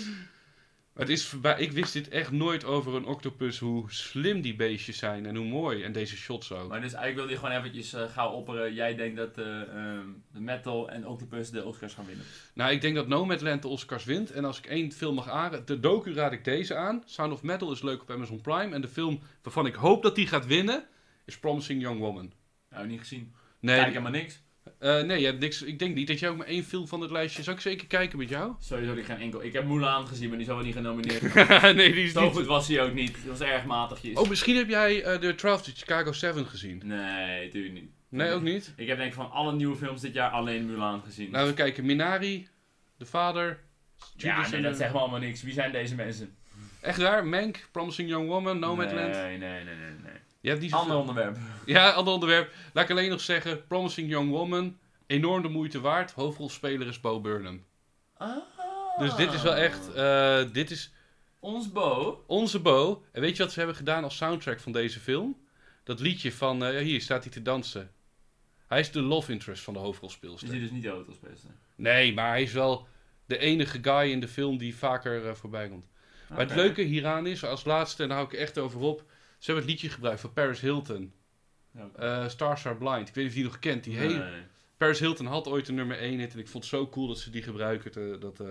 Het 0.97 1.09
is. 1.09 1.35
Ik 1.57 1.73
wist 1.73 1.93
dit 1.93 2.09
echt 2.09 2.31
nooit 2.31 2.65
over 2.65 2.95
een 2.95 3.05
octopus, 3.05 3.59
hoe 3.59 3.85
slim 3.93 4.41
die 4.41 4.57
beestjes 4.57 4.99
zijn 4.99 5.27
en 5.27 5.37
hoe 5.37 5.47
mooi. 5.47 5.83
En 5.83 5.93
deze 5.93 6.17
shots 6.17 6.53
ook. 6.53 6.69
Maar 6.69 6.81
dus 6.81 6.93
eigenlijk 6.93 7.15
wilde 7.15 7.33
je 7.33 7.39
gewoon 7.39 7.57
eventjes 7.57 7.93
eh, 7.93 8.13
gauw 8.13 8.31
opperen. 8.31 8.75
Jij 8.75 8.95
denkt 8.95 9.17
dat 9.17 9.39
eh, 9.39 9.61
ehm, 9.61 10.07
de 10.33 10.41
Metal 10.41 10.91
en 10.91 11.07
Octopus 11.07 11.51
de 11.51 11.65
Oscars 11.65 11.95
gaan 11.95 12.07
winnen. 12.07 12.25
Nou, 12.55 12.73
ik 12.73 12.81
denk 12.81 12.95
dat 12.95 13.09
Nomadland 13.09 13.63
de 13.63 13.69
Oscars 13.69 14.05
wint. 14.05 14.31
En 14.31 14.45
als 14.45 14.59
ik 14.59 14.67
één 14.67 14.93
film 14.93 15.15
mag 15.15 15.29
aanraden, 15.29 15.67
de 15.67 15.81
docu 15.81 16.15
raad 16.15 16.33
ik 16.33 16.45
deze 16.45 16.75
aan. 16.75 17.03
Sound 17.07 17.33
of 17.33 17.43
Metal 17.43 17.73
is 17.73 17.83
leuk 17.83 18.01
op 18.03 18.11
Amazon 18.11 18.41
Prime. 18.41 18.75
En 18.75 18.81
de 18.81 18.89
film 18.89 19.21
waarvan 19.43 19.67
ik 19.67 19.75
hoop 19.75 20.03
dat 20.03 20.15
die 20.15 20.27
gaat 20.27 20.47
winnen, 20.47 20.87
is 21.25 21.39
Promising 21.39 21.81
Young 21.81 21.99
Woman. 21.99 22.33
Nou, 22.71 22.87
niet 22.87 22.99
gezien. 22.99 23.35
Nee, 23.61 23.77
Kijk 23.77 23.89
helemaal 23.89 24.11
niks. 24.11 24.45
Eh, 24.87 25.05
nee 25.05 25.21
je 25.21 25.27
hebt 25.27 25.41
niks, 25.41 25.63
ik 25.63 25.79
denk 25.79 25.95
niet 25.95 26.07
dat 26.07 26.19
jij 26.19 26.29
ook 26.29 26.37
maar 26.37 26.47
één 26.47 26.65
film 26.65 26.89
van 26.89 27.01
het 27.01 27.11
lijstje... 27.11 27.43
Zou 27.43 27.57
ik 27.57 27.63
zeker 27.63 27.87
kijken 27.87 28.19
met 28.19 28.29
jou? 28.29 28.53
Sowieso 28.61 28.95
die 28.95 29.05
geen 29.05 29.19
enkel. 29.21 29.45
Ik 29.45 29.53
heb 29.53 29.65
Mulan 29.67 30.07
gezien, 30.07 30.29
maar 30.29 30.37
die 30.37 30.47
zal 30.47 30.57
wel 30.57 30.65
niet 30.65 30.75
genomineerd 30.75 31.21
worden. 31.33 31.77
nee, 31.77 31.93
die 31.93 32.05
is 32.05 32.13
Zo 32.13 32.23
niet... 32.25 32.33
goed 32.33 32.47
was 32.47 32.69
hij 32.69 32.83
ook 32.83 32.93
niet. 32.93 33.15
Die 33.15 33.31
was 33.31 33.41
erg 33.41 33.65
matigjes. 33.65 34.17
Oh, 34.17 34.29
misschien 34.29 34.57
heb 34.57 34.69
jij 34.69 35.03
eh, 35.03 35.21
de 35.21 35.35
12 35.35 35.63
de 35.63 35.73
Chicago 35.75 36.13
7 36.13 36.47
gezien. 36.47 36.83
Nee, 36.85 37.45
natuurlijk 37.45 37.75
niet. 37.75 37.91
Nee, 38.09 38.33
ook 38.33 38.43
niet? 38.43 38.73
Ik 38.77 38.87
heb 38.89 38.97
denk 38.97 39.09
ik 39.09 39.17
van 39.17 39.31
alle 39.31 39.53
nieuwe 39.53 39.77
films 39.77 40.01
dit 40.01 40.15
jaar 40.15 40.31
alleen 40.31 40.67
Mulan 40.67 41.03
gezien. 41.03 41.31
Laten 41.31 41.49
we 41.49 41.55
kijken. 41.55 41.87
Minari, 41.87 42.49
De 42.99 43.07
Vader, 43.07 43.59
ja, 44.17 44.49
nee, 44.51 44.63
dat 44.63 44.77
zegt 44.77 44.93
me 44.93 44.99
allemaal 44.99 45.21
niks. 45.21 45.43
Wie 45.43 45.53
zijn 45.53 45.73
deze 45.73 45.95
mensen? 45.95 46.37
Echt 46.81 46.99
waar? 46.99 47.27
Mank, 47.27 47.69
Promising 47.73 48.09
Young 48.09 48.29
Woman, 48.29 48.59
Nomadland. 48.59 49.13
Nee, 49.13 49.39
nee, 49.39 49.65
nee, 49.65 49.65
nee, 49.65 49.91
nee. 50.03 50.13
Je 50.47 50.53
hebt 50.53 50.73
Ander 50.73 50.97
onderwerp. 50.97 51.39
Ja, 51.65 51.91
ander 51.91 52.13
onderwerp. 52.15 52.53
Laat 52.73 52.85
ik 52.85 52.91
alleen 52.91 53.11
nog 53.11 53.21
zeggen, 53.21 53.67
Promising 53.67 54.09
Young 54.11 54.31
Woman, 54.31 54.79
enorm 55.07 55.43
de 55.43 55.49
moeite 55.49 55.81
waard. 55.81 56.13
Hoofdrolspeler 56.13 56.87
is 56.87 57.01
Bo 57.01 57.21
Burnham. 57.21 57.65
Ah. 58.17 58.37
Dus 58.99 59.15
dit 59.15 59.33
is 59.33 59.43
wel 59.43 59.55
echt, 59.55 59.93
eh, 59.93 60.43
dit 60.53 60.71
is 60.71 60.93
Ons 61.39 61.73
Bo. 61.73 62.25
onze 62.27 62.61
Bo. 62.61 63.05
En 63.13 63.21
weet 63.21 63.37
je 63.37 63.43
wat 63.43 63.53
ze 63.53 63.59
hebben 63.59 63.77
gedaan 63.77 64.05
als 64.05 64.17
soundtrack 64.17 64.61
van 64.61 64.73
deze 64.73 65.01
film? 65.01 65.37
Dat 65.85 66.01
liedje 66.01 66.33
van, 66.33 66.65
eh, 66.65 66.79
hier 66.83 67.01
staat 67.01 67.23
hij 67.23 67.33
te 67.33 67.43
dansen. 67.43 67.91
Hij 68.67 68.81
is 68.81 68.91
de 68.91 69.01
love 69.03 69.33
interest 69.33 69.63
van 69.63 69.75
de 69.75 69.79
Is 69.81 69.85
hoofdrolspeelster. 69.85 70.51
die 70.51 70.61
dus 70.61 70.71
niet 70.71 70.83
de 70.83 70.89
autospeelster? 70.89 71.51
Nee, 71.77 72.15
maar 72.15 72.29
hij 72.29 72.43
is 72.43 72.53
wel 72.53 72.87
de 73.25 73.39
enige 73.39 73.79
guy 73.83 74.11
in 74.11 74.21
de 74.21 74.29
film 74.29 74.59
die 74.59 74.77
vaker 74.77 75.27
eh, 75.27 75.35
voorbij 75.35 75.69
komt. 75.69 75.87
Maar 76.29 76.39
het 76.39 76.55
leuke 76.55 76.83
hieraan 76.83 77.27
is, 77.27 77.45
als 77.45 77.65
laatste, 77.65 78.03
en 78.03 78.09
daar 78.09 78.19
hou 78.19 78.33
ik 78.33 78.39
echt 78.39 78.59
over 78.59 78.81
op. 78.81 79.05
Ze 79.39 79.47
hebben 79.53 79.63
het 79.65 79.73
liedje 79.73 79.89
gebruikt 79.89 80.21
van 80.21 80.33
Paris 80.33 80.61
Hilton. 80.61 81.13
Ja. 81.75 81.89
eh 82.23 82.29
Stars 82.29 82.67
Are 82.67 82.77
Blind. 82.77 83.09
Ik 83.09 83.15
weet 83.15 83.25
niet 83.25 83.27
of 83.27 83.33
je 83.33 83.41
die 83.43 83.45
nog 83.51 83.59
kent. 83.59 83.85
Die 83.85 83.97
hele. 83.97 84.25
Paris 84.77 84.99
Hilton 84.99 85.27
had 85.27 85.49
ooit 85.49 85.69
een 85.69 85.75
nummer 85.75 85.99
1 85.99 86.19
hit. 86.19 86.33
En 86.33 86.39
ik 86.39 86.49
vond 86.49 86.65
het 86.65 86.73
zo 86.73 86.89
cool 86.89 87.07
dat 87.07 87.19
ze 87.19 87.31
die 87.31 87.43
gebruiken. 87.43 87.91
te- 87.91 88.17
dat 88.21 88.41
eh, 88.41 88.47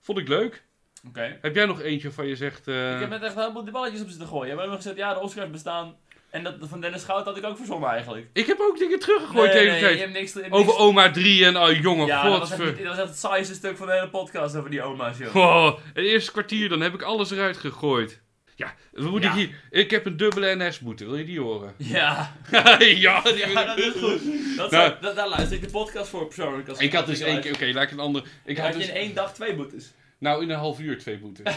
vond 0.00 0.18
ik 0.18 0.28
leuk. 0.28 0.64
Oké. 1.08 1.38
Heb 1.40 1.54
jij 1.54 1.66
nog 1.66 1.80
eentje 1.80 2.06
waarvan 2.06 2.26
je 2.26 2.36
zegt... 2.36 2.68
eh, 2.68 2.94
Ik 2.94 3.00
heb 3.00 3.08
net 3.10 3.22
echt 3.22 3.34
een 3.34 3.40
heleboel 3.40 3.62
die 3.64 3.72
balletjes 3.72 4.00
op 4.02 4.08
zitten 4.08 4.26
gooien. 4.28 4.58
Ook 4.58 4.66
nog 4.66 4.76
gezegd, 4.76 4.96
ja, 4.96 5.14
de 5.14 5.20
Oscars 5.20 5.50
bestaan. 5.50 5.96
En 6.30 6.42
dat 6.42 6.54
van 6.60 6.80
Dennis 6.80 7.04
Goud 7.04 7.24
had 7.24 7.36
ik 7.36 7.44
ook 7.44 7.56
verzonnen 7.56 7.88
eigenlijk. 7.90 8.26
ik 8.32 8.46
heb 8.46 8.60
ook 8.60 8.78
dingen 8.78 8.98
teruggegooid 8.98 9.52
nee, 9.52 9.64
de 9.64 9.70
hele 9.70 9.80
tijd. 9.80 9.94
je 9.94 10.00
hebt 10.00 10.12
niks... 10.12 10.50
Over 10.50 10.76
oma 10.76 11.10
3 11.10 11.44
en 11.44 11.56
oh 11.56 11.72
jongen, 11.80 12.06
Ja, 12.06 12.22
dat 12.28 12.38
was, 12.38 12.50
echt, 12.50 12.78
dat 12.78 12.86
was 12.86 12.98
echt 12.98 13.08
het 13.08 13.18
saaiste 13.18 13.54
stuk 13.54 13.76
van 13.76 13.86
de 13.86 13.92
hele 13.92 14.08
podcast 14.10 14.56
over 14.56 14.70
die 14.70 14.82
oma's, 14.82 15.18
joh. 15.18 15.36
Oh, 15.36 15.78
het 15.84 16.04
eerste 16.04 16.30
kwartier, 16.32 16.68
dan 16.68 16.80
heb 16.80 16.94
ik 16.94 17.02
alles 17.02 17.30
eruit 17.30 17.56
gegooid. 17.56 18.22
Ja, 18.56 18.74
wat 18.92 19.10
moet 19.10 19.22
Ja. 19.22 19.30
ik 19.30 19.36
hier? 19.36 19.80
Ik 19.82 19.90
heb 19.90 20.06
een 20.06 20.16
dubbele 20.16 20.54
NS-boete. 20.66 21.04
Wil 21.04 21.16
je 21.16 21.24
die 21.24 21.40
horen? 21.40 21.74
Ja, 21.98 22.36
ja, 22.78 22.78
die 22.78 22.96
ja, 22.98 23.64
dat 23.64 23.78
is 23.78 23.92
goed. 23.92 24.20
Dat 24.56 24.70
Nou. 24.70 24.86
zou- 24.88 24.94
dat- 25.00 25.16
daar 25.16 25.28
luister 25.28 25.56
ik 25.56 25.62
de 25.62 25.70
podcast 25.70 26.08
voor 26.08 26.26
persoonlijk. 26.26 26.68
Als 26.68 26.78
Ik 26.78 26.92
had 26.92 27.06
dus 27.06 27.20
één 27.20 27.40
keer... 27.40 27.54
Oké, 27.54 27.64
laat 27.72 27.82
ik 27.82 27.90
een 27.90 27.98
ander... 28.00 28.22
Ik 28.44 28.56
had 28.56 28.64
had 28.66 28.74
je 28.74 28.80
dus... 28.80 28.88
in 28.88 28.94
één 28.94 29.14
dag 29.14 29.34
twee 29.34 29.54
boetes. 29.54 29.92
Nou, 30.18 30.42
in 30.42 30.50
een 30.50 30.58
half 30.58 30.80
uur 30.80 30.98
twee 30.98 31.18
boetes. 31.18 31.54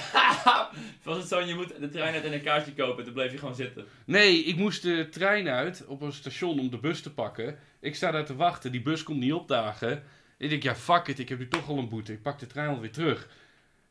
was 1.03 1.17
het 1.17 1.27
zo, 1.27 1.39
je 1.39 1.55
moet 1.55 1.73
de 1.79 1.89
trein 1.89 2.13
uit 2.13 2.23
en 2.23 2.33
een 2.33 2.41
kaartje 2.43 2.73
kopen 2.73 2.97
en 2.97 3.03
toen 3.03 3.13
bleef 3.13 3.31
je 3.31 3.37
gewoon 3.37 3.55
zitten. 3.55 3.85
Nee, 4.05 4.43
ik 4.43 4.55
moest 4.55 4.81
de 4.81 5.07
trein 5.11 5.47
uit 5.47 5.85
op 5.87 6.01
een 6.01 6.13
station 6.13 6.59
om 6.59 6.69
de 6.69 6.77
bus 6.77 7.01
te 7.01 7.13
pakken. 7.13 7.57
Ik 7.79 7.95
sta 7.95 8.11
daar 8.11 8.25
te 8.25 8.35
wachten, 8.35 8.71
die 8.71 8.81
bus 8.81 9.03
komt 9.03 9.19
niet 9.19 9.33
opdagen. 9.33 10.03
Ik 10.37 10.49
denk, 10.49 10.63
ja, 10.63 10.75
fuck 10.75 11.07
it, 11.07 11.19
ik 11.19 11.29
heb 11.29 11.39
nu 11.39 11.47
toch 11.47 11.69
al 11.69 11.77
een 11.77 11.89
boete. 11.89 12.13
Ik 12.13 12.21
pak 12.21 12.39
de 12.39 12.47
trein 12.47 12.69
alweer 12.69 12.91
terug. 12.91 13.27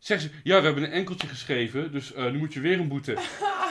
Zeggen 0.05 0.31
ze, 0.31 0.35
ja, 0.43 0.59
we 0.59 0.65
hebben 0.65 0.83
een 0.83 0.91
enkeltje 0.91 1.29
geschreven, 1.29 1.93
dus 1.93 2.13
eh, 2.13 2.31
nu 2.31 2.39
moet 2.39 2.53
je 2.53 2.61
weer 2.61 2.81
een 2.81 2.89
boete. 2.89 3.17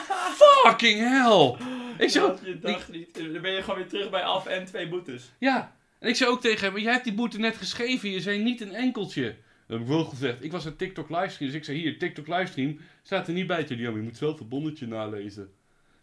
Fucking 0.63 0.99
hell! 0.99 1.55
Ik 1.97 2.09
zeg, 2.09 2.23
Ja, 2.23 2.35
je 2.43 2.59
dacht 2.59 2.91
niet. 2.91 3.15
Dan 3.33 3.41
ben 3.41 3.51
je 3.51 3.61
gewoon 3.61 3.75
weer 3.75 3.87
terug 3.87 4.09
bij 4.09 4.23
af 4.23 4.45
en 4.45 4.65
twee 4.65 4.87
boetes. 4.87 5.31
ja. 5.39 5.75
En 5.99 6.09
ik 6.09 6.15
zei 6.15 6.29
ook 6.29 6.41
tegen 6.41 6.63
hem, 6.63 6.71
maar 6.73 6.81
jij 6.81 6.91
hebt 6.91 7.03
die 7.03 7.13
boete 7.13 7.39
net 7.39 7.57
geschreven, 7.57 8.09
je 8.09 8.21
zei 8.21 8.43
niet 8.43 8.61
een 8.61 8.73
enkeltje. 8.73 9.23
Dat 9.23 9.77
heb 9.77 9.79
ik 9.79 9.87
wel 9.87 10.03
gezegd. 10.05 10.43
Ik 10.43 10.51
was 10.51 10.65
een 10.65 10.75
TikTok 10.75 11.09
livestream, 11.09 11.51
dus 11.51 11.59
ik 11.59 11.65
zei, 11.65 11.77
hier, 11.77 11.97
TikTok 11.99 12.27
livestream, 12.27 12.79
staat 13.03 13.27
er 13.27 13.33
niet 13.33 13.47
bij. 13.47 13.65
Maar 13.69 13.77
je 13.77 13.89
moet 13.89 14.17
zelf 14.17 14.39
een 14.39 14.47
bonnetje 14.47 14.87
nalezen. 14.87 15.51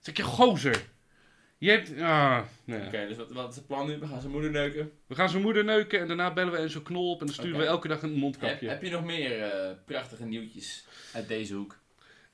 Zeg 0.00 0.14
ik, 0.14 0.20
ja, 0.20 0.24
gozer. 0.24 0.82
Je 1.61 1.70
hebt, 1.70 2.00
ah, 2.00 2.40
nee. 2.64 2.86
Oké, 2.86 3.06
dus 3.08 3.16
wat, 3.16 3.30
wat 3.30 3.50
is 3.50 3.56
het 3.56 3.66
plan 3.66 3.86
nu? 3.86 3.98
We 3.98 4.06
gaan 4.06 4.20
zijn 4.20 4.32
moeder 4.32 4.50
neuken. 4.50 4.90
We 5.06 5.14
gaan 5.14 5.28
zijn 5.28 5.42
moeder 5.42 5.64
neuken 5.64 6.00
en 6.00 6.06
daarna 6.06 6.32
bellen 6.32 6.52
we 6.52 6.58
Enzo 6.58 6.80
Knol 6.80 7.11
op 7.11 7.20
en 7.20 7.26
dan 7.26 7.34
sturen 7.34 7.58
we 7.58 7.64
elke 7.64 7.88
dag 7.88 8.02
een 8.02 8.12
mondkapje. 8.12 8.68
heb 8.68 8.82
je 8.82 8.90
nog 8.90 9.04
meer 9.04 9.42
eh, 9.42 9.70
prachtige 9.84 10.24
nieuwtjes 10.24 10.84
uit 11.14 11.28
deze 11.28 11.54
hoek? 11.54 11.78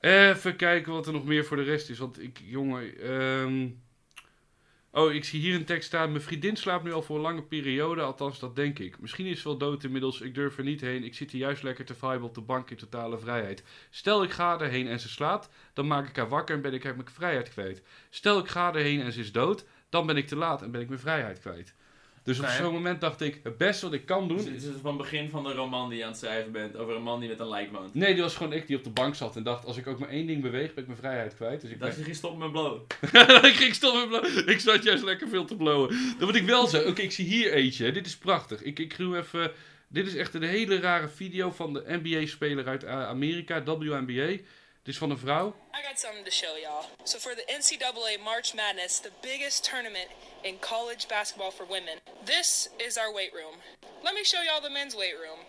Even 0.00 0.56
kijken 0.56 0.92
wat 0.92 1.06
er 1.06 1.12
nog 1.12 1.24
meer 1.24 1.44
voor 1.44 1.56
de 1.56 1.62
rest 1.62 1.90
is. 1.90 1.98
Want 1.98 2.22
ik, 2.22 2.40
jongen. 2.44 2.98
ehm, 3.00 3.68
Oh, 4.96 5.12
ik 5.12 5.24
zie 5.24 5.40
hier 5.40 5.54
een 5.54 5.64
tekst 5.64 5.86
staan. 5.86 6.10
Mijn 6.10 6.22
vriendin 6.22 6.56
slaapt 6.56 6.84
nu 6.84 6.92
al 6.92 7.02
voor 7.02 7.16
een 7.16 7.22
lange 7.22 7.42
periode. 7.42 8.02
Althans, 8.02 8.38
dat 8.38 8.56
denk 8.56 8.78
ik. 8.78 9.00
Misschien 9.00 9.26
is 9.26 9.40
ze 9.40 9.48
wel 9.48 9.56
dood 9.56 9.84
inmiddels. 9.84 10.20
Ik 10.20 10.34
durf 10.34 10.58
er 10.58 10.64
niet 10.64 10.80
heen. 10.80 11.04
Ik 11.04 11.14
zit 11.14 11.30
hier 11.30 11.40
juist 11.40 11.62
lekker 11.62 11.84
te 11.84 11.94
viben 11.94 12.22
op 12.22 12.34
de 12.34 12.40
bank 12.40 12.70
in 12.70 12.76
totale 12.76 13.18
vrijheid. 13.18 13.62
Stel 13.90 14.22
ik 14.22 14.30
ga 14.30 14.60
erheen 14.60 14.88
en 14.88 15.00
ze 15.00 15.08
slaapt. 15.08 15.48
Dan 15.72 15.86
maak 15.86 16.08
ik 16.08 16.16
haar 16.16 16.28
wakker 16.28 16.54
en 16.54 16.62
ben 16.62 16.72
ik 16.72 16.82
mijn 16.82 17.08
vrijheid 17.12 17.48
kwijt. 17.48 17.82
Stel 18.10 18.38
ik 18.38 18.48
ga 18.48 18.74
erheen 18.74 19.00
en 19.00 19.12
ze 19.12 19.20
is 19.20 19.32
dood. 19.32 19.64
Dan 19.88 20.06
ben 20.06 20.16
ik 20.16 20.26
te 20.26 20.36
laat 20.36 20.62
en 20.62 20.70
ben 20.70 20.80
ik 20.80 20.88
mijn 20.88 21.00
vrijheid 21.00 21.40
kwijt. 21.40 21.74
Dus 22.26 22.40
op 22.40 22.46
zo'n 22.46 22.72
moment 22.72 23.00
dacht 23.00 23.20
ik, 23.20 23.40
het 23.42 23.56
beste 23.56 23.84
wat 23.84 23.94
ik 23.94 24.06
kan 24.06 24.28
doen... 24.28 24.36
Dus 24.36 24.46
het 24.46 24.54
is 24.54 24.64
het 24.64 24.78
van 24.82 24.92
het 24.92 25.02
begin 25.02 25.30
van 25.30 25.44
de 25.44 25.52
roman 25.52 25.88
die 25.88 25.98
je 25.98 26.04
aan 26.04 26.10
het 26.10 26.18
schrijven 26.18 26.52
bent 26.52 26.76
over 26.76 26.96
een 26.96 27.02
man 27.02 27.20
die 27.20 27.28
met 27.28 27.40
een 27.40 27.48
lijk 27.48 27.72
woont. 27.72 27.94
Nee, 27.94 28.12
die 28.14 28.22
was 28.22 28.36
gewoon 28.36 28.52
ik 28.52 28.66
die 28.66 28.76
op 28.76 28.84
de 28.84 28.90
bank 28.90 29.14
zat 29.14 29.36
en 29.36 29.42
dacht, 29.42 29.64
als 29.64 29.76
ik 29.76 29.86
ook 29.86 29.98
maar 29.98 30.08
één 30.08 30.26
ding 30.26 30.42
beweeg, 30.42 30.74
ben 30.74 30.82
ik 30.82 30.86
mijn 30.86 30.98
vrijheid 30.98 31.34
kwijt. 31.34 31.60
Dus 31.60 31.70
ik 31.70 31.80
Dat 31.80 31.96
je 31.96 32.02
ging 32.02 32.16
stoppen 32.16 32.38
met 32.40 32.52
blowen. 32.52 32.80
ik 33.50 33.56
ging 33.56 33.74
stoppen 33.74 34.08
met 34.10 34.20
blowen. 34.20 34.46
Ik 34.46 34.60
zat 34.60 34.82
juist 34.82 35.04
lekker 35.04 35.28
veel 35.28 35.44
te 35.44 35.56
blowen. 35.56 35.88
Dan 36.18 36.26
moet 36.26 36.36
ik 36.36 36.46
wel 36.46 36.66
zeggen, 36.66 36.90
oké, 36.90 37.02
ik 37.02 37.12
zie 37.12 37.26
hier 37.26 37.52
eentje. 37.52 37.84
hè. 37.84 37.92
Dit 37.92 38.06
is 38.06 38.16
prachtig. 38.16 38.62
Ik, 38.62 38.78
ik 38.78 38.96
doe 38.96 39.16
even... 39.16 39.52
Dit 39.88 40.06
is 40.06 40.14
echt 40.14 40.34
een 40.34 40.42
hele 40.42 40.80
rare 40.80 41.08
video 41.08 41.50
van 41.50 41.72
de 41.72 41.84
NBA-speler 41.86 42.66
uit 42.66 42.84
eh, 42.84 43.08
Amerika, 43.08 43.62
WNBA. 43.62 44.36
Dit 44.86 44.94
is 44.94 45.00
van 45.00 45.10
een 45.10 45.18
vrouw. 45.18 45.48
I 45.48 45.82
got 45.88 45.98
something 45.98 46.24
to 46.24 46.30
show 46.30 46.56
y'all. 46.56 46.84
So 47.02 47.18
for 47.18 47.34
the 47.34 47.44
NCAA 47.58 48.22
March 48.22 48.54
Madness, 48.54 49.00
the 49.00 49.10
biggest 49.20 49.64
tournament 49.64 50.08
in 50.44 50.58
college 50.60 51.08
basketball 51.08 51.50
for 51.50 51.66
women, 51.66 51.98
this 52.24 52.68
is 52.78 52.96
our 52.96 53.12
weight 53.12 53.32
room. 53.34 53.56
Let 54.04 54.14
me 54.14 54.22
show 54.22 54.42
y'all 54.42 54.62
the 54.62 54.70
men's 54.70 54.94
weight 54.94 55.18
room. 55.24 55.40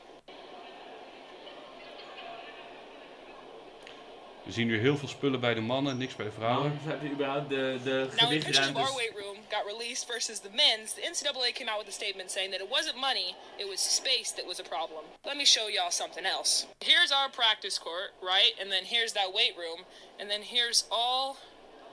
We 4.47 4.53
zien 4.53 4.67
nu 4.67 4.79
heel 4.79 4.97
veel 4.97 5.07
spullen 5.07 5.39
bij 5.39 5.53
de 5.53 5.61
mannen, 5.61 5.97
niks 5.97 6.15
bij 6.15 6.25
de 6.25 6.31
vrouwen. 6.31 6.71
Waarom 6.71 6.89
heb 6.89 7.01
je 7.01 7.09
überhaupt 7.09 7.49
de, 7.49 7.79
de 7.83 8.07
Now, 8.09 8.19
gewichtruimtes? 8.19 8.83
our 8.83 8.95
weight 8.95 9.15
room 9.21 9.37
got 9.49 9.63
released 9.73 10.05
versus 10.13 10.39
the 10.39 10.49
men's, 10.63 10.93
the 10.93 11.01
NCAA 11.01 11.51
came 11.53 11.69
out 11.71 11.79
with 11.83 11.89
a 11.93 11.97
statement 12.01 12.31
saying 12.31 12.51
that 12.51 12.61
it 12.65 12.69
wasn't 12.69 12.95
money, 13.09 13.35
it 13.57 13.67
was 13.69 13.79
space 14.01 14.29
that 14.37 14.45
was 14.45 14.59
a 14.59 14.63
problem. 14.75 15.03
Let 15.25 15.35
me 15.37 15.45
show 15.45 15.65
y'all 15.67 15.91
something 15.91 16.25
else. 16.25 16.65
Here's 16.79 17.11
our 17.11 17.29
practice 17.29 17.77
court, 17.79 18.09
right? 18.33 18.53
And 18.61 18.67
then 18.73 18.83
here's 18.93 19.11
that 19.19 19.29
weight 19.39 19.55
room. 19.63 19.79
And 20.19 20.29
then 20.29 20.41
here's 20.55 20.79
all 20.89 21.35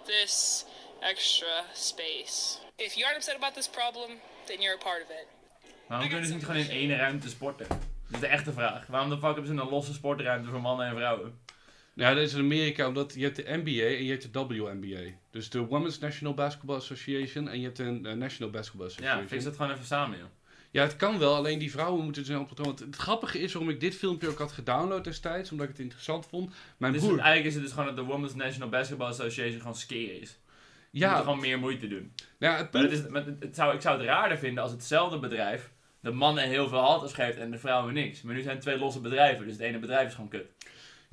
this 0.06 0.64
extra 1.02 1.54
space. 1.72 2.60
If 2.78 2.96
you 2.96 3.04
aren't 3.06 3.18
upset 3.20 3.36
about 3.36 3.54
this 3.54 3.68
problem, 3.68 4.10
then 4.46 4.58
you're 4.62 4.78
a 4.80 4.84
part 4.90 5.02
of 5.06 5.10
it. 5.10 5.26
Waarom 5.88 6.08
kunnen 6.08 6.26
ze 6.26 6.34
niet 6.34 6.44
gewoon 6.44 6.60
in 6.60 6.70
één 6.70 6.96
ruimte 6.96 7.28
sporten? 7.28 7.66
Dat 7.68 7.78
is 8.10 8.20
de 8.20 8.26
echte 8.26 8.52
vraag. 8.52 8.86
Waarom 8.86 9.08
de 9.10 9.18
fuck 9.18 9.34
hebben 9.34 9.46
ze 9.46 9.52
een 9.62 9.68
losse 9.68 9.92
sportruimte 9.92 10.50
voor 10.50 10.60
mannen 10.60 10.86
en 10.86 10.94
vrouwen? 10.94 11.38
Ja, 11.94 12.14
dat 12.14 12.22
is 12.22 12.32
in 12.34 12.40
Amerika, 12.40 12.86
omdat 12.88 13.12
je 13.16 13.22
hebt 13.24 13.36
de 13.36 13.42
NBA 13.46 13.70
en 13.96 14.04
je 14.04 14.10
hebt 14.10 14.32
de 14.32 14.46
WNBA. 14.46 15.00
Dus 15.30 15.50
de 15.50 15.58
Women's 15.58 15.98
National 15.98 16.34
Basketball 16.34 16.76
Association 16.76 17.48
en 17.48 17.58
je 17.58 17.64
hebt 17.64 17.78
een 17.78 18.06
eh, 18.06 18.12
National 18.14 18.52
Basketball 18.52 18.86
Ja, 18.86 18.92
Association. 18.92 19.28
fix 19.28 19.44
dat 19.44 19.56
gewoon 19.56 19.70
even 19.72 19.84
samen, 19.84 20.18
joh. 20.18 20.26
Ja, 20.70 20.82
het 20.82 20.96
kan 20.96 21.18
wel, 21.18 21.34
alleen 21.34 21.58
die 21.58 21.70
vrouwen 21.70 22.04
moeten 22.04 22.24
snel 22.24 22.40
op 22.40 22.48
het 22.48 22.58
Want 22.58 22.78
het 22.78 22.96
grappige 22.96 23.38
is 23.40 23.52
waarom 23.52 23.70
ik 23.70 23.80
dit 23.80 23.96
filmpje 23.96 24.28
ook 24.28 24.38
had 24.38 24.52
gedownload 24.52 25.04
destijds, 25.04 25.50
omdat 25.50 25.66
ik 25.66 25.72
het 25.72 25.82
interessant 25.82 26.26
vond. 26.26 26.52
Mijn 26.76 26.92
Dus 26.92 27.02
broer... 27.02 27.18
eigenlijk 27.18 27.46
is 27.46 27.54
het 27.54 27.62
dus 27.62 27.72
gewoon 27.72 27.86
dat 27.86 27.96
de 27.96 28.02
Women's 28.02 28.34
National 28.34 28.68
Basketball 28.68 29.08
Association 29.08 29.58
gewoon 29.60 29.74
skeer 29.74 30.20
is. 30.20 30.38
Je 30.90 30.98
Ja, 31.00 31.12
moet 31.14 31.22
gewoon 31.24 31.40
meer 31.40 31.58
moeite 31.58 31.88
doen. 31.88 32.12
nou, 32.38 32.52
het 32.56 32.72
Maar 32.72 32.82
punt- 32.82 32.90
het 32.92 33.04
is, 33.04 33.08
maar 33.10 33.24
het, 33.24 33.36
het 33.40 33.54
zou, 33.54 33.74
ik 33.74 33.80
zou 33.80 33.98
het 33.98 34.06
raarder 34.06 34.38
vinden 34.38 34.62
als 34.62 34.72
hetzelfde 34.72 35.18
bedrijf 35.18 35.70
de 36.00 36.10
mannen 36.10 36.44
heel 36.44 36.68
veel 36.68 36.78
halters 36.78 37.12
geeft 37.12 37.38
en 37.38 37.50
de 37.50 37.58
vrouwen 37.58 37.94
niks. 37.94 38.22
Maar 38.22 38.34
nu 38.34 38.40
zijn 38.42 38.54
het 38.54 38.62
twee 38.64 38.78
losse 38.78 39.00
bedrijven, 39.00 39.44
dus 39.44 39.52
het 39.52 39.62
ene 39.62 39.78
bedrijf 39.78 40.08
is 40.08 40.14
gewoon 40.14 40.28
kut. 40.30 40.46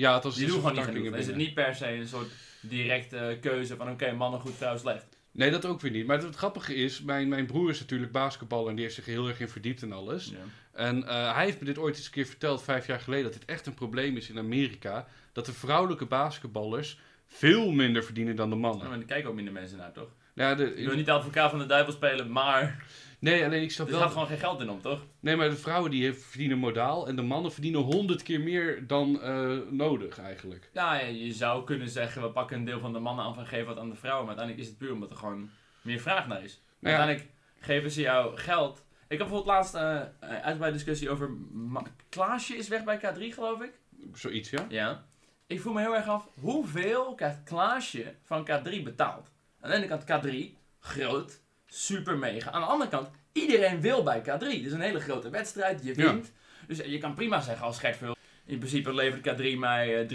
Ja, 0.02 0.14
het 0.14 0.24
was 0.24 0.36
Die 0.36 0.47
doen 0.47 0.56
gewoon 0.56 0.76
niet 0.76 0.84
genoeg. 0.84 1.10
Dan 1.10 1.20
is 1.20 1.28
het 1.28 1.36
niet 1.36 1.54
per 1.54 1.76
se 1.76 1.88
een 1.93 2.08
soort 2.08 2.32
directe 2.60 3.38
keuze 3.41 3.76
van 3.76 3.89
oké, 3.89 4.12
mannen 4.12 4.39
goed, 4.39 4.56
vrouw 4.56 4.78
slecht. 4.78 5.06
Nee, 5.32 5.52
dat 5.52 5.66
ook 5.66 5.82
weer 5.82 5.91
niet. 5.91 6.06
Maar 6.08 6.22
het, 6.22 6.36
grappige 6.36 6.76
is, 6.76 7.02
mijn, 7.02 7.28
mijn 7.28 7.45
broer 7.45 7.70
is 7.70 7.80
natuurlijk 7.80 8.12
basketballer 8.12 8.70
en 8.70 8.76
die 8.76 8.84
heeft 8.84 8.95
zich 8.95 9.06
heel 9.06 9.28
erg 9.28 9.39
in 9.39 9.49
verdiept 9.49 9.82
en 9.82 9.91
alles. 9.91 10.26
Ja. 10.26 10.38
En 10.74 11.08
eh, 11.08 11.36
hij 11.36 11.45
heeft 11.45 11.60
me 11.60 11.66
dit 11.66 11.78
ooit 11.78 11.95
eens 11.95 12.06
een 12.06 12.12
keer 12.12 12.26
verteld, 12.26 12.64
vijf 12.64 12.88
jaar 12.88 12.99
geleden, 12.99 13.24
dat 13.24 13.34
dit 13.34 13.45
echt 13.45 13.66
een 13.66 13.74
probleem 13.74 14.18
is 14.18 14.30
in 14.30 14.38
Amerika. 14.38 15.08
Dat 15.32 15.45
de 15.45 15.54
vrouwelijke 15.54 16.06
basketballers 16.06 16.99
veel 17.28 17.72
minder 17.72 18.04
verdienen 18.04 18.36
dan 18.36 18.49
de 18.49 18.56
Ja, 18.56 18.62
mannen. 18.62 18.89
maar 18.89 18.99
er 18.99 19.06
kijken 19.06 19.30
ook 19.30 19.36
minder 19.36 19.54
mensen 19.54 19.78
naar, 19.78 19.91
toch? 19.91 20.10
Ja, 20.34 20.56
de, 20.56 20.76
Ik 20.76 20.86
wil 20.88 20.95
niet 20.95 21.06
de 21.06 21.12
advocaat 21.12 21.49
van 21.49 21.60
de 21.60 21.66
duivel 21.66 21.93
spelen, 21.93 22.32
maar 22.32 22.86
nee, 23.22 23.45
alleen 23.45 23.61
ik 23.61 23.72
snap 23.72 23.88
er 23.88 23.93
wel... 23.93 24.01
gaat 24.01 24.11
gewoon 24.11 24.28
geen 24.28 24.38
geld 24.38 24.61
in 24.61 24.69
om, 24.69 24.82
toch? 24.82 25.05
Nee, 25.19 25.36
maar 25.36 25.49
de 25.49 25.55
vrouwen 25.55 25.91
die 25.91 26.13
verdienen 26.13 26.57
modaal 26.57 27.07
en 27.07 27.15
de 27.15 27.22
mannen 27.22 27.51
verdienen 27.51 27.82
honderd 27.82 28.24
keer 28.24 28.39
meer 28.41 28.88
dan 28.88 29.22
eh, 29.22 29.57
nodig 29.69 30.19
eigenlijk. 30.19 30.69
Ja, 30.74 30.95
je 30.99 31.34
zou 31.34 31.63
kunnen 31.63 31.89
zeggen, 31.89 32.22
we 32.22 32.30
pakken 32.30 32.57
een 32.57 32.65
deel 32.65 32.80
van 32.80 32.93
de 32.93 32.99
mannen 32.99 33.26
af 33.26 33.38
en 33.38 33.45
geven 33.47 33.65
wat 33.65 33.78
aan 33.78 33.89
de 33.89 33.95
vrouwen. 33.95 34.26
Maar 34.26 34.36
uiteindelijk 34.38 34.67
is 34.67 34.67
het 34.67 34.78
puur 34.88 34.93
omdat 34.93 35.11
er 35.11 35.17
gewoon 35.17 35.49
meer 35.82 35.99
vraag 35.99 36.28
naar 36.28 36.43
is. 36.43 36.61
Nou 36.80 36.95
ja. 36.95 36.99
Uiteindelijk 37.01 37.36
geven 37.59 37.91
ze 37.91 38.01
jou 38.01 38.38
geld. 38.38 38.78
Ik 39.07 39.17
heb 39.17 39.28
bijvoorbeeld 39.28 39.45
laatst 39.55 39.74
eh 39.76 39.99
uitgebreide 40.22 40.78
discussie 40.78 41.09
over... 41.09 41.30
Ma- 41.51 41.84
Klaasje 42.09 42.55
is 42.55 42.67
weg 42.67 42.84
bij 42.84 42.97
K3, 42.99 43.19
geloof 43.34 43.61
ik. 43.61 43.72
Zoiets, 44.13 44.49
ja? 44.49 44.65
Ja. 44.69 45.03
Ik 45.47 45.61
voel 45.61 45.74
me 45.74 45.82
heel 45.82 45.95
erg 45.95 46.07
af, 46.07 46.28
hoeveel 46.39 47.15
krijgt 47.15 47.43
Klaasje 47.43 48.15
van 48.24 48.47
K3 48.51 48.84
betaald? 48.84 49.30
Aan 49.59 49.69
de 49.69 49.76
ene 49.76 49.88
kant 49.88 50.03
K3, 50.03 50.36
groot, 50.80 51.39
super 51.74 52.17
mega. 52.17 52.51
Aan 52.51 52.61
de 52.61 52.67
andere 52.67 52.89
kant, 52.89 53.09
iedereen 53.32 53.82
wil 53.82 54.03
bij 54.03 54.19
K3. 54.22 54.30
Het 54.30 54.65
is 54.65 54.72
een 54.72 54.82
hele 54.82 54.99
grote 54.99 55.30
wedstrijd, 55.30 55.84
je 55.84 55.93
Ja. 55.95 56.11
wint. 56.13 56.32
Dus 56.67 56.78
je 56.78 56.97
kan 56.97 57.13
prima 57.13 57.41
zeggen 57.41 57.65
als 57.65 57.80
Gert 57.80 57.97
veel. 57.97 58.15
In 58.45 58.57
principe 58.57 58.93
levert 58.93 59.28
K3 59.41 59.57
mij 59.59 59.99
eh, 59.99 60.07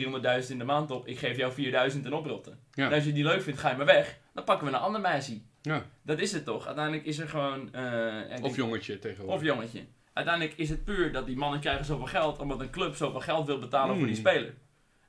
300.000 0.42 0.50
in 0.50 0.58
de 0.58 0.64
maand 0.64 0.90
op. 0.90 1.06
Ik 1.08 1.18
geef 1.18 1.36
jou 1.36 1.52
4.000 1.52 2.04
in 2.06 2.12
oprotten. 2.12 2.58
Ja. 2.72 2.86
En 2.86 2.92
als 2.92 3.04
je 3.04 3.12
die 3.12 3.24
leuk 3.24 3.42
vindt, 3.42 3.60
ga 3.60 3.70
je 3.70 3.76
maar 3.76 3.86
weg. 3.86 4.18
Dan 4.34 4.44
pakken 4.44 4.66
we 4.66 4.72
een 4.72 4.78
ander 4.80 5.00
meisje. 5.00 5.38
Ja. 5.62 5.82
Dat 6.02 6.18
is 6.18 6.32
het 6.32 6.44
toch? 6.44 6.66
Uiteindelijk 6.66 7.04
is 7.06 7.18
er 7.18 7.28
gewoon... 7.28 7.74
eh, 7.74 8.20
Of 8.32 8.40
denk- 8.42 8.56
jongetje 8.56 8.98
tegenwoordig. 8.98 9.36
of 9.36 9.42
jongetje. 9.46 9.84
Uiteindelijk 10.12 10.58
is 10.58 10.68
het 10.68 10.84
puur 10.84 11.12
dat 11.12 11.26
die 11.26 11.36
mannen 11.36 11.60
krijgen 11.60 11.84
zoveel 11.84 12.06
geld 12.06 12.38
omdat 12.38 12.60
een 12.60 12.70
club 12.70 12.94
zoveel 12.94 13.20
geld 13.20 13.46
wil 13.46 13.58
betalen 13.58 13.96
voor 13.96 14.06
die 14.06 14.14
Mm. 14.14 14.20
speler. 14.20 14.54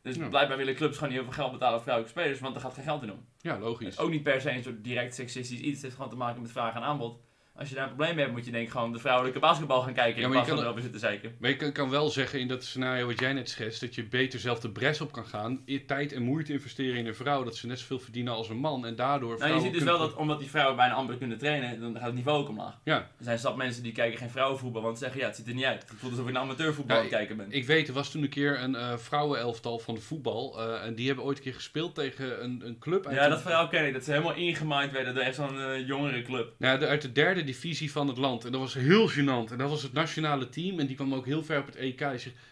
Dus 0.07 0.15
Ja. 0.15 0.27
blijkbaar 0.27 0.57
willen 0.57 0.75
clubs 0.75 0.97
gewoon 0.97 1.09
niet 1.13 1.21
heel 1.21 1.27
veel 1.31 1.37
geld 1.43 1.51
betalen 1.51 1.73
voor 1.75 1.83
vrouwelijke 1.83 2.19
spelers, 2.19 2.39
want 2.41 2.55
er 2.55 2.61
gaat 2.61 2.73
geen 2.73 2.83
geld 2.83 3.03
in 3.03 3.11
om. 3.11 3.25
Ja, 3.37 3.59
logisch. 3.59 3.87
is 3.87 3.99
ook 3.99 4.09
niet 4.09 4.23
per 4.23 4.41
se 4.41 4.51
een 4.51 4.63
soort 4.63 4.83
direct 4.83 5.15
seksistisch 5.15 5.59
iets, 5.59 5.73
het 5.73 5.81
heeft 5.81 5.95
gewoon 5.95 6.09
te 6.09 6.15
maken 6.17 6.41
met 6.41 6.51
vraag 6.51 6.75
en 6.75 6.81
aanbod. 6.81 7.19
Als 7.57 7.69
je 7.69 7.75
daar 7.75 7.83
een 7.83 7.89
probleem 7.95 8.15
mee 8.15 8.23
hebt, 8.23 8.35
moet 8.37 8.45
je 8.45 8.51
denk 8.51 8.65
ik 8.65 8.71
gewoon 8.71 8.91
de 8.91 8.99
vrouwelijke 8.99 9.39
basketbal 9.39 9.81
gaan 9.81 9.93
kijken 9.93 10.21
Ja, 10.21 10.27
maar 10.27 10.37
je 10.37 10.45
kan- 10.51 10.59
erover 10.59 10.81
zitten 10.81 10.99
zeiken. 10.99 11.35
Maar 11.39 11.49
je 11.49 11.71
kan, 11.71 11.89
wel 11.89 12.09
zeggen 12.09 12.39
in 12.39 12.47
dat 12.47 12.63
scenario 12.63 13.05
wat 13.07 13.19
jij 13.19 13.33
net 13.33 13.49
schetst, 13.49 13.81
dat 13.81 13.95
je 13.95 14.03
beter 14.03 14.39
zelf 14.39 14.59
de 14.59 14.69
bres 14.69 15.01
op 15.01 15.11
kan 15.11 15.25
gaan, 15.25 15.63
tijd 15.87 16.13
en 16.13 16.21
moeite 16.21 16.53
investeren 16.53 16.97
in 16.97 17.05
een 17.07 17.15
vrouw, 17.15 17.43
dat 17.43 17.55
ze 17.55 17.67
net 17.67 17.79
zoveel 17.79 17.99
verdienen 17.99 18.33
als 18.33 18.49
een 18.49 18.57
man 18.57 18.85
en 18.85 18.95
daardoor 18.95 19.37
Nou, 19.39 19.53
je 19.53 19.59
ziet 19.61 19.73
dus 19.73 19.83
wel 19.83 19.97
dat 19.99 20.13
omdat 20.15 20.39
die 20.39 20.49
vrouwen 20.49 20.75
bijna 20.75 20.93
amper 20.93 21.17
kunnen 21.17 21.37
trainen, 21.37 21.79
dan 21.81 21.95
gaat 21.95 22.05
het 22.05 22.15
niveau 22.15 22.39
ook 22.39 22.49
omlaag. 22.49 22.79
Ja. 22.83 22.95
Er 22.97 23.07
zijn 23.23 23.39
stap 23.39 23.55
mensen 23.55 23.83
die 23.83 23.91
kijken 23.91 24.17
geen 24.19 24.29
vrouwenvoetbal, 24.29 24.81
want 24.81 24.97
ze 24.97 25.03
zeggen 25.03 25.21
ja, 25.21 25.27
het 25.27 25.35
ziet 25.35 25.47
er 25.47 25.53
niet 25.53 25.63
uit. 25.65 25.81
Het 25.89 25.97
voelt 25.99 26.11
alsof 26.11 26.27
ik 26.27 26.35
een 26.35 26.41
amateurvoetbal 26.41 26.95
Ja, 26.95 27.01
aan 27.01 27.07
het 27.07 27.17
kijken 27.17 27.37
ben. 27.37 27.51
Ik 27.51 27.65
weet, 27.65 27.87
er 27.87 27.93
was 27.93 28.11
toen 28.11 28.21
een 28.23 28.29
keer 28.29 28.61
een 28.61 28.75
eh 28.75 28.97
vrouwenelftal 28.97 29.79
van 29.79 29.95
de 29.95 30.01
voetbal 30.01 30.59
eh, 30.61 30.85
en 30.85 30.95
die 30.95 31.07
hebben 31.07 31.25
ooit 31.25 31.37
een 31.37 31.43
keer 31.43 31.53
gespeeld 31.53 31.95
tegen 31.95 32.43
een, 32.43 32.61
een 32.65 32.79
club 32.79 33.05
uit, 33.07 33.15
ja, 33.15 33.27
dat 33.29 33.41
verhaal 33.41 33.67
ken 33.67 33.85
ik, 33.87 33.93
dat 33.93 34.03
ze 34.03 34.11
helemaal 34.11 34.35
ingemaaid 34.35 34.91
werden 34.91 35.13
door 35.13 35.23
echt 35.23 35.35
zo'n 35.35 35.59
eh, 35.61 35.87
jongere 35.87 36.21
club. 36.21 36.53
nou, 36.57 36.79
de- 36.79 36.87
uit 36.87 37.01
de 37.01 37.11
derde 37.11 37.43
divisie 37.47 37.91
van 37.91 38.07
het 38.07 38.17
land. 38.17 38.45
En 38.45 38.51
dat 38.51 38.61
was 38.61 38.73
heel 38.73 39.09
gênant. 39.09 39.51
En 39.51 39.57
dat 39.57 39.69
was 39.69 39.83
het 39.83 39.93
nationale 39.93 40.49
team 40.49 40.79
en 40.79 40.87
die 40.87 40.95
kwam 40.95 41.13
ook 41.13 41.25
heel 41.25 41.43
ver 41.43 41.59
op 41.59 41.65
het 41.65 41.75
EK. 41.75 42.03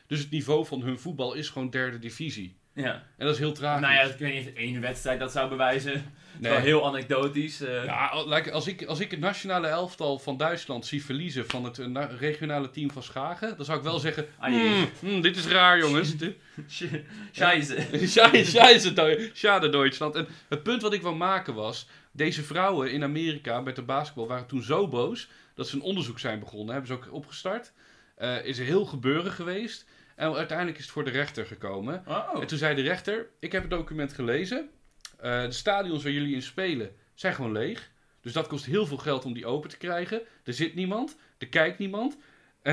Dus 0.08 0.20
het 0.20 0.30
niveau 0.32 0.66
van 0.66 0.82
hun 0.82 1.00
voetbal 1.00 1.34
is 1.34 1.50
gewoon 1.50 1.70
derde 1.70 2.00
divisie. 2.00 2.56
Ja. 2.74 2.94
En 3.18 3.26
dat 3.26 3.34
is 3.34 3.40
heel 3.40 3.52
tragisch. 3.54 3.82
Nou 3.82 3.94
ja, 3.94 4.02
ik 4.02 4.18
weet 4.18 4.34
niet 4.34 4.48
of 4.48 4.54
één 4.54 4.82
wedstrijd 4.82 5.20
dat 5.20 5.32
zou 5.32 5.50
bewijzen. 5.50 6.04
Nee. 6.40 6.52
Wel 6.52 6.62
heel 6.62 6.86
anekdotisch. 6.88 7.62
eh. 7.62 7.86
Ja, 7.86 8.06
als, 8.52 8.68
ik, 8.68 8.86
als 8.86 9.00
ik 9.00 9.12
het 9.12 9.20
nationale 9.20 9.68
elftal 9.68 10.20
van 10.20 10.38
Duitsland 10.38 10.86
zie 10.86 11.06
verliezen 11.06 11.46
van 11.48 11.64
het 11.64 11.80
eh, 11.80 11.86
na- 11.86 12.10
regionale 12.20 12.70
team 12.70 12.92
van 12.92 13.04
Schagen, 13.04 13.54
dan 13.58 13.66
zou 13.66 13.78
ik 13.78 13.84
wel 13.84 14.00
zeggen: 14.00 14.26
Ah. 14.40 14.50
"Hmm, 14.50 14.88
hmm, 15.00 15.22
Dit 15.22 15.36
is 15.38 15.48
raar, 15.48 15.80
jongens. 15.80 16.16
Scheiße, 17.32 18.94
Deu- 18.96 19.30
Schade 19.34 19.70
Duitsland. 19.70 20.16
En 20.16 20.28
het 20.50 20.64
punt 20.64 20.82
wat 20.82 20.94
ik 20.94 21.02
wil 21.02 21.16
maken 21.16 21.54
was: 21.54 21.88
deze 22.16 22.44
vrouwen 22.44 22.92
in 22.92 23.04
Amerika 23.04 23.62
met 23.62 23.76
de 23.76 23.82
basketbal 23.82 24.28
waren 24.28 24.46
toen 24.48 24.64
zo 24.64 24.88
boos 24.88 25.30
dat 25.54 25.68
ze 25.68 25.76
een 25.76 25.82
onderzoek 25.82 26.20
zijn 26.20 26.40
begonnen. 26.40 26.74
Hebben 26.74 26.88
ze 26.88 26.94
ook 26.94 27.14
opgestart. 27.14 27.74
Eh, 28.16 28.46
is 28.46 28.58
er 28.58 28.66
heel 28.66 28.86
gebeuren 28.86 29.32
geweest. 29.32 29.86
En 30.16 30.34
uiteindelijk 30.34 30.78
is 30.78 30.84
het 30.84 30.94
voor 30.94 31.04
de 31.04 31.12
rechter 31.12 31.46
gekomen. 31.46 32.04
Oh. 32.08 32.42
En 32.42 32.48
toen 32.48 32.58
zei 32.58 32.76
de 32.76 32.82
rechter: 32.82 33.30
Ik 33.40 33.52
heb 33.52 33.62
het 33.62 33.72
document 33.72 34.14
gelezen. 34.14 34.70
Eh, 35.18 35.42
de 35.42 35.52
stadions 35.52 36.04
waar 36.04 36.12
jullie 36.12 36.36
in 36.36 36.42
spelen 36.42 36.96
zijn 37.14 37.34
gewoon 37.34 37.52
leeg. 37.52 37.92
Dus 38.22 38.34
dat 38.34 38.48
kost 38.48 38.66
heel 38.66 38.86
veel 38.86 38.98
geld 38.98 39.26
om 39.26 39.34
die 39.34 39.46
open 39.46 39.70
te 39.70 39.78
krijgen. 39.78 40.22
Er 40.44 40.54
zit 40.54 40.76
niemand, 40.76 41.18
er 41.38 41.48
kijkt 41.48 41.78
niemand. 41.78 42.18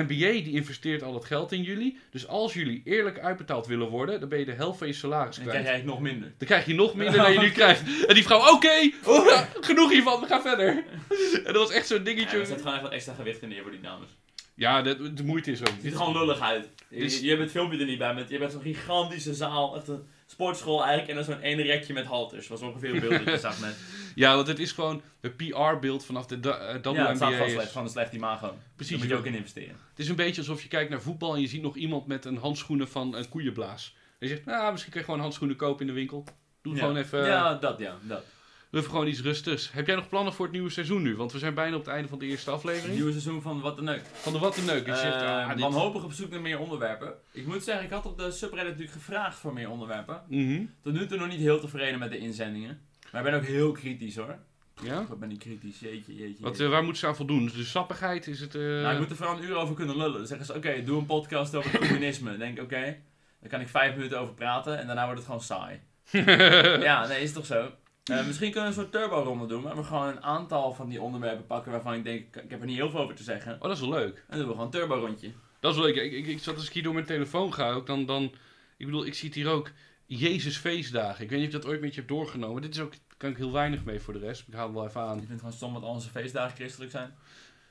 NBA 0.01 0.17
die 0.17 0.51
investeert 0.53 1.03
al 1.03 1.15
het 1.15 1.25
geld 1.25 1.53
in 1.53 1.63
jullie. 1.63 1.99
Dus 2.11 2.27
als 2.27 2.53
jullie 2.55 2.83
eerlijk 2.85 3.19
uitbetaald 3.19 3.67
willen 3.67 3.89
worden, 3.89 4.21
dan 4.21 4.29
ben 4.29 4.39
je 4.39 4.45
de 4.45 4.53
helft 4.53 4.79
van 4.79 4.87
je 4.87 4.93
salaris 4.93 5.37
Dan 5.37 5.45
krijg 5.47 5.65
kwijt. 5.65 5.81
je 5.81 5.87
nog 5.87 6.01
minder. 6.01 6.33
Dan 6.39 6.47
krijg 6.49 6.67
je 6.67 6.75
nog 6.75 6.95
minder 6.95 7.17
dan 7.23 7.33
je 7.33 7.39
nu 7.39 7.51
krijgt. 7.51 8.07
En 8.07 8.15
die 8.15 8.23
vrouw, 8.25 8.53
oké, 8.55 8.91
oh, 9.05 9.27
ja, 9.27 9.49
genoeg 9.61 9.91
hiervan, 9.91 10.21
we 10.21 10.27
gaan 10.27 10.43
verder. 10.43 10.85
En 11.45 11.53
dat 11.53 11.57
was 11.57 11.71
echt 11.71 11.87
zo'n 11.87 11.99
Ja, 11.99 12.05
dingetje. 12.05 12.39
er 12.39 12.47
zet 12.47 12.59
gewoon 12.59 12.73
echt 12.75 12.83
wat 12.83 12.93
extra 12.93 13.15
gewicht 13.15 13.43
in 13.43 13.49
neer 13.49 13.63
voor 13.63 13.71
die 13.71 13.81
dames. 13.81 14.09
Ja, 14.55 14.83
de, 14.83 15.13
de 15.15 15.25
moeite 15.25 15.51
is 15.51 15.61
ook. 15.61 15.67
Het 15.67 15.77
ziet 15.83 15.93
er 15.93 15.99
gewoon 15.99 16.13
lullig 16.19 16.41
uit. 16.41 16.69
Je, 16.89 16.97
is- 16.97 17.21
je 17.21 17.29
hebt 17.29 17.41
het 17.41 17.51
filmpje 17.51 17.79
er 17.79 17.87
niet 17.87 17.99
bij, 17.99 18.15
met, 18.15 18.29
je 18.29 18.39
hebt 18.39 18.53
zo'n 18.53 18.63
gigantische 18.63 19.35
zaal, 19.35 19.77
echt 19.77 19.89
een 19.89 20.03
sportschool 20.27 20.79
eigenlijk, 20.85 21.09
en 21.09 21.15
dan 21.15 21.25
zo'n 21.25 21.41
ene 21.43 21.63
rekje 21.63 21.93
met 21.93 22.05
halters. 22.07 22.49
was 22.49 22.61
ongeveer 22.61 22.95
een 22.95 23.01
beeld 23.01 23.25
dat 23.25 23.35
je 23.35 23.39
zag 23.41 23.61
net. 23.61 23.77
Ja, 24.15 24.35
want 24.35 24.47
het 24.47 24.59
is 24.59 24.73
gewoon 24.73 25.03
het 25.21 25.37
PR-beeld 25.37 26.05
vanaf 26.05 26.27
de 26.27 26.41
da- 26.41 26.59
eh, 26.59 26.67
ja, 26.83 27.07
het 27.07 27.17
staat 27.17 27.19
WNBA. 27.19 27.27
gewoon 27.37 27.51
slecht, 27.51 27.73
van 27.73 27.83
een 27.83 27.89
slecht 27.91 28.13
imago. 28.13 28.55
Precies, 28.77 28.91
Daar 28.91 28.99
moet 29.01 29.09
je 29.09 29.17
ook 29.17 29.27
in 29.27 29.35
investeren. 29.35 29.77
Het 29.91 29.99
is 29.99 30.09
een 30.09 30.17
beetje 30.17 30.41
alsof 30.41 30.63
je 30.63 30.69
kijkt 30.69 30.91
naar 30.91 31.03
voetbal 31.03 31.35
en 31.35 31.41
je 31.41 31.47
ziet 31.47 31.63
nog 31.63 31.77
iemand 31.77 32.07
met 32.07 32.25
een 32.25 32.37
handschoenen 32.37 32.89
van 32.89 33.15
een 33.17 33.29
koeienblaas. 33.29 33.95
En 34.19 34.29
je 34.29 34.35
zegt, 34.35 34.45
nou, 34.47 34.71
misschien 34.73 34.93
kan 34.93 35.01
je 35.01 35.07
gewoon 35.07 35.21
handschoenen 35.21 35.57
kopen 35.57 35.81
in 35.81 35.87
de 35.87 35.93
winkel. 35.93 36.25
Doe 36.63 36.75
Ja. 36.75 36.81
gewoon 36.81 36.97
even, 36.97 37.27
Ja, 37.27 37.55
dat 37.55 37.79
ja, 37.79 37.97
dat. 38.03 38.25
doe 38.71 38.81
even 38.81 38.91
gewoon 38.93 39.07
iets 39.07 39.21
rustigs. 39.21 39.73
Heb 39.73 39.87
jij 39.87 39.97
nog 39.97 40.09
plannen 40.09 40.33
voor 40.33 40.45
het 40.45 40.55
nieuwe 40.55 40.71
seizoen 40.71 41.03
nu? 41.03 41.17
Want 41.17 41.33
we 41.33 41.39
zijn 41.39 41.55
bijna 41.55 41.77
op 41.77 41.85
het 41.85 41.95
einde 41.95 42.09
van 42.09 42.19
de 42.19 42.27
eerste 42.27 42.51
Het 42.51 42.59
aflevering. 42.59 42.95
nieuwe 42.95 43.11
seizoen 43.11 43.43
van 43.43 43.61
Wat 43.61 43.77
de 43.77 43.83
Neuk. 43.83 44.03
Van 44.13 44.33
de 44.33 44.39
Wat 44.39 44.57
een 44.57 44.65
Neuk. 44.65 44.87
Je 44.87 44.95
zegt, 44.97 45.23
Eh, 45.23 45.29
ah, 45.37 45.49
dit... 45.49 45.61
wanhopig 45.61 46.05
op 46.05 46.13
zoek 46.13 46.31
naar 46.31 46.41
meer 46.41 46.59
onderwerpen. 46.59 47.15
Ik 47.31 47.47
moet 47.47 47.63
zeggen, 47.65 47.85
ik 47.85 47.91
had 47.91 48.07
op 48.07 48.19
de 48.19 48.31
subreddit 48.31 48.73
natuurlijk 48.73 48.93
gevraagd 48.99 49.39
voor 49.39 49.53
meer 49.53 49.71
onderwerpen. 49.71 50.23
Mhm. 50.29 50.63
Tot 50.83 50.93
nu 50.93 51.07
toe 51.07 51.19
nog 51.19 51.29
niet 51.29 51.41
heel 51.41 51.61
tevreden 51.61 51.99
met 51.99 52.11
de 52.11 52.19
inzendingen. 52.19 52.81
Maar 53.13 53.25
ik 53.25 53.31
ben 53.31 53.41
ook 53.41 53.47
heel 53.47 53.73
kritisch 53.73 54.17
hoor. 54.17 54.37
Ja? 54.83 55.07
Wat 55.09 55.19
ben 55.21 55.31
ik 55.31 55.39
kritisch, 55.39 55.81
jeetje, 55.81 56.15
jeetje. 56.15 56.43
Wat, 56.43 56.51
jeetje. 56.51 56.65
eh, 56.65 56.71
waar 56.71 56.85
moet 56.85 56.99
ze 56.99 57.07
aan 57.07 57.17
voldoen? 57.17 57.45
De 57.47 57.65
sappigheid 57.65 58.27
is 58.27 58.41
het... 58.41 58.55
eh, 58.55 58.61
Nou, 58.63 58.93
ik 58.93 58.99
moet 58.99 59.11
er 59.11 59.17
vooral 59.17 59.37
een 59.37 59.45
uur 59.45 59.55
over 59.57 59.75
kunnen 59.75 59.97
lullen. 59.97 60.19
Dan 60.19 60.27
zeggen 60.27 60.47
ze, 60.47 60.55
oké, 60.55 60.83
doe 60.83 60.99
een 60.99 61.07
podcast 61.07 61.55
over 61.55 61.79
communisme. 61.79 62.31
Dan 62.31 62.39
denk 62.39 62.57
ik, 62.59 62.63
oké, 62.65 62.97
daar 63.41 63.51
kan 63.51 63.61
ik 63.61 63.69
vijf 63.69 63.95
minuten 63.95 64.19
over 64.21 64.35
praten 64.35 64.79
en 64.79 64.87
daarna 64.87 65.05
wordt 65.05 65.19
het 65.19 65.27
gewoon 65.27 65.41
saai. 65.43 65.81
ja, 66.83 67.07
nee, 67.07 67.23
is 67.23 67.33
toch 67.33 67.47
zo? 67.47 67.71
Eh, 68.05 68.27
misschien 68.27 68.51
kunnen 68.53 68.71
we 68.71 68.77
een 68.77 68.83
soort 68.83 68.93
turbo-ronde 68.93 69.47
doen, 69.47 69.63
waar 69.63 69.77
we 69.77 69.83
gewoon 69.83 70.07
een 70.09 70.23
aantal 70.23 70.73
van 70.75 70.89
die 70.89 71.01
onderwerpen 71.01 71.47
pakken 71.47 71.73
waarvan 71.73 71.95
ik 71.95 72.05
denk, 72.05 72.37
ik 72.37 72.51
heb 72.51 72.61
er 72.61 72.67
niet 72.67 72.77
heel 72.77 72.91
veel 72.91 73.01
over 73.01 73.15
te 73.15 73.23
zeggen. 73.23 73.55
Oh, 73.55 73.61
dat 73.63 73.71
is 73.71 73.81
wel 73.81 73.91
leuk. 73.91 74.17
En 74.17 74.23
dan 74.29 74.39
doen 74.39 74.47
we 74.47 74.53
gewoon 74.53 74.65
een 74.67 74.71
turbo-rondje. 74.71 75.31
Dat 75.61 75.73
is 75.73 75.79
wel 75.81 75.87
leuk. 75.87 75.97
Ik, 75.97 76.13
ik, 76.13 76.27
ik 76.27 76.39
zat 76.39 76.55
als 76.55 76.67
ik 76.67 76.73
hier 76.73 76.83
door 76.83 76.95
mijn 76.95 77.07
telefoon 77.07 77.55
ga 77.55 77.71
ook, 77.71 77.87
dan, 77.87 78.07
dan... 78.07 78.33
Ik 78.77 78.87
bedoel, 78.87 79.07
ik 79.07 79.15
zie 79.15 79.29
het 79.29 79.37
hier 79.37 79.49
ook. 79.49 79.71
Jezus 80.19 80.57
feestdagen. 80.57 81.25
Ik 81.25 81.31
weet 81.31 81.39
niet 81.39 81.49
of 81.49 81.55
je 81.55 81.61
dat 81.61 81.71
ooit 81.71 81.81
met 81.81 81.91
je 81.91 81.97
hebt 81.97 82.09
doorgenomen. 82.13 82.63
Dit 82.63 82.75
is 82.75 82.81
ook... 82.81 82.93
kan 83.17 83.31
ik 83.31 83.37
heel 83.37 83.53
weinig 83.53 83.85
mee 83.85 84.01
voor 84.01 84.13
de 84.13 84.19
rest. 84.21 84.45
Ik 84.49 84.55
haal 84.55 84.67
het 84.67 84.75
wel 84.75 84.87
even 84.87 85.01
aan. 85.01 85.13
Ik 85.13 85.19
vind 85.19 85.29
het 85.31 85.39
gewoon 85.39 85.55
stom 85.55 85.73
dat 85.75 85.83
al 85.83 85.89
onze 85.89 86.09
feestdagen 86.11 86.57
christelijk 86.57 86.91
zijn. 86.91 87.15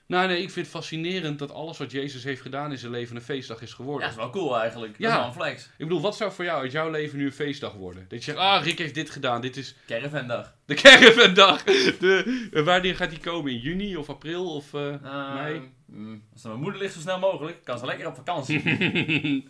Nou 0.06 0.28
nee, 0.28 0.42
ik 0.42 0.52
vind 0.52 0.66
het 0.66 0.76
fascinerend 0.76 1.40
dat 1.40 1.52
alles 1.52 1.78
wat 1.78 1.92
Jezus 1.92 2.24
heeft 2.24 2.42
gedaan 2.42 2.72
in 2.72 2.78
zijn 2.78 2.92
leven 2.92 3.16
een 3.16 3.22
feestdag 3.22 3.62
is 3.62 3.70
Ja, 3.70 3.76
geworden. 3.76 4.02
dat 4.02 4.10
is 4.10 4.16
wel 4.16 4.30
cool 4.30 4.60
eigenlijk. 4.60 4.92
Dat 4.92 5.02
Ja. 5.02 5.08
is 5.12 5.16
wel 5.18 5.26
een 5.26 5.34
flex. 5.34 5.64
Ik 5.64 5.72
bedoel, 5.78 6.02
wat 6.02 6.16
zou 6.18 6.32
voor 6.32 6.46
jou 6.46 6.62
uit 6.62 6.72
jouw 6.72 6.90
leven 6.90 7.18
nu 7.18 7.26
een 7.26 7.32
feestdag 7.32 7.74
worden? 7.74 8.06
Dat 8.08 8.18
je 8.20 8.32
zegt, 8.32 8.38
ah, 8.38 8.64
Rick 8.64 8.78
heeft 8.78 8.94
dit 8.94 9.10
gedaan. 9.10 9.42
Dit 9.42 9.58
is 9.58 9.76
Caravandag. 9.88 10.54
de 10.66 10.74
caravandag. 10.82 11.64
De, 11.64 12.48
eh, 12.54 12.64
wanneer 12.64 12.96
gaat 12.96 13.10
die 13.10 13.20
komen? 13.20 13.52
In 13.52 13.58
juni 13.60 13.98
of 13.98 14.10
april 14.10 14.56
of 14.56 14.74
Uh, 14.74 15.34
mei? 15.34 15.72
mm, 15.86 16.24
als 16.34 16.44
mijn 16.44 16.60
moeder 16.60 16.80
ligt 16.82 16.94
zo 16.94 17.00
snel 17.00 17.20
mogelijk, 17.20 17.64
kan 17.64 17.80
ze 17.80 17.86
lekker 17.86 18.08
op 18.08 18.16
vakantie. 18.16 18.62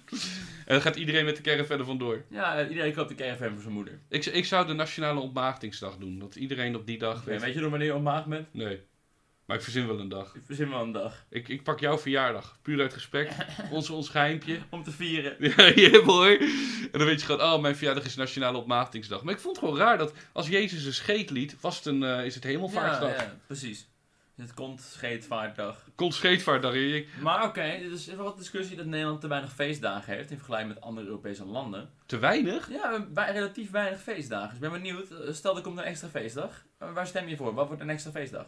en 0.72 0.78
dan 0.78 0.82
gaat 0.91 0.95
iedereen 0.95 1.26
met 1.26 1.36
de 1.36 1.41
caravan 1.41 1.80
er 1.80 1.86
vandoor. 1.86 2.24
ja, 2.30 2.67
iedereen 2.67 2.93
koopt 2.93 3.09
een 3.09 3.15
caravan 3.15 3.49
voor 3.53 3.61
zijn 3.61 3.74
moeder. 3.74 3.99
Ik, 4.09 4.26
ik 4.26 4.45
zou 4.45 4.67
de 4.67 4.74
nationale 4.74 5.19
ontmaagdingsdag 5.19 5.97
doen. 5.97 6.19
Dat 6.19 6.36
iedereen 6.36 6.76
op 6.76 6.86
die 6.86 6.97
dag... 6.97 7.24
Weet- 7.24 7.41
weet 7.41 7.53
je 7.53 7.59
nog 7.59 7.69
wanneer 7.69 7.88
je 7.88 7.95
ontmaagd 7.95 8.26
bent? 8.26 8.53
Nee. 8.53 8.80
Maar 9.45 9.57
ik 9.57 9.63
verzin 9.63 9.88
wel 9.88 9.99
een 9.99 10.09
dag. 10.09 10.36
Ik 10.36 10.41
verzin 10.45 10.69
wel 10.69 10.82
een 10.82 10.91
dag. 10.91 11.26
Ik, 11.30 11.47
ik 11.47 11.63
pak 11.63 11.80
jouw 11.80 11.97
verjaardag. 11.97 12.57
Puur 12.61 12.82
uit 12.82 12.93
respect. 12.93 13.36
ons, 13.72 13.89
ons 13.89 14.09
geheimpje. 14.09 14.59
Om 14.69 14.84
te 14.84 14.91
vieren. 14.91 15.36
Ja, 15.57 15.69
yeah, 15.74 16.05
boy. 16.05 16.32
En 16.91 16.99
dan 16.99 17.05
weet 17.05 17.19
je 17.19 17.26
gewoon, 17.26 17.53
oh, 17.53 17.61
mijn 17.61 17.76
verjaardag 17.76 18.05
is 18.05 18.15
Nationale 18.15 18.57
Opmaatingsdag. 18.57 19.24
Maar 19.24 19.34
ik 19.34 19.39
vond 19.39 19.55
het 19.55 19.65
gewoon 19.65 19.80
raar 19.80 19.97
dat 19.97 20.13
als 20.34 20.47
Jezus 20.47 20.84
een 20.86 20.93
scheet 20.93 21.30
liet, 21.30 21.55
was 21.61 21.76
het 21.78 21.86
een, 21.86 22.03
eh, 22.03 22.26
is 22.26 22.36
het 22.36 22.43
hemelvaartsdag. 22.43 23.09
Ja, 23.09 23.22
ja, 23.22 23.38
precies. 23.47 23.88
Het 24.36 24.54
komt 24.54 24.82
scheetvaartdag. 24.82 25.84
Komt 25.96 26.14
scheetvaartdag. 26.14 26.74
Maar 27.22 27.44
oké, 27.44 27.62
er 27.62 27.92
is 27.92 28.06
wel 28.06 28.24
wat 28.24 28.38
discussie 28.38 28.78
dat 28.78 28.86
Nederland 28.86 29.22
te 29.22 29.28
weinig 29.28 29.54
feestdagen 29.54 30.14
heeft 30.14 30.32
in 30.32 30.38
vergelijking 30.38 30.74
met 30.74 30.84
andere 30.84 31.08
Europese 31.08 31.46
landen. 31.46 31.90
Te 32.06 32.18
weinig? 32.18 32.70
Ja, 32.70 33.08
relatief 33.16 33.72
weinig 33.72 34.02
feestdagen. 34.02 34.48
Dus 34.48 34.56
ik 34.56 34.72
ben 34.72 34.82
benieuwd, 34.82 35.12
eh, 35.12 35.34
stel 35.34 35.56
er 35.56 35.62
komt 35.62 35.78
een 35.78 35.84
extra 35.84 36.08
feestdag. 36.08 36.66
Eh, 36.78 36.94
Waar 36.94 37.08
stem 37.08 37.28
je 37.28 37.36
voor? 37.36 37.54
Wat 37.54 37.68
wordt 37.68 37.82
een 37.82 37.90
extra 37.90 38.12
feestdag? 38.12 38.46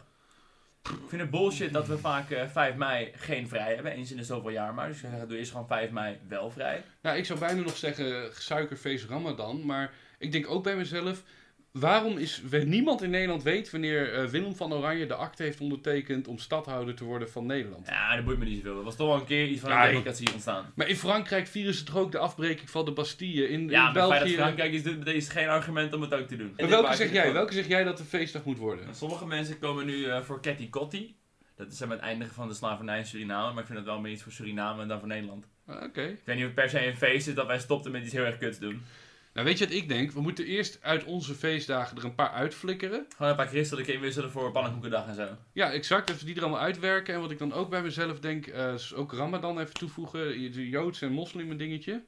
Ik 0.82 1.08
vind 1.08 1.20
het 1.20 1.30
bullshit 1.30 1.72
dat 1.72 1.86
we 1.86 1.98
vaak 1.98 2.30
eh, 2.30 2.48
5 2.48 2.74
mei 2.74 3.12
geen 3.16 3.48
vrij 3.48 3.74
hebben, 3.74 3.92
eens 3.92 4.10
in 4.10 4.16
de 4.16 4.24
zoveel 4.24 4.50
jaar 4.50 4.74
maar. 4.74 4.88
Dus 4.88 5.02
ik 5.02 5.08
zeg, 5.10 5.26
doe 5.26 5.38
eerst 5.38 5.50
gewoon 5.50 5.66
5 5.66 5.90
mei 5.90 6.18
wel 6.28 6.50
vrij. 6.50 6.84
Nou, 7.02 7.16
ik 7.16 7.24
zou 7.26 7.38
bijna 7.38 7.60
nog 7.60 7.76
zeggen 7.76 8.30
suikerfeest 8.34 9.08
Ramadan. 9.08 9.66
Maar 9.66 9.92
ik 10.18 10.32
denk 10.32 10.50
ook 10.50 10.62
bij 10.62 10.76
mezelf... 10.76 11.22
Waarom 11.78 12.18
is 12.18 12.42
niemand 12.64 13.02
in 13.02 13.10
Nederland 13.10 13.42
weet 13.42 13.70
wanneer 13.70 14.12
eh, 14.14 14.24
Willem 14.26 14.54
van 14.56 14.72
Oranje 14.72 15.06
de 15.06 15.14
akte 15.14 15.42
heeft 15.42 15.60
ondertekend 15.60 16.28
om 16.28 16.38
stadhouder 16.38 16.94
te 16.94 17.04
worden 17.04 17.30
van 17.30 17.46
Nederland? 17.46 17.86
Ja, 17.86 18.16
dat 18.16 18.24
boeit 18.24 18.38
me 18.38 18.44
niet 18.44 18.56
zoveel. 18.56 18.78
Er 18.78 18.84
was 18.84 18.96
toch 18.96 19.06
wel 19.08 19.16
een 19.16 19.24
keer 19.26 19.46
iets 19.46 19.60
van 19.60 19.70
Ja, 19.70 19.76
een 19.78 19.84
ik- 19.84 19.90
democratie 19.90 20.32
ontstaan. 20.32 20.72
Maar 20.74 20.88
in 20.88 20.96
Frankrijk 20.96 21.46
vieren 21.46 21.74
ze 21.74 21.84
toch 21.84 21.96
ook 21.96 22.12
de 22.12 22.18
afbreking 22.18 22.70
van 22.70 22.84
de 22.84 22.92
Bastille? 22.92 23.48
In, 23.48 23.68
Ja, 23.68 23.88
in 23.88 23.94
dat 23.94 24.08
België. 24.08 24.32
Frankrijk 24.34 24.72
is, 24.72 24.82
dit 24.82 25.06
is 25.06 25.28
geen 25.28 25.48
argument 25.48 25.92
om 25.94 26.00
het 26.00 26.14
ook 26.14 26.26
te 26.28 26.36
doen. 26.36 26.52
Welke 26.56 26.94
zeg 26.94 27.12
jij? 27.12 27.32
Welke 27.32 27.52
zeg 27.52 27.66
jij 27.66 27.84
dat 27.84 27.96
de 27.98 28.04
feestdag 28.04 28.44
moet 28.44 28.58
worden? 28.58 28.94
Sommige 28.94 29.26
mensen 29.26 29.58
komen 29.58 29.86
nu 29.86 30.04
eh, 30.04 30.20
voor 30.22 30.40
Ketty 30.40 30.68
Kotti. 30.70 31.16
Dat 31.56 31.72
is 31.72 31.78
het 31.80 31.98
eindigen 31.98 32.34
van 32.34 32.48
de 32.48 32.54
slavernij 32.54 32.98
in 32.98 33.06
Suriname. 33.06 33.50
Maar 33.52 33.60
ik 33.60 33.66
vind 33.66 33.78
het 33.78 33.88
wel 33.88 34.00
meer 34.00 34.12
iets 34.12 34.22
voor 34.22 34.32
Suriname 34.32 34.86
dan 34.86 34.98
voor 34.98 35.08
Nederland. 35.08 35.46
Ah, 35.66 35.82
Oké. 35.82 36.02
Ik 36.02 36.20
weet 36.24 36.36
niet 36.36 36.44
of 36.44 36.50
het 36.50 36.54
per 36.54 36.68
se 36.70 36.86
een 36.86 36.96
feest 36.96 37.28
is 37.28 37.34
dat 37.34 37.46
wij 37.46 37.58
stopten 37.58 37.92
met 37.92 38.04
iets 38.04 38.12
heel 38.12 38.24
erg 38.24 38.38
kuts 38.38 38.58
doen. 38.58 38.82
Nou, 39.34 39.46
weet 39.46 39.58
je 39.58 39.64
wat 39.64 39.74
ik 39.74 39.88
denk? 39.88 40.10
We 40.10 40.20
moeten 40.20 40.44
eerst 40.46 40.78
uit 40.82 41.04
onze 41.04 41.34
feestdagen 41.34 41.96
er 41.96 42.04
een 42.04 42.14
paar 42.14 42.30
uitflikkeren. 42.30 43.06
Gewoon 43.16 43.30
een 43.30 43.36
paar 43.36 43.46
christelijke 43.46 43.92
inwisselen 43.92 44.30
voor 44.30 44.52
pannenkoekendag 44.52 45.06
en 45.06 45.14
zo. 45.14 45.28
Ja, 45.52 45.70
exact. 45.72 46.06
Dat 46.06 46.18
we 46.18 46.24
die 46.24 46.34
er 46.34 46.42
allemaal 46.42 46.60
uitwerken. 46.60 47.14
En 47.14 47.20
wat 47.20 47.30
ik 47.30 47.38
dan 47.38 47.52
ook 47.52 47.70
bij 47.70 47.82
mezelf 47.82 48.20
denk, 48.20 48.46
eh, 48.46 48.72
is 48.72 48.94
ook 48.94 49.12
Ramadan 49.12 49.58
even 49.60 49.74
toevoegen. 49.74 50.52
De 50.52 50.68
Joods 50.68 51.02
en 51.02 51.12
moslim 51.12 51.50
een 51.50 51.56
dingetje. 51.56 52.02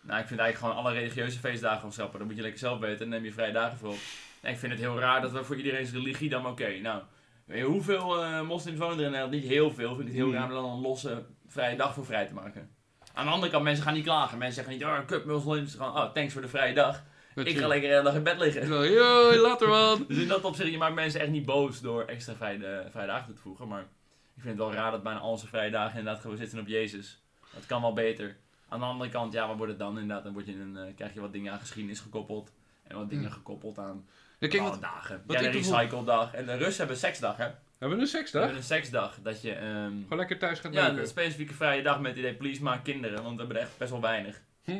Nou, 0.00 0.20
ik 0.20 0.26
vind 0.26 0.40
eigenlijk 0.40 0.58
gewoon 0.72 0.74
alle 0.86 0.98
religieuze 0.98 1.38
feestdagen 1.38 1.86
opschrappen. 1.86 2.18
Dan 2.18 2.26
moet 2.28 2.36
je 2.36 2.42
lekker 2.42 2.60
zelf 2.60 2.78
weten 2.78 3.04
en 3.04 3.08
neem 3.08 3.24
je 3.24 3.32
vrije 3.32 3.52
dagen 3.52 3.78
voor 3.78 3.90
op. 3.90 3.98
En 4.40 4.52
ik 4.52 4.58
vind 4.58 4.72
het 4.72 4.80
heel 4.80 4.98
raar 4.98 5.20
dat 5.20 5.32
we 5.32 5.44
voor 5.44 5.56
iedereen's 5.56 5.92
religie 5.92 6.28
dan 6.28 6.46
oké. 6.46 6.78
nou, 6.78 7.02
weet 7.44 7.58
je, 7.58 7.64
hoeveel 7.64 8.22
eh, 8.24 8.42
moslims 8.42 8.78
wonen 8.78 8.98
er 8.98 9.04
in 9.04 9.10
Nederland? 9.10 9.32
Niet 9.34 9.50
heel 9.50 9.70
veel. 9.70 9.90
Ik 9.90 9.96
vind 9.96 10.08
het 10.08 10.16
heel 10.16 10.26
Hmm. 10.26 10.34
raar 10.34 10.48
om 10.48 10.54
dan 10.54 10.70
een 10.70 10.80
losse 10.80 11.24
vrije 11.46 11.76
dag 11.76 11.94
voor 11.94 12.04
vrij 12.06 12.26
te 12.26 12.34
maken. 12.34 12.70
Aan 13.16 13.24
de 13.26 13.30
andere 13.32 13.52
kant, 13.52 13.64
mensen 13.64 13.84
gaan 13.84 13.94
niet 13.94 14.04
klagen. 14.04 14.38
Mensen 14.38 14.54
zeggen 14.64 14.72
niet, 14.72 14.84
oh, 14.84 15.06
kut 15.06 15.24
moslims. 15.24 15.72
Gewoon, 15.74 15.96
oh, 15.96 16.12
thanks 16.12 16.32
voor 16.32 16.42
de 16.42 16.48
vrije 16.48 16.74
dag. 16.74 17.02
Dat 17.34 17.46
Ik 17.46 17.52
je- 17.52 17.58
ga 17.60 17.66
lekker 17.66 17.88
de 17.88 17.94
hele 17.94 18.04
dag 18.08 18.14
in 18.14 18.22
bed 18.22 18.38
liggen. 18.38 18.90
Yo, 18.90 19.36
later 19.36 19.68
man. 19.68 20.04
Dus 20.08 20.16
in 20.16 20.28
dat 20.28 20.44
opzicht, 20.44 20.70
je 20.70 20.78
maakt 20.78 20.94
mensen 20.94 21.20
echt 21.20 21.30
niet 21.30 21.44
boos 21.46 21.80
door 21.80 22.04
extra 22.04 22.34
vrije, 22.34 22.86
vrije 22.90 23.06
dagen 23.06 23.24
toe 23.26 23.34
te 23.34 23.40
voegen. 23.40 23.68
Maar 23.68 23.80
ik 23.80 24.42
vind 24.42 24.48
het 24.48 24.56
wel 24.56 24.72
raar 24.72 24.90
dat 24.90 25.02
bijna 25.02 25.18
al 25.18 25.30
onze 25.30 25.46
vrije 25.46 25.70
dagen 25.70 25.98
inderdaad 25.98 26.22
gewoon 26.22 26.36
zitten 26.36 26.58
op 26.58 26.66
Jezus. 26.66 27.20
Dat 27.54 27.66
kan 27.66 27.80
wel 27.80 27.92
beter. 27.92 28.36
Aan 28.68 28.78
de 28.80 28.84
andere 28.86 29.10
kant, 29.10 29.32
ja, 29.32 29.46
wat 29.46 29.56
wordt 29.56 29.72
het 29.72 29.80
dan 29.80 29.98
inderdaad? 29.98 30.24
Dan 30.24 30.32
word 30.32 30.46
je 30.46 30.52
een, 30.52 30.76
eh, 30.76 30.94
krijg 30.96 31.14
je 31.14 31.20
wat 31.20 31.32
dingen 31.32 31.52
aan 31.52 31.58
geschiedenis 31.58 32.00
gekoppeld. 32.00 32.52
En 32.86 32.96
wat 32.96 33.08
dingen 33.08 33.24
Hmm. 33.24 33.34
gekoppeld 33.34 33.78
aan 33.78 34.06
Ja, 34.38 34.48
kijk, 34.48 34.52
bepaalde 34.52 34.70
wat, 34.70 34.80
dagen. 34.80 35.22
wat 35.26 35.36
ja, 35.36 35.42
de 35.42 35.50
bijvoorbeeld- 35.50 35.82
recycledag. 35.82 36.34
En 36.34 36.46
de 36.46 36.56
Russen 36.56 36.78
hebben 36.78 36.96
seksdag, 36.96 37.36
hè? 37.36 37.48
Hebben 37.78 37.98
we 37.98 38.04
een 38.04 38.10
We 38.10 38.16
seksdag? 38.18 38.40
hebben 38.42 38.58
een 38.60 38.66
seksdag. 38.66 39.18
Dat 39.22 39.42
je... 39.42 39.52
ehm, 39.52 39.92
Gewoon 40.02 40.18
lekker 40.18 40.38
thuis 40.38 40.58
gaat 40.60 40.72
ja, 40.74 40.88
een 40.88 41.06
specifieke 41.06 41.54
vrije 41.54 41.82
dag 41.82 42.00
met 42.00 42.10
het 42.10 42.18
idee, 42.18 42.34
please 42.34 42.62
maak 42.62 42.84
kinderen. 42.84 43.22
Want 43.22 43.30
we 43.32 43.38
hebben 43.38 43.56
er 43.56 43.62
echt 43.62 43.78
best 43.78 43.90
wel 43.90 44.00
weinig. 44.00 44.40
Hm. 44.64 44.70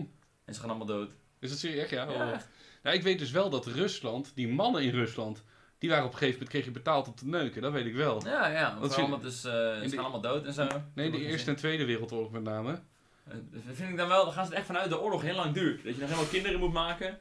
En 0.44 0.54
ze 0.54 0.60
gaan 0.60 0.68
allemaal 0.68 0.86
dood. 0.86 1.10
Is 1.40 1.50
dat 1.50 1.58
serieus? 1.58 1.80
Echt, 1.82 1.90
ja? 1.90 2.02
Ja. 2.04 2.10
Oh. 2.32 2.36
Nou, 2.82 2.96
ik 2.96 3.02
weet 3.02 3.18
dus 3.18 3.30
wel 3.30 3.50
dat 3.50 3.66
Rusland, 3.66 4.32
die 4.34 4.48
mannen 4.48 4.82
in 4.82 4.90
Rusland, 4.90 5.44
die 5.78 5.90
waren 5.90 6.04
op 6.04 6.10
een 6.12 6.18
gegeven 6.18 6.38
moment, 6.38 6.50
kreeg 6.56 6.64
je 6.64 6.70
betaald 6.80 7.08
om 7.08 7.14
te 7.14 7.26
neuken. 7.26 7.62
Dat 7.62 7.72
weet 7.72 7.86
ik 7.86 7.94
wel. 7.94 8.22
Ja, 8.24 8.46
ja. 8.48 8.78
Want 8.78 9.22
dus, 9.22 9.44
eh, 9.44 9.52
ze 9.52 9.78
de- 9.82 9.88
gaan 9.88 9.98
allemaal 9.98 10.20
dood 10.20 10.44
en 10.44 10.52
zo. 10.52 10.66
Nee, 10.94 11.10
de 11.10 11.18
Eerste 11.18 11.50
en 11.50 11.56
Tweede 11.56 11.84
Wereldoorlog 11.84 12.30
met 12.30 12.42
name. 12.42 12.80
Dat 13.24 13.62
vind 13.72 13.90
ik 13.90 13.96
dan 13.96 14.08
wel, 14.08 14.24
dan 14.24 14.32
gaan 14.32 14.46
ze 14.46 14.54
echt 14.54 14.66
vanuit 14.66 14.88
de 14.90 15.00
oorlog 15.00 15.22
heel 15.22 15.34
lang 15.34 15.54
duurt. 15.54 15.84
Dat 15.84 15.94
je 15.94 16.00
nog 16.00 16.08
helemaal 16.10 16.30
kinderen 16.30 16.60
moet 16.60 16.72
maken. 16.72 17.18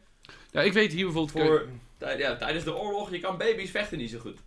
Ja, 0.52 0.62
ik 0.62 0.74
weet 0.74 0.92
hier 0.92 1.06
bijvoorbeeld... 1.06 1.46
Voor, 1.48 1.68
ja, 2.18 2.36
tijdens 2.36 2.64
de 2.64 2.76
oorlog, 2.76 3.12
je 3.12 3.20
kan 3.20 3.38
baby's 3.38 3.72
vechten 3.72 3.98
niet 3.98 4.10
zo 4.10 4.20
goed. 4.20 4.40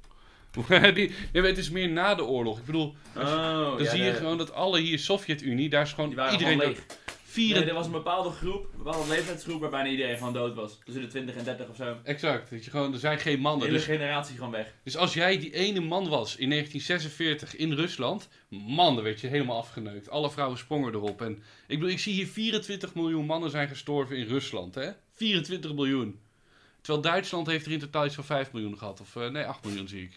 die, 0.94 1.12
ja, 1.32 1.42
het 1.42 1.58
is 1.58 1.70
meer 1.70 1.88
na 1.88 2.14
de 2.14 2.24
oorlog. 2.24 2.58
Ik 2.58 2.64
bedoel, 2.64 2.94
Oh, 3.16 3.76
dan 3.78 3.86
zie 3.86 4.02
je 4.02 4.12
gewoon 4.12 4.38
dat 4.38 4.52
alle 4.52 4.80
hier 4.80 4.98
Sovjet-Unie, 4.98 5.68
daar 5.68 5.82
is 5.82 5.92
gewoon 5.92 6.10
iedereen 6.10 6.38
gewoon 6.38 6.58
leeg. 6.58 6.86
Vieren... 7.24 7.60
Nee, 7.60 7.68
er 7.70 7.74
was 7.76 7.86
een 7.86 7.92
bepaalde 7.92 8.30
groep, 8.30 8.64
een 8.72 8.82
bepaalde 8.82 9.08
leeftijdsgroep 9.08 9.60
waar 9.60 9.70
bijna 9.70 9.88
iedereen 9.88 10.16
gewoon 10.16 10.32
dood 10.32 10.54
was. 10.54 10.78
Tussen 10.84 11.02
de 11.02 11.08
20 11.08 11.34
en 11.36 11.44
30 11.44 11.68
of 11.68 11.76
zo. 11.76 11.96
Exact, 12.02 12.50
weet 12.50 12.64
je, 12.64 12.70
gewoon, 12.70 12.92
er 12.92 12.98
zijn 12.98 13.18
geen 13.18 13.34
De 13.36 13.40
mannen. 13.40 13.66
hele 13.66 13.76
Dus, 13.78 13.86
generatie 13.86 14.36
gewoon 14.36 14.50
weg. 14.50 14.74
dus 14.84 14.96
als 14.96 15.14
jij 15.14 15.38
die 15.38 15.54
ene 15.54 15.80
man 15.80 16.08
was 16.08 16.36
in 16.36 16.50
1946 16.50 17.56
in 17.56 17.72
Rusland, 17.72 18.28
man, 18.48 18.94
dan 18.94 19.04
werd 19.04 19.20
je 19.20 19.26
helemaal 19.26 19.56
afgeneukt. 19.58 20.10
Alle 20.10 20.30
vrouwen 20.30 20.58
sprongen 20.58 20.94
erop. 20.94 21.22
En 21.22 21.32
ik 21.66 21.78
bedoel, 21.78 21.88
ik 21.92 21.98
zie 21.98 22.12
hier 22.14 22.26
24 22.26 22.94
miljoen 22.94 23.26
mannen 23.26 23.50
zijn 23.50 23.68
gestorven 23.68 24.16
in 24.16 24.26
Rusland, 24.26 24.74
hè? 24.74 24.90
24 25.12 25.74
miljoen. 25.74 26.18
Terwijl 26.80 27.02
Duitsland 27.04 27.46
heeft 27.46 27.66
er 27.66 27.72
in 27.72 27.78
totaal 27.78 28.04
iets 28.06 28.14
van 28.14 28.24
5 28.24 28.52
miljoen 28.52 28.78
gehad. 28.78 29.00
Of 29.00 29.16
eh, 29.16 29.28
nee, 29.30 29.44
8 29.44 29.64
miljoen 29.64 29.88
zie 29.88 30.02
ik. 30.02 30.12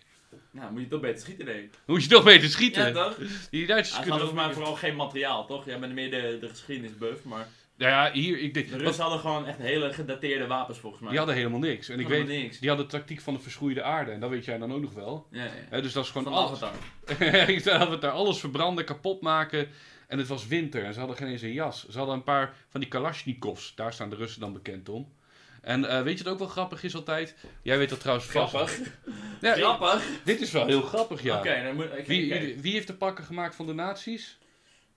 Nou, 0.52 0.72
moet 0.72 0.82
je 0.82 0.88
toch 0.88 1.00
beter 1.02 1.22
schieten, 1.22 1.46
nee. 1.46 1.70
Moet 1.86 2.04
je 2.04 2.10
toch 2.10 2.24
beter 2.24 2.50
schieten. 2.50 2.88
Ja, 2.88 2.92
toch? 3.04 3.18
Die 3.50 3.68
Duitsers 3.68 4.06
Ja, 4.06 4.16
kunnen 4.16 4.36
maar 4.36 4.54
vooral 4.54 4.76
geen 4.76 4.96
materiaal, 4.96 5.46
toch? 5.46 5.66
Jij 5.66 5.80
bent 5.80 5.94
meer 5.94 6.12
de, 6.12 6.38
de 6.42 6.50
geschiedenisbuff, 6.50 7.24
maar... 7.24 7.48
Nou 7.78 7.92
ja, 7.94 8.12
hier, 8.12 8.40
ik 8.40 8.54
denk, 8.54 8.66
De 8.66 8.72
wat- 8.72 8.82
Russen 8.82 9.04
hadden 9.04 9.20
gewoon 9.22 9.46
echt 9.46 9.58
hele 9.58 9.94
gedateerde 9.94 10.48
wapens, 10.48 10.78
volgens 10.78 11.02
mij. 11.02 11.10
die 11.10 11.20
hadden 11.20 11.38
helemaal 11.38 11.60
niks. 11.60 11.90
En 11.90 12.00
ik 12.00 12.08
weet, 12.08 12.28
niks. 12.28 12.60
die 12.60 12.70
hadden 12.70 12.88
de 12.88 12.92
tactiek 12.98 13.22
van 13.22 13.34
de 13.34 13.40
verschroeide 13.40 13.84
aarde. 13.84 14.12
En 14.12 14.20
dat 14.20 14.30
weet 14.30 14.46
jij 14.46 14.58
dan 14.58 14.74
ook 14.74 14.82
nog 14.82 14.94
wel. 14.94 15.28
Ja, 15.32 15.44
ja. 15.44 15.50
Hè, 15.70 15.82
dus 15.82 15.94
dat 15.94 16.04
is 16.04 16.10
gewoon 16.12 16.34
Van 16.34 16.44
alles. 16.44 16.62
Avatar. 16.62 18.00
daar 18.00 18.10
alles 18.12 18.40
verbranden, 18.40 18.86
kapot 18.86 19.22
maken. 19.22 19.68
En 20.08 20.18
het 20.18 20.28
was 20.28 20.48
winter 20.48 20.84
en 20.84 20.94
ze 20.94 21.00
hadden 21.00 21.18
geen 21.18 21.28
eens 21.28 21.42
een 21.42 21.54
jas. 21.54 21.88
Ze 21.90 21.98
hadden 21.98 22.16
een 22.16 22.24
paar 22.24 22.54
van 22.70 22.80
die 22.80 22.90
Kalashnikovs. 22.90 23.76
Daar 23.76 23.94
staan 23.94 24.10
de 24.10 24.16
Russen 24.16 24.42
dan 24.42 24.54
bekend 24.54 24.90
om. 24.90 25.14
En 25.62 25.86
eh, 25.86 26.02
weet 26.02 26.18
je 26.18 26.24
wat 26.24 26.34
ook 26.34 26.40
wel 26.40 26.48
grappig 26.48 26.84
is 26.84 26.96
altijd? 26.96 27.36
Jij 27.62 27.78
weet 27.78 27.90
dat 27.90 28.00
trouwens 28.00 28.28
vast. 28.28 28.54
Grappig. 28.54 28.80
Ja, 29.42 29.54
Grappig. 29.54 30.04
Dit 30.24 30.42
is 30.42 30.52
wel 30.52 30.66
heel 30.66 30.82
grappig, 30.82 31.24
ja. 31.24 31.38
Oké, 31.38 31.64
dan 31.64 31.76
moet 31.76 31.98
ik. 31.98 32.06
Wie, 32.06 32.58
wie, 32.62 32.74
heeft 32.74 32.88
de 32.88 32.94
pakken 32.94 33.24
gemaakt 33.24 33.56
van 33.56 33.66
de 33.66 33.74
nazi's? 33.74 34.38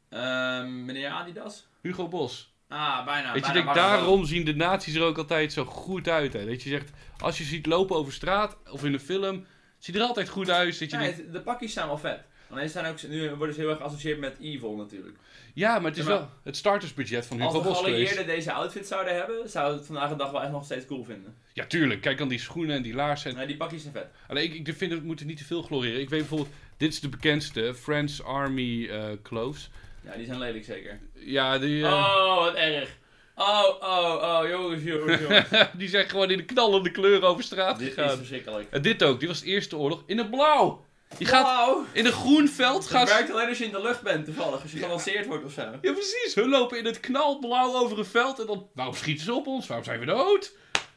Ehm, 0.09 0.85
meneer 0.85 1.11
Adidas? 1.11 1.67
Hugo 1.81 2.09
Bos. 2.09 2.55
Ah, 2.69 3.05
bijna. 3.05 3.33
Weet 3.33 3.47
je, 3.47 3.53
bijna 3.53 3.73
denk, 3.73 3.87
daarom 3.87 4.25
zien 4.25 4.45
de 4.45 4.55
nazi's 4.55 4.95
er 4.95 5.03
ook 5.03 5.19
altijd 5.19 5.53
zo 5.53 5.65
goed 5.65 6.09
uit. 6.09 6.33
Hè? 6.33 6.47
Dat 6.47 6.63
je 6.63 6.69
zegt, 6.69 6.91
als 7.19 7.39
je 7.39 7.45
ziet 7.45 7.67
lopen 7.67 7.97
over 7.97 8.13
straat 8.13 8.57
of 8.71 8.85
in 8.85 8.93
een 8.93 9.01
film, 9.01 9.47
ziet 9.79 9.95
er 9.95 10.03
altijd 10.03 10.29
goed 10.29 10.51
uit. 10.51 10.79
Dat 10.79 10.91
je 10.91 10.97
Ja, 10.97 11.03
denkt, 11.03 11.33
de 11.33 11.41
pakjes 11.41 11.73
zijn 11.73 11.87
wel 11.87 11.99
vet. 11.99 12.25
Alleen 12.51 12.69
zijn 12.69 12.87
ook, 12.87 13.03
nu 13.09 13.35
worden 13.35 13.55
ze 13.55 13.61
heel 13.61 13.71
erg 13.71 13.79
geassocieerd 13.79 14.19
met 14.19 14.39
evil 14.41 14.77
natuurlijk. 14.77 15.19
Ja, 15.55 15.79
maar 15.79 15.91
het 15.91 15.99
is 15.99 16.05
maar- 16.05 16.15
wel 16.17 16.29
het 16.43 16.57
startersbudget 16.57 17.27
van 17.27 17.37
Hugo 17.37 17.49
Als 17.49 17.63
de 17.63 17.69
Bos 17.69 17.79
geweest. 17.79 17.97
geallieerden 18.09 18.35
deze 18.37 18.53
outfit 18.53 18.87
zouden 18.87 19.15
hebben, 19.15 19.51
zou 19.51 19.77
het 19.77 19.87
vandaag 19.87 20.09
de 20.09 20.17
dag 20.17 20.31
wel 20.31 20.43
echt 20.43 20.51
nog 20.51 20.65
steeds 20.65 20.87
cool 20.87 21.05
vinden. 21.05 21.35
Ja, 21.53 21.67
tuurlijk. 21.67 22.01
Kijk 22.01 22.21
aan 22.21 22.29
die 22.29 22.39
schoenen 22.39 22.77
en 22.77 22.83
die 22.83 22.95
laarzen. 22.95 23.31
En... 23.31 23.37
Nee, 23.37 23.47
die 23.47 23.57
pakjes 23.57 23.83
zijn 23.83 23.95
vet. 23.95 24.07
Alleen, 24.29 24.45
ik, 24.45 24.69
ik 24.69 24.75
vind 24.77 24.91
het 24.91 25.01
we 25.01 25.07
moeten 25.07 25.27
niet 25.27 25.37
te 25.39 25.45
veel 25.45 25.63
gloreren. 25.63 26.01
Ik 26.01 26.09
weet 26.11 26.19
bijvoorbeeld, 26.21 26.51
dit 26.77 26.93
is 26.93 27.01
de 27.01 27.09
bekendste, 27.09 27.75
French 27.75 28.23
Army 28.23 28.87
eh 28.89 29.05
clothes. 29.23 29.71
Ja, 30.05 30.17
die 30.17 30.27
zijn 30.27 30.39
lelijk 30.39 30.65
zeker. 30.65 30.99
Ja, 31.15 31.59
die, 31.59 31.85
eh, 31.85 31.93
Oh, 31.93 32.39
wat 32.45 32.55
erg. 32.55 32.97
Oh, 33.37 33.65
oh, 33.81 34.41
oh, 34.43 34.49
jongens, 34.49 34.83
jongens, 34.83 35.21
jongens. 35.21 35.49
die 35.79 35.89
zijn 35.89 36.09
gewoon 36.09 36.31
in 36.31 36.37
de 36.37 36.45
knallende 36.45 36.91
kleuren 36.91 37.29
over 37.29 37.43
straat 37.45 37.79
Dit 37.79 37.89
is 37.89 37.95
gegaan. 37.95 38.17
verschrikkelijk. 38.17 38.67
En 38.71 38.83
dit 38.83 39.03
ook, 39.03 39.19
die 39.19 39.29
was 39.29 39.41
de 39.41 39.47
eerste 39.47 39.77
oorlog 39.77 40.03
in 40.07 40.19
het 40.19 40.31
blauw. 40.31 40.84
Je 41.19 41.25
gaat 41.25 41.79
in 41.93 42.07
een 42.07 42.13
groen 42.13 42.49
veld. 42.49 42.83
Het 42.83 42.93
Gaat... 42.93 43.09
werkt 43.09 43.31
alleen 43.31 43.49
als 43.49 43.59
je 43.59 43.65
in 43.65 43.71
de 43.71 43.83
lucht 43.83 44.03
bent, 44.03 44.25
toevallig. 44.25 44.63
Als 44.63 44.73
je 44.73 44.79
gelanceerd 44.79 45.27
wordt 45.27 45.45
of 45.45 45.53
zo. 45.53 45.63
Ja, 45.63 45.93
precies. 45.93 46.35
Hun 46.35 46.49
lopen 46.49 46.79
in 46.79 46.85
het 46.85 47.01
knalblauw 47.01 47.75
over 47.75 47.99
een 47.99 48.05
veld. 48.05 48.41
En 48.41 48.47
dan, 48.47 48.69
waarom 48.75 48.95
schieten 48.95 49.25
ze 49.25 49.35
op 49.35 49.47
ons? 49.47 49.67
Waarom 49.67 49.87
zijn 49.87 50.01
we 50.01 50.07
dood? 50.07 50.53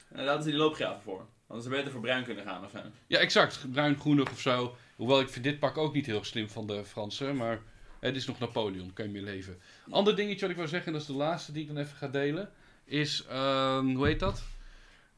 En 0.10 0.18
daar 0.18 0.26
hadden 0.26 0.44
ze 0.44 0.50
die 0.50 0.60
loopgraven 0.60 1.02
voor. 1.02 1.26
Hadden 1.48 1.64
ze 1.66 1.70
beter 1.70 1.92
voor 1.92 2.02
bruin 2.02 2.24
kunnen 2.24 2.44
gaan 2.44 2.66
of 2.66 2.72
zo. 2.72 2.78
Ja, 3.08 3.18
exact. 3.20 3.72
Bruin-groenig 3.72 4.32
of 4.32 4.40
zo. 4.40 4.76
Hoewel 4.96 5.20
ik 5.20 5.30
vind 5.30 5.44
dit 5.44 5.60
pak 5.60 5.78
ook 5.78 5.94
niet 5.94 6.06
heel 6.06 6.24
slim 6.24 6.50
van 6.50 6.68
de 6.68 6.86
Fransen. 6.86 7.36
Maar 7.36 7.62
het 8.00 8.16
is 8.16 8.26
nog 8.26 8.40
Napoleon. 8.40 8.94
Kan 8.94 9.06
je 9.06 9.12
mee 9.12 9.22
leven. 9.22 9.62
Ander 9.90 10.16
dingetje 10.16 10.42
wat 10.42 10.50
ik 10.50 10.56
wil 10.56 10.68
zeggen, 10.68 10.88
en 10.88 10.94
dat 10.94 11.02
is 11.02 11.08
de 11.08 11.14
laatste 11.14 11.52
die 11.52 11.62
ik 11.62 11.68
dan 11.68 11.78
even 11.78 11.98
ga 11.98 12.08
delen. 12.08 12.52
Is, 12.86 13.26
ehm, 13.30 13.96
hoe 13.96 14.06
heet 14.06 14.20
dat? 14.20 14.42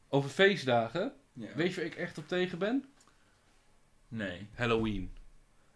Over 0.08 0.30
feestdagen. 0.30 1.12
Ja. 1.32 1.46
Weet 1.54 1.70
je 1.70 1.76
waar 1.76 1.84
ik 1.84 1.94
echt 1.94 2.18
op 2.18 2.28
tegen 2.28 2.58
ben? 2.58 2.84
Nee. 4.10 4.46
Halloween. 4.54 5.10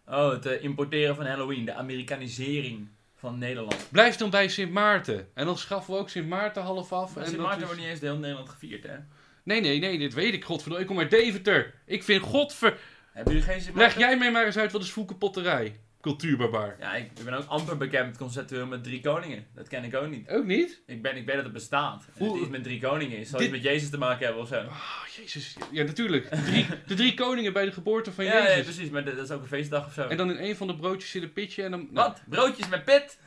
Oh, 0.07 0.31
het 0.31 0.45
eh, 0.45 0.63
importeren 0.63 1.15
van 1.15 1.25
Halloween. 1.25 1.65
De 1.65 1.73
Amerikanisering 1.73 2.87
van 3.15 3.37
Nederland. 3.37 3.87
Blijf 3.91 4.15
dan 4.15 4.29
bij 4.29 4.47
Sint 4.47 4.71
Maarten. 4.71 5.27
En 5.33 5.45
dan 5.45 5.57
schaffen 5.57 5.93
we 5.93 5.99
ook 5.99 6.09
Sint 6.09 6.27
Maarten 6.27 6.61
half 6.63 6.91
af. 6.93 7.15
Maar 7.15 7.23
en 7.23 7.29
Sint 7.29 7.41
Maarten 7.41 7.59
is- 7.61 7.65
wordt 7.65 7.79
niet 7.81 7.89
eens 7.89 7.99
de 7.99 8.05
hele 8.05 8.19
Nederland 8.19 8.49
gevierd, 8.49 8.83
hè? 8.83 8.95
Nee, 9.43 9.61
nee, 9.61 9.79
nee, 9.79 9.97
dit 9.97 10.13
weet 10.13 10.33
ik. 10.33 10.43
Godverdomme, 10.45 10.83
ik 10.83 10.89
kom 10.89 10.99
uit 10.99 11.09
Deventer. 11.09 11.73
Ik 11.85 12.03
vind, 12.03 12.21
godver... 12.23 12.77
Hebben 13.11 13.33
jullie 13.33 13.47
geen 13.49 13.61
Sint 13.61 13.75
Leg 13.75 13.85
Maarten? 13.85 13.99
jij 14.01 14.17
mij 14.17 14.31
maar 14.31 14.45
eens 14.45 14.57
uit, 14.57 14.71
wat 14.71 14.81
is 14.83 14.91
voelkepotterij? 14.91 15.79
Cultuurbarbaar. 16.05 16.75
Ja, 16.79 16.93
ik, 16.95 17.11
ik 17.19 17.23
ben 17.25 17.33
ook 17.33 17.45
amper 17.47 17.77
bekend 17.77 18.17
conceptueel 18.17 18.65
met 18.65 18.83
drie 18.83 19.01
koningen. 19.01 19.45
Dat 19.55 19.67
ken 19.67 19.83
ik 19.83 19.95
ook 19.95 20.09
niet. 20.09 20.29
Ook 20.29 20.45
niet? 20.45 20.81
Ik, 20.85 21.01
ben, 21.01 21.15
ik 21.17 21.25
weet 21.25 21.35
dat 21.35 21.43
het 21.43 21.53
bestaat. 21.53 22.05
En 22.05 22.25
Hoe- 22.25 22.33
het 22.33 22.41
iets 22.41 22.49
met 22.51 22.63
drie 22.63 22.79
koningen 22.81 23.17
is. 23.17 23.29
Zal 23.29 23.39
Dit- 23.39 23.47
iets 23.47 23.57
met 23.57 23.65
Jezus 23.65 23.89
te 23.89 23.97
maken 23.97 24.25
hebben 24.25 24.41
of 24.43 24.47
zo? 24.47 24.55
Oh, 24.59 25.03
jezus. 25.17 25.55
Ja, 25.71 25.83
natuurlijk. 25.83 26.29
De 26.29 26.41
drie, 26.43 26.65
de 26.87 26.93
drie 26.93 27.13
koningen 27.13 27.53
bij 27.53 27.65
de 27.65 27.71
geboorte 27.71 28.11
van 28.11 28.25
ja, 28.25 28.33
Jezus. 28.43 28.55
ja, 28.57 28.63
precies. 28.63 28.89
Maar 28.89 29.03
dat 29.05 29.17
is 29.17 29.31
ook 29.31 29.41
een 29.41 29.47
feestdag 29.47 29.85
of 29.85 29.93
zo. 29.93 30.07
En 30.07 30.17
dan 30.17 30.29
in 30.31 30.49
een 30.49 30.55
van 30.55 30.67
de 30.67 30.75
broodjes 30.75 31.11
zit 31.11 31.23
een 31.23 31.33
pitje 31.33 31.63
en 31.63 31.71
dan... 31.71 31.87
nou, 31.91 32.07
Wat? 32.09 32.21
Broodjes 32.29 32.69
met 32.69 32.83
pit? 32.85 33.19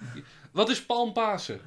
wat 0.53 0.69
is 0.71 0.85
palmpasen? 0.85 1.61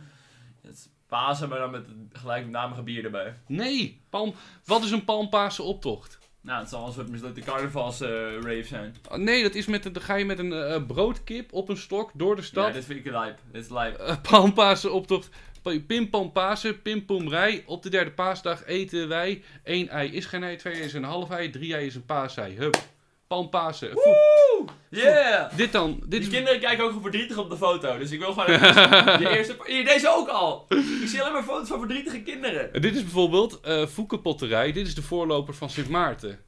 Het 0.61 0.73
is 0.73 0.89
Pasen, 1.07 1.49
maar 1.49 1.59
dan 1.59 1.71
met 1.71 1.85
gelijknamige 2.11 2.81
bier 2.81 3.03
erbij. 3.05 3.37
Nee, 3.47 4.01
palm... 4.09 4.33
Wat 4.65 4.83
is 4.83 4.91
een 4.91 5.03
palmpasen 5.03 5.63
optocht? 5.63 6.19
Nou, 6.41 6.59
het 6.59 6.69
zal 6.69 6.87
een 6.87 6.93
soort 6.93 7.09
mislukte 7.09 7.41
carnavals-rave 7.41 8.63
zijn. 8.63 8.95
Oh, 9.11 9.17
nee, 9.17 9.41
dat 9.43 9.55
is 9.55 9.65
met 9.65 9.85
een, 9.85 9.93
dan 9.93 10.01
ga 10.01 10.15
je 10.15 10.25
met 10.25 10.39
een 10.39 10.53
eh, 10.53 10.85
broodkip 10.87 11.53
op 11.53 11.69
een 11.69 11.77
stok 11.77 12.11
door 12.13 12.35
de 12.35 12.41
Ja, 12.41 12.47
stad. 12.47 12.73
dit 12.73 12.85
vind 12.85 13.05
ik 13.05 13.11
lijp. 13.11 13.39
Dit 13.51 13.63
is 13.63 13.69
lijp. 13.69 13.97
Eh, 13.97 14.15
palmpasen 14.29 14.93
optocht. 14.93 15.29
Pim 15.87 16.09
pam 16.09 16.31
Pasen, 16.31 16.81
pim 16.81 17.05
pom 17.05 17.29
rij. 17.29 17.63
Op 17.65 17.83
de 17.83 17.89
derde 17.89 18.11
paasdag 18.11 18.65
eten 18.65 19.07
wij. 19.07 19.43
één 19.63 19.89
ei 19.89 20.11
is 20.11 20.25
geen 20.25 20.43
ei, 20.43 20.55
twee 20.55 20.73
ei 20.73 20.83
is 20.83 20.93
een 20.93 21.03
half 21.03 21.29
ei, 21.29 21.49
drie 21.49 21.73
ei 21.73 21.85
is 21.85 21.95
een 21.95 22.05
paasei. 22.05 22.55
Hup. 22.57 22.77
Palmpasen. 23.31 23.89
Foe- 23.91 24.65
Yeah! 24.89 25.55
Dit 25.57 25.71
dan. 25.71 25.99
Dit 25.99 26.09
Die 26.09 26.19
is... 26.19 26.27
kinderen 26.29 26.59
kijken 26.59 26.83
ook 26.85 27.01
verdrietig 27.01 27.37
op 27.37 27.49
de 27.49 27.57
foto. 27.57 27.97
Dus 27.97 28.11
ik 28.11 28.19
wil 28.19 28.33
gewoon 28.33 28.49
even 28.55 29.19
de 29.19 29.29
eerste... 29.37 29.55
Hier, 29.65 29.85
deze 29.85 30.09
ook 30.15 30.27
al! 30.27 30.65
Ik 30.69 31.07
zie 31.07 31.21
alleen 31.21 31.33
maar 31.33 31.43
foto's 31.43 31.67
van 31.67 31.79
verdrietige 31.79 32.21
kinderen. 32.21 32.81
Dit 32.81 32.95
is 32.95 33.01
bijvoorbeeld 33.01 33.59
Foekenpotterij. 33.89 34.71
Dit 34.71 34.87
is 34.87 34.95
de 34.95 35.01
voorloper 35.01 35.53
van 35.53 35.69
Sint 35.69 35.89
Maarten. 35.89 36.39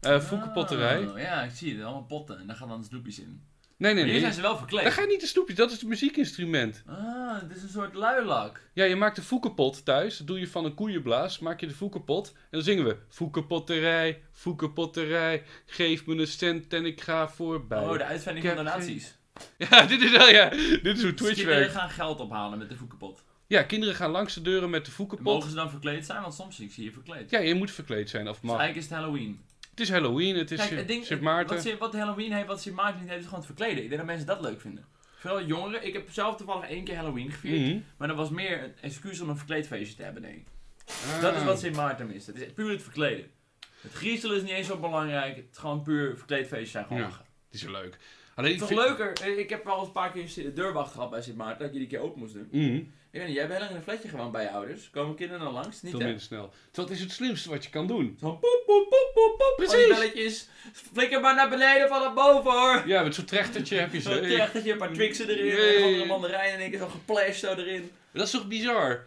Foekenpotterij. 0.00 1.06
Oh, 1.06 1.18
ja, 1.18 1.42
ik 1.42 1.50
zie 1.50 1.74
het. 1.74 1.84
Allemaal 1.84 2.02
potten. 2.04 2.38
En 2.38 2.46
daar 2.46 2.56
gaan 2.56 2.68
dan 2.68 2.84
snoepjes 2.84 3.18
in. 3.20 3.42
Nee, 3.78 3.94
nee, 3.94 4.02
Maar 4.04 4.12
hier 4.12 4.12
nee. 4.12 4.20
zijn 4.32 4.32
ze 4.34 4.40
wel 4.48 4.56
verkleed. 4.56 4.92
ga 4.92 5.00
je 5.02 5.06
niet 5.08 5.20
de 5.20 5.26
snoepjes, 5.26 5.56
dat 5.56 5.70
is 5.70 5.80
het 5.80 5.88
muziekinstrument. 5.88 6.82
Ah, 6.86 7.40
dit 7.48 7.56
is 7.56 7.62
een 7.62 7.68
soort 7.68 7.94
luilak. 7.94 8.60
Ja, 8.72 8.84
je 8.84 8.96
maakt 8.96 9.16
de 9.16 9.22
foekenpot 9.22 9.84
thuis. 9.84 10.16
Dat 10.16 10.26
doe 10.26 10.38
je 10.40 10.48
van 10.48 10.64
een 10.64 10.74
koeienblaas. 10.74 11.38
Maak 11.38 11.60
je 11.60 11.66
de 11.66 11.74
foekenpot. 11.74 12.32
En 12.36 12.36
dan 12.50 12.62
zingen 12.62 12.84
we. 12.84 12.96
Foekenpotterij, 13.08 14.22
foekenpotterij. 14.32 15.42
Geef 15.66 16.06
me 16.06 16.16
een 16.16 16.26
cent 16.26 16.72
en 16.72 16.84
ik 16.86 17.00
ga 17.00 17.28
voorbij. 17.28 17.78
Oh, 17.82 17.92
de 17.98 18.04
uitvinding 18.04 18.46
van 18.46 18.56
donaties. 18.56 19.14
Ja, 19.58 19.82
dit 19.86 20.00
is 20.00 20.10
wel, 20.10 20.28
ja. 20.28 20.48
Dit 20.48 20.84
is 20.96 21.02
hoe 21.02 21.10
Dus 21.10 21.20
Twitch 21.20 21.34
kinderen 21.34 21.58
werkt. 21.58 21.74
gaan 21.74 21.90
geld 21.90 22.20
ophalen 22.20 22.58
met 22.58 22.68
de 22.68 22.76
voekenpot. 22.76 23.24
Ja, 23.46 23.62
kinderen 23.62 23.94
gaan 23.94 24.10
langs 24.10 24.34
de 24.34 24.42
deuren 24.42 24.70
met 24.70 24.84
de 24.84 24.90
foekenpot. 24.90 25.26
Mogen 25.34 25.50
ze 25.50 25.56
dan 25.56 25.70
verkleed 25.70 26.06
zijn? 26.06 26.20
Want 26.22 26.34
soms 26.34 26.56
zie 26.56 26.66
ik 26.66 26.72
ze 26.72 26.80
hier 26.80 26.92
verkleed. 26.92 27.30
Ja, 27.30 27.38
je 27.38 27.54
moet 27.54 27.70
verkleed 27.70 28.10
zijn. 28.10 28.28
Of 28.28 28.40
Dus 28.40 28.50
mag. 28.50 28.58
eigenlijk 28.58 28.86
is 28.88 28.92
het 28.92 29.00
Halloween. 29.02 29.40
Het 29.76 29.84
is 29.84 29.90
Halloween, 29.90 30.36
het 30.36 30.50
is 30.50 30.56
Kijk, 30.56 30.68
Sint- 30.68 30.80
het 30.80 30.88
ding, 30.88 31.04
Sint 31.04 31.20
Maarten. 31.20 31.56
Wat, 31.56 31.78
wat 31.78 31.92
Halloween 31.94 32.32
heeft, 32.32 32.46
wat 32.46 32.60
Sint 32.60 32.74
Maarten 32.74 33.00
niet 33.00 33.08
heeft, 33.08 33.20
is 33.20 33.26
gewoon 33.28 33.44
het 33.44 33.54
verkleden. 33.54 33.82
Ik 33.82 33.88
denk 33.88 33.96
dat 33.96 34.06
mensen 34.06 34.26
dat 34.26 34.40
leuk 34.40 34.60
vinden. 34.60 34.84
Vooral 35.18 35.42
jongeren. 35.44 35.86
Ik 35.86 35.92
heb 35.92 36.08
zelf 36.10 36.36
toevallig 36.36 36.68
één 36.68 36.84
keer 36.84 36.96
Halloween 36.96 37.30
gevierd. 37.30 37.60
Mhm. 37.72 37.78
Maar 37.96 38.08
dat 38.08 38.16
was 38.16 38.30
meer 38.30 38.62
een 38.64 38.72
excuus 38.80 39.20
om 39.20 39.28
een 39.28 39.36
verkleedfeestje 39.36 39.96
te 39.96 40.02
hebben, 40.02 40.22
denk 40.22 40.34
ik. 40.36 40.46
Ah. 40.86 41.20
Dat 41.20 41.36
is 41.36 41.44
wat 41.44 41.60
Sint 41.60 41.76
Maarten 41.76 42.06
mist. 42.06 42.26
Het 42.26 42.36
is 42.36 42.52
puur 42.52 42.70
het 42.70 42.82
verkleden. 42.82 43.30
Het 43.80 43.92
griezelen 43.92 44.36
is 44.36 44.42
niet 44.42 44.50
eens 44.50 44.66
zo 44.66 44.76
belangrijk. 44.78 45.36
Het 45.36 45.44
is 45.52 45.58
gewoon 45.58 45.82
puur 45.82 46.16
verkleedfeestjes 46.16 46.70
zijn 46.70 46.84
gewoon 46.84 47.02
Ja. 47.02 47.08
lachen. 47.08 47.24
Het 47.46 47.54
is 47.54 47.60
zo 47.60 47.70
leuk. 47.70 47.96
Alleen, 48.36 48.52
Het 48.52 48.62
is 48.62 48.70
ik 48.70 48.76
toch 48.76 48.86
leuker? 48.86 49.12
Eh, 49.22 49.38
Ik 49.38 49.50
heb 49.50 49.64
wel 49.64 49.76
eens 49.78 49.86
een 49.86 49.92
paar 49.92 50.12
keer 50.12 50.32
de 50.34 50.52
deurwacht 50.52 50.92
gehad 50.92 51.10
bij 51.10 51.22
Sint 51.22 51.36
Maarten. 51.36 51.64
Dat 51.64 51.72
je 51.72 51.78
die 51.78 51.88
keer 51.88 52.00
open 52.00 52.18
moest 52.18 52.34
doen. 52.34 52.48
Mhm. 52.50 52.74
Ik 53.10 53.22
weet 53.22 53.26
niet, 53.26 53.36
jij 53.36 53.48
lang 53.48 53.70
in 53.70 53.76
een 53.76 53.82
flatje 53.82 54.08
gewoond 54.08 54.32
bij 54.32 54.42
je 54.42 54.50
ouders. 54.50 54.90
Komen 54.90 55.14
kinderen 55.16 55.42
dan 55.44 55.52
langs? 55.52 55.82
Niet 55.82 55.90
Veel 55.90 56.00
hè? 56.00 56.04
minder 56.06 56.22
snel. 56.24 56.52
Het 56.72 56.90
is 56.90 57.00
het 57.00 57.10
slimste 57.12 57.48
wat 57.50 57.64
je 57.64 57.70
kan 57.70 57.86
doen. 57.86 58.16
Zo'n 58.20 58.38
poep, 58.38 58.62
poep, 58.66 58.88
poep, 58.88 59.10
poep, 59.14 59.34
poep. 59.38 59.52
Precies. 59.56 59.90
Al 59.90 59.96
belletjes. 59.98 60.48
Flikker 60.72 61.20
maar 61.20 61.34
naar 61.34 61.48
beneden 61.48 61.88
van 61.88 62.00
naar 62.00 62.14
boven 62.14 62.50
hoor. 62.50 62.82
Ja, 62.86 63.02
met 63.02 63.14
zo'n 63.14 63.24
trechtertje 63.24 63.76
heb 63.78 63.92
je 63.92 64.00
ze. 64.00 64.12
Zo'n 64.12 64.22
trechtertje, 64.22 64.72
een 64.72 64.78
paar 64.78 64.92
Twixen 64.92 65.28
erin. 65.28 65.44
Jee. 65.46 65.94
En 65.94 66.00
een 66.00 66.06
mandarijn 66.06 66.52
en 66.54 66.60
één 66.60 66.70
keer 66.70 66.78
zo'n 66.78 66.90
geplashed 66.90 67.36
zo 67.36 67.54
erin. 67.54 67.90
Dat 68.12 68.24
is 68.26 68.30
toch 68.30 68.48
bizar? 68.48 69.04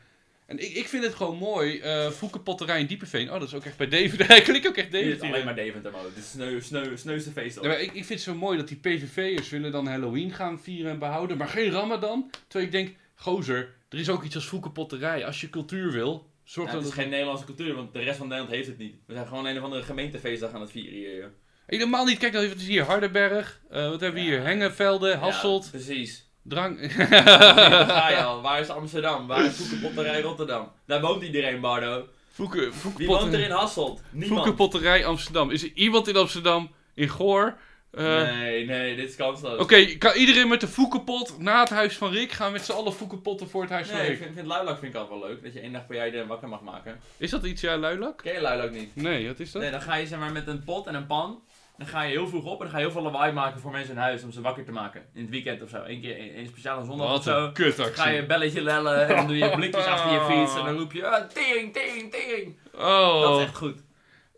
En 0.50 0.60
ik, 0.60 0.74
ik 0.74 0.88
vind 0.88 1.04
het 1.04 1.14
gewoon 1.16 1.38
mooi. 1.38 1.80
eh 1.80 2.10
Foekenpotterij 2.10 2.80
in 2.80 2.86
Diepeveen. 2.86 3.28
Oh, 3.32 3.40
dat 3.40 3.48
is 3.48 3.54
ook 3.54 3.66
echt 3.66 3.78
bij 3.78 3.88
Deventer. 3.88 4.36
Ik 4.38 4.44
klik 4.44 4.68
ook 4.68 4.76
echt 4.78 4.92
Dit 4.92 5.02
is 5.02 5.08
Deventer. 5.08 5.28
alleen 5.34 5.46
maar 5.46 5.56
Deventer 5.56 5.92
mode. 5.92 6.08
Dit 6.14 6.24
is 6.24 6.30
sneu, 6.30 6.62
sneu, 6.62 6.98
sneuste 6.98 7.32
feest. 7.32 7.60
Ja, 7.62 7.76
ik, 7.76 7.88
ik 7.88 8.06
vind 8.06 8.10
het 8.10 8.22
zo 8.22 8.36
mooi 8.36 8.58
dat 8.58 8.68
die 8.68 8.78
PVV'ers 8.78 9.50
willen 9.50 9.72
dan 9.72 9.88
Halloween 9.88 10.32
gaan 10.32 10.60
vieren 10.62 10.92
en 10.92 11.00
behouden, 11.00 11.38
maar 11.38 11.48
geen 11.48 11.72
Ramadan. 11.72 12.30
Terwijl 12.48 12.66
ik 12.66 12.72
denk, 12.72 12.96
gozer, 13.16 13.76
er 13.90 14.00
is 14.00 14.10
ook 14.10 14.24
iets 14.24 14.36
als 14.36 14.46
Foekenpotterij. 14.48 15.26
Als 15.26 15.42
je 15.42 15.50
cultuur 15.50 15.92
wil, 15.92 16.30
zorg 16.44 16.68
Ja, 16.68 16.74
dan 16.74 16.82
het 16.84 16.90
is 16.90 16.96
dat... 16.96 17.04
geen 17.04 17.12
Nederlandse 17.14 17.46
cultuur, 17.46 17.76
want 17.76 17.94
de 17.94 18.00
rest 18.00 18.18
van 18.18 18.28
Nederland 18.28 18.56
heeft 18.56 18.68
het 18.68 18.78
niet. 18.78 18.96
We 19.06 19.14
zijn 19.14 19.28
gewoon 19.28 19.46
een 19.46 19.58
of 19.58 19.64
andere 19.64 19.84
gemeentefeestdag 19.84 20.54
aan 20.54 20.62
het 20.62 20.72
vieren 20.72 20.94
hier. 20.94 21.16
joh. 21.16 21.26
Helemaal 21.66 22.06
niet, 22.06 22.18
kijk 22.18 22.34
dan 22.34 22.44
het 22.44 22.62
is 22.62 22.68
hier 22.68 22.84
Hardenberg. 22.84 23.62
eh, 23.70 23.90
wat 23.90 24.00
hebben 24.02 24.22
we 24.24 24.28
Ja. 24.30 24.36
hier? 24.36 24.44
Hengevelde, 24.46 25.16
Hasselt, 25.16 25.64
Ja, 25.64 25.70
precies. 25.70 26.29
Drang... 26.44 26.80
Daar 26.98 27.86
ga 27.90 28.10
je 28.10 28.24
al. 28.24 28.42
Waar 28.42 28.60
is 28.60 28.70
Amsterdam? 28.70 29.28
Waar 29.28 29.46
is 29.46 29.58
Koekenpotterij 29.58 30.22
Rotterdam? 30.22 30.72
Daar 30.86 31.02
woont 31.02 31.24
iedereen, 31.24 31.60
Bardo. 31.60 32.08
Foeken, 32.32 32.72
Wie 32.98 33.08
woont 33.08 33.34
er 33.34 33.40
in 33.40 33.52
Hasselt? 33.52 34.02
Niemand. 34.10 34.40
Foekenpotterij 34.40 35.06
Amsterdam. 35.06 35.50
Is 35.52 35.64
er 35.64 35.72
iemand 35.74 36.08
in 36.08 36.16
Amsterdam, 36.16 36.72
in 36.94 37.10
Goor? 37.10 37.58
Eh, 37.92 38.06
nee, 38.06 38.66
nee, 38.66 38.96
dit 38.96 39.10
is 39.10 39.16
kansloos. 39.16 39.60
Oké, 39.60 39.86
kan 39.98 40.16
iedereen 40.16 40.48
met 40.48 40.62
de 40.62 40.68
Foekenpot 40.68 41.40
na 41.40 41.60
het 41.60 41.70
huis 41.70 41.98
van 41.98 42.12
Rick 42.12 42.32
gaan 42.32 42.52
met 42.52 42.66
z'n 42.66 42.72
allen 42.72 42.94
Foekenpotten 42.94 43.50
voor 43.50 43.62
het 43.62 43.72
huis 43.72 43.88
van 43.88 43.96
Nee, 43.98 44.06
ik 44.06 44.12
Rick? 44.12 44.22
vind, 44.22 44.34
vind 44.36 44.48
Luilak 44.48 44.80
vind 44.80 44.94
ik 44.94 45.00
altijd 45.00 45.20
wel 45.20 45.30
leuk. 45.30 45.44
Dat 45.44 45.54
je 45.54 45.60
één 45.60 45.72
dag 45.72 45.86
per 45.88 45.96
jaar 45.96 46.06
iedereen 46.06 46.28
wakker 46.28 46.48
mag 46.50 46.62
maken. 46.62 47.00
Is 47.18 47.30
dat 47.30 47.44
iets, 47.46 47.62
ja, 47.62 47.78
Luilak? 47.78 48.18
Ken 48.18 48.34
je 48.34 48.42
Luilak 48.42 48.72
niet? 48.72 48.96
Nee, 48.96 49.28
wat 49.28 49.40
is 49.40 49.52
dat? 49.52 49.62
Nee, 49.62 49.72
dan 49.72 49.82
ga 49.82 49.96
je 49.96 50.08
zeg 50.08 50.20
maar 50.20 50.32
met 50.32 50.48
een 50.48 50.64
pot 50.64 50.88
en 50.88 50.96
een 50.96 51.06
pan. 51.08 51.42
Dan 51.80 51.88
ga 51.88 52.02
je 52.02 52.12
heel 52.12 52.28
vroeg 52.28 52.46
op 52.46 52.52
en 52.58 52.60
dan 52.60 52.70
ga 52.70 52.78
je 52.78 52.84
heel 52.84 52.92
veel 52.92 53.02
lawaai 53.02 53.32
maken 53.32 53.60
voor 53.62 53.72
mensen 53.72 53.94
in 53.94 54.00
huis 54.02 54.24
om 54.24 54.32
ze 54.32 54.42
wakker 54.42 54.66
te 54.66 54.72
maken. 54.72 55.02
In 55.14 55.22
het 55.22 55.30
weekend 55.30 55.62
of 55.62 55.70
zo. 55.70 55.84
Eén 55.86 56.02
keer, 56.02 56.20
een, 56.20 56.40
een 56.40 56.48
speciale 56.48 56.86
zondag 56.86 57.06
of 57.08 57.12
Wat 57.12 57.24
zo. 57.24 57.44
een 57.46 57.54
kutactie. 57.54 57.96
Ga 58.04 58.10
je 58.10 58.20
een 58.20 58.28
belletje 58.28 58.62
lellen 58.62 59.08
en 59.08 59.16
dan 59.16 59.28
doe 59.28 59.38
je 59.38 59.50
blikjes 59.56 59.86
achter 59.86 60.12
je 60.12 60.22
fiets 60.22 60.58
en 60.60 60.66
dan 60.66 60.78
roep 60.78 60.92
je 60.92 61.08
ah, 61.08 61.28
tering, 61.30 61.74
tering, 61.74 62.12
tering. 62.12 62.58
Oh. 62.76 63.22
Dat 63.22 63.38
is 63.40 63.46
echt 63.46 63.56
goed. 63.56 63.84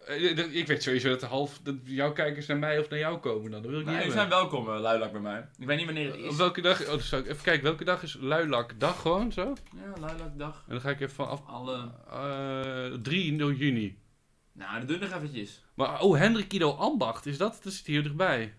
Eh, 0.06 0.36
dat- 0.36 0.48
Ik 0.52 0.68
weet 0.68 0.84
sowieso 0.84 1.10
dat 1.10 1.20
de 1.20 1.26
half 1.26 1.60
dat 1.64 1.76
jouw 1.84 2.12
kijkers 2.12 2.46
naar 2.46 2.58
mij 2.58 2.80
of 2.80 2.90
naar 2.90 3.00
jou 3.00 3.18
komen 3.18 3.52
dan. 3.52 3.62
Dat 3.62 3.72
wil 3.72 3.80
ik 3.80 3.86
Nou, 3.86 3.98
niet 3.98 4.06
jullie 4.06 4.20
zijn 4.20 4.30
welkom, 4.32 4.68
uh, 4.70 4.80
Luilak 4.80 5.12
bij 5.12 5.22
mij. 5.22 5.48
Ik 5.60 5.68
weet 5.68 5.78
niet 5.78 5.86
wanneer 5.86 6.06
het 6.12 6.16
Op 6.24 6.30
is. 6.32 6.36
welke 6.38 6.62
dag? 6.62 6.88
Oh, 6.88 6.94
ik 6.94 7.12
even 7.12 7.44
kijken. 7.44 7.64
Welke 7.64 7.84
dag 7.84 8.04
is 8.04 8.18
Luilak 8.20 8.80
dag 8.80 9.02
gewoon 9.02 9.32
zo? 9.32 9.42
En 9.42 9.56
Ja, 9.76 10.02
Luilakdag. 10.02 10.64
dan 10.68 10.82
ga 10.82 10.90
ik 10.90 11.02
even 11.02 11.16
vanaf 11.16 11.42
Alle... 11.48 11.90
eh 12.12 13.00
3 13.02 13.36
juni. 13.56 14.00
Nou, 14.62 14.80
dat 14.80 14.88
doe 14.88 14.96
ik 14.98 15.02
nog 15.02 15.14
eventjes. 15.14 15.64
Maar 15.74 16.02
oh, 16.02 16.18
Hendrik 16.18 16.54
Ido 16.54 16.72
Ambacht 16.72 17.26
is 17.26 17.38
dat? 17.38 17.60
Dat 17.64 17.74
zit 17.74 17.86
hier 17.86 18.04
dichtbij. 18.04 18.54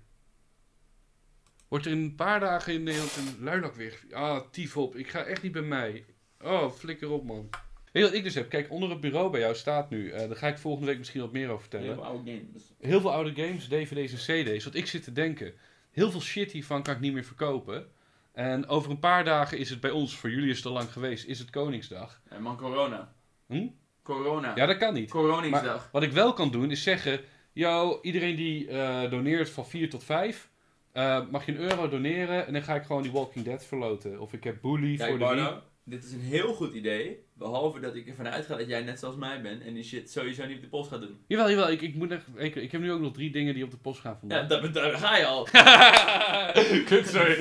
Wordt 1.68 1.86
er 1.86 1.92
in 1.92 1.98
een 1.98 2.14
paar 2.14 2.40
dagen 2.40 2.72
in 2.72 2.82
Nederland 2.82 3.16
een 3.16 3.44
Luilak 3.44 3.74
weer. 3.74 4.00
Ah, 4.12 4.40
tief 4.50 4.76
op. 4.76 4.96
Ik 4.96 5.08
ga 5.08 5.22
echt 5.22 5.42
niet 5.42 5.52
bij 5.52 5.62
mij. 5.62 6.04
Oh, 6.40 6.70
flikker 6.72 7.10
op 7.10 7.24
man. 7.24 7.48
Weet 7.92 8.02
je 8.02 8.08
wat 8.08 8.12
ik 8.12 8.24
dus 8.24 8.34
heb? 8.34 8.48
Kijk, 8.48 8.70
onder 8.70 8.90
het 8.90 9.00
bureau 9.00 9.30
bij 9.30 9.40
jou 9.40 9.54
staat 9.54 9.90
nu. 9.90 10.10
eh 10.10 10.28
daar 10.28 10.36
ga 10.36 10.48
ik 10.48 10.58
volgende 10.58 10.86
week 10.86 10.98
misschien 10.98 11.20
wat 11.20 11.32
meer 11.32 11.48
over 11.48 11.60
vertellen. 11.60 11.86
Heel 11.86 11.94
veel 11.94 12.04
oude 12.04 12.30
games. 12.30 12.62
heel 12.80 13.00
veel 13.00 13.12
oude 13.12 13.34
games, 13.34 13.68
dvd's 13.68 14.28
en 14.28 14.44
cd's. 14.44 14.64
Wat 14.64 14.74
ik 14.74 14.86
zit 14.86 15.04
te 15.04 15.12
denken, 15.12 15.54
heel 15.90 16.10
veel 16.10 16.20
shit 16.20 16.52
hiervan 16.52 16.82
kan 16.82 16.94
ik 16.94 17.00
niet 17.00 17.12
meer 17.12 17.24
verkopen. 17.24 17.86
En 18.32 18.66
over 18.66 18.90
een 18.90 18.98
paar 18.98 19.24
dagen 19.24 19.58
is 19.58 19.70
het 19.70 19.80
bij 19.80 19.90
ons, 19.90 20.16
voor 20.16 20.30
jullie 20.30 20.50
is 20.50 20.56
het 20.56 20.66
al 20.66 20.72
lang 20.72 20.92
geweest, 20.92 21.26
is 21.26 21.38
het 21.38 21.50
Koningsdag. 21.50 22.20
En 22.28 22.42
man, 22.42 22.56
corona. 22.56 23.14
Hm? 23.46 23.66
Corona. 24.02 24.52
Ja, 24.54 24.66
dat 24.66 24.76
kan 24.76 24.94
niet. 24.94 25.10
Coroningsdag. 25.10 25.62
Maar 25.64 25.88
wat 25.92 26.02
ik 26.02 26.12
wel 26.12 26.32
kan 26.32 26.50
doen, 26.50 26.70
is 26.70 26.82
zeggen, 26.82 27.20
yo, 27.52 27.98
iedereen 28.02 28.36
die 28.36 28.68
eh, 28.68 29.10
doneert 29.10 29.50
van 29.50 29.66
4 29.66 29.90
tot 29.90 30.04
5, 30.04 30.48
eh, 30.92 31.20
mag 31.30 31.46
je 31.46 31.52
een 31.52 31.58
euro 31.58 31.88
doneren 31.88 32.46
en 32.46 32.52
dan 32.52 32.62
ga 32.62 32.74
ik 32.74 32.82
gewoon 32.84 33.02
die 33.02 33.12
Walking 33.12 33.44
Dead 33.44 33.64
verloten. 33.64 34.20
Of 34.20 34.32
ik 34.32 34.44
heb 34.44 34.56
Bully 34.62 34.96
Kijk, 34.96 35.08
voor 35.10 35.18
de 35.18 35.24
Bardo, 35.24 35.42
Wii. 35.42 35.54
dit 35.84 36.04
is 36.04 36.12
een 36.12 36.20
heel 36.20 36.54
goed 36.54 36.74
idee. 36.74 37.24
Behalve 37.34 37.80
dat 37.80 37.94
ik 37.94 38.08
ervan 38.08 38.28
uitga 38.28 38.56
dat 38.56 38.68
jij 38.68 38.82
net 38.82 38.98
zoals 38.98 39.16
mij 39.16 39.42
bent 39.42 39.62
en 39.62 39.74
die 39.74 39.82
shit 39.84 40.10
sowieso 40.10 40.46
niet 40.46 40.56
op 40.56 40.62
de 40.62 40.68
post 40.68 40.90
gaat 40.90 41.00
doen. 41.00 41.16
Jawel, 41.26 41.50
jawel, 41.50 41.70
ik, 41.70 41.80
ik, 41.80 41.94
moet 41.94 42.10
echt, 42.10 42.24
ik, 42.36 42.54
ik 42.54 42.72
heb 42.72 42.80
nu 42.80 42.92
ook 42.92 43.00
nog 43.00 43.12
drie 43.12 43.30
dingen 43.30 43.54
die 43.54 43.64
op 43.64 43.70
de 43.70 43.76
post 43.76 44.00
gaan 44.00 44.12
Ja, 44.12 44.18
vandaag. 44.46 44.48
daar, 44.48 44.72
daar 44.72 44.92
ga 44.98 45.16
je 45.16 45.26
al. 45.26 45.44
Kut, 46.88 47.08
sorry. 47.08 47.38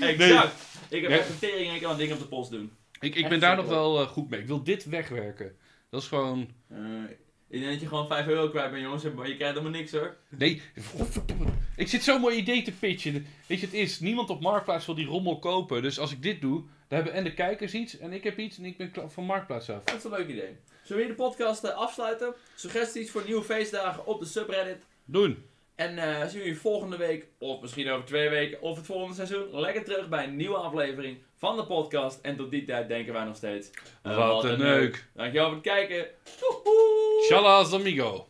exact. 0.00 0.54
Ik 0.88 1.02
heb 1.02 1.10
Ja. 1.10 1.16
echt 1.16 1.28
een 1.28 1.38
tering 1.38 1.74
ik 1.74 1.80
kan 1.82 1.96
dingen 1.96 2.14
op 2.14 2.20
de 2.20 2.28
post 2.28 2.50
doen. 2.50 2.72
Ik, 3.00 3.14
ik 3.14 3.20
Echt 3.20 3.28
ben 3.28 3.40
daar 3.40 3.56
nog 3.56 3.66
wel 3.66 4.00
eh, 4.00 4.06
goed 4.06 4.30
mee. 4.30 4.40
Ik 4.40 4.46
wil 4.46 4.62
dit 4.62 4.84
wegwerken. 4.84 5.56
Dat 5.90 6.02
is 6.02 6.08
gewoon... 6.08 6.48
Eh, 6.68 7.02
ik 7.48 7.60
denk 7.60 7.72
dat 7.72 7.80
je 7.80 7.88
gewoon 7.88 8.06
5 8.06 8.26
euro 8.26 8.48
kwijt 8.48 8.70
bent, 8.70 8.82
jongens. 8.82 9.02
Maar 9.02 9.28
je 9.28 9.36
krijgt 9.36 9.58
helemaal 9.58 9.78
niks 9.78 9.92
hoor. 9.92 10.16
Nee, 10.28 10.62
godverdomme. 10.94 11.44
Ik 11.76 11.88
zit 11.88 12.02
zo'n 12.02 12.20
mooi 12.20 12.36
idee 12.36 12.62
te 12.62 12.72
pitchen. 12.72 13.26
Weet 13.46 13.60
je, 13.60 13.66
het 13.66 13.74
is, 13.74 14.00
niemand 14.00 14.30
op 14.30 14.40
Marktplaats 14.40 14.86
wil 14.86 14.94
die 14.94 15.06
rommel 15.06 15.38
kopen. 15.38 15.82
Dus 15.82 15.98
als 15.98 16.12
ik 16.12 16.22
dit 16.22 16.40
doe, 16.40 16.60
dan 16.60 16.98
hebben 16.98 17.12
en 17.12 17.24
de 17.24 17.34
kijkers 17.34 17.74
iets 17.74 17.98
en 17.98 18.12
ik 18.12 18.24
heb 18.24 18.38
iets 18.38 18.58
en 18.58 18.64
ik 18.64 18.76
ben 18.76 19.10
van 19.10 19.24
Marktplaats 19.24 19.70
af. 19.70 19.84
Dat 19.84 19.96
is 19.96 20.04
een 20.04 20.10
leuk 20.10 20.28
idee. 20.28 20.56
Zullen 20.82 21.02
we 21.02 21.08
hier 21.08 21.16
de 21.16 21.22
podcast 21.22 21.64
eh, 21.64 21.74
afsluiten? 21.74 22.34
Suggesties 22.54 23.10
voor 23.10 23.22
nieuwe 23.24 23.42
feestdagen 23.42 24.06
op 24.06 24.20
de 24.20 24.26
subreddit. 24.26 24.86
Doen. 25.04 25.49
En 25.80 25.98
eh 25.98 26.20
zien 26.20 26.38
we 26.38 26.44
jullie 26.44 26.60
volgende 26.60 26.96
week, 26.96 27.26
of 27.38 27.60
misschien 27.60 27.90
over 27.90 28.04
twee 28.04 28.28
weken, 28.28 28.62
of 28.62 28.76
het 28.76 28.86
volgende 28.86 29.14
seizoen, 29.14 29.60
lekker 29.60 29.84
terug 29.84 30.08
bij 30.08 30.24
een 30.24 30.36
nieuwe 30.36 30.56
aflevering 30.56 31.18
van 31.36 31.56
de 31.56 31.64
podcast. 31.64 32.20
En 32.22 32.36
tot 32.36 32.50
die 32.50 32.64
tijd 32.64 32.88
denken 32.88 33.12
wij 33.12 33.24
nog 33.24 33.36
steeds. 33.36 33.70
Wat 34.02 34.44
een 34.44 34.58
neuk. 34.58 35.06
Dankjewel 35.14 35.46
voor 35.46 35.54
het 35.54 35.64
kijken. 35.64 36.06
Doei! 36.40 37.24
Shallas 37.28 37.72
amigo. 37.72 38.29